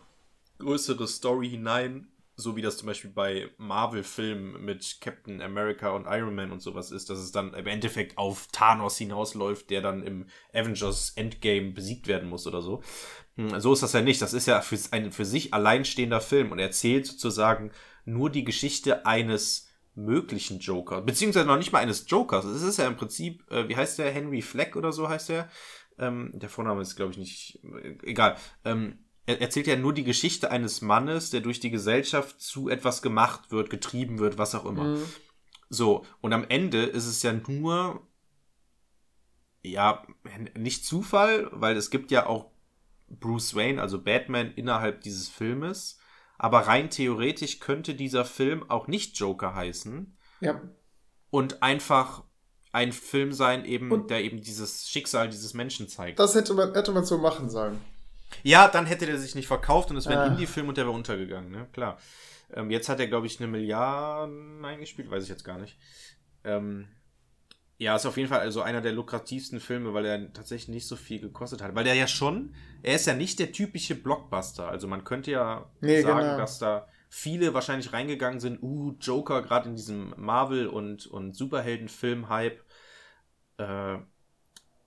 größere 0.57 1.07
Story 1.07 1.49
hinein, 1.51 2.07
so 2.39 2.55
wie 2.55 2.61
das 2.61 2.77
zum 2.77 2.87
Beispiel 2.87 3.11
bei 3.11 3.49
Marvel-Filmen 3.57 4.63
mit 4.63 4.99
Captain 5.01 5.41
America 5.41 5.89
und 5.89 6.05
Iron 6.07 6.35
Man 6.35 6.51
und 6.51 6.61
sowas 6.61 6.91
ist, 6.91 7.09
dass 7.09 7.19
es 7.19 7.31
dann 7.31 7.53
im 7.53 7.67
Endeffekt 7.67 8.17
auf 8.17 8.47
Thanos 8.51 8.97
hinausläuft, 8.97 9.69
der 9.69 9.81
dann 9.81 10.03
im 10.03 10.27
Avengers 10.53 11.11
Endgame 11.15 11.71
besiegt 11.71 12.07
werden 12.07 12.29
muss 12.29 12.47
oder 12.47 12.61
so. 12.61 12.81
Hm, 13.35 13.59
So 13.59 13.73
ist 13.73 13.83
das 13.83 13.93
ja 13.93 14.01
nicht. 14.01 14.21
Das 14.21 14.33
ist 14.33 14.45
ja 14.47 14.61
für, 14.61 14.77
ein 14.91 15.11
für 15.11 15.25
sich 15.25 15.53
alleinstehender 15.53 16.21
Film 16.21 16.51
und 16.51 16.59
erzählt 16.59 17.05
sozusagen 17.07 17.71
nur 18.05 18.29
die 18.29 18.43
Geschichte 18.43 19.05
eines 19.05 19.67
möglichen 19.95 20.59
Joker, 20.59 21.01
beziehungsweise 21.01 21.45
noch 21.45 21.57
nicht 21.57 21.71
mal 21.73 21.79
eines 21.79 22.05
Jokers. 22.09 22.45
Es 22.45 22.61
ist 22.61 22.77
ja 22.77 22.87
im 22.87 22.95
Prinzip, 22.95 23.49
äh, 23.51 23.67
wie 23.67 23.75
heißt 23.75 23.99
der? 23.99 24.11
Henry 24.11 24.41
Fleck 24.41 24.75
oder 24.75 24.91
so 24.93 25.09
heißt 25.09 25.29
der. 25.29 25.49
Ähm, 25.97 26.31
der 26.33 26.49
Vorname 26.49 26.81
ist, 26.81 26.95
glaube 26.95 27.11
ich, 27.11 27.17
nicht. 27.17 27.59
Äh, 27.83 27.97
egal. 28.03 28.37
Ähm, 28.63 28.99
er 29.29 29.41
erzählt 29.41 29.67
ja 29.67 29.75
nur 29.75 29.93
die 29.93 30.03
Geschichte 30.03 30.49
eines 30.49 30.81
Mannes, 30.81 31.29
der 31.29 31.41
durch 31.41 31.59
die 31.59 31.69
Gesellschaft 31.69 32.41
zu 32.41 32.67
etwas 32.69 33.01
gemacht 33.03 33.51
wird, 33.51 33.69
getrieben 33.69 34.17
wird, 34.17 34.37
was 34.39 34.55
auch 34.55 34.65
immer. 34.65 34.83
Mhm. 34.95 35.05
So, 35.69 36.03
und 36.21 36.33
am 36.33 36.45
Ende 36.49 36.83
ist 36.83 37.05
es 37.05 37.21
ja 37.21 37.33
nur, 37.33 38.07
ja, 39.61 40.03
nicht 40.57 40.85
Zufall, 40.85 41.47
weil 41.51 41.77
es 41.77 41.91
gibt 41.91 42.09
ja 42.11 42.25
auch 42.25 42.49
Bruce 43.07 43.55
Wayne, 43.55 43.81
also 43.81 44.01
Batman, 44.01 44.51
innerhalb 44.53 45.01
dieses 45.01 45.29
Filmes. 45.29 45.99
Aber 46.37 46.61
rein 46.61 46.89
theoretisch 46.89 47.59
könnte 47.59 47.93
dieser 47.95 48.25
Film 48.25 48.67
auch 48.69 48.87
nicht 48.87 49.17
Joker 49.19 49.53
heißen 49.53 50.17
Ja. 50.39 50.61
und 51.29 51.61
einfach 51.61 52.23
ein 52.71 52.93
Film 52.93 53.33
sein, 53.33 53.65
eben, 53.65 53.91
Und- 53.91 54.09
der 54.09 54.23
eben 54.23 54.41
dieses 54.41 54.89
Schicksal 54.89 55.29
dieses 55.29 55.53
Menschen 55.53 55.87
zeigt. 55.87 56.17
Das 56.19 56.35
hätte 56.35 56.53
man, 56.53 56.73
hätte 56.73 56.91
man 56.91 57.03
so 57.05 57.17
machen 57.17 57.49
sollen. 57.49 57.79
Ja, 58.43 58.67
dann 58.67 58.85
hätte 58.85 59.05
der 59.05 59.17
sich 59.17 59.35
nicht 59.35 59.47
verkauft 59.47 59.91
und 59.91 59.97
es 59.97 60.07
wäre 60.07 60.21
ein 60.21 60.29
Ah. 60.29 60.31
Indie-Film 60.33 60.67
und 60.69 60.77
der 60.77 60.85
wäre 60.85 60.95
untergegangen, 60.95 61.51
ne? 61.51 61.67
Klar. 61.73 61.97
Ähm, 62.53 62.71
jetzt 62.71 62.89
hat 62.89 62.99
er, 62.99 63.07
glaube 63.07 63.27
ich, 63.27 63.39
eine 63.39 63.47
Milliarde 63.47 64.31
eingespielt, 64.63 65.09
weiß 65.11 65.23
ich 65.23 65.29
jetzt 65.29 65.43
gar 65.43 65.57
nicht. 65.59 65.77
Ähm, 66.43 66.87
ja, 67.77 67.95
ist 67.95 68.05
auf 68.05 68.17
jeden 68.17 68.27
Fall 68.29 68.39
also 68.39 68.61
einer 68.61 68.81
der 68.81 68.91
lukrativsten 68.91 69.59
Filme, 69.59 69.93
weil 69.93 70.05
er 70.05 70.33
tatsächlich 70.33 70.67
nicht 70.69 70.87
so 70.87 70.95
viel 70.95 71.19
gekostet 71.21 71.61
hat. 71.61 71.75
Weil 71.75 71.83
der 71.85 71.93
ja 71.95 72.07
schon, 72.07 72.53
er 72.83 72.95
ist 72.95 73.07
ja 73.07 73.13
nicht 73.13 73.39
der 73.39 73.51
typische 73.51 73.95
Blockbuster. 73.95 74.67
Also 74.67 74.87
man 74.87 75.03
könnte 75.03 75.31
ja 75.31 75.69
Nee, 75.79 76.01
sagen, 76.01 76.19
genau. 76.19 76.37
dass 76.37 76.59
da 76.59 76.87
viele 77.07 77.53
wahrscheinlich 77.53 77.93
reingegangen 77.93 78.39
sind, 78.39 78.61
uh, 78.61 78.95
Joker, 78.99 79.41
gerade 79.41 79.69
in 79.69 79.75
diesem 79.75 80.13
Marvel- 80.17 80.67
und, 80.67 81.07
und 81.07 81.35
Superhelden-Film-Hype. 81.35 82.61
Äh, 83.57 83.97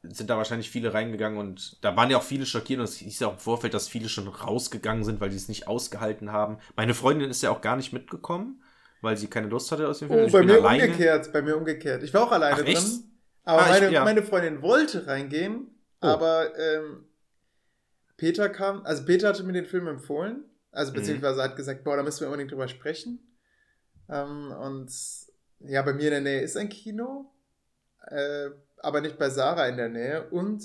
sind 0.02 0.28
da 0.30 0.36
wahrscheinlich 0.36 0.68
viele 0.70 0.92
reingegangen 0.94 1.38
und 1.38 1.82
da 1.84 1.96
waren 1.96 2.10
ja 2.10 2.16
auch 2.18 2.22
viele 2.24 2.44
schockiert 2.46 2.78
und 2.80 2.84
es 2.86 2.96
hieß 2.96 3.20
ja 3.20 3.28
auch 3.28 3.34
im 3.34 3.38
Vorfeld, 3.38 3.72
dass 3.74 3.88
viele 3.88 4.08
schon 4.08 4.26
rausgegangen 4.28 5.04
sind, 5.04 5.20
weil 5.20 5.30
die 5.30 5.36
es 5.36 5.48
nicht 5.48 5.68
ausgehalten 5.68 6.32
haben. 6.32 6.58
Meine 6.76 6.94
Freundin 6.94 7.30
ist 7.30 7.42
ja 7.42 7.50
auch 7.50 7.60
gar 7.60 7.76
nicht 7.76 7.92
mitgekommen, 7.92 8.62
weil 9.00 9.16
sie 9.16 9.28
keine 9.28 9.46
Lust 9.48 9.70
hatte 9.70 9.86
aus 9.88 10.00
dem 10.00 10.08
Film. 10.08 10.20
Oh, 10.22 10.26
Ich 10.26 10.32
bei 10.32 10.42
mir 10.42 10.54
alleine. 10.54 10.84
umgekehrt. 10.84 11.32
Bei 11.32 11.40
mir 11.42 11.56
umgekehrt. 11.56 12.02
Ich 12.02 12.12
war 12.12 12.24
auch 12.24 12.32
alleine 12.32 12.56
Ach, 12.62 12.66
echt? 12.66 12.76
drin. 12.82 13.04
Aber 13.44 13.62
Ah, 13.62 13.74
ich- 13.76 13.80
meine, 13.80 13.92
ja. 13.92 14.04
meine 14.04 14.22
Freundin 14.22 14.62
wollte 14.62 15.06
reingehen, 15.06 15.68
Oh. 16.00 16.06
aber 16.06 16.56
ähm, 16.58 17.04
Peter 18.16 18.48
kam, 18.48 18.84
also 18.84 19.04
Peter 19.04 19.28
hatte 19.28 19.42
mir 19.44 19.52
den 19.52 19.66
Film 19.66 19.86
empfohlen, 19.88 20.44
also 20.70 20.90
Mhm. 20.92 20.96
beziehungsweise 20.96 21.42
hat 21.42 21.56
gesagt, 21.56 21.84
boah, 21.84 21.96
da 21.96 22.02
müssen 22.02 22.20
wir 22.20 22.26
unbedingt 22.28 22.50
drüber 22.52 22.68
sprechen. 22.68 23.36
Ähm, 24.08 24.52
und 24.52 24.90
ja, 25.60 25.82
bei 25.82 25.92
mir 25.92 26.04
in 26.06 26.10
der 26.10 26.20
Nähe 26.20 26.40
ist 26.40 26.56
ein 26.56 26.68
Kino, 26.68 27.32
äh, 28.08 28.50
aber 28.82 29.00
nicht 29.00 29.18
bei 29.18 29.30
Sarah 29.30 29.66
in 29.68 29.76
der 29.76 29.88
Nähe. 29.88 30.28
Und 30.30 30.62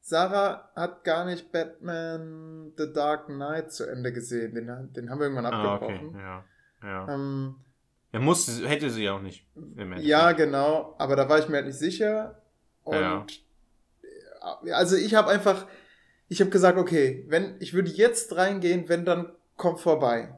Sarah 0.00 0.70
hat 0.76 1.04
gar 1.04 1.24
nicht 1.24 1.50
Batman 1.52 2.72
The 2.76 2.92
Dark 2.92 3.26
Knight 3.26 3.72
zu 3.72 3.84
Ende 3.84 4.12
gesehen. 4.12 4.54
Den, 4.54 4.92
den 4.92 5.10
haben 5.10 5.18
wir 5.18 5.24
irgendwann 5.26 5.46
Ah, 5.46 5.74
okay. 5.76 5.84
abgebrochen. 5.94 6.18
Ja, 6.20 6.44
ja. 6.82 7.14
ähm, 7.14 7.56
ja 8.12 8.20
musste, 8.20 8.68
hätte 8.68 8.90
sie 8.90 9.04
ja 9.04 9.12
auch 9.14 9.22
nicht. 9.22 9.46
ja, 9.98 10.32
genau, 10.32 10.94
aber 10.98 11.16
da 11.16 11.28
war 11.28 11.38
ich 11.38 11.48
mir 11.48 11.56
halt 11.56 11.66
nicht 11.66 11.78
sicher. 11.78 12.40
Und 12.84 12.94
Ja. 12.94 13.26
äh, 14.64 14.70
also 14.72 14.96
ich 14.96 15.14
habe 15.14 15.30
einfach, 15.30 15.66
ich 16.28 16.40
habe 16.40 16.50
gesagt, 16.50 16.78
okay, 16.78 17.24
wenn 17.28 17.56
ich 17.60 17.74
würde 17.74 17.90
jetzt 17.90 18.36
reingehen, 18.36 18.88
wenn 18.88 19.04
dann 19.04 19.32
kommt 19.56 19.80
vorbei. 19.80 20.32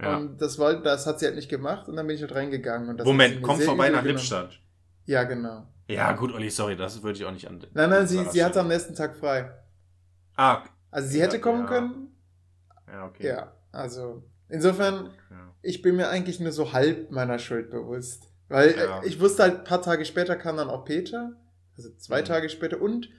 ja. 0.00 0.16
Und 0.16 0.40
das 0.40 0.58
war, 0.58 0.80
das 0.80 1.06
hat 1.06 1.18
sie 1.18 1.26
halt 1.26 1.34
nicht 1.36 1.48
gemacht 1.50 1.88
und 1.88 1.96
dann 1.96 2.06
bin 2.06 2.16
ich 2.16 2.22
halt 2.22 2.34
reingegangen. 2.34 2.88
Und 2.88 2.98
das 2.98 3.06
Moment, 3.06 3.36
mir 3.36 3.42
komm 3.42 3.56
sehr 3.58 3.66
vorbei 3.66 3.90
nach. 3.90 4.02
Lippstadt. 4.04 4.60
Ja, 5.06 5.24
genau. 5.24 5.66
Ja, 5.88 6.12
gut, 6.12 6.32
Olli, 6.32 6.50
sorry, 6.50 6.76
das 6.76 7.02
würde 7.02 7.18
ich 7.18 7.24
auch 7.24 7.32
nicht 7.32 7.48
an. 7.48 7.64
Nein, 7.72 7.90
nein, 7.90 8.06
sie, 8.06 8.22
sie 8.30 8.44
hatte 8.44 8.60
am 8.60 8.68
nächsten 8.68 8.94
Tag 8.94 9.16
frei. 9.16 9.50
Ah, 10.36 10.62
Also 10.90 11.08
sie 11.08 11.18
Ja, 11.18 11.24
hätte 11.24 11.40
kommen 11.40 11.62
ja. 11.62 11.66
können. 11.66 12.08
ja, 12.86 13.06
okay. 13.06 13.26
Ja, 13.26 13.52
also 13.72 14.22
insofern, 14.48 15.10
Ja. 15.30 15.54
ich 15.62 15.82
bin 15.82 15.96
mir 15.96 16.08
eigentlich 16.08 16.40
nur 16.40 16.52
so 16.52 16.72
halb 16.72 17.10
meiner 17.10 17.38
Schuld 17.38 17.70
bewusst. 17.70 18.28
Weil 18.48 18.68
äh, 18.70 19.06
ich 19.06 19.20
wusste 19.20 19.42
halt, 19.42 19.58
ein 19.58 19.64
paar 19.64 19.82
Tage 19.82 20.04
später 20.04 20.36
kam 20.36 20.56
dann 20.56 20.70
auch 20.70 20.84
Peter, 20.84 21.32
also 21.76 21.90
zwei 21.96 22.20
Mhm. 22.20 22.26
Tage 22.26 22.48
später, 22.48 22.80
und 22.80 23.10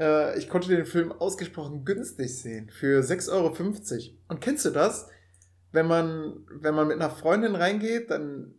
äh, 0.00 0.36
ich 0.38 0.48
konnte 0.48 0.68
den 0.68 0.86
Film 0.86 1.12
ausgesprochen 1.12 1.84
günstig 1.84 2.40
sehen, 2.40 2.70
für 2.70 3.00
6,50 3.02 3.30
Euro. 3.32 4.16
Und 4.28 4.40
kennst 4.40 4.64
du 4.64 4.70
das? 4.70 5.08
Wenn 5.72 5.86
man, 5.86 6.46
wenn 6.50 6.74
man 6.74 6.86
mit 6.88 6.96
einer 7.00 7.10
Freundin 7.10 7.54
reingeht, 7.54 8.10
dann 8.10 8.54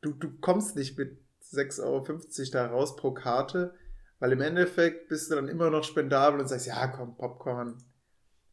du, 0.00 0.12
du 0.12 0.38
kommst 0.40 0.76
nicht 0.76 0.96
mit 0.98 1.18
6,50 1.52 1.82
Euro 1.82 2.50
da 2.52 2.66
raus 2.66 2.96
pro 2.96 3.12
Karte, 3.12 3.74
weil 4.18 4.32
im 4.32 4.40
Endeffekt 4.40 5.08
bist 5.08 5.30
du 5.30 5.34
dann 5.36 5.48
immer 5.48 5.70
noch 5.70 5.84
spendabel 5.84 6.40
und 6.40 6.48
sagst, 6.48 6.66
ja, 6.66 6.86
komm, 6.88 7.16
Popcorn, 7.16 7.78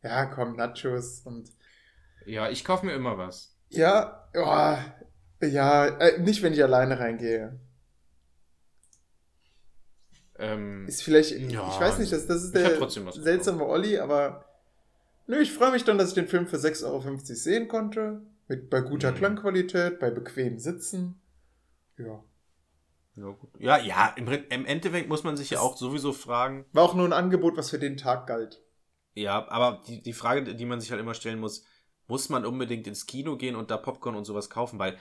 ja, 0.04 0.26
komm, 0.26 0.56
Nachos 0.56 1.22
und 1.26 1.50
ja, 2.26 2.50
ich 2.50 2.64
kaufe 2.64 2.86
mir 2.86 2.94
immer 2.94 3.18
was. 3.18 3.56
ja, 3.70 4.28
oh, 4.36 4.78
ja, 5.46 5.86
äh, 5.88 6.20
nicht 6.20 6.42
wenn 6.42 6.54
ich 6.54 6.64
alleine 6.64 7.00
reingehe. 7.00 7.60
Ähm, 10.40 10.86
Ist 10.88 11.04
vielleicht, 11.04 11.32
Ja, 11.32 11.68
ich 11.68 11.80
weiß 11.80 12.00
nicht, 12.00 12.12
das, 12.12 12.26
das 12.28 12.44
ist 12.44 12.56
der 12.56 12.78
seltsame 13.12 13.66
Olli, 13.66 14.00
aber 14.00 14.46
nö, 15.28 15.40
ich 15.40 15.52
freue 15.54 15.72
mich 15.72 15.84
dann, 15.84 15.98
dass 15.98 16.10
ich 16.10 16.16
den 16.16 16.28
Film 16.28 16.48
für 16.48 16.58
6,50 16.58 16.86
Euro 16.86 17.18
sehen 17.20 17.68
konnte. 17.68 18.22
Mit, 18.48 18.70
bei 18.70 18.82
guter 18.82 19.12
Mhm. 19.12 19.16
Klangqualität, 19.16 20.00
bei 20.00 20.10
bequem 20.12 20.60
Sitzen. 20.60 21.22
Ja. 21.98 22.24
Ja, 23.16 23.26
gut. 23.30 23.50
ja, 23.60 23.78
ja 23.78 24.14
im, 24.18 24.28
im 24.28 24.66
Endeffekt 24.66 25.10
muss 25.10 25.24
man 25.24 25.38
sich 25.38 25.50
ja 25.52 25.60
auch 25.60 25.78
sowieso 25.78 26.14
fragen, 26.14 26.66
War 26.74 26.84
auch 26.84 26.96
nur 26.96 27.06
ein 27.06 27.14
Angebot, 27.14 27.58
was 27.58 27.70
für 27.70 27.80
den 27.80 27.98
Tag 27.98 28.28
galt. 28.28 28.62
ja, 29.16 29.48
aber 29.50 29.82
die, 29.88 30.02
die 30.02 30.14
Frage, 30.14 30.56
die 30.56 30.66
man 30.66 30.80
sich 30.82 30.92
halt 30.92 31.00
immer 31.02 31.14
stellen 31.14 31.40
muss, 31.40 31.64
muss 32.08 32.30
man 32.30 32.46
unbedingt 32.46 32.86
ins 32.88 33.06
Kino 33.06 33.38
gehen 33.38 33.56
und 33.56 33.72
da 33.72 33.78
Popcorn 33.78 34.16
und 34.16 34.26
sowas 34.26 34.50
kaufen, 34.50 34.78
weil 34.80 34.98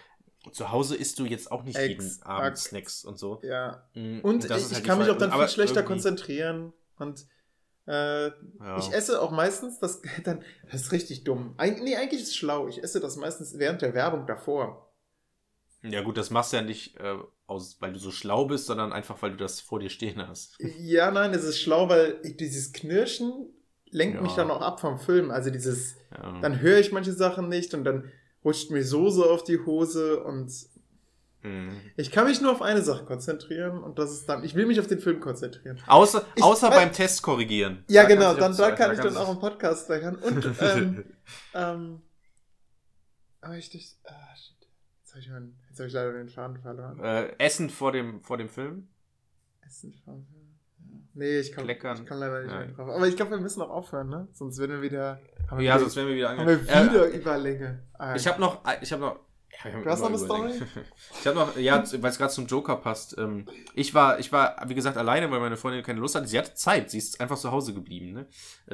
zu 0.52 0.70
Hause 0.72 0.96
isst 0.96 1.18
du 1.18 1.24
jetzt 1.24 1.50
auch 1.52 1.62
nicht 1.62 1.78
jeden 1.78 2.04
Exakt. 2.04 2.26
Abend 2.26 2.58
Snacks 2.58 3.04
und 3.04 3.18
so. 3.18 3.40
Ja. 3.44 3.88
Mm, 3.94 4.20
Und 4.22 4.48
das 4.50 4.62
ich, 4.62 4.66
ich 4.68 4.74
halt 4.74 4.84
die 4.84 4.88
kann 4.88 4.98
mich 4.98 5.08
auch 5.10 5.16
dann 5.18 5.30
viel 5.32 5.48
schlechter 5.48 5.76
irgendwie- 5.80 5.92
konzentrieren. 5.94 6.72
Und 6.98 7.26
äh, 7.86 8.26
Ja. 8.26 8.78
ich 8.78 8.92
esse 8.92 9.20
auch 9.22 9.30
meistens 9.30 9.78
das 9.78 10.02
dann. 10.24 10.42
Das 10.70 10.80
ist 10.82 10.92
richtig 10.92 11.22
dumm. 11.24 11.54
Eig 11.58 11.80
nee, 11.82 11.94
eigentlich 11.96 12.22
ist 12.22 12.28
es 12.28 12.36
schlau. 12.36 12.66
Ich 12.68 12.82
esse 12.82 12.98
das 13.00 13.16
meistens 13.16 13.56
während 13.58 13.82
der 13.82 13.94
Werbung 13.94 14.26
davor. 14.26 14.92
Ja 15.82 16.02
gut, 16.02 16.16
das 16.16 16.30
machst 16.30 16.52
du 16.52 16.56
ja 16.58 16.62
nicht 16.62 16.96
äh, 16.98 17.16
aus, 17.52 17.76
weil 17.80 17.92
du 17.92 17.98
so 17.98 18.10
schlau 18.10 18.46
bist, 18.46 18.66
sondern 18.66 18.92
einfach, 18.92 19.20
weil 19.22 19.30
du 19.32 19.36
das 19.36 19.60
vor 19.60 19.78
dir 19.78 19.90
stehen 19.90 20.26
hast. 20.26 20.56
Ja, 20.78 21.10
nein, 21.10 21.32
es 21.34 21.44
ist 21.44 21.60
schlau, 21.60 21.88
weil 21.88 22.20
dieses 22.22 22.72
Knirschen 22.72 23.32
lenkt 23.90 24.16
Ja. 24.16 24.22
mich 24.22 24.32
dann 24.32 24.50
auch 24.50 24.62
ab 24.62 24.80
vom 24.80 24.98
Film. 24.98 25.30
Also 25.30 25.50
dieses, 25.50 25.94
Ja. 26.10 26.40
dann 26.40 26.60
höre 26.60 26.78
ich 26.78 26.92
manche 26.92 27.12
Sachen 27.12 27.48
nicht 27.48 27.74
und 27.74 27.84
dann 27.84 28.10
rutscht 28.44 28.70
mir 28.70 28.82
Soße 28.84 29.22
auf 29.24 29.44
die 29.44 29.58
Hose 29.64 30.22
und 30.24 30.50
Mhm. 31.44 31.72
Ich 31.96 32.12
kann 32.12 32.28
mich 32.28 32.40
nur 32.40 32.52
auf 32.52 32.62
eine 32.62 32.82
Sache 32.82 33.04
konzentrieren 33.04 33.82
und 33.82 33.98
das 33.98 34.12
ist 34.12 34.28
dann, 34.28 34.44
ich 34.44 34.54
will 34.54 34.64
mich 34.64 34.78
auf 34.78 34.86
den 34.86 35.00
Film 35.00 35.18
konzentrieren. 35.18 35.76
Außer, 35.88 36.24
Ich- 36.36 36.42
außer 36.44 36.70
weil- 36.70 36.76
beim 36.86 36.92
Test 36.92 37.20
korrigieren. 37.20 37.82
Ja, 37.88 38.02
Da 38.02 38.08
genau, 38.08 38.34
dann 38.34 38.56
da 38.56 38.70
kann 38.70 38.92
ich 38.94 39.00
dann 39.00 39.16
auch 39.16 39.28
im 39.32 39.40
Podcast 39.40 39.88
meckern. 39.88 40.14
Und, 40.16 40.44
ähm, 40.60 41.04
ähm, 41.52 42.02
aber 43.40 43.56
ich 43.56 43.96
ah, 44.04 44.36
shit. 44.36 44.61
Jetzt 45.14 45.28
habe 45.28 45.44
ich, 45.44 45.68
jetzt 45.68 45.80
hab 45.80 45.86
ich 45.86 45.92
leider 45.92 46.12
den 46.12 46.28
Faden 46.28 46.58
verloren. 46.58 46.98
äh, 47.00 47.34
Essen 47.38 47.70
vor 47.70 47.92
dem, 47.92 48.22
vor 48.22 48.38
dem 48.38 48.48
Film? 48.48 48.88
Essen 49.66 49.92
fahren. 49.92 50.26
Nee, 51.14 51.40
ich 51.40 51.54
komme 51.54 51.76
komm 51.76 52.18
leider 52.18 52.42
nicht 52.42 52.50
mehr 52.50 52.66
drauf. 52.68 52.88
Aber 52.88 53.06
ich 53.06 53.16
glaube, 53.16 53.32
wir 53.32 53.38
müssen 53.38 53.60
auch 53.60 53.68
aufhören, 53.68 54.08
ne? 54.08 54.28
Sonst 54.32 54.58
werden 54.58 54.72
wir 54.72 54.82
wieder. 54.82 55.20
Wir 55.50 55.60
Ja, 55.60 55.74
wieder, 55.74 55.78
sonst 55.80 55.96
wären 55.96 56.08
wir 56.08 56.14
wieder 56.14 56.30
haben 56.30 56.46
wir 56.46 56.66
wieder 56.66 57.12
Äh, 57.12 57.16
Überlänge. 57.18 57.82
Ich 58.16 58.26
habe 58.26 58.40
noch, 58.40 58.62
ich 58.80 58.92
habe 58.92 59.02
noch. 59.02 59.20
Du 59.60 59.90
hast 59.90 60.00
noch 60.00 60.08
eine 60.08 60.18
Story? 60.18 60.52
Ich 61.20 61.26
habe 61.26 61.38
noch, 61.38 61.56
ja, 61.56 61.84
weil 62.02 62.10
es 62.10 62.18
gerade 62.18 62.32
zum 62.32 62.46
Joker 62.46 62.76
passt. 62.76 63.16
Ähm, 63.18 63.46
ich 63.74 63.94
war, 63.94 64.18
ich 64.18 64.32
war, 64.32 64.56
wie 64.66 64.74
gesagt, 64.74 64.96
alleine, 64.96 65.30
weil 65.30 65.40
meine 65.40 65.56
Freundin 65.56 65.82
keine 65.82 66.00
Lust 66.00 66.14
hatte. 66.14 66.26
Sie 66.26 66.38
hatte 66.38 66.54
Zeit, 66.54 66.90
sie 66.90 66.98
ist 66.98 67.20
einfach 67.20 67.38
zu 67.38 67.52
Hause 67.52 67.74
geblieben. 67.74 68.12
Ne? 68.12 68.26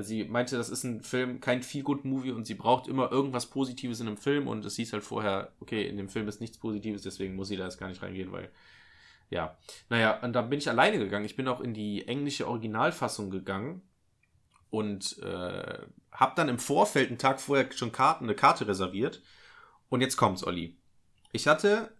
Sie 0.02 0.24
meinte, 0.24 0.56
das 0.56 0.70
ist 0.70 0.84
ein 0.84 1.02
Film, 1.02 1.40
kein 1.40 1.62
Feel-Good-Movie 1.62 2.30
und 2.30 2.46
sie 2.46 2.54
braucht 2.54 2.88
immer 2.88 3.10
irgendwas 3.12 3.46
Positives 3.46 4.00
in 4.00 4.06
einem 4.06 4.16
Film 4.16 4.46
und 4.46 4.64
es 4.64 4.76
hieß 4.76 4.92
halt 4.92 5.04
vorher, 5.04 5.52
okay, 5.60 5.86
in 5.86 5.96
dem 5.96 6.08
Film 6.08 6.26
ist 6.28 6.40
nichts 6.40 6.58
Positives, 6.58 7.02
deswegen 7.02 7.34
muss 7.34 7.48
sie 7.48 7.56
da 7.56 7.64
jetzt 7.64 7.78
gar 7.78 7.88
nicht 7.88 8.02
reingehen, 8.02 8.32
weil, 8.32 8.50
ja. 9.28 9.58
Naja, 9.90 10.18
und 10.20 10.32
dann 10.32 10.48
bin 10.48 10.58
ich 10.58 10.70
alleine 10.70 10.98
gegangen. 10.98 11.26
Ich 11.26 11.36
bin 11.36 11.48
auch 11.48 11.60
in 11.60 11.74
die 11.74 12.08
englische 12.08 12.48
Originalfassung 12.48 13.30
gegangen 13.30 13.82
und 14.70 15.18
äh, 15.22 15.78
habe 16.12 16.32
dann 16.36 16.48
im 16.48 16.58
Vorfeld, 16.58 17.08
einen 17.08 17.18
Tag 17.18 17.40
vorher, 17.40 17.70
schon 17.72 17.92
Karten, 17.92 18.24
eine 18.24 18.34
Karte 18.34 18.66
reserviert. 18.66 19.22
Und 19.88 20.00
jetzt 20.00 20.16
kommt's, 20.16 20.44
Olli. 20.44 20.76
Ich 21.32 21.46
hatte. 21.46 21.94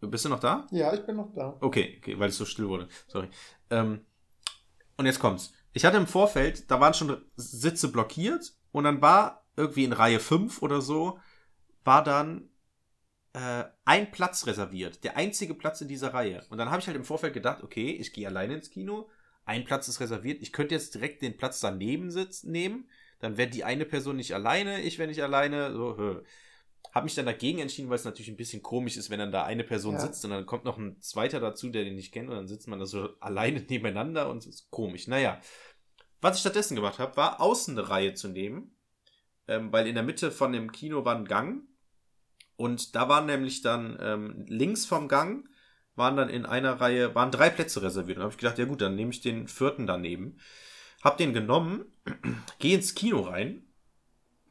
Bist 0.00 0.26
du 0.26 0.28
noch 0.28 0.40
da? 0.40 0.66
ja, 0.70 0.92
ich 0.92 1.00
bin 1.06 1.16
noch 1.16 1.32
da. 1.34 1.56
Okay, 1.60 1.96
okay 1.98 2.18
weil 2.18 2.28
es 2.28 2.36
so 2.36 2.44
still 2.44 2.68
wurde. 2.68 2.88
Sorry. 3.06 3.28
Ähm, 3.70 4.04
und 4.98 5.06
jetzt 5.06 5.18
kommt's. 5.18 5.52
Ich 5.72 5.84
hatte 5.84 5.96
im 5.96 6.06
Vorfeld, 6.06 6.70
da 6.70 6.78
waren 6.78 6.94
schon 6.94 7.24
Sitze 7.36 7.90
blockiert 7.90 8.52
und 8.70 8.84
dann 8.84 9.00
war 9.00 9.44
irgendwie 9.56 9.84
in 9.84 9.92
Reihe 9.92 10.20
5 10.20 10.62
oder 10.62 10.80
so, 10.80 11.18
war 11.84 12.04
dann 12.04 12.50
äh, 13.32 13.64
ein 13.84 14.10
Platz 14.10 14.46
reserviert. 14.46 15.04
Der 15.04 15.16
einzige 15.16 15.54
Platz 15.54 15.80
in 15.80 15.88
dieser 15.88 16.14
Reihe. 16.14 16.44
Und 16.50 16.58
dann 16.58 16.70
habe 16.70 16.80
ich 16.80 16.86
halt 16.86 16.96
im 16.96 17.04
Vorfeld 17.04 17.34
gedacht, 17.34 17.62
okay, 17.62 17.90
ich 17.90 18.12
gehe 18.12 18.28
alleine 18.28 18.54
ins 18.54 18.70
Kino. 18.70 19.08
Ein 19.44 19.64
Platz 19.64 19.88
ist 19.88 20.00
reserviert. 20.00 20.40
Ich 20.40 20.52
könnte 20.52 20.74
jetzt 20.74 20.94
direkt 20.94 21.22
den 21.22 21.36
Platz 21.36 21.60
daneben 21.60 22.10
sitzen, 22.10 22.50
nehmen. 22.50 22.88
Dann 23.18 23.36
wäre 23.36 23.50
die 23.50 23.64
eine 23.64 23.84
Person 23.84 24.16
nicht 24.16 24.34
alleine, 24.34 24.80
ich 24.82 24.98
wäre 24.98 25.08
nicht 25.08 25.22
alleine. 25.22 25.72
So, 25.72 25.96
hö. 25.96 26.22
Habe 26.92 27.04
mich 27.04 27.14
dann 27.14 27.26
dagegen 27.26 27.58
entschieden, 27.58 27.88
weil 27.88 27.96
es 27.96 28.04
natürlich 28.04 28.28
ein 28.28 28.36
bisschen 28.36 28.62
komisch 28.62 28.96
ist, 28.96 29.10
wenn 29.10 29.18
dann 29.18 29.32
da 29.32 29.44
eine 29.44 29.64
Person 29.64 29.94
Ja. 29.94 30.00
sitzt 30.00 30.24
und 30.24 30.30
dann 30.30 30.46
kommt 30.46 30.64
noch 30.64 30.78
ein 30.78 31.00
zweiter 31.00 31.40
dazu, 31.40 31.70
der 31.70 31.84
den 31.84 31.96
nicht 31.96 32.12
kennt 32.12 32.28
und 32.28 32.36
dann 32.36 32.48
sitzt 32.48 32.68
man 32.68 32.78
da 32.78 32.86
so 32.86 33.08
alleine 33.20 33.60
nebeneinander 33.60 34.28
und 34.30 34.38
es 34.38 34.46
ist 34.46 34.70
komisch. 34.70 35.08
Naja, 35.08 35.40
was 36.20 36.36
ich 36.36 36.40
stattdessen 36.40 36.76
gemacht 36.76 36.98
habe, 36.98 37.16
war 37.16 37.40
außen 37.40 37.78
eine 37.78 37.88
Reihe 37.88 38.14
zu 38.14 38.28
nehmen, 38.28 38.76
ähm, 39.48 39.72
weil 39.72 39.86
in 39.86 39.94
der 39.94 40.04
Mitte 40.04 40.30
von 40.30 40.52
dem 40.52 40.72
Kino 40.72 41.04
war 41.04 41.16
ein 41.16 41.26
Gang 41.26 41.64
und 42.56 42.94
da 42.94 43.08
waren 43.08 43.26
nämlich 43.26 43.62
dann 43.62 43.98
ähm, 44.00 44.44
links 44.48 44.86
vom 44.86 45.08
Gang 45.08 45.48
waren 45.96 46.16
dann 46.16 46.28
in 46.28 46.46
einer 46.46 46.80
Reihe, 46.80 47.14
waren 47.14 47.30
drei 47.30 47.50
Plätze 47.50 47.82
reserviert. 47.82 48.18
Und 48.18 48.24
habe 48.24 48.32
ich 48.32 48.38
gedacht, 48.38 48.58
ja 48.58 48.64
gut, 48.64 48.80
dann 48.80 48.96
nehme 48.96 49.10
ich 49.10 49.20
den 49.20 49.48
vierten 49.48 49.86
daneben. 49.86 50.38
Hab 51.02 51.18
den 51.18 51.32
genommen, 51.32 51.84
gehe 52.58 52.76
ins 52.76 52.94
Kino 52.94 53.20
rein, 53.20 53.62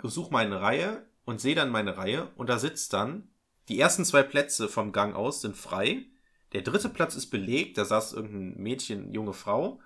suche 0.02 0.32
meine 0.32 0.62
Reihe 0.62 1.06
und 1.26 1.42
sehe 1.42 1.56
dann 1.56 1.70
meine 1.70 1.98
Reihe 1.98 2.30
und 2.36 2.50
da 2.50 2.60
sitzt 2.60 2.94
dann, 2.94 3.30
die 3.70 3.80
ersten 3.80 4.06
zwei 4.06 4.24
Plätze 4.24 4.68
vom 4.68 4.92
Gang 4.92 5.16
aus 5.16 5.42
sind 5.42 5.56
frei. 5.56 6.06
Der 6.52 6.62
dritte 6.62 6.90
Platz 6.90 7.16
ist 7.16 7.30
belegt, 7.30 7.78
da 7.78 7.86
saß 7.86 8.14
irgendein 8.14 8.62
Mädchen, 8.62 9.14
junge 9.14 9.34
Frau. 9.34 9.80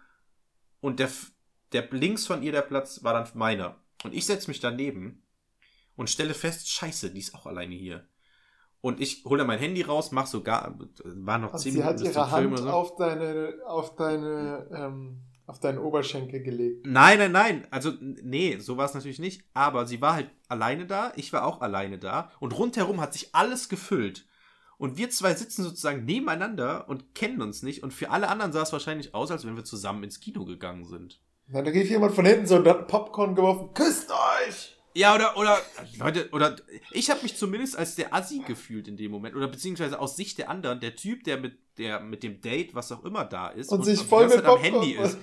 Und 0.82 1.00
der, 1.00 1.10
der 1.74 1.88
links 1.92 2.26
von 2.26 2.42
ihr 2.42 2.52
der 2.52 2.64
Platz 2.64 3.04
war 3.04 3.14
dann 3.14 3.28
meiner. 3.36 3.76
Und 4.04 4.14
ich 4.14 4.26
setze 4.26 4.50
mich 4.50 4.60
daneben 4.60 5.24
und 5.96 6.10
stelle 6.10 6.34
fest, 6.34 6.70
scheiße, 6.70 7.12
die 7.12 7.20
ist 7.20 7.36
auch 7.36 7.46
alleine 7.46 7.76
hier. 7.76 8.08
Und 8.82 9.02
ich 9.02 9.26
hole 9.26 9.44
mein 9.44 9.60
Handy 9.60 9.82
raus, 9.82 10.12
mach 10.12 10.28
sogar, 10.28 10.78
war 11.04 11.38
noch 11.40 11.56
zehn 11.56 11.74
sie 11.74 11.84
hat 11.84 11.98
Minuten 11.98 12.14
ihre 12.14 12.32
Hand 12.32 12.58
so. 12.60 12.70
auf 12.70 12.96
deine, 12.96 13.56
auf 13.66 13.96
deine, 13.96 14.70
ähm, 14.72 15.24
auf 15.48 15.60
deinen 15.60 15.80
Oberschenkel 15.80 16.43
gelegt. 16.43 16.86
Nein, 16.86 17.18
nein, 17.18 17.32
nein. 17.32 17.68
Also, 17.72 17.93
nee, 18.00 18.58
so 18.60 18.78
war 18.78 18.86
es 18.86 18.93
natürlich 18.93 19.18
nicht. 19.18 19.43
Aber 19.54 19.86
sie 19.86 20.02
war 20.02 20.14
halt 20.14 20.30
alleine 20.50 20.86
da, 20.86 21.14
ich 21.16 21.34
war 21.34 21.45
auch 21.45 21.62
alleine 21.62 21.98
da. 21.98 22.32
Und 22.39 22.58
rundherum 22.58 23.02
hat 23.02 23.14
sich 23.14 23.34
alles 23.34 23.70
gefüllt. 23.70 24.28
Und 24.78 24.98
wir 24.98 25.10
zwei 25.10 25.34
sitzen 25.34 25.64
sozusagen 25.64 26.06
nebeneinander 26.06 26.88
und 26.89 27.16
kennen 27.16 27.41
uns 27.41 27.64
nicht. 27.64 27.82
Und 27.82 27.93
für 27.93 28.12
alle 28.12 28.28
anderen 28.28 28.52
sah 28.52 28.62
es 28.62 28.74
wahrscheinlich 28.74 29.16
aus, 29.16 29.32
als 29.32 29.45
wenn 29.45 29.56
wir 29.56 29.64
zusammen 29.64 30.04
ins 30.04 30.20
Kino 30.20 30.45
gegangen 30.45 30.86
sind. 30.86 31.22
Dann 31.48 31.66
rief 31.66 31.89
jemand 31.89 32.14
von 32.14 32.26
hinten 32.26 32.45
so 32.45 32.58
und 32.58 32.68
hat 32.68 32.88
Popcorn 32.89 33.34
geworfen. 33.34 33.74
Küsst 33.74 34.12
euch! 34.12 34.76
Ja, 34.98 35.14
oder, 35.16 35.38
oder, 35.38 35.58
Leute, 36.00 36.30
oder, 36.32 36.56
ich 36.91 37.10
habe 37.12 37.22
mich 37.24 37.36
zumindest 37.38 37.78
als 37.78 37.95
der 37.95 38.14
Assi 38.14 38.39
gefühlt 38.48 38.88
in 38.88 38.98
dem 38.98 39.12
Moment. 39.12 39.36
Oder 39.36 39.48
beziehungsweise 39.48 40.00
aus 40.00 40.16
Sicht 40.16 40.38
der 40.39 40.50
anderen, 40.50 40.80
der 40.80 40.95
Typ, 40.95 41.24
der 41.24 41.38
mit, 41.38 41.58
der 41.78 42.00
mit 42.00 42.24
dem 42.24 42.41
Date, 42.41 42.74
was 42.74 42.91
auch 42.91 43.06
immer 43.06 43.24
da 43.26 43.50
ist, 43.50 43.72
Und 43.72 43.86
sich 43.86 44.00
die 44.00 44.06
voll 44.06 44.26
mit 44.26 44.34
Zeit 44.38 44.45
am 44.45 44.60
Popcorn- 44.60 44.74
Handy 44.82 44.93
ist. 44.93 45.18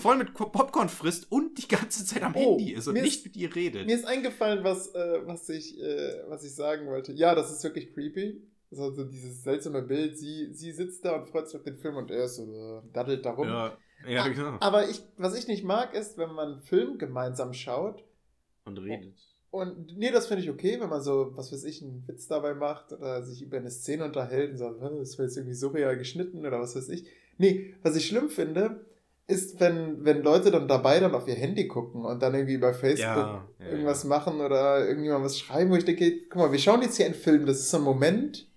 Voll 0.00 0.16
mit 0.16 0.34
Popcorn 0.34 0.88
frisst 0.88 1.30
und 1.30 1.58
die 1.62 1.68
ganze 1.68 2.04
Zeit 2.04 2.22
am 2.22 2.34
Oh, 2.34 2.58
Handy 2.58 2.72
ist 2.72 2.88
und 2.88 2.94
nicht 2.94 3.18
ist- 3.18 3.24
mit 3.26 3.36
ihr 3.36 3.54
redet. 3.54 3.86
Mir 3.86 3.94
ist 3.94 4.06
eingefallen, 4.06 4.64
was, 4.64 4.88
äh, 4.94 5.20
was, 5.26 5.48
ich, 5.50 5.78
äh, 5.78 6.14
was 6.28 6.42
ich 6.44 6.54
sagen 6.54 6.86
wollte. 6.86 7.12
Ja, 7.12 7.34
das 7.34 7.52
ist 7.52 7.62
wirklich 7.62 7.92
creepy. 7.94 8.42
Also 8.72 9.04
dieses 9.04 9.42
seltsame 9.44 9.82
Bild. 9.82 10.18
Sie, 10.18 10.48
sie 10.52 10.72
sitzt 10.72 11.04
da 11.04 11.14
und 11.14 11.28
freut 11.28 11.46
sich 11.46 11.56
auf 11.56 11.62
den 11.62 11.76
Film 11.76 11.96
und 11.96 12.10
er 12.10 12.24
ist 12.24 12.36
so, 12.36 12.42
äh, 12.42 12.82
daddelt 12.92 13.24
da 13.24 13.30
rum. 13.30 13.46
Ja, 13.48 13.76
ja, 14.08 14.26
genau. 14.28 14.56
Aber 14.60 14.88
ich, 14.88 15.02
was 15.18 15.38
ich 15.38 15.46
nicht 15.46 15.62
mag, 15.62 15.94
ist, 15.94 16.18
wenn 16.18 16.32
man 16.32 16.54
einen 16.54 16.62
Film 16.62 16.98
gemeinsam 16.98 17.52
schaut. 17.52 18.02
Und 18.66 18.78
redet. 18.78 19.14
Und 19.50 19.96
nee, 19.96 20.10
das 20.10 20.26
finde 20.26 20.42
ich 20.42 20.50
okay, 20.50 20.78
wenn 20.80 20.90
man 20.90 21.00
so, 21.00 21.32
was 21.34 21.52
weiß 21.52 21.64
ich, 21.64 21.82
einen 21.82 22.06
Witz 22.06 22.26
dabei 22.26 22.52
macht 22.54 22.92
oder 22.92 23.22
sich 23.22 23.40
über 23.40 23.56
eine 23.56 23.70
Szene 23.70 24.04
unterhält 24.04 24.50
und 24.50 24.58
sagt, 24.58 24.82
"Hä, 24.82 24.88
das 24.98 25.18
war 25.18 25.24
jetzt 25.24 25.36
irgendwie 25.36 25.54
surreal 25.54 25.96
geschnitten 25.96 26.44
oder 26.44 26.60
was 26.60 26.76
weiß 26.76 26.88
ich. 26.90 27.06
Nee, 27.38 27.74
was 27.82 27.96
ich 27.96 28.06
schlimm 28.06 28.28
finde, 28.28 28.84
ist, 29.28 29.58
wenn, 29.60 30.04
wenn 30.04 30.22
Leute 30.22 30.50
dann 30.50 30.68
dabei 30.68 31.00
dann 31.00 31.14
auf 31.14 31.26
ihr 31.26 31.34
Handy 31.34 31.66
gucken 31.66 32.04
und 32.04 32.22
dann 32.22 32.34
irgendwie 32.34 32.58
bei 32.58 32.72
Facebook 32.72 32.98
Ja, 32.98 33.48
ja, 33.58 33.66
irgendwas 33.66 34.02
ja. 34.04 34.08
machen 34.08 34.40
oder 34.40 34.86
irgendjemand 34.86 35.24
was 35.24 35.38
schreiben, 35.38 35.70
wo 35.70 35.76
ich 35.76 35.84
denke, 35.84 36.26
guck 36.28 36.36
mal, 36.42 36.52
wir 36.52 36.58
schauen 36.58 36.82
jetzt 36.82 36.96
hier 36.96 37.06
einen 37.06 37.14
Film, 37.14 37.46
das 37.46 37.58
ist 37.58 37.70
so 37.70 37.78
ein 37.78 37.82
Moment 37.82 38.48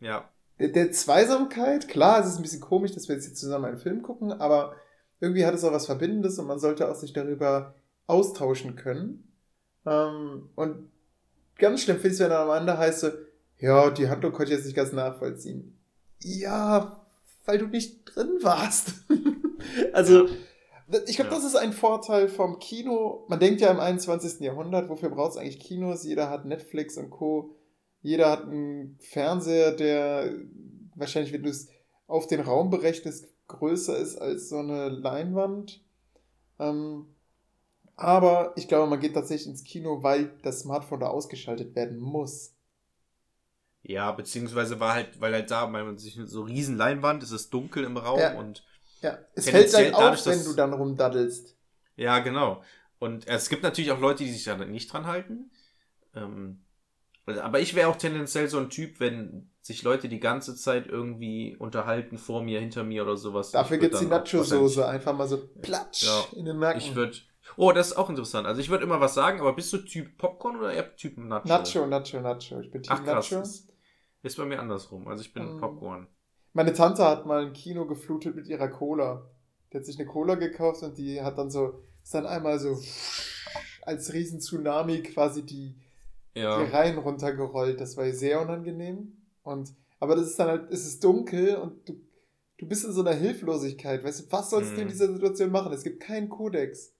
Ja, 0.00 0.30
der, 0.58 0.68
der 0.68 0.92
Zweisamkeit. 0.92 1.88
Klar, 1.88 2.20
es 2.20 2.28
ist 2.28 2.36
ein 2.36 2.42
bisschen 2.42 2.60
komisch, 2.60 2.92
dass 2.92 3.08
wir 3.08 3.16
jetzt 3.16 3.26
hier 3.26 3.34
zusammen 3.34 3.66
einen 3.66 3.78
Film 3.78 4.02
gucken, 4.02 4.32
aber 4.32 4.76
irgendwie 5.20 5.44
hat 5.44 5.54
es 5.54 5.64
auch 5.64 5.72
was 5.72 5.86
Verbindendes 5.86 6.38
und 6.38 6.46
man 6.46 6.58
sollte 6.58 6.90
auch 6.90 6.94
sich 6.94 7.12
darüber 7.12 7.74
austauschen 8.06 8.76
können. 8.76 9.30
Ähm, 9.86 10.48
und 10.54 10.90
ganz 11.58 11.82
schlimm 11.82 11.96
finde 11.96 12.08
ich 12.08 12.14
es, 12.14 12.20
wenn 12.20 12.30
dann 12.30 12.48
am 12.48 12.56
Ende 12.60 12.78
heißt 12.78 13.00
so, 13.00 13.08
ja, 13.58 13.90
die 13.90 14.08
Handlung 14.08 14.32
konnte 14.32 14.52
ich 14.52 14.58
jetzt 14.58 14.66
nicht 14.66 14.76
ganz 14.76 14.92
nachvollziehen. 14.92 15.78
Ja, 16.20 17.04
weil 17.44 17.58
du 17.58 17.66
nicht 17.66 18.04
drin 18.04 18.38
warst. 18.42 18.94
also, 19.92 20.26
ich 21.06 21.16
glaube, 21.16 21.30
Ja. 21.30 21.36
das 21.36 21.44
ist 21.44 21.56
ein 21.56 21.72
Vorteil 21.72 22.28
vom 22.28 22.58
Kino. 22.58 23.24
Man 23.28 23.40
denkt 23.40 23.60
ja 23.60 23.70
im 23.70 23.80
21. 23.80 24.40
Jahrhundert, 24.40 24.88
wofür 24.88 25.10
braucht 25.10 25.32
es 25.32 25.36
eigentlich 25.36 25.60
Kinos? 25.60 26.04
Jeder 26.04 26.30
hat 26.30 26.44
Netflix 26.44 26.96
und 26.96 27.10
Co. 27.10 27.54
Jeder 28.02 28.30
hat 28.30 28.42
einen 28.44 28.98
Fernseher, 29.00 29.72
der 29.72 30.32
wahrscheinlich, 30.94 31.32
wenn 31.32 31.42
du 31.42 31.48
es 31.50 31.68
auf 32.06 32.26
den 32.26 32.40
Raum 32.40 32.70
berechnest, 32.70 33.28
größer 33.48 33.96
ist 33.96 34.16
als 34.16 34.48
so 34.48 34.58
eine 34.58 34.88
Leinwand. 34.88 35.82
Ähm, 36.58 37.06
aber 37.96 38.52
ich 38.56 38.68
glaube, 38.68 38.88
man 38.90 39.00
geht 39.00 39.14
tatsächlich 39.14 39.48
ins 39.48 39.64
Kino, 39.64 40.02
weil 40.02 40.32
das 40.42 40.60
Smartphone 40.60 41.00
da 41.00 41.08
ausgeschaltet 41.08 41.74
werden 41.76 41.98
muss. 41.98 42.52
ja, 43.82 44.10
beziehungsweise 44.12 44.80
war 44.80 44.94
halt, 44.94 45.20
weil 45.20 45.32
halt 45.34 45.50
da, 45.50 45.70
weil 45.72 45.84
man 45.84 45.98
sich 45.98 46.18
so 46.24 46.42
riesen 46.42 46.76
Leinwand, 46.76 47.22
es 47.22 47.30
ist 47.32 47.52
dunkel 47.52 47.84
im 47.84 47.96
Raum 47.96 48.18
Ja. 48.20 48.38
und 48.38 48.64
Ja, 49.02 49.18
es 49.34 49.48
fällt 49.50 49.74
halt 49.74 49.92
dadurch, 49.92 50.20
auf, 50.20 50.26
wenn 50.26 50.44
du 50.44 50.54
dann 50.54 50.72
rumdaddelst. 50.72 51.54
ja, 51.96 52.18
genau. 52.20 52.62
Und 52.98 53.26
es 53.28 53.48
gibt 53.50 53.62
natürlich 53.62 53.90
auch 53.92 54.00
Leute, 54.00 54.24
die 54.24 54.32
sich 54.32 54.44
da 54.44 54.56
nicht 54.56 54.90
dran 54.90 55.06
halten. 55.06 55.50
Ähm, 56.14 56.60
aber 57.26 57.60
ich 57.60 57.74
wäre 57.74 57.88
auch 57.88 57.96
tendenziell 57.96 58.48
so 58.48 58.58
ein 58.58 58.70
Typ, 58.70 59.00
wenn 59.00 59.50
sich 59.60 59.82
Leute 59.82 60.08
die 60.08 60.20
ganze 60.20 60.56
Zeit 60.56 60.86
irgendwie 60.86 61.56
unterhalten, 61.58 62.16
vor 62.18 62.42
mir, 62.42 62.60
hinter 62.60 62.84
mir 62.84 63.02
oder 63.02 63.16
sowas. 63.16 63.50
Dafür 63.50 63.72
würd 63.76 63.82
gibt's 63.82 63.98
die 63.98 64.08
dann 64.08 64.20
Nacho-Soße. 64.20 64.86
Einfach 64.86 65.14
mal 65.14 65.28
so 65.28 65.46
platsch 65.60 66.04
Ja. 66.04 66.24
in 66.36 66.46
den 66.46 66.58
Nacken. 66.58 66.80
Ich 66.80 66.94
würde. 66.94 67.16
Oh, 67.56 67.72
das 67.72 67.88
ist 67.88 67.96
auch 67.96 68.10
interessant. 68.10 68.46
Also 68.46 68.60
ich 68.60 68.68
würde 68.70 68.84
immer 68.84 69.00
was 69.00 69.14
sagen, 69.14 69.40
aber 69.40 69.52
bist 69.54 69.72
du 69.72 69.78
Typ 69.78 70.16
Popcorn 70.18 70.56
oder 70.56 70.72
eher 70.72 70.94
Typ 70.96 71.16
Nacho? 71.18 71.46
Nacho, 71.48 71.86
Nacho, 71.86 72.20
Nacho. 72.20 72.60
Ich 72.60 72.70
bin 72.70 72.82
Team 72.82 72.92
Ach 72.96 73.04
krass. 73.04 73.30
Nacho. 73.30 73.42
Ist, 73.42 73.72
ist 74.22 74.36
bei 74.36 74.44
mir 74.44 74.58
andersrum. 74.60 75.06
Also 75.08 75.22
ich 75.22 75.32
bin 75.32 75.42
Ähm, 75.44 75.58
Popcorn. 75.58 76.06
Meine 76.52 76.72
Tante 76.72 77.04
hat 77.04 77.26
mal 77.26 77.46
ein 77.46 77.52
Kino 77.52 77.86
geflutet 77.86 78.34
mit 78.36 78.46
ihrer 78.46 78.68
Cola. 78.68 79.28
Die 79.72 79.76
hat 79.78 79.84
sich 79.84 79.98
eine 79.98 80.06
Cola 80.08 80.36
gekauft 80.36 80.82
und 80.82 80.96
die 80.98 81.20
hat 81.20 81.36
dann 81.38 81.50
so, 81.50 81.82
ist 82.02 82.14
dann 82.14 82.26
einmal 82.26 82.58
so 82.58 82.78
als 83.82 84.12
riesen 84.12 84.40
Tsunami 84.40 85.02
quasi 85.02 85.44
die, 85.44 85.74
Ja. 86.34 86.62
die 86.64 86.70
Reihen 86.70 86.98
runtergerollt. 86.98 87.80
Das 87.80 87.96
war 87.96 88.10
sehr 88.12 88.40
unangenehm. 88.40 89.12
Und, 89.42 89.74
Aber 90.00 90.16
das 90.16 90.26
ist 90.28 90.38
dann 90.38 90.48
halt, 90.48 90.70
es 90.70 90.86
ist 90.86 91.02
dunkel 91.04 91.56
und 91.56 91.88
du, 91.88 91.94
du 92.58 92.66
bist 92.68 92.84
in 92.84 92.92
so 92.92 93.00
einer 93.00 93.14
Hilflosigkeit. 93.14 94.02
Weißt 94.04 94.20
du, 94.26 94.32
was 94.32 94.50
sollst 94.50 94.72
du 94.76 94.80
in 94.80 94.84
Mhm. 94.86 94.90
dieser 94.90 95.12
Situation 95.12 95.50
machen? 95.50 95.72
Es 95.72 95.82
gibt 95.82 96.00
keinen 96.00 96.28
Kodex. 96.28 96.93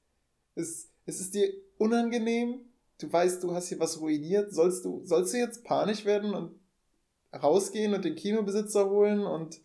Es, 0.54 0.90
es 1.06 1.20
ist 1.20 1.34
dir 1.34 1.52
unangenehm. 1.78 2.60
Du 3.00 3.12
weißt, 3.12 3.42
du 3.42 3.54
hast 3.54 3.68
hier 3.68 3.80
was 3.80 4.00
ruiniert. 4.00 4.52
Sollst 4.54 4.84
du, 4.84 5.04
sollst 5.04 5.34
du 5.34 5.38
jetzt 5.38 5.64
panisch 5.64 6.04
werden 6.04 6.34
und 6.34 6.54
rausgehen 7.42 7.94
und 7.94 8.04
den 8.04 8.14
Kinobesitzer 8.14 8.88
holen 8.88 9.24
und 9.26 9.60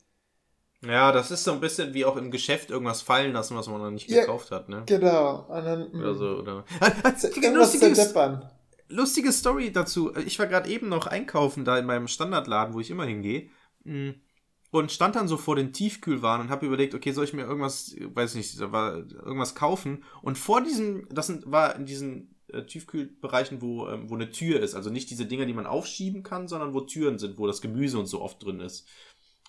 Ja, 0.82 1.12
das 1.12 1.30
ist 1.30 1.44
so 1.44 1.52
ein 1.52 1.60
bisschen 1.60 1.94
wie 1.94 2.06
auch 2.06 2.18
im 2.18 2.32
Geschäft 2.32 2.72
irgendwas 2.72 3.02
fallen 3.02 3.34
lassen, 3.34 3.56
was 3.56 3.68
man 3.68 3.82
noch 3.82 3.92
nicht 3.92 4.10
Ja. 4.10 4.22
gekauft 4.22 4.52
hat, 4.52 4.70
ne? 4.70 4.84
genau. 4.88 5.46
Und 5.48 5.66
dann, 5.66 5.88
Oder 5.92 6.14
mh, 6.14 6.18
so, 6.18 6.26
oder. 6.38 6.66
Ah, 6.80 6.92
ah, 7.04 7.14
irgendwas 7.22 8.14
lustige, 8.88 9.32
Story 9.32 9.72
dazu. 9.72 10.16
Ich 10.16 10.40
war 10.40 10.48
gerade 10.48 10.70
eben 10.70 10.90
noch 10.90 11.06
einkaufen 11.06 11.64
da 11.64 11.78
in 11.78 11.86
meinem 11.86 12.08
Standardladen, 12.08 12.74
wo 12.74 12.80
ich 12.80 12.90
immer 12.90 13.06
hingehe. 13.06 13.50
Mm. 13.84 14.10
Und 14.72 14.92
stand 14.92 15.16
dann 15.16 15.28
so 15.28 15.38
vor 15.38 15.56
den 15.56 15.74
Tiefkühlwaren 15.74 16.42
und 16.42 16.50
habe 16.50 16.66
überlegt, 16.66 16.94
okay, 16.94 17.12
soll 17.12 17.24
ich 17.24 17.34
mir 17.34 17.42
irgendwas, 17.42 17.96
weiß 18.00 18.36
nicht, 18.36 18.60
war 18.72 18.98
irgendwas 18.98 19.56
kaufen? 19.56 20.04
Und 20.22 20.38
vor 20.38 20.62
diesem, 20.62 21.08
das 21.10 21.28
sind, 21.28 21.52
war 21.52 21.76
in 21.76 21.86
diesen 21.86 22.36
äh, 22.54 22.64
Tiefkühlbereichen, 22.64 23.62
wo, 23.62 23.88
ähm, 23.88 24.10
wo 24.10 24.16
eine 24.16 24.30
Tür 24.30 24.60
ist. 24.60 24.76
Also 24.76 24.90
nicht 24.90 25.10
diese 25.10 25.26
Dinger, 25.26 25.46
die 25.46 25.54
man 25.54 25.66
aufschieben 25.66 26.24
kann, 26.24 26.48
sondern 26.48 26.74
wo 26.74 26.82
Türen 26.82 27.18
sind, 27.18 27.38
wo 27.38 27.48
das 27.48 27.62
Gemüse 27.62 27.98
und 27.98 28.06
so 28.06 28.22
oft 28.22 28.44
drin 28.44 28.60
ist. 28.60 28.88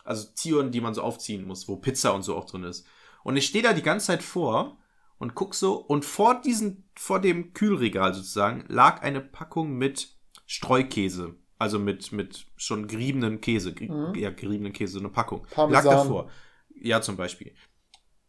Also 0.05 0.29
Türen, 0.35 0.71
die 0.71 0.81
man 0.81 0.95
so 0.95 1.03
aufziehen 1.03 1.47
muss, 1.47 1.69
wo 1.69 1.77
Pizza 1.77 2.15
und 2.15 2.23
so 2.23 2.37
auch 2.37 2.47
drin 2.47 2.65
ist. 2.65 2.87
Und 3.23 3.37
ich 3.37 3.47
stehe 3.47 3.63
da 3.63 3.73
die 3.73 3.83
ganze 3.83 4.07
Zeit 4.07 4.23
vor 4.23 4.79
und 5.19 5.35
guck 5.35 5.55
so 5.55 5.75
und 5.77 6.05
vor 6.05 6.41
diesen, 6.41 6.89
vor 6.95 7.21
dem 7.21 7.53
Kühlregal 7.53 8.15
sozusagen 8.15 8.65
lag 8.69 9.03
eine 9.03 9.21
Packung 9.21 9.77
mit 9.77 10.17
Streukäse. 10.47 11.37
Also 11.61 11.79
mit, 11.79 12.11
mit 12.11 12.47
schon 12.57 12.89
geriebenem 12.89 13.43
Käse. 13.43 13.75
Mhm. 13.79 14.15
Ja, 14.15 14.31
geriebenen 14.31 14.73
Käse, 14.73 14.95
so 14.95 14.99
eine 14.99 15.11
Packung. 15.11 15.47
Parmesan. 15.51 15.85
Lag 15.85 15.93
davor. 15.93 16.31
Ja, 16.75 17.03
zum 17.03 17.19
Beispiel. 17.19 17.53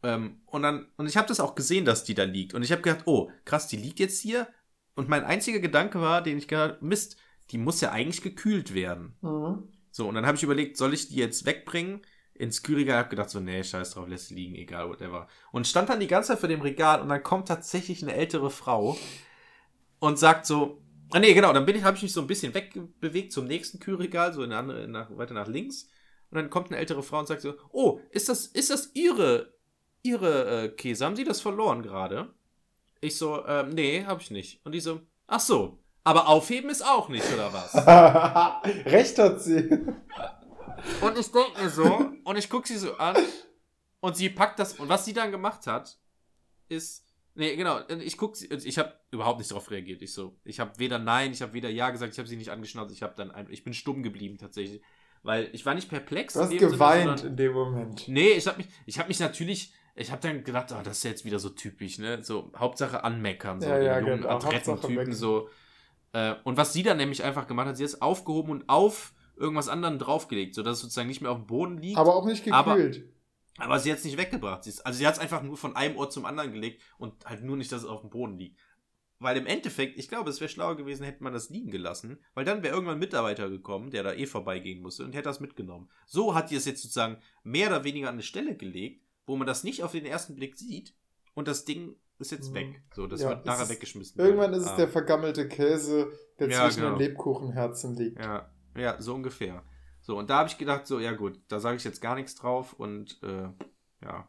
Ähm, 0.03 0.41
und 0.47 0.63
dann, 0.63 0.87
und 0.97 1.07
ich 1.07 1.15
habe 1.15 1.29
das 1.29 1.39
auch 1.39 1.55
gesehen, 1.55 1.85
dass 1.85 2.03
die 2.03 2.13
da 2.13 2.23
liegt. 2.23 2.53
Und 2.53 2.61
ich 2.61 2.73
habe 2.73 2.81
gedacht, 2.81 3.03
oh, 3.05 3.31
krass, 3.45 3.69
die 3.69 3.77
liegt 3.77 3.99
jetzt 3.99 4.19
hier. 4.19 4.49
Und 4.95 5.07
mein 5.07 5.23
einziger 5.23 5.59
Gedanke 5.59 6.01
war, 6.01 6.21
den 6.21 6.39
ich 6.39 6.49
gedacht, 6.49 6.81
Mist, 6.81 7.15
die 7.51 7.57
muss 7.57 7.79
ja 7.79 7.91
eigentlich 7.91 8.21
gekühlt 8.21 8.73
werden. 8.73 9.15
Mhm. 9.21 9.69
So, 9.91 10.09
und 10.09 10.15
dann 10.15 10.25
habe 10.25 10.35
ich 10.35 10.43
überlegt, 10.43 10.75
soll 10.75 10.93
ich 10.93 11.07
die 11.07 11.15
jetzt 11.15 11.45
wegbringen 11.45 12.01
ins 12.33 12.63
Kühlregal? 12.63 12.97
Hab 12.97 13.09
gedacht 13.09 13.29
so, 13.29 13.39
nee, 13.39 13.63
scheiß 13.63 13.91
drauf, 13.91 14.09
lässt 14.09 14.27
sie 14.27 14.35
liegen, 14.35 14.55
egal, 14.55 14.89
whatever. 14.89 15.29
Und 15.53 15.67
stand 15.67 15.87
dann 15.87 16.01
die 16.01 16.07
ganze 16.07 16.33
Zeit 16.33 16.39
vor 16.39 16.49
dem 16.49 16.61
Regal 16.61 16.99
und 16.99 17.07
dann 17.07 17.23
kommt 17.23 17.47
tatsächlich 17.47 18.03
eine 18.03 18.13
ältere 18.13 18.49
Frau 18.49 18.97
und 19.99 20.19
sagt 20.19 20.45
so, 20.45 20.81
ah 21.11 21.19
nee, 21.19 21.33
genau, 21.33 21.53
dann 21.53 21.65
bin 21.65 21.75
ich, 21.75 21.83
habe 21.83 21.97
ich 21.97 22.03
mich 22.03 22.13
so 22.13 22.21
ein 22.21 22.27
bisschen 22.27 22.53
wegbewegt 22.53 23.31
zum 23.31 23.45
nächsten 23.45 23.79
Kühlregal, 23.79 24.33
so 24.33 24.43
in 24.43 24.51
andere, 24.53 24.87
nach, 24.87 25.15
weiter 25.17 25.33
nach 25.33 25.47
links. 25.47 25.89
Und 26.29 26.37
dann 26.37 26.49
kommt 26.49 26.67
eine 26.67 26.77
ältere 26.77 27.03
Frau 27.03 27.19
und 27.19 27.27
sagt 27.27 27.41
so, 27.41 27.55
oh, 27.71 27.99
ist 28.11 28.29
das, 28.29 28.47
ist 28.47 28.69
das 28.69 28.91
Ihre, 28.93 29.53
Ihre 30.01 30.63
äh, 30.63 30.69
Käse? 30.69 31.05
Haben 31.05 31.15
Sie 31.15 31.23
das 31.23 31.41
verloren 31.41 31.83
gerade? 31.83 32.33
Ich 33.01 33.17
so, 33.17 33.45
ähm, 33.45 33.69
nee, 33.69 34.05
habe 34.05 34.21
ich 34.21 34.31
nicht. 34.31 34.65
Und 34.65 34.71
die 34.73 34.79
so, 34.79 35.01
ach 35.27 35.39
so, 35.39 35.79
aber 36.03 36.27
aufheben 36.27 36.69
ist 36.69 36.85
auch 36.85 37.09
nicht, 37.09 37.31
oder 37.33 37.51
was? 37.53 37.75
Recht 38.85 39.17
hat 39.19 39.41
sie. 39.41 39.69
Und 41.01 41.17
ich 41.17 41.31
denke 41.31 41.61
mir 41.61 41.69
so, 41.69 42.11
und 42.23 42.37
ich 42.37 42.49
gucke 42.49 42.67
sie 42.67 42.77
so 42.77 42.95
an, 42.95 43.17
und 43.99 44.15
sie 44.15 44.29
packt 44.29 44.57
das, 44.59 44.79
und 44.79 44.89
was 44.89 45.05
sie 45.05 45.13
dann 45.13 45.31
gemacht 45.31 45.67
hat, 45.67 45.97
ist, 46.69 47.05
nee, 47.35 47.55
genau, 47.55 47.79
ich 47.99 48.17
gucke 48.17 48.37
sie, 48.37 48.47
ich 48.47 48.77
habe 48.77 48.93
überhaupt 49.11 49.39
nicht 49.39 49.51
darauf 49.51 49.69
reagiert. 49.71 50.01
Ich 50.01 50.13
so, 50.13 50.35
ich 50.43 50.59
habe 50.59 50.71
weder 50.77 50.99
Nein, 50.99 51.31
ich 51.31 51.41
habe 51.41 51.53
weder 51.53 51.69
Ja 51.69 51.89
gesagt, 51.89 52.13
ich 52.13 52.19
habe 52.19 52.27
sie 52.29 52.37
nicht 52.37 52.49
angeschnauzt, 52.49 52.93
ich 52.93 53.03
habe 53.03 53.13
dann, 53.15 53.31
ein, 53.31 53.47
ich 53.49 53.63
bin 53.63 53.73
stumm 53.73 54.03
geblieben 54.03 54.37
tatsächlich, 54.37 54.81
weil 55.23 55.49
ich 55.53 55.65
war 55.65 55.73
nicht 55.73 55.89
perplex. 55.89 56.33
Du 56.33 56.39
hast 56.41 56.51
in 56.51 56.57
dem 56.57 56.59
Sinne, 56.59 56.71
geweint 56.73 57.19
sondern- 57.19 57.27
in 57.27 57.35
dem 57.37 57.53
Moment. 57.53 58.07
Nee, 58.07 58.31
ich 58.31 58.47
habe 58.47 58.57
mich, 58.57 58.67
ich 58.85 58.99
habe 58.99 59.07
mich 59.07 59.19
natürlich, 59.19 59.73
ich 59.95 60.11
habe 60.11 60.21
dann 60.21 60.43
gedacht, 60.43 60.71
oh, 60.71 60.81
das 60.83 60.97
ist 60.97 61.03
jetzt 61.03 61.25
wieder 61.25 61.39
so 61.39 61.49
typisch, 61.49 61.99
ne? 61.99 62.23
So 62.23 62.51
Hauptsache 62.55 63.03
anmeckern, 63.03 63.61
so 63.61 63.67
Ja, 63.67 63.75
den 63.77 63.85
ja, 63.85 63.99
jungen 63.99 64.21
genau, 64.21 64.29
adretten 64.37 64.81
Typen 64.81 65.13
so. 65.13 65.49
Äh, 66.13 66.35
und 66.43 66.57
was 66.57 66.73
sie 66.73 66.83
dann 66.83 66.97
nämlich 66.97 67.23
einfach 67.23 67.47
gemacht 67.47 67.67
hat, 67.67 67.77
sie 67.77 67.83
ist 67.83 68.01
aufgehoben 68.01 68.51
und 68.51 68.69
auf 68.69 69.13
irgendwas 69.37 69.69
anderem 69.69 69.97
draufgelegt, 69.97 70.55
sodass 70.55 70.75
es 70.77 70.81
sozusagen 70.81 71.07
nicht 71.07 71.21
mehr 71.21 71.31
auf 71.31 71.37
dem 71.37 71.47
Boden 71.47 71.77
liegt. 71.77 71.97
Aber 71.97 72.15
auch 72.15 72.25
nicht 72.25 72.43
gekühlt. 72.43 73.05
Aber 73.57 73.79
sie 73.79 73.91
hat 73.91 73.99
es 73.99 74.05
nicht 74.05 74.17
weggebracht. 74.17 74.63
Sie 74.63 74.69
ist, 74.69 74.81
also 74.85 74.97
sie 74.97 75.05
hat 75.05 75.15
es 75.15 75.19
einfach 75.19 75.43
nur 75.43 75.57
von 75.57 75.75
einem 75.75 75.97
Ort 75.97 76.13
zum 76.13 76.25
anderen 76.25 76.53
gelegt 76.53 76.81
und 76.97 77.25
halt 77.25 77.43
nur 77.43 77.57
nicht, 77.57 77.71
dass 77.71 77.83
es 77.83 77.87
auf 77.87 78.01
dem 78.01 78.09
Boden 78.09 78.37
liegt. 78.37 78.59
Weil 79.19 79.37
im 79.37 79.45
Endeffekt, 79.45 79.99
ich 79.99 80.07
glaube, 80.07 80.29
es 80.31 80.39
wäre 80.41 80.49
schlauer 80.49 80.75
gewesen, 80.77 81.03
hätte 81.03 81.23
man 81.23 81.31
das 81.33 81.49
liegen 81.49 81.69
gelassen, 81.69 82.17
weil 82.33 82.43
dann 82.45 82.63
wäre 82.63 82.73
irgendwann 82.73 82.95
ein 82.95 82.99
Mitarbeiter 82.99 83.49
gekommen, 83.49 83.91
der 83.91 84.01
da 84.03 84.13
eh 84.13 84.25
vorbeigehen 84.25 84.81
musste 84.81 85.03
und 85.03 85.13
hätte 85.13 85.29
das 85.29 85.39
mitgenommen. 85.39 85.89
So 86.07 86.33
hat 86.33 86.49
die 86.49 86.55
es 86.55 86.65
jetzt 86.65 86.81
sozusagen 86.81 87.17
mehr 87.43 87.67
oder 87.67 87.83
weniger 87.83 88.07
an 88.07 88.15
eine 88.15 88.23
Stelle 88.23 88.55
gelegt, 88.55 89.03
wo 89.27 89.35
man 89.35 89.45
das 89.45 89.63
nicht 89.63 89.83
auf 89.83 89.91
den 89.91 90.05
ersten 90.05 90.35
Blick 90.35 90.57
sieht 90.57 90.95
und 91.35 91.47
das 91.47 91.65
Ding 91.65 91.95
ist 92.17 92.31
jetzt 92.31 92.49
Mhm. 92.49 92.55
weg. 92.55 92.81
So, 92.95 93.05
das 93.05 93.21
Ja, 93.21 93.29
wird 93.29 93.45
nachher 93.45 93.69
weggeschmissen. 93.69 94.19
Irgendwann 94.19 94.53
ist 94.53 94.63
es 94.63 94.69
Ah. 94.69 94.75
der 94.77 94.87
vergammelte 94.87 95.47
Käse, 95.47 96.11
der 96.39 96.49
Ja, 96.49 96.63
zwischen 96.69 96.81
genau. 96.83 96.97
den 96.97 97.07
Lebkuchenherzen 97.07 97.95
liegt. 97.95 98.19
Ja, 98.23 98.49
ja, 98.75 98.99
so 99.01 99.13
ungefähr. 99.13 99.63
So, 100.01 100.17
und 100.17 100.29
da 100.29 100.39
habe 100.39 100.49
ich 100.49 100.57
gedacht, 100.57 100.87
so, 100.87 100.99
ja 100.99 101.13
gut, 101.13 101.39
da 101.47 101.59
sage 101.59 101.77
ich 101.77 101.83
jetzt 101.83 102.01
gar 102.01 102.15
nichts 102.15 102.35
drauf 102.35 102.73
und 102.73 103.19
äh, 103.23 103.49
ja, 104.03 104.27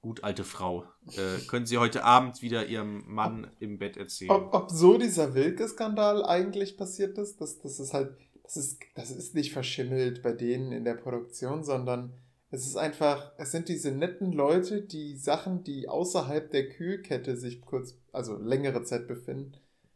gut, 0.00 0.24
alte 0.24 0.44
Frau. 0.44 0.84
Äh, 1.08 1.40
können 1.46 1.66
Sie 1.66 1.78
heute 1.78 2.04
Abend 2.04 2.42
wieder 2.42 2.66
Ihrem 2.66 3.04
Mann 3.06 3.50
im 3.60 3.78
Bett 3.78 3.96
erzählen? 3.96 4.30
Ob, 4.30 4.54
ob 4.54 4.70
so 4.70 4.98
dieser 4.98 5.34
Wilke-Skandal 5.34 6.24
eigentlich 6.24 6.76
passiert 6.76 7.18
ist, 7.18 7.40
das, 7.40 7.60
das 7.60 7.80
ist 7.80 7.92
halt, 7.92 8.16
das 8.42 8.56
ist, 8.56 8.80
das 8.94 9.10
ist 9.10 9.34
nicht 9.34 9.52
verschimmelt 9.52 10.22
bei 10.22 10.32
denen 10.32 10.72
in 10.72 10.84
der 10.84 10.94
Produktion, 10.94 11.64
sondern 11.64 12.14
es 12.50 12.66
ist 12.66 12.76
einfach, 12.76 13.32
es 13.36 13.50
sind 13.50 13.68
diese 13.68 13.90
netten 13.90 14.32
Leute, 14.32 14.82
die 14.82 15.16
Sachen, 15.16 15.64
die 15.64 15.88
außerhalb 15.88 16.50
der 16.50 16.68
Kühlkette 16.68 17.36
sich 17.36 17.60
kurz, 17.62 17.98
also 18.12 18.36
längere 18.36 18.84
Zeit 18.84 19.08
befinden, 19.08 19.54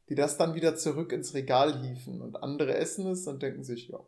die 0.09 0.15
das 0.15 0.39
dann 0.39 0.55
wieder 0.55 0.75
zurück 0.75 1.13
ins 1.13 1.35
Regal 1.35 1.81
hieven 1.83 2.21
und 2.21 2.43
andere 2.43 2.77
essen 2.77 3.07
es 3.07 3.27
und 3.27 3.43
denken 3.43 3.63
sich, 3.63 3.89
ja, 3.89 4.01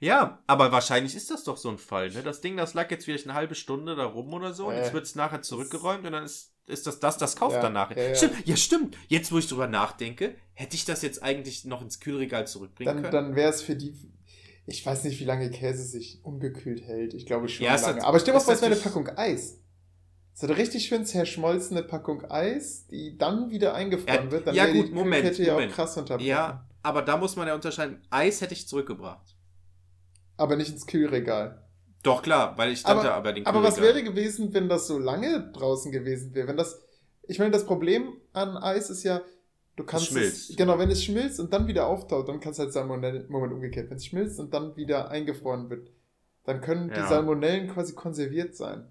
Ja, 0.00 0.42
aber 0.46 0.70
wahrscheinlich 0.70 1.16
ist 1.16 1.30
das 1.30 1.42
doch 1.44 1.56
so 1.56 1.68
ein 1.70 1.78
Fall. 1.78 2.10
Ne? 2.10 2.22
Das 2.22 2.40
Ding, 2.40 2.56
das 2.56 2.74
lag 2.74 2.90
jetzt 2.90 3.04
vielleicht 3.04 3.24
eine 3.26 3.34
halbe 3.34 3.54
Stunde 3.56 3.96
da 3.96 4.04
rum 4.04 4.32
oder 4.32 4.52
so 4.54 4.68
und 4.68 4.74
Äh, 4.74 4.78
jetzt 4.82 4.92
wird 4.92 5.04
es 5.04 5.14
nachher 5.16 5.42
zurückgeräumt 5.42 6.06
und 6.06 6.12
dann 6.12 6.24
ist, 6.24 6.52
ist 6.66 6.86
das 6.86 7.00
das, 7.00 7.18
das 7.18 7.34
kauft 7.34 7.56
Ja, 7.56 7.62
dann 7.62 7.72
nachher. 7.72 7.96
ja, 8.00 8.08
ja. 8.10 8.14
Stimmt, 8.14 8.46
ja 8.46 8.56
stimmt. 8.56 8.96
Jetzt, 9.08 9.32
wo 9.32 9.38
ich 9.38 9.48
drüber 9.48 9.66
nachdenke, 9.66 10.36
hätte 10.54 10.76
ich 10.76 10.84
das 10.84 11.02
jetzt 11.02 11.22
eigentlich 11.22 11.64
noch 11.64 11.82
ins 11.82 11.98
Kühlregal 11.98 12.46
zurückbringen 12.46 12.94
dann, 12.94 13.02
können. 13.02 13.12
dann 13.28 13.34
wäre 13.36 13.50
es 13.50 13.60
für 13.60 13.74
die, 13.74 13.96
ich 14.66 14.86
weiß 14.86 15.02
nicht, 15.04 15.18
wie 15.18 15.24
lange 15.24 15.50
Käse 15.50 15.82
sich 15.82 16.20
ungekühlt 16.22 16.82
hält. 16.82 17.14
Ich 17.14 17.26
glaube 17.26 17.48
schon 17.48 17.66
lange. 17.66 17.80
hat- 17.82 18.04
Aber 18.04 18.20
stell 18.20 18.34
dir 18.34 18.40
vor, 18.40 18.54
es 18.54 18.62
wäre 18.62 18.72
eine 18.72 18.80
Packung 18.80 19.08
Eis. 19.16 19.58
So 20.34 20.46
eine 20.46 20.56
richtig 20.56 20.84
schön 20.86 21.04
zerschmolzene 21.04 21.82
Packung 21.82 22.24
Eis, 22.30 22.86
die 22.86 23.18
dann 23.18 23.50
wieder 23.50 23.74
eingefroren 23.74 24.30
wird. 24.30 24.46
Dann 24.46 24.54
ja, 24.54 24.66
gut, 24.70 24.92
Moment, 24.92 25.22
Kühlkette 25.22 25.42
ja 25.42 25.52
auch 25.54 25.56
Moment. 25.56 25.72
krass 25.72 25.96
unterbrochen. 25.96 26.28
ja, 26.28 26.68
aber 26.82 27.02
da 27.02 27.16
muss 27.16 27.34
man 27.34 27.48
ja 27.48 27.56
unterscheiden. 27.56 28.00
Eis 28.10 28.40
hätte 28.40 28.54
ich 28.54 28.68
zurückgebracht. 28.68 29.34
Aber 30.38 30.56
nicht 30.56 30.70
ins 30.72 30.86
Kühlregal. 30.86 31.62
Doch, 32.02 32.22
klar, 32.22 32.56
weil 32.56 32.72
ich 32.72 32.80
stand 32.80 33.00
Aber- 33.00 33.08
da 33.08 33.14
aber 33.14 33.32
den 33.34 33.44
Aber 33.44 33.62
was 33.62 33.74
Kühlregal. 33.74 33.96
wäre 33.96 34.04
gewesen, 34.14 34.54
wenn 34.54 34.68
das 34.70 34.86
so 34.86 34.98
lange 34.98 35.50
draußen 35.52 35.92
gewesen 35.92 36.34
wäre? 36.34 36.48
Wenn 36.48 36.56
das, 36.56 36.80
ich 37.26 37.38
meine, 37.38 37.50
das 37.50 37.66
Problem 37.66 38.16
an 38.32 38.56
Eis 38.56 38.88
ist 38.88 39.02
ja, 39.02 39.20
du 39.76 39.84
kannst 39.84 40.06
schmilzt. 40.06 40.50
es, 40.50 40.56
genau, 40.56 40.78
wenn 40.78 40.90
es 40.90 41.04
schmilzt 41.04 41.38
und 41.40 41.52
dann 41.52 41.66
wieder 41.66 41.86
auftaut, 41.88 42.28
dann 42.28 42.40
kann 42.40 42.52
es 42.52 42.58
halt 42.58 42.72
Salmonellen, 42.72 43.28
Moment 43.28 43.52
umgekehrt, 43.52 43.90
wenn 43.90 43.96
es 43.98 44.06
schmilzt 44.06 44.38
und 44.40 44.54
dann 44.54 44.76
wieder 44.76 45.10
eingefroren 45.10 45.68
wird, 45.70 45.90
dann 46.44 46.60
können 46.60 46.88
die 46.88 46.94
Ja. 46.94 47.08
Salmonellen 47.08 47.68
quasi 47.68 47.94
konserviert 47.94 48.54
sein. 48.56 48.86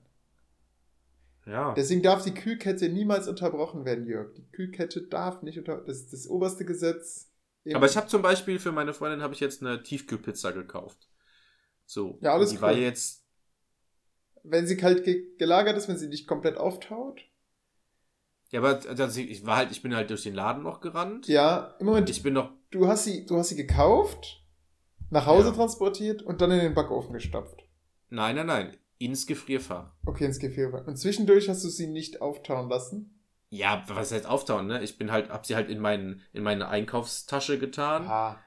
Ja. 1.46 1.74
Deswegen 1.76 2.02
darf 2.04 2.24
die 2.24 2.34
Kühlkette 2.34 2.90
niemals 2.90 3.28
unterbrochen 3.30 3.86
werden, 3.86 4.06
Jörg. 4.06 4.34
Die 4.36 4.46
Kühlkette 4.52 5.02
darf 5.04 5.42
nicht 5.44 5.58
unter, 5.58 5.78
das 5.78 6.00
ist 6.00 6.12
das 6.14 6.28
oberste 6.28 6.66
Gesetz. 6.66 7.30
Aber 7.74 7.86
ich 7.86 7.96
habe 7.98 8.08
zum 8.08 8.22
Beispiel 8.22 8.60
für 8.60 8.72
meine 8.74 8.94
Freundin 8.94 9.22
habe 9.22 9.34
ich 9.34 9.40
jetzt 9.40 9.62
eine 9.62 9.82
Tiefkühlpizza 9.82 10.52
gekauft. 10.52 11.08
So. 11.88 12.20
Ja, 12.22 12.34
alles 12.34 12.52
Die 12.52 12.62
war 12.62 12.74
cool. 12.74 12.80
jetzt. 12.80 13.24
wenn 14.44 14.68
sie 14.68 14.78
kalt 14.78 15.04
ge 15.04 15.36
gelagert 15.40 15.76
ist, 15.78 15.88
wenn 15.88 15.98
sie 15.98 16.08
nicht 16.08 16.28
komplett 16.28 16.58
auftaut. 16.58 17.22
Ja, 18.52 18.60
aber 18.62 18.80
also 18.88 19.20
ich 19.20 19.46
war 19.46 19.58
halt, 19.58 19.72
ich 19.72 19.82
bin 19.82 19.94
halt 19.96 20.10
durch 20.10 20.24
den 20.24 20.36
Laden 20.36 20.64
noch 20.64 20.80
gerannt. 20.80 21.28
Ja, 21.28 21.76
im 21.80 21.86
Moment, 21.88 22.10
Ich 22.10 22.24
bin 22.24 22.34
noch. 22.34 22.52
du 22.72 22.88
hast 22.88 23.04
sie, 23.06 23.26
du 23.26 23.38
hast 23.38 23.50
sie 23.50 23.56
gekauft, 23.58 24.42
nach 25.10 25.26
Hause 25.26 25.50
Ja. 25.50 25.56
transportiert 25.56 26.22
und 26.22 26.40
dann 26.42 26.52
in 26.52 26.60
den 26.60 26.74
Backofen 26.76 27.14
gestopft. 27.14 27.64
Nein, 28.10 28.36
nein, 28.38 28.46
nein. 28.48 28.78
Ins 29.00 29.28
Gefrierfach. 29.28 29.94
Okay, 30.06 30.26
ins 30.26 30.40
Gefrierfach. 30.40 30.88
Und 30.88 30.96
zwischendurch 30.98 31.50
hast 31.50 31.64
du 31.64 31.70
sie 31.70 31.88
nicht 31.88 32.22
auftauen 32.22 32.70
lassen. 32.70 33.22
Ja, 33.50 33.84
was 33.88 34.12
heißt 34.12 34.26
auftauen, 34.26 34.68
ne? 34.68 34.82
Ich 34.84 34.98
bin 34.98 35.12
halt, 35.12 35.30
hab 35.30 35.46
sie 35.46 35.56
halt 35.56 35.70
in, 35.70 35.80
meinen, 35.80 36.22
in 36.34 36.44
meine 36.44 36.68
Einkaufstasche 36.70 37.60
getan. 37.60 38.06
Ah, 38.08 38.40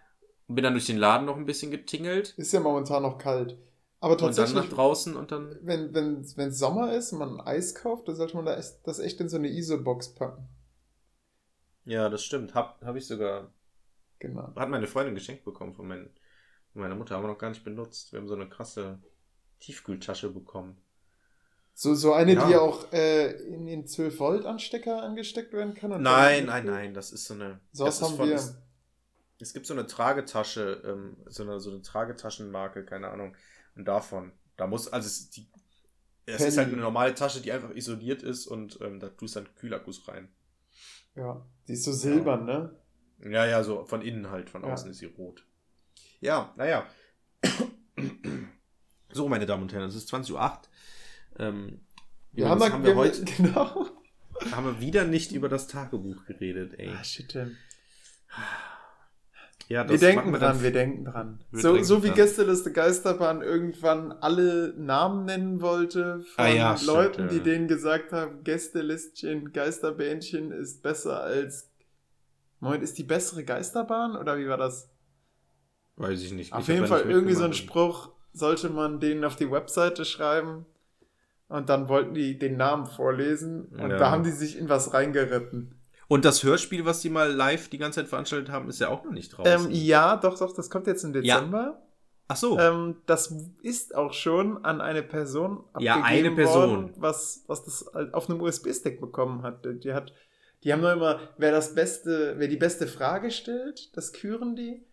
Bin 0.55 0.65
dann 0.65 0.73
durch 0.75 0.87
den 0.87 0.99
Laden 0.99 1.27
noch 1.27 1.37
ein 1.37 1.47
bisschen 1.47 1.71
getingelt. 1.71 2.35
ist 2.37 2.53
ja 2.53 2.61
momentan 2.61 3.03
noch 3.03 3.19
kalt. 3.19 3.57
Aber 4.01 4.13
Und 4.15 4.21
dann 4.23 4.29
tatsächlich, 4.29 4.65
nach 4.65 4.69
draußen 4.73 5.15
und 5.17 5.31
dann. 5.31 5.59
wenn 5.63 5.93
wenn 5.95 6.25
wenn 6.37 6.53
Sommer 6.53 6.93
ist 6.95 7.13
und 7.13 7.19
man 7.19 7.41
Eis 7.41 7.75
kauft, 7.75 8.09
dann 8.09 8.17
sollte 8.17 8.35
man 8.37 8.47
das 8.47 8.99
echt 8.99 9.21
in 9.21 9.29
so 9.29 9.37
eine 9.37 9.49
ISO-Box 9.49 10.15
packen. 10.15 10.49
Ja, 11.85 12.09
das 12.09 12.25
stimmt. 12.25 12.55
Hab, 12.55 12.81
hab 12.85 12.97
ich 12.97 13.07
sogar. 13.07 13.53
Genau. 14.19 14.55
Hat 14.57 14.69
meine 14.69 14.87
Freundin 14.87 15.15
geschenkt 15.15 15.45
bekommen 15.45 15.75
von 15.75 15.87
meinen 15.89 16.11
Meine 16.75 16.95
Mutter 16.95 17.15
haben 17.15 17.25
wir 17.25 17.29
noch 17.29 17.39
gar 17.39 17.49
nicht 17.51 17.65
benutzt. 17.65 18.13
Wir 18.13 18.21
haben 18.21 18.29
so 18.29 18.35
eine 18.35 18.49
krasse 18.49 19.01
Tiefkühltasche 19.61 20.31
bekommen. 20.31 20.77
So, 21.75 21.95
so 21.95 22.13
eine, 22.13 22.35
Ja. 22.35 22.47
die 22.49 22.57
auch 22.57 22.93
äh, 22.93 23.31
in 23.33 23.65
den 23.67 23.87
12-Volt-Anstecker 23.87 25.03
angesteckt 25.03 25.53
werden 25.53 25.75
kann? 25.75 25.93
und 25.93 26.03
Nein, 26.03 26.47
nein, 26.47 26.67
nein, 26.67 26.95
das 26.95 27.13
ist 27.13 27.25
so 27.27 27.35
eine. 27.35 27.61
So 27.73 27.85
das 27.87 28.01
was 28.03 28.09
ist 28.09 28.09
haben 28.13 28.17
von- 28.19 28.29
wir. 28.29 28.35
Es, 28.37 28.55
es 29.41 29.53
gibt 29.53 29.67
so 29.67 29.75
eine 29.75 29.87
Tragetasche, 29.87 30.83
ähm, 30.85 31.17
so, 31.27 31.43
eine, 31.43 31.61
so 31.61 31.71
eine 31.71 31.83
Tragetaschenmarke, 31.83 32.85
keine 32.85 33.09
Ahnung. 33.09 33.37
Und 33.77 33.87
davon. 33.87 34.33
Da 34.57 34.67
muss, 34.67 34.89
also 34.89 35.07
es, 35.07 35.31
die, 35.31 35.49
es 36.27 36.43
ist 36.43 36.59
halt 36.59 36.69
eine 36.69 36.77
normale 36.83 37.15
Tasche, 37.15 37.41
die 37.41 37.51
einfach 37.53 37.71
isoliert 37.75 38.23
ist 38.23 38.47
und 38.47 38.79
ähm, 38.83 39.01
da 39.01 39.09
tust 39.09 39.37
du 39.37 39.41
dann 39.41 39.55
Kühlakkus 39.55 40.07
rein. 40.09 40.29
Ja, 41.17 41.45
die 41.67 41.73
ist 41.73 41.85
so 41.85 41.93
silbern, 41.93 42.45
ne? 42.45 42.77
Ja, 43.25 43.47
ja, 43.47 43.63
so 43.65 43.85
von 43.85 44.03
innen 44.03 44.31
halt, 44.31 44.51
von 44.51 44.63
Ja. 44.63 44.73
außen 44.73 44.91
ist 44.91 44.99
sie 44.99 45.07
rot. 45.07 45.45
Ja, 46.21 46.53
naja. 46.57 46.87
So, 49.13 49.29
meine 49.29 49.45
Damen 49.45 49.65
und 49.65 49.73
Herren, 49.73 49.89
es 49.89 49.97
ist 49.97 50.13
20.08 50.15 50.33
Uhr. 50.35 50.61
Ähm, 51.41 51.81
Wir 52.31 52.49
haben, 52.49 52.63
haben 52.63 52.85
wir 52.85 52.95
heute 52.95 53.25
Genau. 53.37 53.89
haben 54.53 54.65
wir 54.67 54.81
wieder 54.81 55.05
nicht 55.05 55.33
über 55.33 55.49
das 55.49 55.67
Tagebuch 55.67 56.27
geredet, 56.27 56.75
ey. 56.79 56.91
Ah, 56.91 57.03
shit, 57.03 57.29
Tim. 57.29 57.57
Ja, 59.69 59.89
Wir 59.89 59.99
denken 59.99 60.33
dran, 60.33 60.63
wir 60.63 60.73
denken 60.73 61.05
dran. 61.05 61.45
Wir 61.53 61.61
so, 61.61 61.69
denken 61.73 61.85
so 61.85 62.03
wie 62.03 62.09
dran. 62.09 62.17
Gästeliste 62.17 62.73
Geisterbahn 62.73 63.41
irgendwann 63.43 64.11
alle 64.11 64.75
Namen 64.77 65.27
nennen 65.27 65.61
wollte 65.61 66.21
von 66.35 66.45
Ah 66.45 66.49
ja, 66.49 66.77
stimmt, 66.77 66.89
Leuten, 66.93 67.21
ja. 67.23 67.29
die 67.29 67.41
denen 67.41 67.69
gesagt 67.69 68.11
haben, 68.13 68.43
Gästelistchen, 68.43 69.53
Geisterbähnchen 69.53 70.51
ist 70.51 70.83
besser 70.83 71.23
als. 71.23 71.71
Moment, 72.59 72.83
ist 72.83 72.99
die 72.99 73.05
bessere 73.05 73.45
Geisterbahn 73.45 74.17
oder 74.17 74.37
wie 74.39 74.49
war 74.49 74.59
das? 74.59 74.91
Weiß 75.97 76.21
ich 76.23 76.33
nicht. 76.33 76.53
Auf 76.53 76.63
Ich 76.63 76.75
jeden 76.75 76.87
Fall 76.87 77.03
irgendwie 77.03 77.35
so 77.35 77.45
ein. 77.45 77.53
Spruch 77.53 78.11
sollte 78.33 78.71
man 78.71 79.01
denen 79.01 79.25
auf 79.25 79.37
die 79.37 79.51
Webseite 79.51 80.05
schreiben 80.05 80.67
und 81.49 81.69
dann 81.69 81.89
wollten 81.89 82.15
die 82.15 82.39
den 82.39 82.57
Namen 82.57 82.87
vorlesen 82.87 83.67
und 83.67 83.91
Ja. 83.91 83.99
da 83.99 84.11
haben 84.11 84.25
die 84.25 84.31
sich 84.31 84.59
in 84.59 84.69
was 84.69 84.93
reingeritten. 84.95 85.75
Und 86.11 86.25
das 86.25 86.43
Hörspiel, 86.43 86.85
was 86.85 87.01
die 87.03 87.09
mal 87.09 87.31
live 87.33 87.69
die 87.69 87.79
ganze 87.79 88.01
Zeit 88.01 88.09
veranstaltet 88.09 88.51
haben, 88.51 88.69
ist 88.69 88.81
ja 88.81 88.89
auch 88.89 89.05
noch 89.05 89.13
nicht 89.13 89.29
draußen. 89.31 89.67
Ähm, 89.67 89.71
ja, 89.71 90.17
doch, 90.17 90.37
doch, 90.37 90.53
das 90.53 90.69
kommt 90.69 90.89
jetzt 90.89 91.05
im 91.05 91.15
Ja. 91.23 91.37
Dezember. 91.37 91.81
Ach 92.27 92.35
so. 92.37 92.59
Ähm, 92.59 92.97
das 93.07 93.33
ist 93.63 93.95
auch 93.95 94.13
schon 94.13 94.65
an 94.65 94.81
eine 94.81 95.05
Person 95.05 95.63
Ja, 95.79 95.95
abgegeben 95.95 96.27
eine 96.27 96.35
Person. 96.35 96.71
worden, 96.71 96.95
was, 96.97 97.45
was 97.47 97.65
das 97.65 97.95
auf 98.13 98.29
einem 98.29 98.41
USB-Stick 98.41 99.01
bekommen 99.01 99.43
hat. 99.45 99.65
Die 99.85 99.93
hat, 99.93 100.13
die 100.65 100.73
haben 100.73 100.81
nur 100.81 100.93
immer, 100.93 101.21
wer 101.39 101.53
das 101.53 101.77
beste, 101.77 102.35
wer 102.39 102.49
die 102.49 102.57
beste 102.57 102.89
Frage 102.89 103.31
stellt, 103.31 103.97
das 103.97 104.13
küren 104.13 104.57
die. 104.57 104.85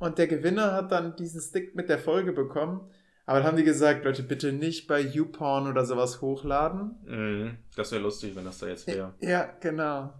Und 0.00 0.18
der 0.18 0.26
Gewinner 0.26 0.72
hat 0.72 0.90
dann 0.90 1.14
diesen 1.14 1.40
Stick 1.40 1.76
mit 1.76 1.88
der 1.88 2.00
Folge 2.00 2.32
bekommen. 2.32 2.80
Aber 3.26 3.38
dann 3.38 3.46
haben 3.46 3.56
die 3.58 3.64
gesagt, 3.64 4.04
Leute, 4.04 4.24
bitte 4.24 4.52
nicht 4.52 4.88
bei 4.88 5.00
YouPorn 5.00 5.68
oder 5.68 5.84
sowas 5.84 6.20
hochladen. 6.20 6.96
Mhm. 7.04 7.58
Das 7.76 7.92
wäre 7.92 8.02
lustig, 8.02 8.34
wenn 8.34 8.44
das 8.44 8.58
da 8.58 8.66
jetzt 8.66 8.88
wäre. 8.88 9.14
Ja, 9.20 9.48
genau. 9.60 10.14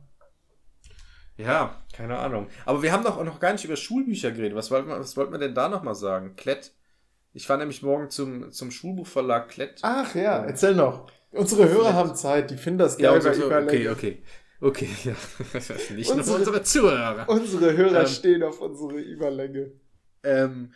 Ja, 1.39 1.81
keine 1.97 2.19
Ahnung. 2.19 2.49
Aber 2.67 2.83
wir 2.83 2.93
haben 2.93 3.05
doch 3.05 3.17
auch 3.17 3.25
noch 3.25 3.41
gar 3.41 3.53
nicht 3.53 3.65
über 3.65 3.77
Schulbücher 3.77 4.33
geredet. 4.33 4.57
Was 4.57 4.71
wollten 4.71 4.89
wir, 4.89 4.99
was 5.01 5.17
wollten 5.17 5.33
wir 5.33 5.39
denn 5.39 5.55
da 5.55 5.69
nochmal 5.69 5.95
sagen? 5.95 6.35
Klett. 6.37 6.73
Ich 7.33 7.47
fahre 7.47 7.61
nämlich 7.61 7.83
morgen 7.83 8.11
zum, 8.11 8.51
zum 8.51 8.71
Schulbuchverlag 8.71 9.49
Klett. 9.49 9.79
Ach 9.83 10.15
ja, 10.15 10.45
erzähl 10.45 10.75
noch. 10.75 11.11
Unsere 11.31 11.69
Hörer 11.69 11.93
haben 11.95 12.15
Zeit, 12.17 12.51
die 12.51 12.57
finden 12.57 12.79
das 12.81 12.99
ja, 12.99 13.11
geil 13.17 13.27
also, 13.27 13.49
bei 13.49 13.61
so, 13.61 13.67
okay, 13.67 13.89
okay. 13.89 14.23
Okay, 14.61 14.89
ja. 15.05 15.13
Nicht 15.95 16.09
nur 16.09 16.19
Unsere- 16.19 16.37
unsere 16.39 16.63
Zuhörer. 16.65 17.29
Unsere 17.29 17.77
Hörer 17.77 18.01
Ähm, 18.01 18.07
stehen 18.09 18.43
auf 18.43 18.61
unsere 18.61 18.99
Überlänge. 18.99 19.71
Ähm, 20.25 20.73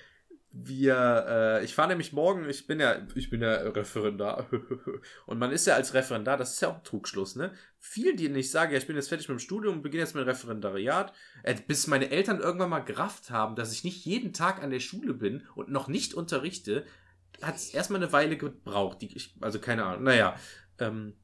wir, 0.53 1.27
äh, 1.29 1.65
ich 1.65 1.75
fahre 1.75 1.89
nämlich 1.89 2.13
morgen, 2.13 2.49
ich 2.49 2.67
bin 2.67 2.79
ja, 2.79 2.97
ich 3.15 3.31
bin 3.31 3.41
ja 3.41 3.55
Referendar. 3.55 4.49
Und 5.27 5.39
man 5.39 5.51
ist 5.51 5.67
ja 5.67 5.75
als 5.75 5.95
Referendar, 5.95 6.37
das 6.37 6.55
ist 6.55 6.61
ja 6.61 6.69
auch 6.69 6.77
ein 6.77 6.85
Trugschluss, 6.85 7.37
ne? 7.37 7.53
Viel, 7.79 8.15
die 8.15 8.29
nicht 8.29 8.51
sagen, 8.51 8.73
ja, 8.73 8.79
ich 8.79 8.87
bin 8.87 8.97
jetzt 8.97 9.09
fertig 9.09 9.29
mit 9.29 9.39
dem 9.39 9.43
Studium 9.43 9.77
und 9.77 9.83
beginne 9.83 10.03
jetzt 10.03 10.15
mein 10.15 10.25
Referendariat, 10.25 11.13
äh, 11.43 11.55
bis 11.67 11.87
meine 11.87 12.11
Eltern 12.11 12.41
irgendwann 12.41 12.71
mal 12.71 12.81
gerafft 12.81 13.31
haben, 13.31 13.57
dass 13.57 13.73
ich 13.73 13.83
nicht 13.83 14.05
jeden 14.05 14.33
Tag 14.33 14.63
an 14.63 14.71
der 14.71 14.81
Schule 14.81 15.15
bin 15.15 15.43
und 15.55 15.71
noch 15.71 15.89
nicht 15.89 16.15
unterrichte, 16.15 16.85
hat 17.41 17.57
es 17.57 17.71
erstmal 17.71 18.03
eine 18.03 18.13
Weile 18.13 18.37
gebraucht. 18.37 19.01
Die, 19.01 19.17
ich, 19.17 19.35
also 19.41 19.59
keine 19.59 19.85
Ahnung, 19.85 20.05
naja. 20.05 20.37
Ähm, 20.79 21.15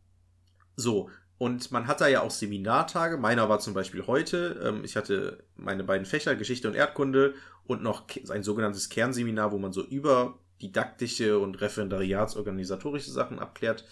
so, 0.75 1.11
und 1.39 1.71
man 1.71 1.87
hat 1.87 2.01
da 2.01 2.09
ja 2.09 2.23
auch 2.23 2.31
Seminartage. 2.31 3.17
Meiner 3.17 3.49
war 3.49 3.61
zum 3.61 3.73
Beispiel 3.73 4.07
heute. 4.07 4.61
Ähm, 4.63 4.85
ich 4.85 4.97
hatte 4.97 5.45
meine 5.57 5.85
beiden 5.85 6.05
Fächer, 6.05 6.35
Geschichte 6.35 6.69
und 6.69 6.75
Erdkunde, 6.75 7.35
und 7.69 7.83
noch 7.83 8.07
ein 8.31 8.43
sogenanntes 8.43 8.89
Kernseminar, 8.89 9.53
wo 9.53 9.59
man 9.59 9.73
so 9.73 9.85
über 9.85 10.39
didaktische 10.61 11.39
und 11.39 11.61
referendariatsorganisatorische 11.61 13.11
Sachen 13.11 13.39
abklärt. 13.39 13.85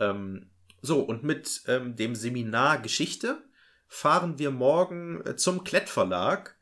Ähm, 0.00 0.50
so, 0.80 1.00
und 1.00 1.22
mit 1.22 1.62
ähm, 1.68 1.94
dem 1.94 2.14
Seminar 2.16 2.80
Geschichte 2.80 3.44
fahren 3.86 4.38
wir 4.38 4.50
morgen 4.50 5.24
äh, 5.26 5.36
zum 5.36 5.62
Klettverlag, 5.62 6.56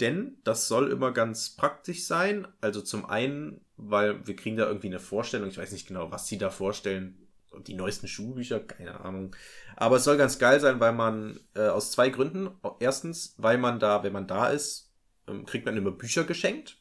denn 0.00 0.38
das 0.44 0.68
soll 0.68 0.90
immer 0.90 1.12
ganz 1.12 1.56
praktisch 1.56 2.06
sein. 2.06 2.46
Also 2.60 2.80
zum 2.80 3.04
einen, 3.04 3.60
weil 3.76 4.26
wir 4.26 4.36
kriegen 4.36 4.56
da 4.56 4.66
irgendwie 4.66 4.86
eine 4.86 5.00
Vorstellung, 5.00 5.48
ich 5.48 5.58
weiß 5.58 5.72
nicht 5.72 5.88
genau, 5.88 6.10
was 6.10 6.28
sie 6.28 6.38
da 6.38 6.48
vorstellen, 6.48 7.21
die 7.66 7.74
neuesten 7.74 8.08
Schulbücher, 8.08 8.60
keine 8.60 9.00
Ahnung. 9.00 9.34
Aber 9.76 9.96
es 9.96 10.04
soll 10.04 10.16
ganz 10.16 10.38
geil 10.38 10.60
sein, 10.60 10.80
weil 10.80 10.92
man 10.92 11.40
äh, 11.54 11.68
aus 11.68 11.92
zwei 11.92 12.08
Gründen. 12.10 12.50
Erstens, 12.80 13.34
weil 13.38 13.58
man 13.58 13.78
da, 13.78 14.02
wenn 14.02 14.12
man 14.12 14.26
da 14.26 14.48
ist, 14.48 14.90
ähm, 15.28 15.44
kriegt 15.46 15.66
man 15.66 15.76
immer 15.76 15.90
Bücher 15.92 16.24
geschenkt, 16.24 16.78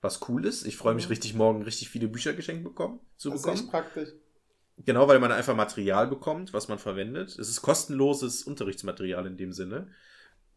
was 0.00 0.28
cool 0.28 0.44
ist. 0.44 0.66
Ich 0.66 0.76
freue 0.76 0.94
mich 0.94 1.04
Mhm. 1.06 1.10
richtig, 1.10 1.34
morgen 1.34 1.62
richtig 1.62 1.88
viele 1.88 2.08
Bücher 2.08 2.32
geschenkt 2.34 2.64
bekommen, 2.64 3.00
zu 3.16 3.30
Das 3.30 3.38
ist 3.40 3.42
bekommen. 3.42 3.62
echt 3.62 3.70
praktisch. 3.70 4.08
Genau, 4.84 5.08
weil 5.08 5.18
man 5.18 5.32
einfach 5.32 5.56
Material 5.56 6.06
bekommt, 6.06 6.52
was 6.52 6.68
man 6.68 6.78
verwendet. 6.78 7.30
Es 7.38 7.48
ist 7.48 7.62
kostenloses 7.62 8.44
Unterrichtsmaterial 8.44 9.26
in 9.26 9.36
dem 9.36 9.52
Sinne. 9.52 9.88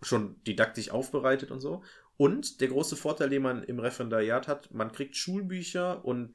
Schon 0.04 0.42
didaktisch 0.44 0.90
aufbereitet 0.92 1.52
und 1.52 1.60
so. 1.60 1.84
Und 2.18 2.62
der 2.62 2.68
große 2.68 2.96
Vorteil, 2.96 3.30
den 3.30 3.42
man 3.42 3.64
im 3.64 3.80
Referendariat 3.80 4.48
hat, 4.48 4.72
man 4.74 4.92
kriegt 4.92 5.16
Schulbücher 5.16 6.06
und 6.06 6.34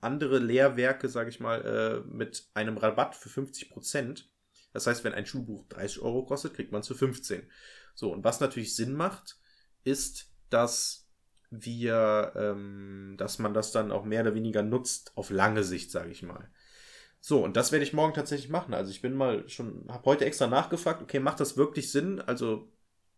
andere 0.00 0.38
Lehrwerke, 0.38 1.08
sage 1.08 1.30
ich 1.30 1.40
mal, 1.40 2.04
äh, 2.06 2.08
mit 2.08 2.48
einem 2.54 2.76
Rabatt 2.76 3.14
für 3.14 3.28
50 3.28 3.70
Prozent. 3.70 4.30
Das 4.72 4.86
heißt, 4.86 5.04
wenn 5.04 5.14
ein 5.14 5.26
Schulbuch 5.26 5.66
30 5.68 6.00
Euro 6.00 6.24
kostet, 6.24 6.54
kriegt 6.54 6.72
man 6.72 6.82
es 6.82 6.88
für 6.88 6.94
15. 6.94 7.48
So, 7.94 8.12
und 8.12 8.24
was 8.24 8.40
natürlich 8.40 8.76
Sinn 8.76 8.94
macht, 8.94 9.38
ist, 9.84 10.30
dass 10.50 11.08
wir, 11.50 12.32
ähm, 12.36 13.14
dass 13.18 13.38
man 13.38 13.54
das 13.54 13.72
dann 13.72 13.90
auch 13.90 14.04
mehr 14.04 14.22
oder 14.22 14.34
weniger 14.34 14.62
nutzt 14.62 15.12
auf 15.16 15.30
lange 15.30 15.64
Sicht, 15.64 15.90
sage 15.90 16.10
ich 16.10 16.22
mal. 16.22 16.50
So, 17.20 17.42
und 17.44 17.56
das 17.56 17.72
werde 17.72 17.84
ich 17.84 17.92
morgen 17.92 18.14
tatsächlich 18.14 18.50
machen. 18.50 18.74
Also 18.74 18.90
ich 18.90 19.02
bin 19.02 19.14
mal 19.14 19.48
schon, 19.48 19.86
habe 19.88 20.04
heute 20.04 20.24
extra 20.24 20.46
nachgefragt, 20.46 21.02
okay, 21.02 21.20
macht 21.20 21.40
das 21.40 21.56
wirklich 21.56 21.90
Sinn? 21.90 22.20
Also, 22.20 22.70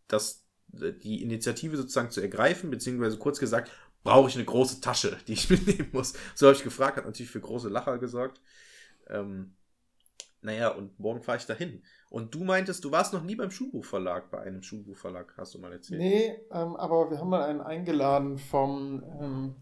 das, 0.07 0.45
die 0.67 1.21
Initiative 1.21 1.77
sozusagen 1.77 2.11
zu 2.11 2.21
ergreifen, 2.21 2.71
beziehungsweise 2.71 3.17
kurz 3.17 3.39
gesagt, 3.39 3.71
brauche 4.03 4.29
ich 4.29 4.35
eine 4.35 4.45
große 4.45 4.81
Tasche, 4.81 5.17
die 5.27 5.33
ich 5.33 5.49
mitnehmen 5.49 5.89
muss. 5.91 6.13
So 6.35 6.47
habe 6.47 6.55
ich 6.55 6.63
gefragt, 6.63 6.97
hat 6.97 7.05
natürlich 7.05 7.31
für 7.31 7.41
große 7.41 7.69
Lacher 7.69 7.97
gesorgt. 7.97 8.41
Ähm, 9.07 9.55
naja, 10.41 10.69
und 10.69 10.99
morgen 10.99 11.21
fahre 11.21 11.37
ich 11.37 11.45
dahin. 11.45 11.83
Und 12.09 12.33
du 12.33 12.43
meintest, 12.43 12.83
du 12.83 12.91
warst 12.91 13.13
noch 13.13 13.21
nie 13.23 13.35
beim 13.35 13.51
Schulbuchverlag, 13.51 14.31
bei 14.31 14.41
einem 14.41 14.63
Schulbuchverlag, 14.63 15.33
hast 15.37 15.53
du 15.53 15.59
mal 15.59 15.71
erzählt. 15.71 15.99
Nee, 16.01 16.29
ähm, 16.51 16.75
aber 16.75 17.11
wir 17.11 17.19
haben 17.19 17.29
mal 17.29 17.43
einen 17.43 17.61
eingeladen 17.61 18.37
vom 18.39 19.03
ähm, 19.21 19.55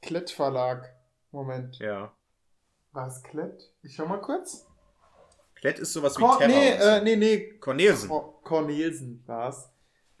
Klett 0.00 0.30
Verlag. 0.30 0.94
Moment. 1.30 1.78
Ja. 1.78 2.12
War 2.92 3.08
es 3.08 3.22
Klett? 3.22 3.72
Ich 3.82 3.94
schau 3.94 4.06
mal 4.06 4.20
kurz. 4.20 4.66
Klett 5.54 5.78
ist 5.78 5.92
sowas 5.92 6.16
wie 6.16 6.22
Cor 6.22 6.38
Terra. 6.38 6.50
nee, 6.50 6.74
oder 6.74 6.82
so. 6.82 6.88
äh, 6.88 7.04
nee, 7.04 7.16
nee. 7.16 7.58
Cornelsen. 7.58 8.08
Cor 8.08 8.42
Cornelsen 8.42 9.22
war 9.26 9.48
es. 9.50 9.71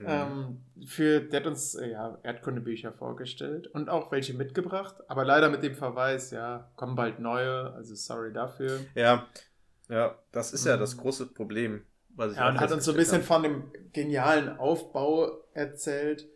Mhm. 0.02 0.60
Ähm, 0.78 0.86
für, 0.86 1.20
der 1.20 1.40
hat 1.40 1.46
uns 1.46 1.74
äh, 1.74 1.90
ja, 1.90 2.18
Erdkundebücher 2.22 2.92
vorgestellt 2.92 3.66
und 3.68 3.88
auch 3.88 4.10
welche 4.12 4.34
mitgebracht, 4.34 4.96
aber 5.08 5.24
leider 5.24 5.48
mit 5.48 5.62
dem 5.62 5.74
Verweis, 5.74 6.30
ja, 6.30 6.70
kommen 6.76 6.96
bald 6.96 7.18
neue, 7.20 7.72
also 7.72 7.94
sorry 7.94 8.32
dafür. 8.32 8.80
Ja, 8.94 9.26
ja, 9.88 10.16
das 10.32 10.52
ist 10.52 10.66
ja 10.66 10.76
Mhm. 10.76 10.80
das 10.80 10.96
große 10.96 11.26
Problem. 11.26 11.82
Was 12.14 12.32
ich 12.32 12.38
Ja, 12.38 12.48
und 12.48 12.60
hat 12.60 12.70
uns 12.72 12.84
so 12.84 12.90
ein 12.92 12.96
bisschen 12.96 13.22
von 13.22 13.42
dem 13.42 13.64
genialen 13.92 14.58
Aufbau 14.58 15.30
erzählt. 15.54 16.28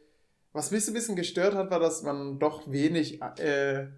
Was 0.53 0.71
mich 0.71 0.85
so 0.87 0.91
ein 0.91 0.95
bisschen 0.95 1.17
gestört 1.17 1.55
hat, 1.55 1.71
war, 1.71 1.81
dass 1.81 2.03
man 2.03 2.39
doch 2.39 2.71
wenig 2.71 3.21
äh, 3.39 3.89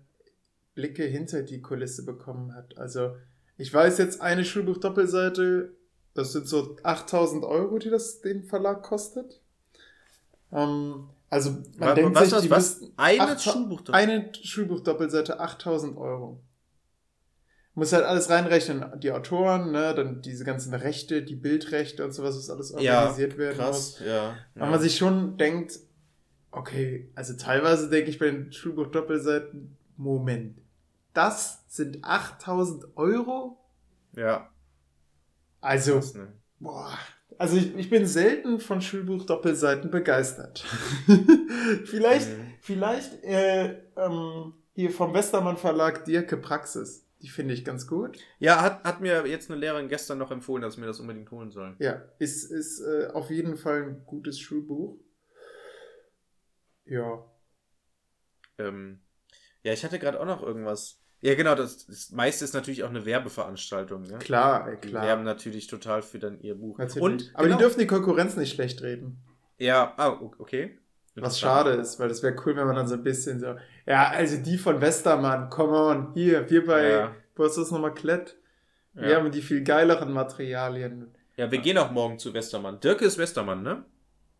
Blicke 0.74 1.04
hinter 1.04 1.42
die 1.42 1.60
Kulisse 1.62 2.04
bekommen 2.04 2.54
hat. 2.54 2.76
Also, 2.78 3.16
ich 3.56 3.72
weiß 3.72 3.98
jetzt, 3.98 4.20
eine 4.20 4.44
Schulbuch-Doppelseite, 4.44 5.72
das 6.14 6.32
sind 6.32 6.48
so 6.48 6.76
8000 6.82 7.44
Euro, 7.44 7.78
die 7.78 7.90
das 7.90 8.20
den 8.20 8.42
Verlag 8.44 8.82
kostet. 8.82 9.40
Ähm, 10.52 11.08
also, 11.30 11.50
man 11.50 11.90
Wa- 11.90 11.94
denkt 11.94 12.14
was, 12.14 12.24
sich, 12.24 12.32
was, 12.32 12.42
die 12.42 12.50
was? 12.50 12.90
Eine 12.96 13.22
acht- 13.22 13.42
Schulbuch 13.42 13.82
eine 13.92 14.32
Schulbuch-Doppelseite 14.34 15.40
8000 15.40 15.96
Euro. 15.96 16.40
Muss 17.74 17.92
halt 17.92 18.04
alles 18.04 18.28
reinrechnen. 18.28 18.98
Die 19.00 19.12
Autoren, 19.12 19.70
ne, 19.70 19.94
dann 19.94 20.20
diese 20.20 20.44
ganzen 20.44 20.74
Rechte, 20.74 21.22
die 21.22 21.36
Bildrechte 21.36 22.04
und 22.04 22.12
sowas, 22.12 22.36
was 22.36 22.50
alles 22.50 22.74
Ja, 22.80 23.02
organisiert 23.02 23.38
werden 23.38 23.56
muss. 23.58 23.96
Krass, 23.96 24.02
ja. 24.04 24.36
Weil 24.56 24.70
man 24.70 24.80
sich 24.80 24.96
schon 24.96 25.36
denkt, 25.36 25.78
Okay, 26.50 27.10
also 27.14 27.34
teilweise 27.34 27.90
denke 27.90 28.10
ich 28.10 28.18
bei 28.18 28.26
den 28.30 28.50
Schulbuch-Doppelseiten, 28.52 29.76
Moment, 29.96 30.58
das 31.12 31.62
sind 31.68 32.02
8000 32.04 32.96
Euro? 32.96 33.58
Ja. 34.16 34.48
Also, 35.60 35.94
Krass, 35.96 36.14
ne? 36.14 36.32
boah, 36.58 36.98
also 37.38 37.56
ich, 37.56 37.74
ich 37.76 37.90
bin 37.90 38.06
selten 38.06 38.60
von 38.60 38.80
Schulbuch-Doppelseiten 38.80 39.90
begeistert. 39.90 40.64
vielleicht, 41.84 42.28
Mhm. 42.28 42.52
vielleicht 42.60 43.22
äh, 43.24 43.82
ähm, 43.96 44.54
hier 44.74 44.90
vom 44.90 45.14
Westermann 45.14 45.56
Verlag 45.56 46.04
Dirke 46.04 46.36
Praxis. 46.36 47.04
Die 47.20 47.28
finde 47.28 47.52
ich 47.54 47.64
ganz 47.64 47.86
gut. 47.88 48.16
Ja, 48.38 48.62
hat, 48.62 48.84
hat 48.84 49.00
mir 49.00 49.26
jetzt 49.26 49.50
eine 49.50 49.58
Lehrerin 49.58 49.88
gestern 49.88 50.18
noch 50.18 50.30
empfohlen, 50.30 50.62
dass 50.62 50.74
ich 50.74 50.80
mir 50.80 50.86
das 50.86 51.00
unbedingt 51.00 51.30
holen 51.32 51.50
soll. 51.50 51.74
Ja, 51.80 52.02
ist, 52.20 52.44
ist 52.44 52.80
äh, 52.80 53.08
auf 53.12 53.30
jeden 53.30 53.56
Fall 53.56 53.82
ein 53.82 54.02
gutes 54.06 54.38
Schulbuch. 54.38 54.98
Ja. 56.84 57.24
Ähm, 58.58 59.00
ja, 59.64 59.72
ich 59.72 59.84
hatte 59.84 59.98
gerade 59.98 60.20
auch 60.20 60.26
noch 60.26 60.42
irgendwas. 60.42 61.00
Ja, 61.20 61.34
genau, 61.34 61.54
das, 61.56 61.86
das 61.86 62.10
meiste 62.12 62.44
ist 62.44 62.54
natürlich 62.54 62.84
auch 62.84 62.90
eine 62.90 63.04
Werbeveranstaltung. 63.04 64.02
Ne? 64.02 64.18
Klar, 64.18 64.68
ey, 64.68 64.76
Die 64.82 64.88
klar. 64.88 65.04
werben 65.04 65.24
natürlich 65.24 65.66
total 65.66 66.02
für 66.02 66.18
dann 66.20 66.40
ihr 66.40 66.54
Buch. 66.54 66.78
Natürlich. 66.78 67.02
Und, 67.02 67.30
Aber 67.34 67.44
genau, 67.44 67.56
die 67.56 67.62
dürfen 67.62 67.80
die 67.80 67.86
Konkurrenz 67.88 68.36
nicht 68.36 68.54
schlecht 68.54 68.82
reden. 68.82 69.18
Ja, 69.58 69.94
ah, 69.96 70.10
okay. 70.38 70.78
Was 71.16 71.40
schade 71.40 71.70
ist, 71.72 71.98
weil 71.98 72.08
das 72.08 72.22
wäre 72.22 72.36
cool, 72.46 72.54
wenn 72.54 72.66
man 72.68 72.76
dann 72.76 72.86
so 72.86 72.94
ein 72.94 73.02
bisschen 73.02 73.40
so, 73.40 73.56
ja, 73.86 74.08
also 74.10 74.36
die 74.36 74.56
von 74.56 74.80
Westermann, 74.80 75.50
come 75.50 75.76
on, 75.76 76.12
hier, 76.14 76.48
wir 76.48 76.64
bei, 76.64 76.88
Ja. 76.88 77.14
wo 77.34 77.42
ist 77.44 77.58
das 77.58 77.72
nochmal, 77.72 77.92
Klett? 77.92 78.36
Wir 78.94 79.10
Ja. 79.10 79.16
haben 79.16 79.32
die 79.32 79.42
viel 79.42 79.64
geileren 79.64 80.12
Materialien. 80.12 81.08
ja, 81.36 81.50
wir 81.50 81.58
gehen 81.58 81.76
auch 81.78 81.90
morgen 81.90 82.20
zu 82.20 82.32
Westermann. 82.34 82.78
Dirk 82.78 83.02
ist 83.02 83.18
Westermann, 83.18 83.62
ne? 83.64 83.84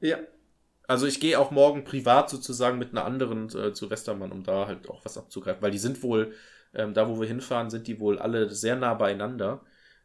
Ja, 0.00 0.18
Also 0.86 1.06
ich 1.06 1.18
gehe 1.20 1.38
auch 1.40 1.50
morgen 1.50 1.82
privat 1.82 2.30
sozusagen 2.30 2.78
mit 2.78 2.92
einer 2.92 3.04
anderen 3.04 3.46
äh, 3.56 3.72
zu 3.72 3.90
Westermann, 3.90 4.30
um 4.32 4.44
da 4.44 4.66
halt 4.68 4.88
auch 4.88 5.04
was 5.04 5.18
abzugreifen. 5.18 5.60
Weil 5.60 5.72
die 5.72 5.78
sind 5.78 6.02
wohl, 6.04 6.32
ähm, 6.74 6.94
da 6.94 7.08
wo 7.08 7.20
wir 7.20 7.28
hinfahren, 7.28 7.70
sind 7.70 7.86
die 7.86 8.00
wohl 8.00 8.18
alle 8.18 8.50
sehr 8.50 8.76
nah 8.76 8.94
beieinander, 8.94 9.64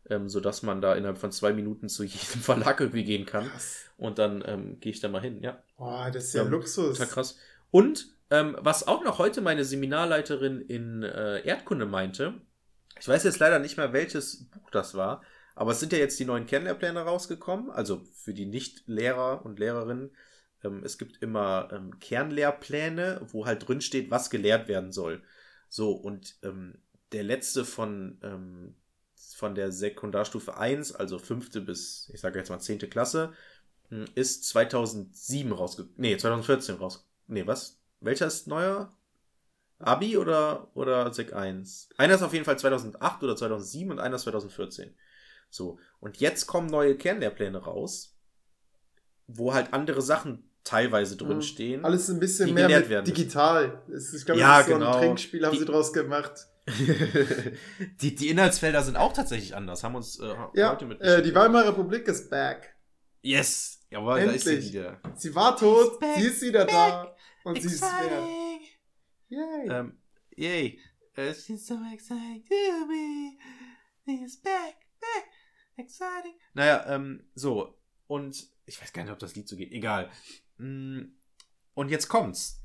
ähm, 0.10 0.30
sodass 0.30 0.64
man 0.64 0.81
da 0.81 0.95
innerhalb 0.95 1.18
von 1.18 1.31
zwei 1.31 1.53
Minuten 1.53 1.90
zu 1.90 2.03
jedem 2.03 2.41
Verlag 2.41 2.80
irgendwie 2.80 3.03
gehen 3.03 3.26
kann. 3.26 3.45
krass. 3.45 3.91
Und 3.98 4.19
dann 4.19 4.44
ähm, 4.45 4.80
gehe 4.80 4.91
ich 4.91 4.99
da 4.99 5.10
mal 5.10 5.22
hin, 5.22 5.41
ja. 5.41 5.61
Boah, 5.77 6.10
das 6.11 6.26
ist 6.26 6.34
ja, 6.34 6.44
Ja, 6.44 6.49
Luxus. 6.49 6.98
Total 6.98 7.07
krass. 7.07 7.38
Und 7.72 8.07
ähm, 8.30 8.57
was 8.60 8.88
auch 8.88 9.03
noch 9.03 9.19
heute 9.19 9.41
meine 9.41 9.64
Seminarleiterin 9.65 10.61
in 10.61 11.03
äh, 11.03 11.41
Erdkunde 11.45 11.85
meinte, 11.85 12.41
ich 12.99 13.07
weiß 13.07 13.23
jetzt 13.23 13.40
leider 13.40 13.60
nicht 13.60 13.77
mehr, 13.77 13.94
welches 13.94 14.49
Buch 14.49 14.69
das 14.72 14.95
war, 14.95 15.23
aber 15.56 15.72
es 15.72 15.80
sind 15.80 15.94
ja 15.94 15.99
jetzt 15.99 16.19
die 16.19 16.26
neuen 16.26 16.45
Kernlehrpläne 16.45 17.02
rausgekommen, 17.02 17.69
also 17.69 18.03
für 18.15 18.34
die 18.34 18.45
Nicht-Lehrer 18.45 19.45
und 19.45 19.60
Lehrerinnen. 19.60 20.15
Ähm, 20.64 20.81
es 20.84 20.98
gibt 20.98 21.22
immer 21.22 21.69
ähm, 21.72 21.99
Kernlehrpläne, 21.99 23.22
wo 23.31 23.45
halt 23.45 23.68
drin 23.68 23.81
steht, 23.81 24.10
was 24.10 24.30
gelehrt 24.30 24.68
werden 24.68 24.91
soll. 24.91 25.22
So, 25.74 25.94
und 25.94 26.36
ähm, 26.44 26.78
der 27.14 27.24
letzte 27.24 27.66
von, 27.66 28.20
ähm, 28.22 28.76
von 29.16 29.56
der 29.56 29.72
Sekundarstufe 29.72 30.56
1, 30.56 30.94
also 30.94 31.18
fünfte 31.18 31.62
bis, 31.62 32.12
ich 32.14 32.22
sage 32.22 32.38
jetzt 32.38 32.50
mal 32.50 32.60
zehnte 32.60 32.88
Klasse, 32.88 33.34
mh, 33.90 34.06
ist 34.14 34.48
2007 34.50 35.52
rausgekommen. 35.52 35.95
Nee, 35.98 36.16
2014 36.16 36.76
raus. 36.76 37.10
Nee, 37.26 37.48
was? 37.48 37.80
Welcher 38.02 38.28
ist 38.28 38.45
neuer? 38.45 38.95
Abi 39.80 40.16
oder, 40.16 40.70
oder 40.76 41.12
Sek 41.12 41.34
1? 41.34 41.90
Einer 41.98 42.14
ist 42.14 42.22
auf 42.22 42.34
jeden 42.34 42.45
Fall 42.45 42.60
2008 42.60 43.24
oder 43.24 43.36
2007 43.36 43.90
und 43.90 44.00
einer 44.00 44.18
ist 44.18 44.24
2014. 44.26 44.95
So. 45.50 45.80
Und 46.00 46.18
jetzt 46.18 46.45
kommen 46.45 46.68
neue 46.68 46.95
Kernlehrpläne 46.95 47.58
raus, 47.58 48.16
wo 49.26 49.56
halt 49.56 49.74
andere 49.74 50.04
Sachen 50.04 50.52
teilweise 50.64 51.18
drin 51.18 51.38
Mhm. 51.38 51.41
stehen. 51.41 51.85
Alles 51.85 52.10
ein 52.10 52.19
bisschen 52.19 52.53
mehr 52.53 53.02
digital. 53.02 53.81
Ist, 53.90 54.14
Ich 54.14 54.26
glaube, 54.26 54.40
Ja, 54.40 54.57
das 54.60 54.68
ist 54.68 54.73
so 54.73 54.80
genau. 54.80 54.94
ein 54.95 54.99
Trinkspiel, 55.02 55.45
haben 55.45 55.53
Die- 55.53 55.60
sie 55.60 55.65
draus 55.65 55.91
gemacht. 55.94 56.34
die, 58.02 58.15
die 58.15 58.30
Inhaltsfelder 58.30 58.81
sind 58.84 58.95
auch 58.95 59.11
tatsächlich 59.14 59.56
anders. 59.56 59.84
Haben 59.84 59.95
uns 59.95 60.19
äh, 60.19 60.34
Ja, 60.53 60.72
heute 60.72 60.85
mit 60.85 61.02
äh, 61.02 61.22
die 61.22 61.34
Weimarer 61.35 61.69
Republik 61.69 62.07
ist 62.07 62.30
back. 62.30 62.76
Yes! 63.22 63.80
Jawohl, 63.90 64.26
da 64.26 64.31
ist 64.31 64.45
sie 64.45 64.53
Endlich. 64.56 64.73
wieder. 64.73 64.99
Sie 65.15 65.35
war 65.35 65.56
tot, 65.57 65.99
back, 65.99 66.15
sie 66.18 66.27
ist 66.27 66.41
wieder 66.41 66.65
da. 66.65 67.03
back, 67.03 67.15
Und 67.44 67.61
sie 67.61 67.68
ist 67.68 67.81
wert. 67.81 68.61
Yay. 69.30 69.69
Ähm, 69.69 69.98
yay. 70.35 70.80
Uh, 71.18 71.34
she's 71.34 71.68
so 71.68 71.76
exciting 71.94 72.44
to 72.48 72.85
me. 72.88 73.38
She's 74.06 74.41
back, 74.41 74.76
back, 74.99 75.26
exciting. 75.77 76.34
Naja, 76.53 76.85
ähm, 76.88 77.30
so. 77.35 77.77
Und 78.07 78.48
ich 78.65 78.81
weiß 78.81 78.94
gar 78.94 79.03
nicht, 79.03 79.11
ob 79.11 79.19
das 79.19 79.35
Lied 79.35 79.48
so 79.48 79.56
geht. 79.56 79.72
Egal. 79.72 80.10
Mm, 80.57 81.01
Und 81.73 81.89
jetzt 81.89 82.07
kommt's. 82.07 82.59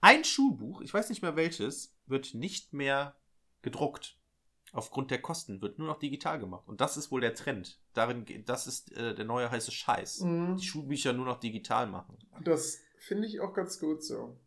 Ein 0.00 0.22
Schulbuch, 0.24 0.80
ich 0.80 0.94
weiß 0.94 1.08
nicht 1.08 1.22
mehr 1.22 1.34
welches, 1.36 1.96
wird 2.06 2.34
nicht 2.34 2.72
mehr 2.72 3.16
gedruckt. 3.62 4.16
Aufgrund 4.72 5.10
der 5.10 5.20
Kosten 5.22 5.60
wird 5.62 5.78
nur 5.78 5.88
noch 5.88 5.98
digital 5.98 6.38
gemacht. 6.38 6.68
Und 6.68 6.80
das 6.80 6.96
ist 6.96 7.10
wohl 7.10 7.20
der 7.22 7.34
Trend. 7.34 7.80
Darin, 7.94 8.24
das 8.44 8.66
ist 8.66 8.92
äh, 8.92 9.14
der 9.14 9.24
neue 9.24 9.50
heiße 9.50 9.72
Scheiß. 9.72 10.20
Mhm. 10.20 10.56
Die 10.58 10.64
Schulbücher 10.66 11.12
nur 11.14 11.24
noch 11.24 11.40
digital 11.40 11.86
machen. 11.86 12.18
Das 12.44 12.78
finde 12.98 13.26
ich 13.26 13.40
auch 13.40 13.54
ganz 13.54 13.80
gut 13.80 14.04
so. 14.04 14.38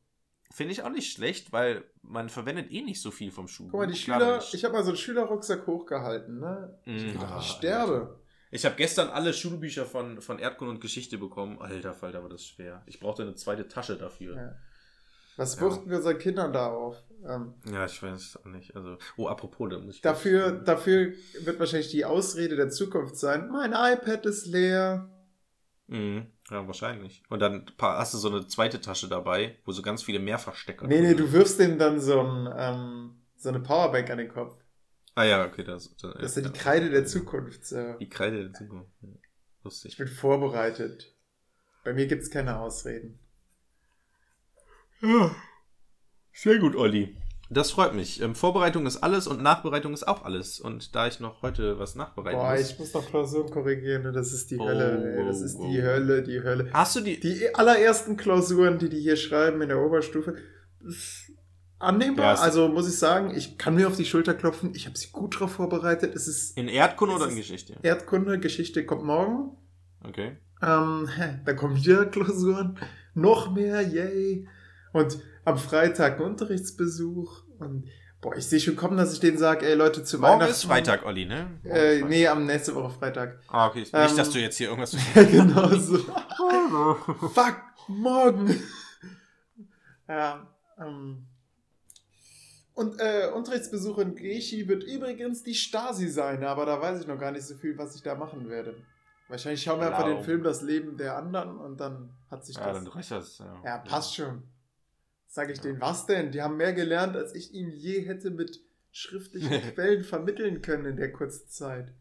Finde 0.54 0.74
ich 0.74 0.84
auch 0.84 0.90
nicht 0.90 1.12
schlecht, 1.12 1.52
weil 1.52 1.84
man 2.02 2.30
verwendet 2.30 2.72
eh 2.72 2.82
nicht 2.82 3.02
so 3.02 3.10
viel 3.10 3.32
vom 3.32 3.48
Schulbuch. 3.48 3.72
Guck 3.72 3.80
mal, 3.80 3.88
die 3.92 3.98
Schüler, 3.98 4.44
ich 4.54 4.64
habe 4.64 4.74
mal 4.76 4.84
so 4.84 4.90
einen 4.90 4.98
Schülerrucksack 4.98 5.66
hochgehalten, 5.66 6.40
ne? 6.40 6.80
Ich, 6.86 7.04
Mhm. 7.04 7.14
gedacht, 7.14 7.32
Ah, 7.34 7.40
ich 7.40 7.48
sterbe. 7.48 8.21
Ich 8.52 8.66
habe 8.66 8.76
gestern 8.76 9.10
alle 9.10 9.34
Schulbücher 9.34 9.86
von, 9.86 10.22
von 10.22 10.38
Erdkunde 10.38 10.74
und 10.74 10.82
Geschichte 10.82 11.18
bekommen. 11.18 11.60
Alter 11.62 11.94
Falter, 11.94 12.22
war 12.22 12.30
das 12.30 12.46
schwer. 12.46 12.84
Ich 12.86 13.00
brauchte 13.00 13.24
eine 13.24 13.36
zweite 13.36 13.68
Tasche 13.68 13.96
dafür. 13.98 14.36
Ja. 14.36 14.56
Was 15.38 15.56
Ja. 15.56 15.62
wuchten 15.62 15.90
wir 15.90 15.98
unseren 15.98 16.18
Kindern 16.18 16.52
da 16.52 16.68
auf? 16.68 17.02
Ähm, 17.26 17.54
Ja, 17.72 17.86
ich 17.86 18.04
weiß 18.04 18.40
auch 18.44 18.50
nicht. 18.50 18.76
Also, 18.76 18.98
oh, 19.16 19.28
apropos, 19.28 19.70
da 19.70 19.80
muss 19.80 19.96
ich. 19.96 20.02
dafür, 20.02 20.52
dafür 20.52 21.14
wird 21.40 21.60
wahrscheinlich 21.60 21.90
die 21.92 22.04
Ausrede 22.04 22.58
der 22.58 22.70
Zukunft 22.70 23.16
sein, 23.16 23.50
mein 23.50 23.72
iPad 23.72 24.26
ist 24.26 24.46
leer. 24.48 25.10
Mhm, 25.88 26.28
ja, 26.50 26.68
wahrscheinlich. 26.68 27.24
Und 27.30 27.40
dann 27.40 27.66
hast 27.80 28.14
du 28.14 28.18
so 28.18 28.30
eine 28.30 28.48
zweite 28.48 28.82
Tasche 28.82 29.08
dabei, 29.08 29.58
wo 29.66 29.72
so 29.72 29.82
ganz 29.82 30.04
viele 30.04 30.20
Mehrfachstecker 30.20 30.88
Nee, 30.88 31.02
nee, 31.02 31.14
du 31.16 31.32
wirfst 31.32 31.60
dem 31.60 31.78
dann 31.78 32.00
so, 32.02 32.20
ein, 32.22 32.50
ähm, 32.58 33.16
so 33.38 33.50
eine 33.50 33.60
Powerbank 33.62 34.10
an 34.10 34.18
den 34.18 34.30
Kopf. 34.30 34.56
Ah 35.22 35.26
ja, 35.26 35.46
okay, 35.46 35.64
das, 35.64 35.96
das, 35.98 36.14
Das 36.20 36.36
ist 36.36 36.44
ja 36.44 36.50
die 36.50 36.58
Kreide 36.58 36.90
der 36.90 37.06
Zukunft. 37.06 37.64
So. 37.64 37.94
Die 38.00 38.10
Kreide 38.10 38.42
der 38.44 38.54
Zukunft. 38.54 38.90
Ja. 39.02 39.10
Ich 39.10 39.64
Lustig. 39.64 39.98
bin 39.98 40.08
vorbereitet. 40.08 41.14
Bei 41.84 41.94
mir 41.94 42.08
gibt's 42.08 42.32
keine 42.32 42.60
Ausreden. 42.60 43.20
Ja. 45.02 45.36
Sehr 46.34 46.58
gut, 46.58 46.76
Olli. 46.76 47.16
Das 47.52 47.70
freut 47.70 47.94
mich. 47.94 48.20
Ähm, 48.20 48.34
Vorbereitung 48.34 48.88
ist 48.88 48.98
alles 49.04 49.28
und 49.28 49.44
Nachbereitung 49.44 49.94
ist 49.94 50.08
auch 50.08 50.24
alles. 50.26 50.60
Und 50.60 50.96
da 50.96 51.06
ich 51.06 51.20
noch 51.20 51.44
heute 51.44 51.78
was 51.78 51.94
nachbereiten 51.94 52.40
Boah, 52.40 52.54
muss. 52.54 52.72
ich 52.72 52.80
muss 52.80 52.94
noch 52.94 53.06
Klausuren 53.06 53.52
korrigieren, 53.52 54.02
ne? 54.02 54.12
das 54.12 54.34
ist 54.34 54.50
die 54.50 54.58
Oh, 54.58 54.66
Hölle. 54.66 55.18
Ey. 55.18 55.26
Das 55.28 55.42
oh, 55.42 55.46
ist 55.46 55.56
oh. 55.58 55.70
die 55.70 55.84
Hölle, 55.84 56.24
die 56.24 56.42
Hölle. 56.42 56.72
Hast 56.74 56.96
du 56.96 57.02
die. 57.02 57.20
Die 57.20 57.54
allerersten 57.54 58.18
Klausuren, 58.18 58.80
die 58.80 58.90
die 58.90 59.02
hier 59.02 59.18
schreiben 59.18 59.62
in 59.62 59.70
der 59.70 59.82
Oberstufe, 59.82 60.36
annehmbar. 61.82 62.36
Ja, 62.36 62.42
also 62.42 62.68
muss 62.70 62.88
ich 62.88 62.98
sagen, 62.98 63.32
ich 63.36 63.58
kann 63.58 63.76
mir 63.76 63.88
auf 63.88 63.96
die 63.98 64.06
Schulter 64.06 64.34
klopfen. 64.34 64.74
Ich 64.76 64.86
habe 64.86 64.98
sie 64.98 65.10
gut 65.12 65.40
drauf 65.40 65.54
vorbereitet. 65.54 66.16
Es 66.16 66.28
ist 66.28 66.58
In 66.58 66.68
Erdkunde 66.68 67.16
oder 67.16 67.28
in 67.30 67.36
Geschichte? 67.36 67.76
Erdkunde, 67.82 68.40
Geschichte 68.40 68.86
kommt 68.86 69.04
morgen. 69.04 69.58
Okay. 70.08 70.38
Ähm, 70.62 71.10
dann 71.46 71.56
kommen 71.56 71.76
wieder 71.76 72.06
Klausuren. 72.12 72.78
Noch 73.14 73.52
mehr, 73.54 73.82
yay. 73.82 74.48
Und 74.94 75.20
am 75.46 75.58
Freitag 75.58 76.20
ein 76.20 76.26
Unterrichtsbesuch. 76.26 77.44
Und 77.60 77.86
boah, 78.22 78.36
ich 78.36 78.46
sehe 78.46 78.60
schon 78.60 78.76
kommen, 78.76 78.98
dass 78.98 79.14
ich 79.14 79.20
denen 79.20 79.38
sage, 79.38 79.66
ey 79.66 79.74
Leute, 79.76 80.04
zu 80.04 80.18
Morgen 80.20 80.34
Weihnachten. 80.36 80.52
ist 80.52 80.66
Freitag, 80.66 81.06
Olli, 81.06 81.26
ne? 81.26 81.48
Morgen 81.64 81.76
Äh, 81.76 81.94
Freitag. 82.00 82.10
nee, 82.10 82.28
am 82.28 82.46
nächste 82.46 82.76
Woche 82.76 82.92
Freitag. 82.98 83.40
Ah, 83.48 83.68
okay. 83.68 83.80
Nicht, 83.80 83.94
Ähm, 83.94 84.16
dass 84.18 84.30
du 84.30 84.40
jetzt 84.40 84.58
hier 84.58 84.68
irgendwas. 84.70 84.96
Ja, 85.16 85.24
genau 85.24 85.68
so. 85.78 85.98
Fuck, 87.34 87.58
morgen. 87.88 88.60
ja, 90.08 90.48
ähm. 90.80 91.26
Und 92.74 93.00
äh, 93.00 93.30
Unterrichtsbesuch 93.34 93.98
in 93.98 94.16
Griechi 94.16 94.68
wird 94.68 94.84
übrigens 94.84 95.44
die 95.44 95.54
Stasi 95.54 96.08
sein, 96.08 96.44
aber 96.44 96.66
da 96.66 96.82
weiß 96.82 97.02
ich 97.02 97.08
noch 97.08 97.20
gar 97.20 97.32
nicht 97.32 97.46
so 97.46 97.56
viel, 97.56 97.78
was 97.78 97.96
ich 97.96 98.02
da 98.02 98.16
machen 98.16 98.50
werde. 98.50 98.76
Wahrscheinlich 99.28 99.62
schauen 99.62 99.80
wir 99.80 99.88
einfach 99.88 100.06
den 100.06 100.24
Film 100.24 100.44
Das 100.44 100.62
Leben 100.62 100.98
der 100.98 101.18
anderen 101.18 101.58
und 101.58 101.80
dann 101.80 102.10
hat 102.30 102.46
sich 102.46 102.56
ja, 102.56 102.66
das. 102.66 102.84
dann 102.84 102.88
reicht 102.88 103.12
das. 103.12 103.38
Ja, 103.40 103.62
Ja, 103.64 103.78
passt 103.78 104.16
schon. 104.16 104.44
Sag 105.28 105.50
ich 105.50 105.62
denen, 105.62 105.80
was 105.80 106.06
denn? 106.06 106.32
Die 106.32 106.42
haben 106.42 106.58
mehr 106.58 106.74
gelernt, 106.74 107.16
als 107.16 107.34
ich 107.34 107.54
ihnen 107.54 107.72
je 107.72 108.02
hätte 108.02 108.32
mit 108.32 108.60
schriftlichen 108.92 109.50
Quellen 109.74 110.04
vermitteln 110.04 110.62
können 110.62 110.86
in 110.86 110.98
der 110.98 111.14
kurzen 111.14 111.48
Zeit. 111.48 111.94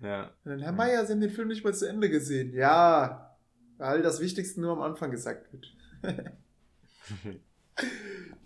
Ja. 0.00 0.30
Und 0.44 0.52
dann, 0.52 0.60
Herr 0.60 0.72
Meier, 0.72 1.04
Sie 1.04 1.12
haben 1.12 1.20
den 1.20 1.30
Film 1.30 1.48
nicht 1.48 1.64
mal 1.64 1.74
zu 1.74 1.86
Ende 1.86 2.08
gesehen. 2.08 2.54
Ja, 2.54 3.36
weil 3.76 4.02
das 4.02 4.20
Wichtigste 4.20 4.60
nur 4.60 4.72
am 4.72 4.82
Anfang 4.82 5.10
gesagt 5.10 5.52
wird. 5.52 5.66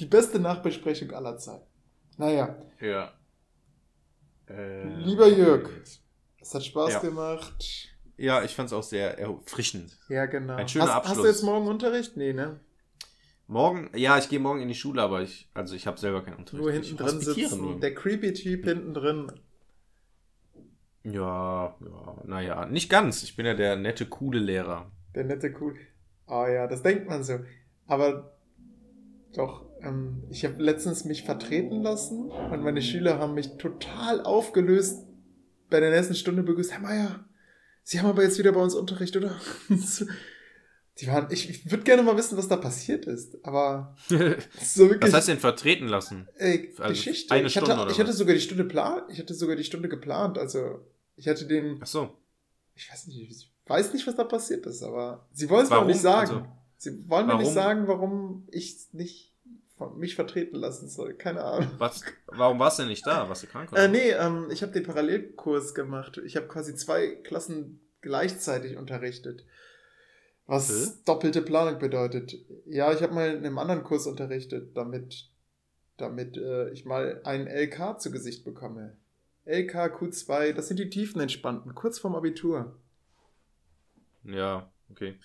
Die 0.00 0.06
beste 0.06 0.38
Nachbesprechung 0.40 1.10
aller 1.12 1.36
Zeiten. 1.38 1.66
Naja, 2.16 2.56
ja. 2.80 3.12
Äh, 4.48 4.88
Lieber 5.00 5.28
Jörg. 5.28 5.68
es 6.40 6.54
hat 6.54 6.64
Spaß 6.64 6.94
Ja. 6.94 7.00
gemacht. 7.00 7.88
Ja, 8.16 8.42
ich 8.42 8.54
fand 8.56 8.68
es 8.68 8.72
auch 8.72 8.82
sehr 8.82 9.18
erfrischend. 9.18 9.96
Ja, 10.08 10.26
genau. 10.26 10.54
Ein 10.56 10.68
schöner 10.68 10.86
hast, 10.86 10.94
hast 10.94 11.04
du 11.06 11.10
Abschluss. 11.10 11.26
jetzt 11.26 11.42
morgen 11.42 11.68
Unterricht? 11.68 12.16
Nee, 12.16 12.32
ne? 12.32 12.58
Morgen, 13.46 13.90
ja, 13.94 14.18
ich 14.18 14.28
gehe 14.28 14.40
morgen 14.40 14.60
in 14.60 14.68
die 14.68 14.74
Schule, 14.74 15.00
aber 15.02 15.22
ich, 15.22 15.48
also 15.54 15.74
ich 15.74 15.86
habe 15.86 15.98
selber 15.98 16.22
keinen 16.24 16.36
Unterricht. 16.36 16.62
Nur 16.62 16.72
hinten 16.72 16.88
ich 16.88 16.96
drin 16.96 17.20
sitzen. 17.20 17.60
nur. 17.60 17.80
Der 17.80 17.94
creepy 17.94 18.32
Typ 18.32 18.64
hinten 18.64 18.92
drin. 18.94 19.32
Ja, 21.04 21.76
ja, 21.80 22.16
naja, 22.24 22.66
nicht 22.66 22.90
ganz. 22.90 23.22
Ich 23.22 23.36
bin 23.36 23.46
ja 23.46 23.54
der 23.54 23.76
nette, 23.76 24.06
coole 24.06 24.38
Lehrer. 24.40 24.90
Der 25.14 25.24
nette 25.24 25.54
cool. 25.60 25.76
Ah 26.26 26.48
ja, 26.48 26.66
das 26.66 26.82
denkt 26.82 27.08
man 27.08 27.24
so. 27.24 27.38
Aber 27.86 28.36
doch, 29.34 29.66
ähm, 29.82 30.24
ich 30.30 30.44
habe 30.44 30.62
letztens 30.62 31.04
mich 31.04 31.22
vertreten 31.24 31.82
lassen 31.82 32.30
und 32.30 32.62
meine 32.62 32.82
Schüler 32.82 33.18
haben 33.18 33.34
mich 33.34 33.56
total 33.58 34.22
aufgelöst 34.22 35.06
bei 35.70 35.80
der 35.80 35.90
nächsten 35.90 36.14
Stunde 36.14 36.42
begrüßt. 36.42 36.72
Herr 36.72 36.80
Meier, 36.80 37.24
Sie 37.82 37.98
haben 37.98 38.06
aber 38.06 38.22
jetzt 38.22 38.38
wieder 38.38 38.52
bei 38.52 38.60
uns 38.60 38.74
Unterricht, 38.74 39.16
oder? 39.16 39.34
Die 41.00 41.06
waren, 41.06 41.28
ich, 41.30 41.48
ich 41.48 41.70
würde 41.70 41.84
gerne 41.84 42.02
mal 42.02 42.16
wissen, 42.16 42.36
was 42.36 42.48
da 42.48 42.56
passiert 42.56 43.06
ist. 43.06 43.42
Aber 43.44 43.96
so 44.08 44.90
wirklich. 44.90 45.10
Was 45.10 45.14
heißt 45.14 45.28
denn 45.28 45.38
vertreten 45.38 45.86
lassen? 45.86 46.28
Ey, 46.36 46.74
Also 46.76 46.88
Geschichte. 46.90 47.32
eine 47.34 47.46
ich, 47.46 47.56
hatte, 47.56 47.66
Stunde 47.66 47.82
oder 47.82 47.90
ich 47.92 47.98
hatte 48.00 48.12
sogar 48.12 48.34
die 48.34 48.40
Stunde 48.40 48.64
plan, 48.64 49.02
ich 49.08 49.18
hatte 49.18 49.32
sogar 49.32 49.56
die 49.56 49.64
Stunde 49.64 49.88
geplant. 49.88 50.36
Also 50.38 50.80
ich 51.16 51.28
hatte 51.28 51.46
den, 51.46 51.78
Ach 51.80 51.86
so. 51.86 52.14
ich 52.74 52.90
weiß 52.90 53.06
nicht, 53.06 53.30
ich 53.30 53.52
weiß 53.66 53.92
nicht, 53.94 54.06
was 54.06 54.16
da 54.16 54.24
passiert 54.24 54.66
ist, 54.66 54.82
aber 54.82 55.26
sie 55.32 55.48
wollen 55.48 55.64
es 55.64 55.70
mir 55.70 55.78
auch 55.78 55.86
nicht 55.86 56.00
sagen. 56.00 56.30
Also, 56.30 56.46
sie 56.78 57.08
wollen 57.08 57.26
mir 57.26 57.32
warum? 57.32 57.42
nicht 57.44 57.54
sagen, 57.54 57.86
warum 57.86 58.48
ich 58.50 58.88
nicht 58.92 59.34
mich 59.96 60.14
vertreten 60.16 60.56
lassen 60.56 60.88
soll. 60.88 61.14
Keine 61.14 61.44
Ahnung. 61.44 61.70
was, 61.78 62.02
warum 62.26 62.58
warst 62.58 62.78
du 62.78 62.82
denn 62.82 62.90
nicht 62.90 63.06
da? 63.06 63.28
Warst 63.28 63.44
du 63.44 63.46
krank? 63.46 63.70
Oder? 63.72 63.84
Äh, 63.84 63.88
nee, 63.88 64.10
ähm, 64.10 64.48
ich 64.50 64.62
habe 64.62 64.72
den 64.72 64.82
Parallelkurs 64.82 65.74
gemacht. 65.74 66.20
Ich 66.24 66.36
habe 66.36 66.48
quasi 66.48 66.74
zwei 66.74 67.14
Klassen 67.22 67.80
gleichzeitig 68.00 68.76
unterrichtet. 68.76 69.44
Was 70.46 70.68
Hä? 70.68 70.92
doppelte 71.04 71.42
Planung 71.42 71.78
bedeutet. 71.78 72.34
Ja, 72.64 72.92
ich 72.92 73.02
habe 73.02 73.14
mal 73.14 73.30
in 73.30 73.44
einem 73.44 73.58
anderen 73.58 73.84
Kurs 73.84 74.06
unterrichtet, 74.06 74.76
damit, 74.76 75.30
damit 75.96 76.36
äh, 76.36 76.70
ich 76.70 76.84
mal 76.84 77.20
einen 77.24 77.46
LK 77.46 78.00
zu 78.00 78.10
Gesicht 78.10 78.44
bekomme. 78.44 78.96
LK, 79.44 79.96
Q2, 79.96 80.52
das 80.52 80.68
sind 80.68 80.78
die 80.78 80.90
tiefenentspannten, 80.90 81.74
kurz 81.74 81.98
vorm 81.98 82.16
Abitur. 82.16 82.76
Ja, 84.24 84.70
okay. 84.90 85.16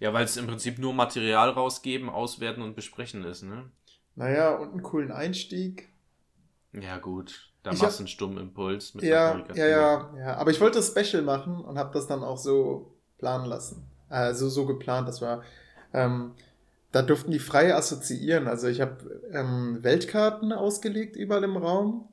Ja, 0.00 0.12
weil 0.12 0.24
es 0.24 0.36
im 0.36 0.46
Prinzip 0.46 0.78
nur 0.78 0.94
Material 0.94 1.50
rausgeben, 1.50 2.08
auswerten 2.08 2.62
und 2.62 2.74
besprechen 2.76 3.24
ist, 3.24 3.42
ne? 3.42 3.70
Naja, 4.16 4.56
und 4.56 4.70
einen 4.72 4.82
coolen 4.82 5.12
Einstieg. 5.12 5.88
Ja, 6.72 6.98
gut. 6.98 7.48
Da 7.62 7.72
Ich 7.72 7.78
machst 7.78 7.98
du 7.98 8.02
einen 8.02 8.08
Stumimpuls 8.08 8.94
mit 8.94 9.04
Ja, 9.04 9.32
einer 9.34 9.54
ja, 9.54 9.66
ja, 9.66 10.14
ja. 10.16 10.34
Aber 10.36 10.50
ich 10.50 10.60
wollte 10.60 10.78
das 10.78 10.88
Special 10.96 11.22
machen 11.22 11.60
und 11.60 11.78
habe 11.78 11.92
das 11.92 12.06
dann 12.06 12.22
auch 12.22 12.38
so 12.38 12.94
planen 13.18 13.44
lassen. 13.46 13.84
Also 14.08 14.48
so 14.48 14.66
geplant, 14.66 15.08
das 15.08 15.20
war. 15.20 15.42
Ähm, 15.92 16.32
da 16.92 17.02
durften 17.02 17.30
die 17.30 17.38
frei 17.38 17.74
assoziieren. 17.74 18.48
Also 18.48 18.66
ich 18.68 18.80
habe 18.80 19.20
ähm, 19.32 19.78
Weltkarten 19.82 20.52
ausgelegt 20.52 21.16
überall 21.16 21.44
im 21.44 21.56
Raum 21.56 22.08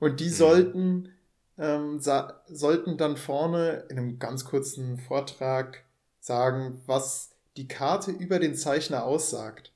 und 0.00 0.20
die 0.20 0.28
Mhm. 0.28 0.32
sollten, 0.34 1.08
ähm, 1.58 2.00
sollten 2.00 2.96
dann 2.98 3.16
vorne 3.16 3.84
in 3.88 3.98
einem 3.98 4.18
ganz 4.18 4.44
kurzen 4.44 4.98
Vortrag 4.98 5.84
sagen, 6.28 6.80
was 6.86 7.30
die 7.56 7.66
Karte 7.66 8.12
über 8.12 8.38
den 8.38 8.54
Zeichner 8.54 9.04
aussagt. 9.04 9.72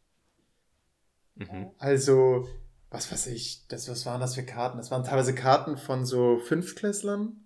Mhm. 1.34 1.72
Also, 1.78 2.46
was 2.90 3.10
weiß 3.10 3.26
ich, 3.28 3.66
das, 3.66 3.88
was 3.88 4.06
waren 4.06 4.20
das 4.20 4.36
für 4.36 4.44
Karten? 4.44 4.78
Das 4.78 4.92
waren 4.92 5.02
teilweise 5.02 5.34
Karten 5.34 5.76
von 5.76 6.06
so 6.06 6.38
Fünftklässlern, 6.38 7.36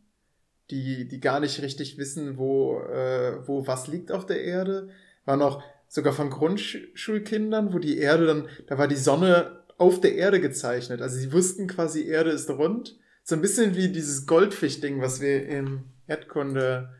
die, 0.71 1.09
die 1.09 1.21
gar 1.21 1.41
nicht 1.41 1.63
richtig 1.63 1.97
wissen, 1.97 2.37
wo, 2.37 2.81
äh, 2.81 3.47
wo 3.49 3.67
was 3.67 3.87
liegt 3.87 4.13
auf 4.13 4.27
der 4.27 4.43
Erde. 4.43 4.91
Waren 5.25 5.41
auch 5.41 5.63
sogar 5.89 6.13
von 6.13 6.29
Grundschulkindern, 6.29 7.73
wo 7.73 7.79
die 7.79 7.99
Erde 7.99 8.27
dann, 8.27 8.49
da 8.67 8.77
war 8.77 8.89
die 8.89 8.97
Sonne 8.97 9.65
auf 9.79 10.01
der 10.01 10.17
Erde 10.17 10.41
gezeichnet. 10.41 11.01
Also 11.01 11.17
sie 11.17 11.33
wussten 11.33 11.67
quasi, 11.67 12.07
Erde 12.07 12.31
ist 12.31 12.51
rund. 12.51 12.99
So 13.23 13.35
ein 13.35 13.41
bisschen 13.41 13.75
wie 13.75 13.89
dieses 13.89 14.27
Goldfisch-Ding, 14.27 15.01
was 15.01 15.21
wir 15.21 15.47
in 15.47 15.85
Erdkunde, 16.07 16.91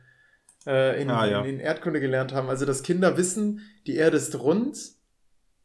äh, 0.67 1.01
in, 1.01 1.11
Ah, 1.11 1.27
ja. 1.27 1.41
in, 1.41 1.55
in 1.57 1.61
Erdkunde 1.61 2.01
gelernt 2.01 2.33
haben. 2.33 2.49
Also, 2.49 2.65
dass 2.67 2.83
Kinder 2.83 3.17
wissen, 3.17 3.61
die 3.87 3.97
Erde 3.97 4.17
ist 4.17 4.39
rund, 4.39 4.79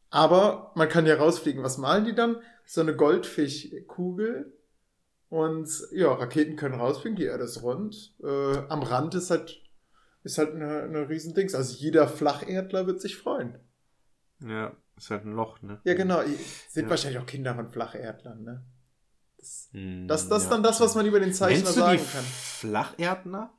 aber 0.09 0.71
man 0.75 0.89
kann 0.89 1.05
ja 1.05 1.15
rausfliegen. 1.15 1.63
Was 1.63 1.77
malen 1.77 2.05
die 2.05 2.15
dann? 2.15 2.37
So 2.65 2.81
eine 2.81 2.95
Goldfischkugel. 2.95 4.53
Und 5.29 5.69
ja, 5.93 6.11
Raketen 6.11 6.57
können 6.57 6.75
rausfliegen, 6.75 7.15
die 7.15 7.23
Erde 7.23 7.45
ist 7.45 7.61
rund. 7.63 8.13
Äh, 8.21 8.57
am 8.67 8.83
Rand 8.83 9.15
ist 9.15 9.31
halt, 9.31 9.61
ist 10.23 10.37
halt 10.37 10.53
eine, 10.55 10.83
eine 10.83 11.07
Riesendings. 11.07 11.55
Also 11.55 11.73
jeder 11.77 12.07
Flacherdler 12.09 12.85
wird 12.85 12.99
sich 12.99 13.15
freuen. 13.17 13.57
Ja, 14.45 14.75
ist 14.97 15.09
halt 15.09 15.23
ein 15.25 15.31
Loch, 15.31 15.61
ne? 15.61 15.79
Ja, 15.85 15.93
genau. 15.93 16.21
Sind 16.69 16.83
Ja. 16.83 16.89
wahrscheinlich 16.89 17.21
auch 17.21 17.25
Kinder 17.25 17.55
von 17.55 17.69
Flacherdlern, 17.69 18.43
ne? 18.43 18.65
Das, 19.37 19.69
Hm, 19.71 20.07
das, 20.07 20.27
das 20.27 20.43
ist 20.43 20.49
ja. 20.49 20.55
dann 20.55 20.63
das, 20.63 20.81
was 20.81 20.95
man 20.95 21.05
über 21.05 21.19
den 21.21 21.33
Zeichner 21.33 21.63
Nennst 21.63 21.75
sagen 21.75 22.01
kann. 22.11 22.23
Flacherdner? 22.25 23.53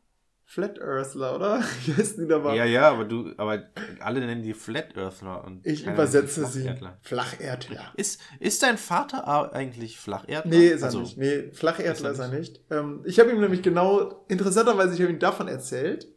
Flat 0.44 0.78
Earthler, 0.80 1.34
oder? 1.36 1.62
Wie 1.86 1.94
heißen 1.94 2.22
die 2.22 2.28
da 2.28 2.38
mal? 2.38 2.54
Ja, 2.56 2.64
ja, 2.64 2.90
aber 2.90 3.04
du, 3.04 3.30
aber 3.38 3.62
alle 4.00 4.20
nennen 4.20 4.42
die 4.42 4.52
Flat 4.54 4.96
Earthler 4.96 5.44
und 5.44 5.66
ich 5.66 5.86
übersetze 5.86 6.46
sie. 6.46 6.70
Flacherdler. 7.00 7.92
Ist, 7.96 8.20
ist 8.38 8.62
dein 8.62 8.76
Vater 8.76 9.52
eigentlich 9.54 9.98
Flacherdler? 9.98 10.42
Nee, 10.44 10.68
ist 10.68 10.82
er 10.82 10.86
Also, 10.86 11.00
nicht. 11.00 11.16
Nee, 11.16 11.50
Flacherdler 11.52 11.92
Ist 11.92 12.02
er 12.04 12.10
ist 12.12 12.18
er 12.18 12.28
nicht. 12.28 12.60
Ähm, 12.70 13.02
ich 13.04 13.18
habe 13.18 13.30
ihm 13.30 13.40
nämlich 13.40 13.62
genau, 13.62 14.24
interessanterweise, 14.28 14.94
ich 14.94 15.00
habe 15.00 15.12
ihm 15.12 15.18
davon 15.18 15.48
erzählt. 15.48 16.04
Und 16.04 16.12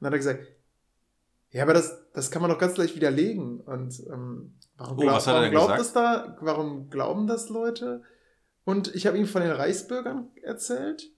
dann 0.00 0.06
hat 0.08 0.14
er 0.14 0.18
gesagt, 0.18 0.44
ja, 1.50 1.62
aber 1.62 1.74
das, 1.74 2.10
das 2.12 2.30
kann 2.30 2.42
man 2.42 2.50
doch 2.50 2.58
ganz 2.58 2.76
leicht 2.76 2.94
widerlegen. 2.96 3.60
Und 3.60 3.98
ähm, 4.12 4.54
warum, 4.76 4.98
Oh, 4.98 5.00
glaub, 5.00 5.26
er 5.26 5.32
warum 5.34 5.50
glaubt 5.50 5.78
das 5.78 5.92
da, 5.92 6.36
warum 6.40 6.90
glauben 6.90 7.26
das 7.26 7.48
Leute? 7.48 8.02
Und 8.64 8.94
ich 8.94 9.06
habe 9.06 9.16
ihm 9.16 9.26
von 9.26 9.42
den 9.42 9.52
Reichsbürgern 9.52 10.28
erzählt. 10.42 11.10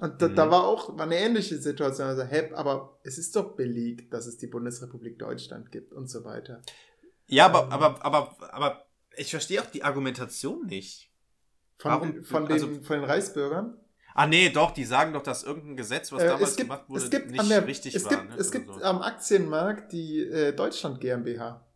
Und 0.00 0.20
da, 0.20 0.28
Mhm. 0.28 0.34
da 0.34 0.50
war 0.50 0.64
auch 0.64 0.96
war 0.96 1.04
eine 1.06 1.16
ähnliche 1.18 1.58
Situation. 1.58 2.08
Also, 2.08 2.22
hä, 2.24 2.50
aber 2.54 2.98
es 3.04 3.16
ist 3.18 3.34
doch 3.36 3.54
belegt, 3.54 4.12
dass 4.12 4.26
es 4.26 4.36
die 4.38 4.48
Bundesrepublik 4.48 5.18
Deutschland 5.18 5.70
gibt 5.70 5.92
und 5.92 6.08
so 6.08 6.24
weiter. 6.24 6.62
Ja, 7.26 7.46
aber, 7.46 7.64
Ähm. 7.64 7.72
aber, 7.72 8.04
aber, 8.04 8.36
aber 8.54 8.86
ich 9.16 9.30
verstehe 9.30 9.62
auch 9.62 9.66
die 9.66 9.84
Argumentation 9.84 10.66
nicht. 10.66 11.10
Von, 11.78 11.90
Warum- 11.92 12.12
den, 12.12 12.24
von, 12.24 12.44
den, 12.44 12.52
also- 12.52 12.66
von 12.82 12.96
den 13.00 13.04
Reichsbürgern. 13.04 13.78
Ah, 14.16 14.26
nee, 14.28 14.48
doch, 14.50 14.70
die 14.70 14.84
sagen 14.84 15.12
doch, 15.12 15.22
dass 15.22 15.42
irgendein 15.42 15.76
Gesetz, 15.76 16.12
was 16.12 16.22
Äh, 16.22 16.28
damals 16.28 16.54
gibt, 16.56 16.68
gemacht 16.68 16.88
wurde, 16.88 17.08
gibt 17.10 17.30
nicht 17.32 17.50
der, 17.50 17.66
richtig 17.66 17.94
es 17.96 18.04
war. 18.04 18.10
gibt, 18.10 18.28
ne? 18.30 18.36
es 18.36 18.48
oder 18.50 18.58
gibt 18.60 18.74
so. 18.74 18.80
am 18.82 19.02
Aktienmarkt 19.02 19.92
die 19.92 20.20
äh, 20.20 20.52
Deutschland 20.52 21.00
GmbH. 21.00 21.66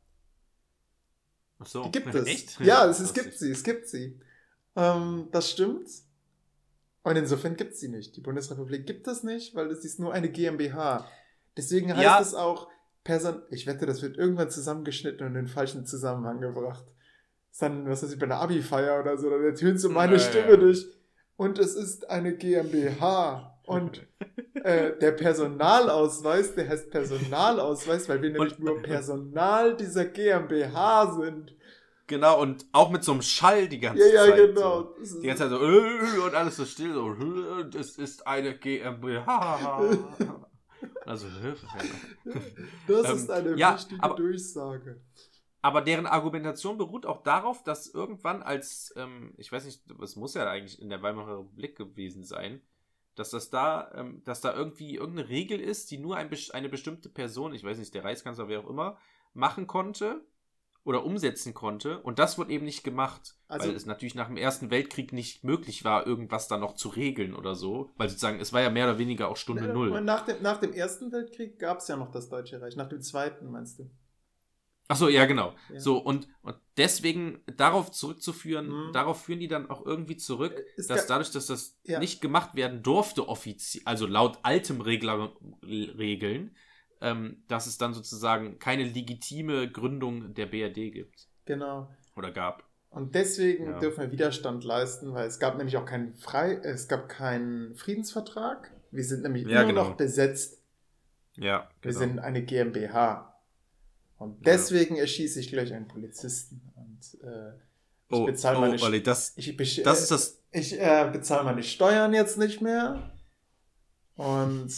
Ach 1.59 1.67
so. 1.67 1.83
Die 1.85 1.91
gibt 1.93 2.07
es. 2.15 2.27
Echt? 2.27 2.61
Ja, 2.61 2.87
es, 2.89 3.01
es 3.01 3.13
gibt 3.13 3.35
sie, 3.35 3.51
es 3.51 3.65
gibt 3.65 3.89
sie. 3.89 4.21
Ähm, 4.77 5.29
das 5.33 5.51
stimmt. 5.51 5.89
Und 7.03 7.17
insofern 7.17 7.57
gibt 7.57 7.73
es 7.75 7.81
sie 7.81 7.89
nicht. 7.89 8.17
Die 8.17 8.21
Bundesrepublik 8.21 8.87
gibt 8.87 9.07
es 9.09 9.23
nicht, 9.23 9.55
weil 9.55 9.69
es 9.71 9.85
ist 9.85 9.99
nur 10.01 10.13
eine 10.13 10.29
GmbH. 10.31 11.07
Deswegen 11.57 11.93
heißt 11.93 12.03
Ja. 12.03 12.21
es 12.21 12.35
auch 12.35 12.69
Person. 13.05 13.43
Ich 13.51 13.67
wette, 13.67 13.87
das 13.87 14.03
wird 14.03 14.17
irgendwann 14.19 14.51
zusammengeschnitten 14.51 15.23
und 15.27 15.29
in 15.35 15.45
den 15.45 15.49
falschen 15.49 15.87
Zusammenhang 15.87 16.41
gebracht. 16.41 16.85
Ist 17.51 17.63
dann, 17.63 17.89
was 17.89 18.03
weiß 18.03 18.13
ich, 18.13 18.19
bei 18.19 18.27
einer 18.27 18.41
Abi-Feier 18.41 19.01
oder 19.01 19.17
so, 19.17 19.31
dann 19.31 19.43
ertönt 19.45 19.81
so 19.81 19.89
meine 19.89 20.15
Ja, 20.15 20.19
Stimme 20.19 20.59
durch. 20.59 20.87
Und 21.37 21.59
es 21.59 21.75
ist 21.75 22.11
eine 22.11 22.35
GmbH. 22.37 23.55
Und 23.67 24.07
äh, 24.55 24.99
der 24.99 25.13
Personalausweis, 25.13 26.55
der 26.55 26.69
heißt 26.69 26.91
Personalausweis, 26.91 28.09
weil 28.09 28.23
wir 28.23 28.31
nämlich 28.31 28.59
Und- 28.59 28.65
nur 28.65 28.83
Personal 28.83 29.77
dieser 29.77 30.05
GmbH 30.07 31.15
sind. 31.21 31.55
Genau, 32.09 32.41
und 32.41 32.67
auch 32.73 32.91
mit 32.91 33.05
so 33.05 33.13
einem 33.13 33.23
Schall 33.23 33.69
die 33.69 33.79
ganze 33.79 34.03
Ja, 34.13 34.25
ja, 34.27 34.31
Zeit. 34.33 34.55
genau. 34.55 34.83
So. 34.83 34.95
Das 34.99 35.21
Die 35.21 35.27
ganze 35.27 35.43
Zeit 35.45 35.51
so, 35.51 35.63
äh, 35.63 36.19
und 36.27 36.35
alles 36.35 36.57
so 36.57 36.65
still, 36.65 36.93
so, 36.95 37.13
äh, 37.13 37.79
es 37.79 37.97
ist 37.99 38.27
eine 38.27 38.59
GmbH. 38.59 39.79
Also, 41.07 41.27
Das 42.87 43.05
Ähm, 43.11 43.17
ist 43.17 43.31
eine 43.31 43.57
ja, 43.57 43.75
wichtige 43.75 44.03
aber- 44.03 44.17
Durchsage. 44.17 45.01
Aber 45.61 45.81
deren 45.83 46.07
Argumentation 46.07 46.79
beruht 46.79 47.05
auch 47.05 47.23
darauf, 47.23 47.63
dass 47.65 47.89
irgendwann 47.89 48.43
als, 48.43 48.93
ähm, 48.97 49.35
ich 49.37 49.51
weiß 49.51 49.65
nicht, 49.65 49.83
es 50.03 50.15
muss 50.17 50.35
ja 50.35 50.49
eigentlich 50.49 50.81
in 50.81 50.89
der 50.89 51.03
Weimarer 51.03 51.39
Republik 51.41 51.77
gewesen 51.77 52.25
sein, 52.25 52.63
dass 53.17 53.31
das 53.31 53.51
da, 53.51 53.91
ähm, 53.95 54.23
dass 54.25 54.41
da 54.41 54.55
irgendwie 54.55 54.95
irgendeine 54.95 55.29
Regel 55.29 55.61
ist, 55.61 55.91
die 55.91 55.99
nur 55.99 56.17
ein, 56.17 56.31
eine 56.53 56.69
bestimmte 56.69 57.09
Person, 57.09 57.53
ich 57.55 57.65
weiß 57.65 57.79
nicht, 57.79 57.93
der 57.93 58.05
Reichskanzler, 58.05 58.47
wer 58.49 58.61
auch 58.61 58.71
immer, 58.71 58.97
machen 59.35 59.67
konnte 59.67 60.25
oder 60.89 61.05
umsetzen 61.05 61.53
konnte. 61.53 62.01
Und 62.01 62.19
das 62.19 62.39
wurde 62.39 62.51
eben 62.53 62.65
nicht 62.65 62.83
gemacht, 62.83 63.37
Also- 63.47 63.69
weil 63.69 63.77
es 63.77 63.85
natürlich 63.87 64.15
nach 64.15 64.29
dem 64.29 64.39
Ersten 64.39 64.71
Weltkrieg 64.71 65.13
nicht 65.13 65.45
möglich 65.45 65.85
war, 65.85 66.07
irgendwas 66.07 66.49
da 66.49 66.57
noch 66.57 66.75
zu 66.75 66.89
regeln 66.89 67.35
oder 67.35 67.55
so. 67.55 67.91
Weil 67.99 68.09
sozusagen, 68.09 68.41
es 68.41 68.53
war 68.55 68.63
ja 68.63 68.71
mehr 68.71 68.87
oder 68.89 68.99
weniger 68.99 69.29
auch 69.29 69.37
Stunde 69.37 69.65
Und 69.69 69.75
Null. 69.75 70.01
nach 70.01 70.25
dem, 70.25 70.41
nach 70.43 70.59
dem 70.59 70.73
Ersten 70.73 71.13
Weltkrieg 71.13 71.59
gab 71.59 71.79
es 71.79 71.89
ja 71.89 71.97
noch 71.97 72.11
das 72.11 72.31
Deutsche 72.31 72.61
Reich. 72.61 72.75
Nach 72.77 72.89
dem 72.89 73.03
Zweiten, 73.03 73.51
meinst 73.51 73.79
du? 73.79 73.91
Ach 74.91 74.97
so, 74.97 75.11
ja, 75.11 75.27
genau. 75.27 75.53
Ja. 75.71 75.81
So, 75.81 75.99
und, 75.99 76.27
und 76.41 76.57
deswegen 76.79 77.43
darauf 77.59 77.91
zurückzuführen, 77.91 78.69
Mhm. 78.89 78.93
darauf 78.95 79.23
führen 79.23 79.41
die 79.41 79.47
dann 79.49 79.69
auch 79.69 79.85
irgendwie 79.85 80.17
zurück, 80.17 80.65
Es 80.79 80.87
dass 80.87 81.01
gab- 81.01 81.09
dadurch, 81.09 81.31
dass 81.31 81.47
das 81.49 81.79
Ja. 81.85 81.99
nicht 81.99 82.23
gemacht 82.23 82.55
werden 82.55 82.83
durfte 82.83 83.29
offiziell, 83.29 83.83
also 83.85 84.07
laut 84.07 84.39
altem 84.45 84.81
Regler, 84.81 85.35
Regeln, 85.63 86.57
ähm, 87.01 87.43
dass 87.49 87.67
es 87.67 87.79
dann 87.79 87.95
sozusagen 87.95 88.59
keine 88.59 88.85
legitime 88.85 89.71
Gründung 89.71 90.35
der 90.35 90.47
BRD 90.47 90.93
gibt. 90.93 91.29
Genau. 91.45 91.89
Oder 92.17 92.31
gab. 92.33 92.65
Und 92.91 93.15
deswegen 93.15 93.67
Ja. 93.67 93.79
dürfen 93.79 94.01
wir 94.01 94.13
Widerstand 94.13 94.65
leisten, 94.65 95.13
weil 95.13 95.27
es 95.29 95.39
gab 95.39 95.57
nämlich 95.57 95.77
auch 95.77 95.85
keinen 95.85 96.15
Frei 96.15 96.55
es 96.55 96.89
gab 96.89 97.09
keinen 97.09 97.75
Friedensvertrag. 97.75 98.73
Wir 98.91 99.05
sind 99.05 99.23
nämlich 99.23 99.45
Ja, 99.47 99.61
immer 99.63 99.67
genau. 99.73 99.85
noch 99.91 99.97
besetzt. 99.97 100.63
Ja, 101.37 101.69
Wir 101.83 101.93
genau. 101.93 101.99
sind 101.99 102.19
eine 102.19 102.43
GmbH. 102.43 103.41
Und 104.17 104.39
Ja. 104.39 104.53
deswegen 104.53 104.97
erschieße 104.97 105.39
ich 105.39 105.49
gleich 105.49 105.73
einen 105.75 105.87
Polizisten. 105.87 106.63
Und 106.75 107.23
äh, 107.23 107.51
ich 108.09 108.17
oh, 108.17 108.25
bezahle 108.25 108.57
oh, 108.57 108.61
meine, 108.63 108.83
Olli, 108.83 109.03
das, 109.03 109.35
ich, 109.37 109.51
besch- 109.51 109.83
das 109.85 110.01
ist 110.03 110.11
das. 110.11 110.43
ich 110.51 110.73
äh, 110.81 111.11
bezahle 111.13 111.45
meine 111.45 111.63
Steuern 111.63 112.15
jetzt 112.15 112.39
nicht 112.39 112.61
mehr. 112.63 113.13
Und 114.17 114.73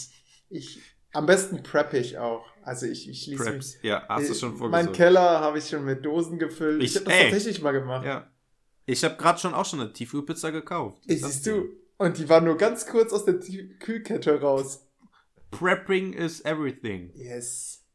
ich 0.49 0.79
am 1.13 1.25
besten 1.25 1.63
preppe 1.63 1.97
ich 1.97 2.17
auch. 2.17 2.45
Also 2.63 2.85
ich, 2.85 3.09
ich 3.09 3.23
schließe 3.23 3.43
Prep. 3.43 3.57
mich. 3.57 3.77
Ja, 3.81 4.05
hast 4.07 4.29
du 4.29 4.33
Äh, 4.33 4.35
schon 4.35 4.49
Mein 4.51 4.57
vorgesorgt. 4.59 4.95
Keller 4.95 5.39
habe 5.41 5.57
ich 5.57 5.67
schon 5.67 5.83
mit 5.85 6.05
Dosen 6.05 6.37
gefüllt. 6.39 6.81
Ich, 6.83 6.91
Ich- 6.91 6.95
habe 6.97 7.05
das 7.05 7.13
ey. 7.15 7.23
tatsächlich 7.31 7.61
mal 7.61 7.71
gemacht. 7.71 8.05
Ja. 8.05 8.29
Ich 8.85 9.03
habe 9.03 9.15
gerade 9.15 9.39
schon 9.39 9.53
auch 9.53 9.65
schon 9.65 9.79
eine 9.79 9.93
Tiefkühlpizza 9.93 10.49
gekauft. 10.51 11.03
Ich, 11.07 11.23
siehst 11.23 11.45
du. 11.47 11.69
Und 11.97 12.17
die 12.17 12.27
war 12.29 12.41
nur 12.41 12.57
ganz 12.57 12.85
kurz 12.87 13.13
aus 13.13 13.25
der 13.25 13.39
Kühlkette 13.39 14.41
raus. 14.41 14.87
Prepping 15.51 16.13
is 16.13 16.43
everything. 16.45 17.11
Yes. 17.15 17.85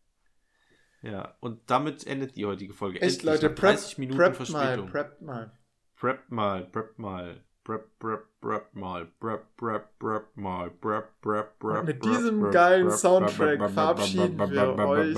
Ja, 1.03 1.37
und 1.41 1.61
damit 1.71 2.07
endet 2.07 2.37
die 2.37 2.47
heutige 2.47 2.73
Folge. 2.73 3.01
Echt, 3.01 3.21
Endlich, 3.21 3.43
Leute, 3.43 3.49
prep, 3.51 3.77
30 3.77 3.99
Minuten 3.99 4.19
prep 4.19 4.33
mal, 4.33 4.47
Verspätung. 4.47 4.91
prep 4.91 5.21
mal. 5.23 5.53
Prep 5.97 6.31
mal, 6.31 6.65
prep 6.67 6.99
mal. 6.99 7.45
Prep, 7.67 7.99
prep, 7.99 8.21
prep 8.41 8.75
mal. 8.75 9.07
Prep, 9.19 9.57
prep, 9.57 9.99
prep 9.99 10.37
mal. 10.37 10.71
Prep, 10.71 11.21
prep, 11.21 11.59
prep. 11.59 11.79
Und 11.81 11.87
mit 11.87 12.05
diesem 12.05 12.53
geilen 12.53 12.93
Soundtrack 12.93 13.71
verabschieden 13.73 14.39
wir 14.39 14.79
euch. 14.87 15.17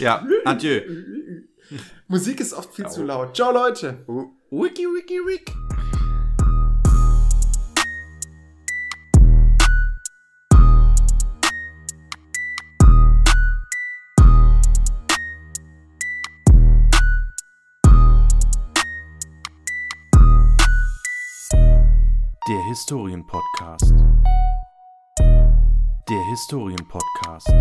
Ja, 0.00 0.26
adieu. 0.46 0.80
Musik 2.08 2.40
ist 2.40 2.54
oft 2.54 2.74
viel 2.74 2.88
zu 2.88 3.04
laut. 3.04 3.36
Ciao, 3.36 3.52
Leute. 3.52 4.04
Wiki, 4.50 4.86
wiki, 4.86 5.20
wiki. 5.24 5.54
Der 22.48 22.62
Historienpodcast. 22.62 23.92
Der 26.08 26.24
Historienpodcast. 26.30 27.52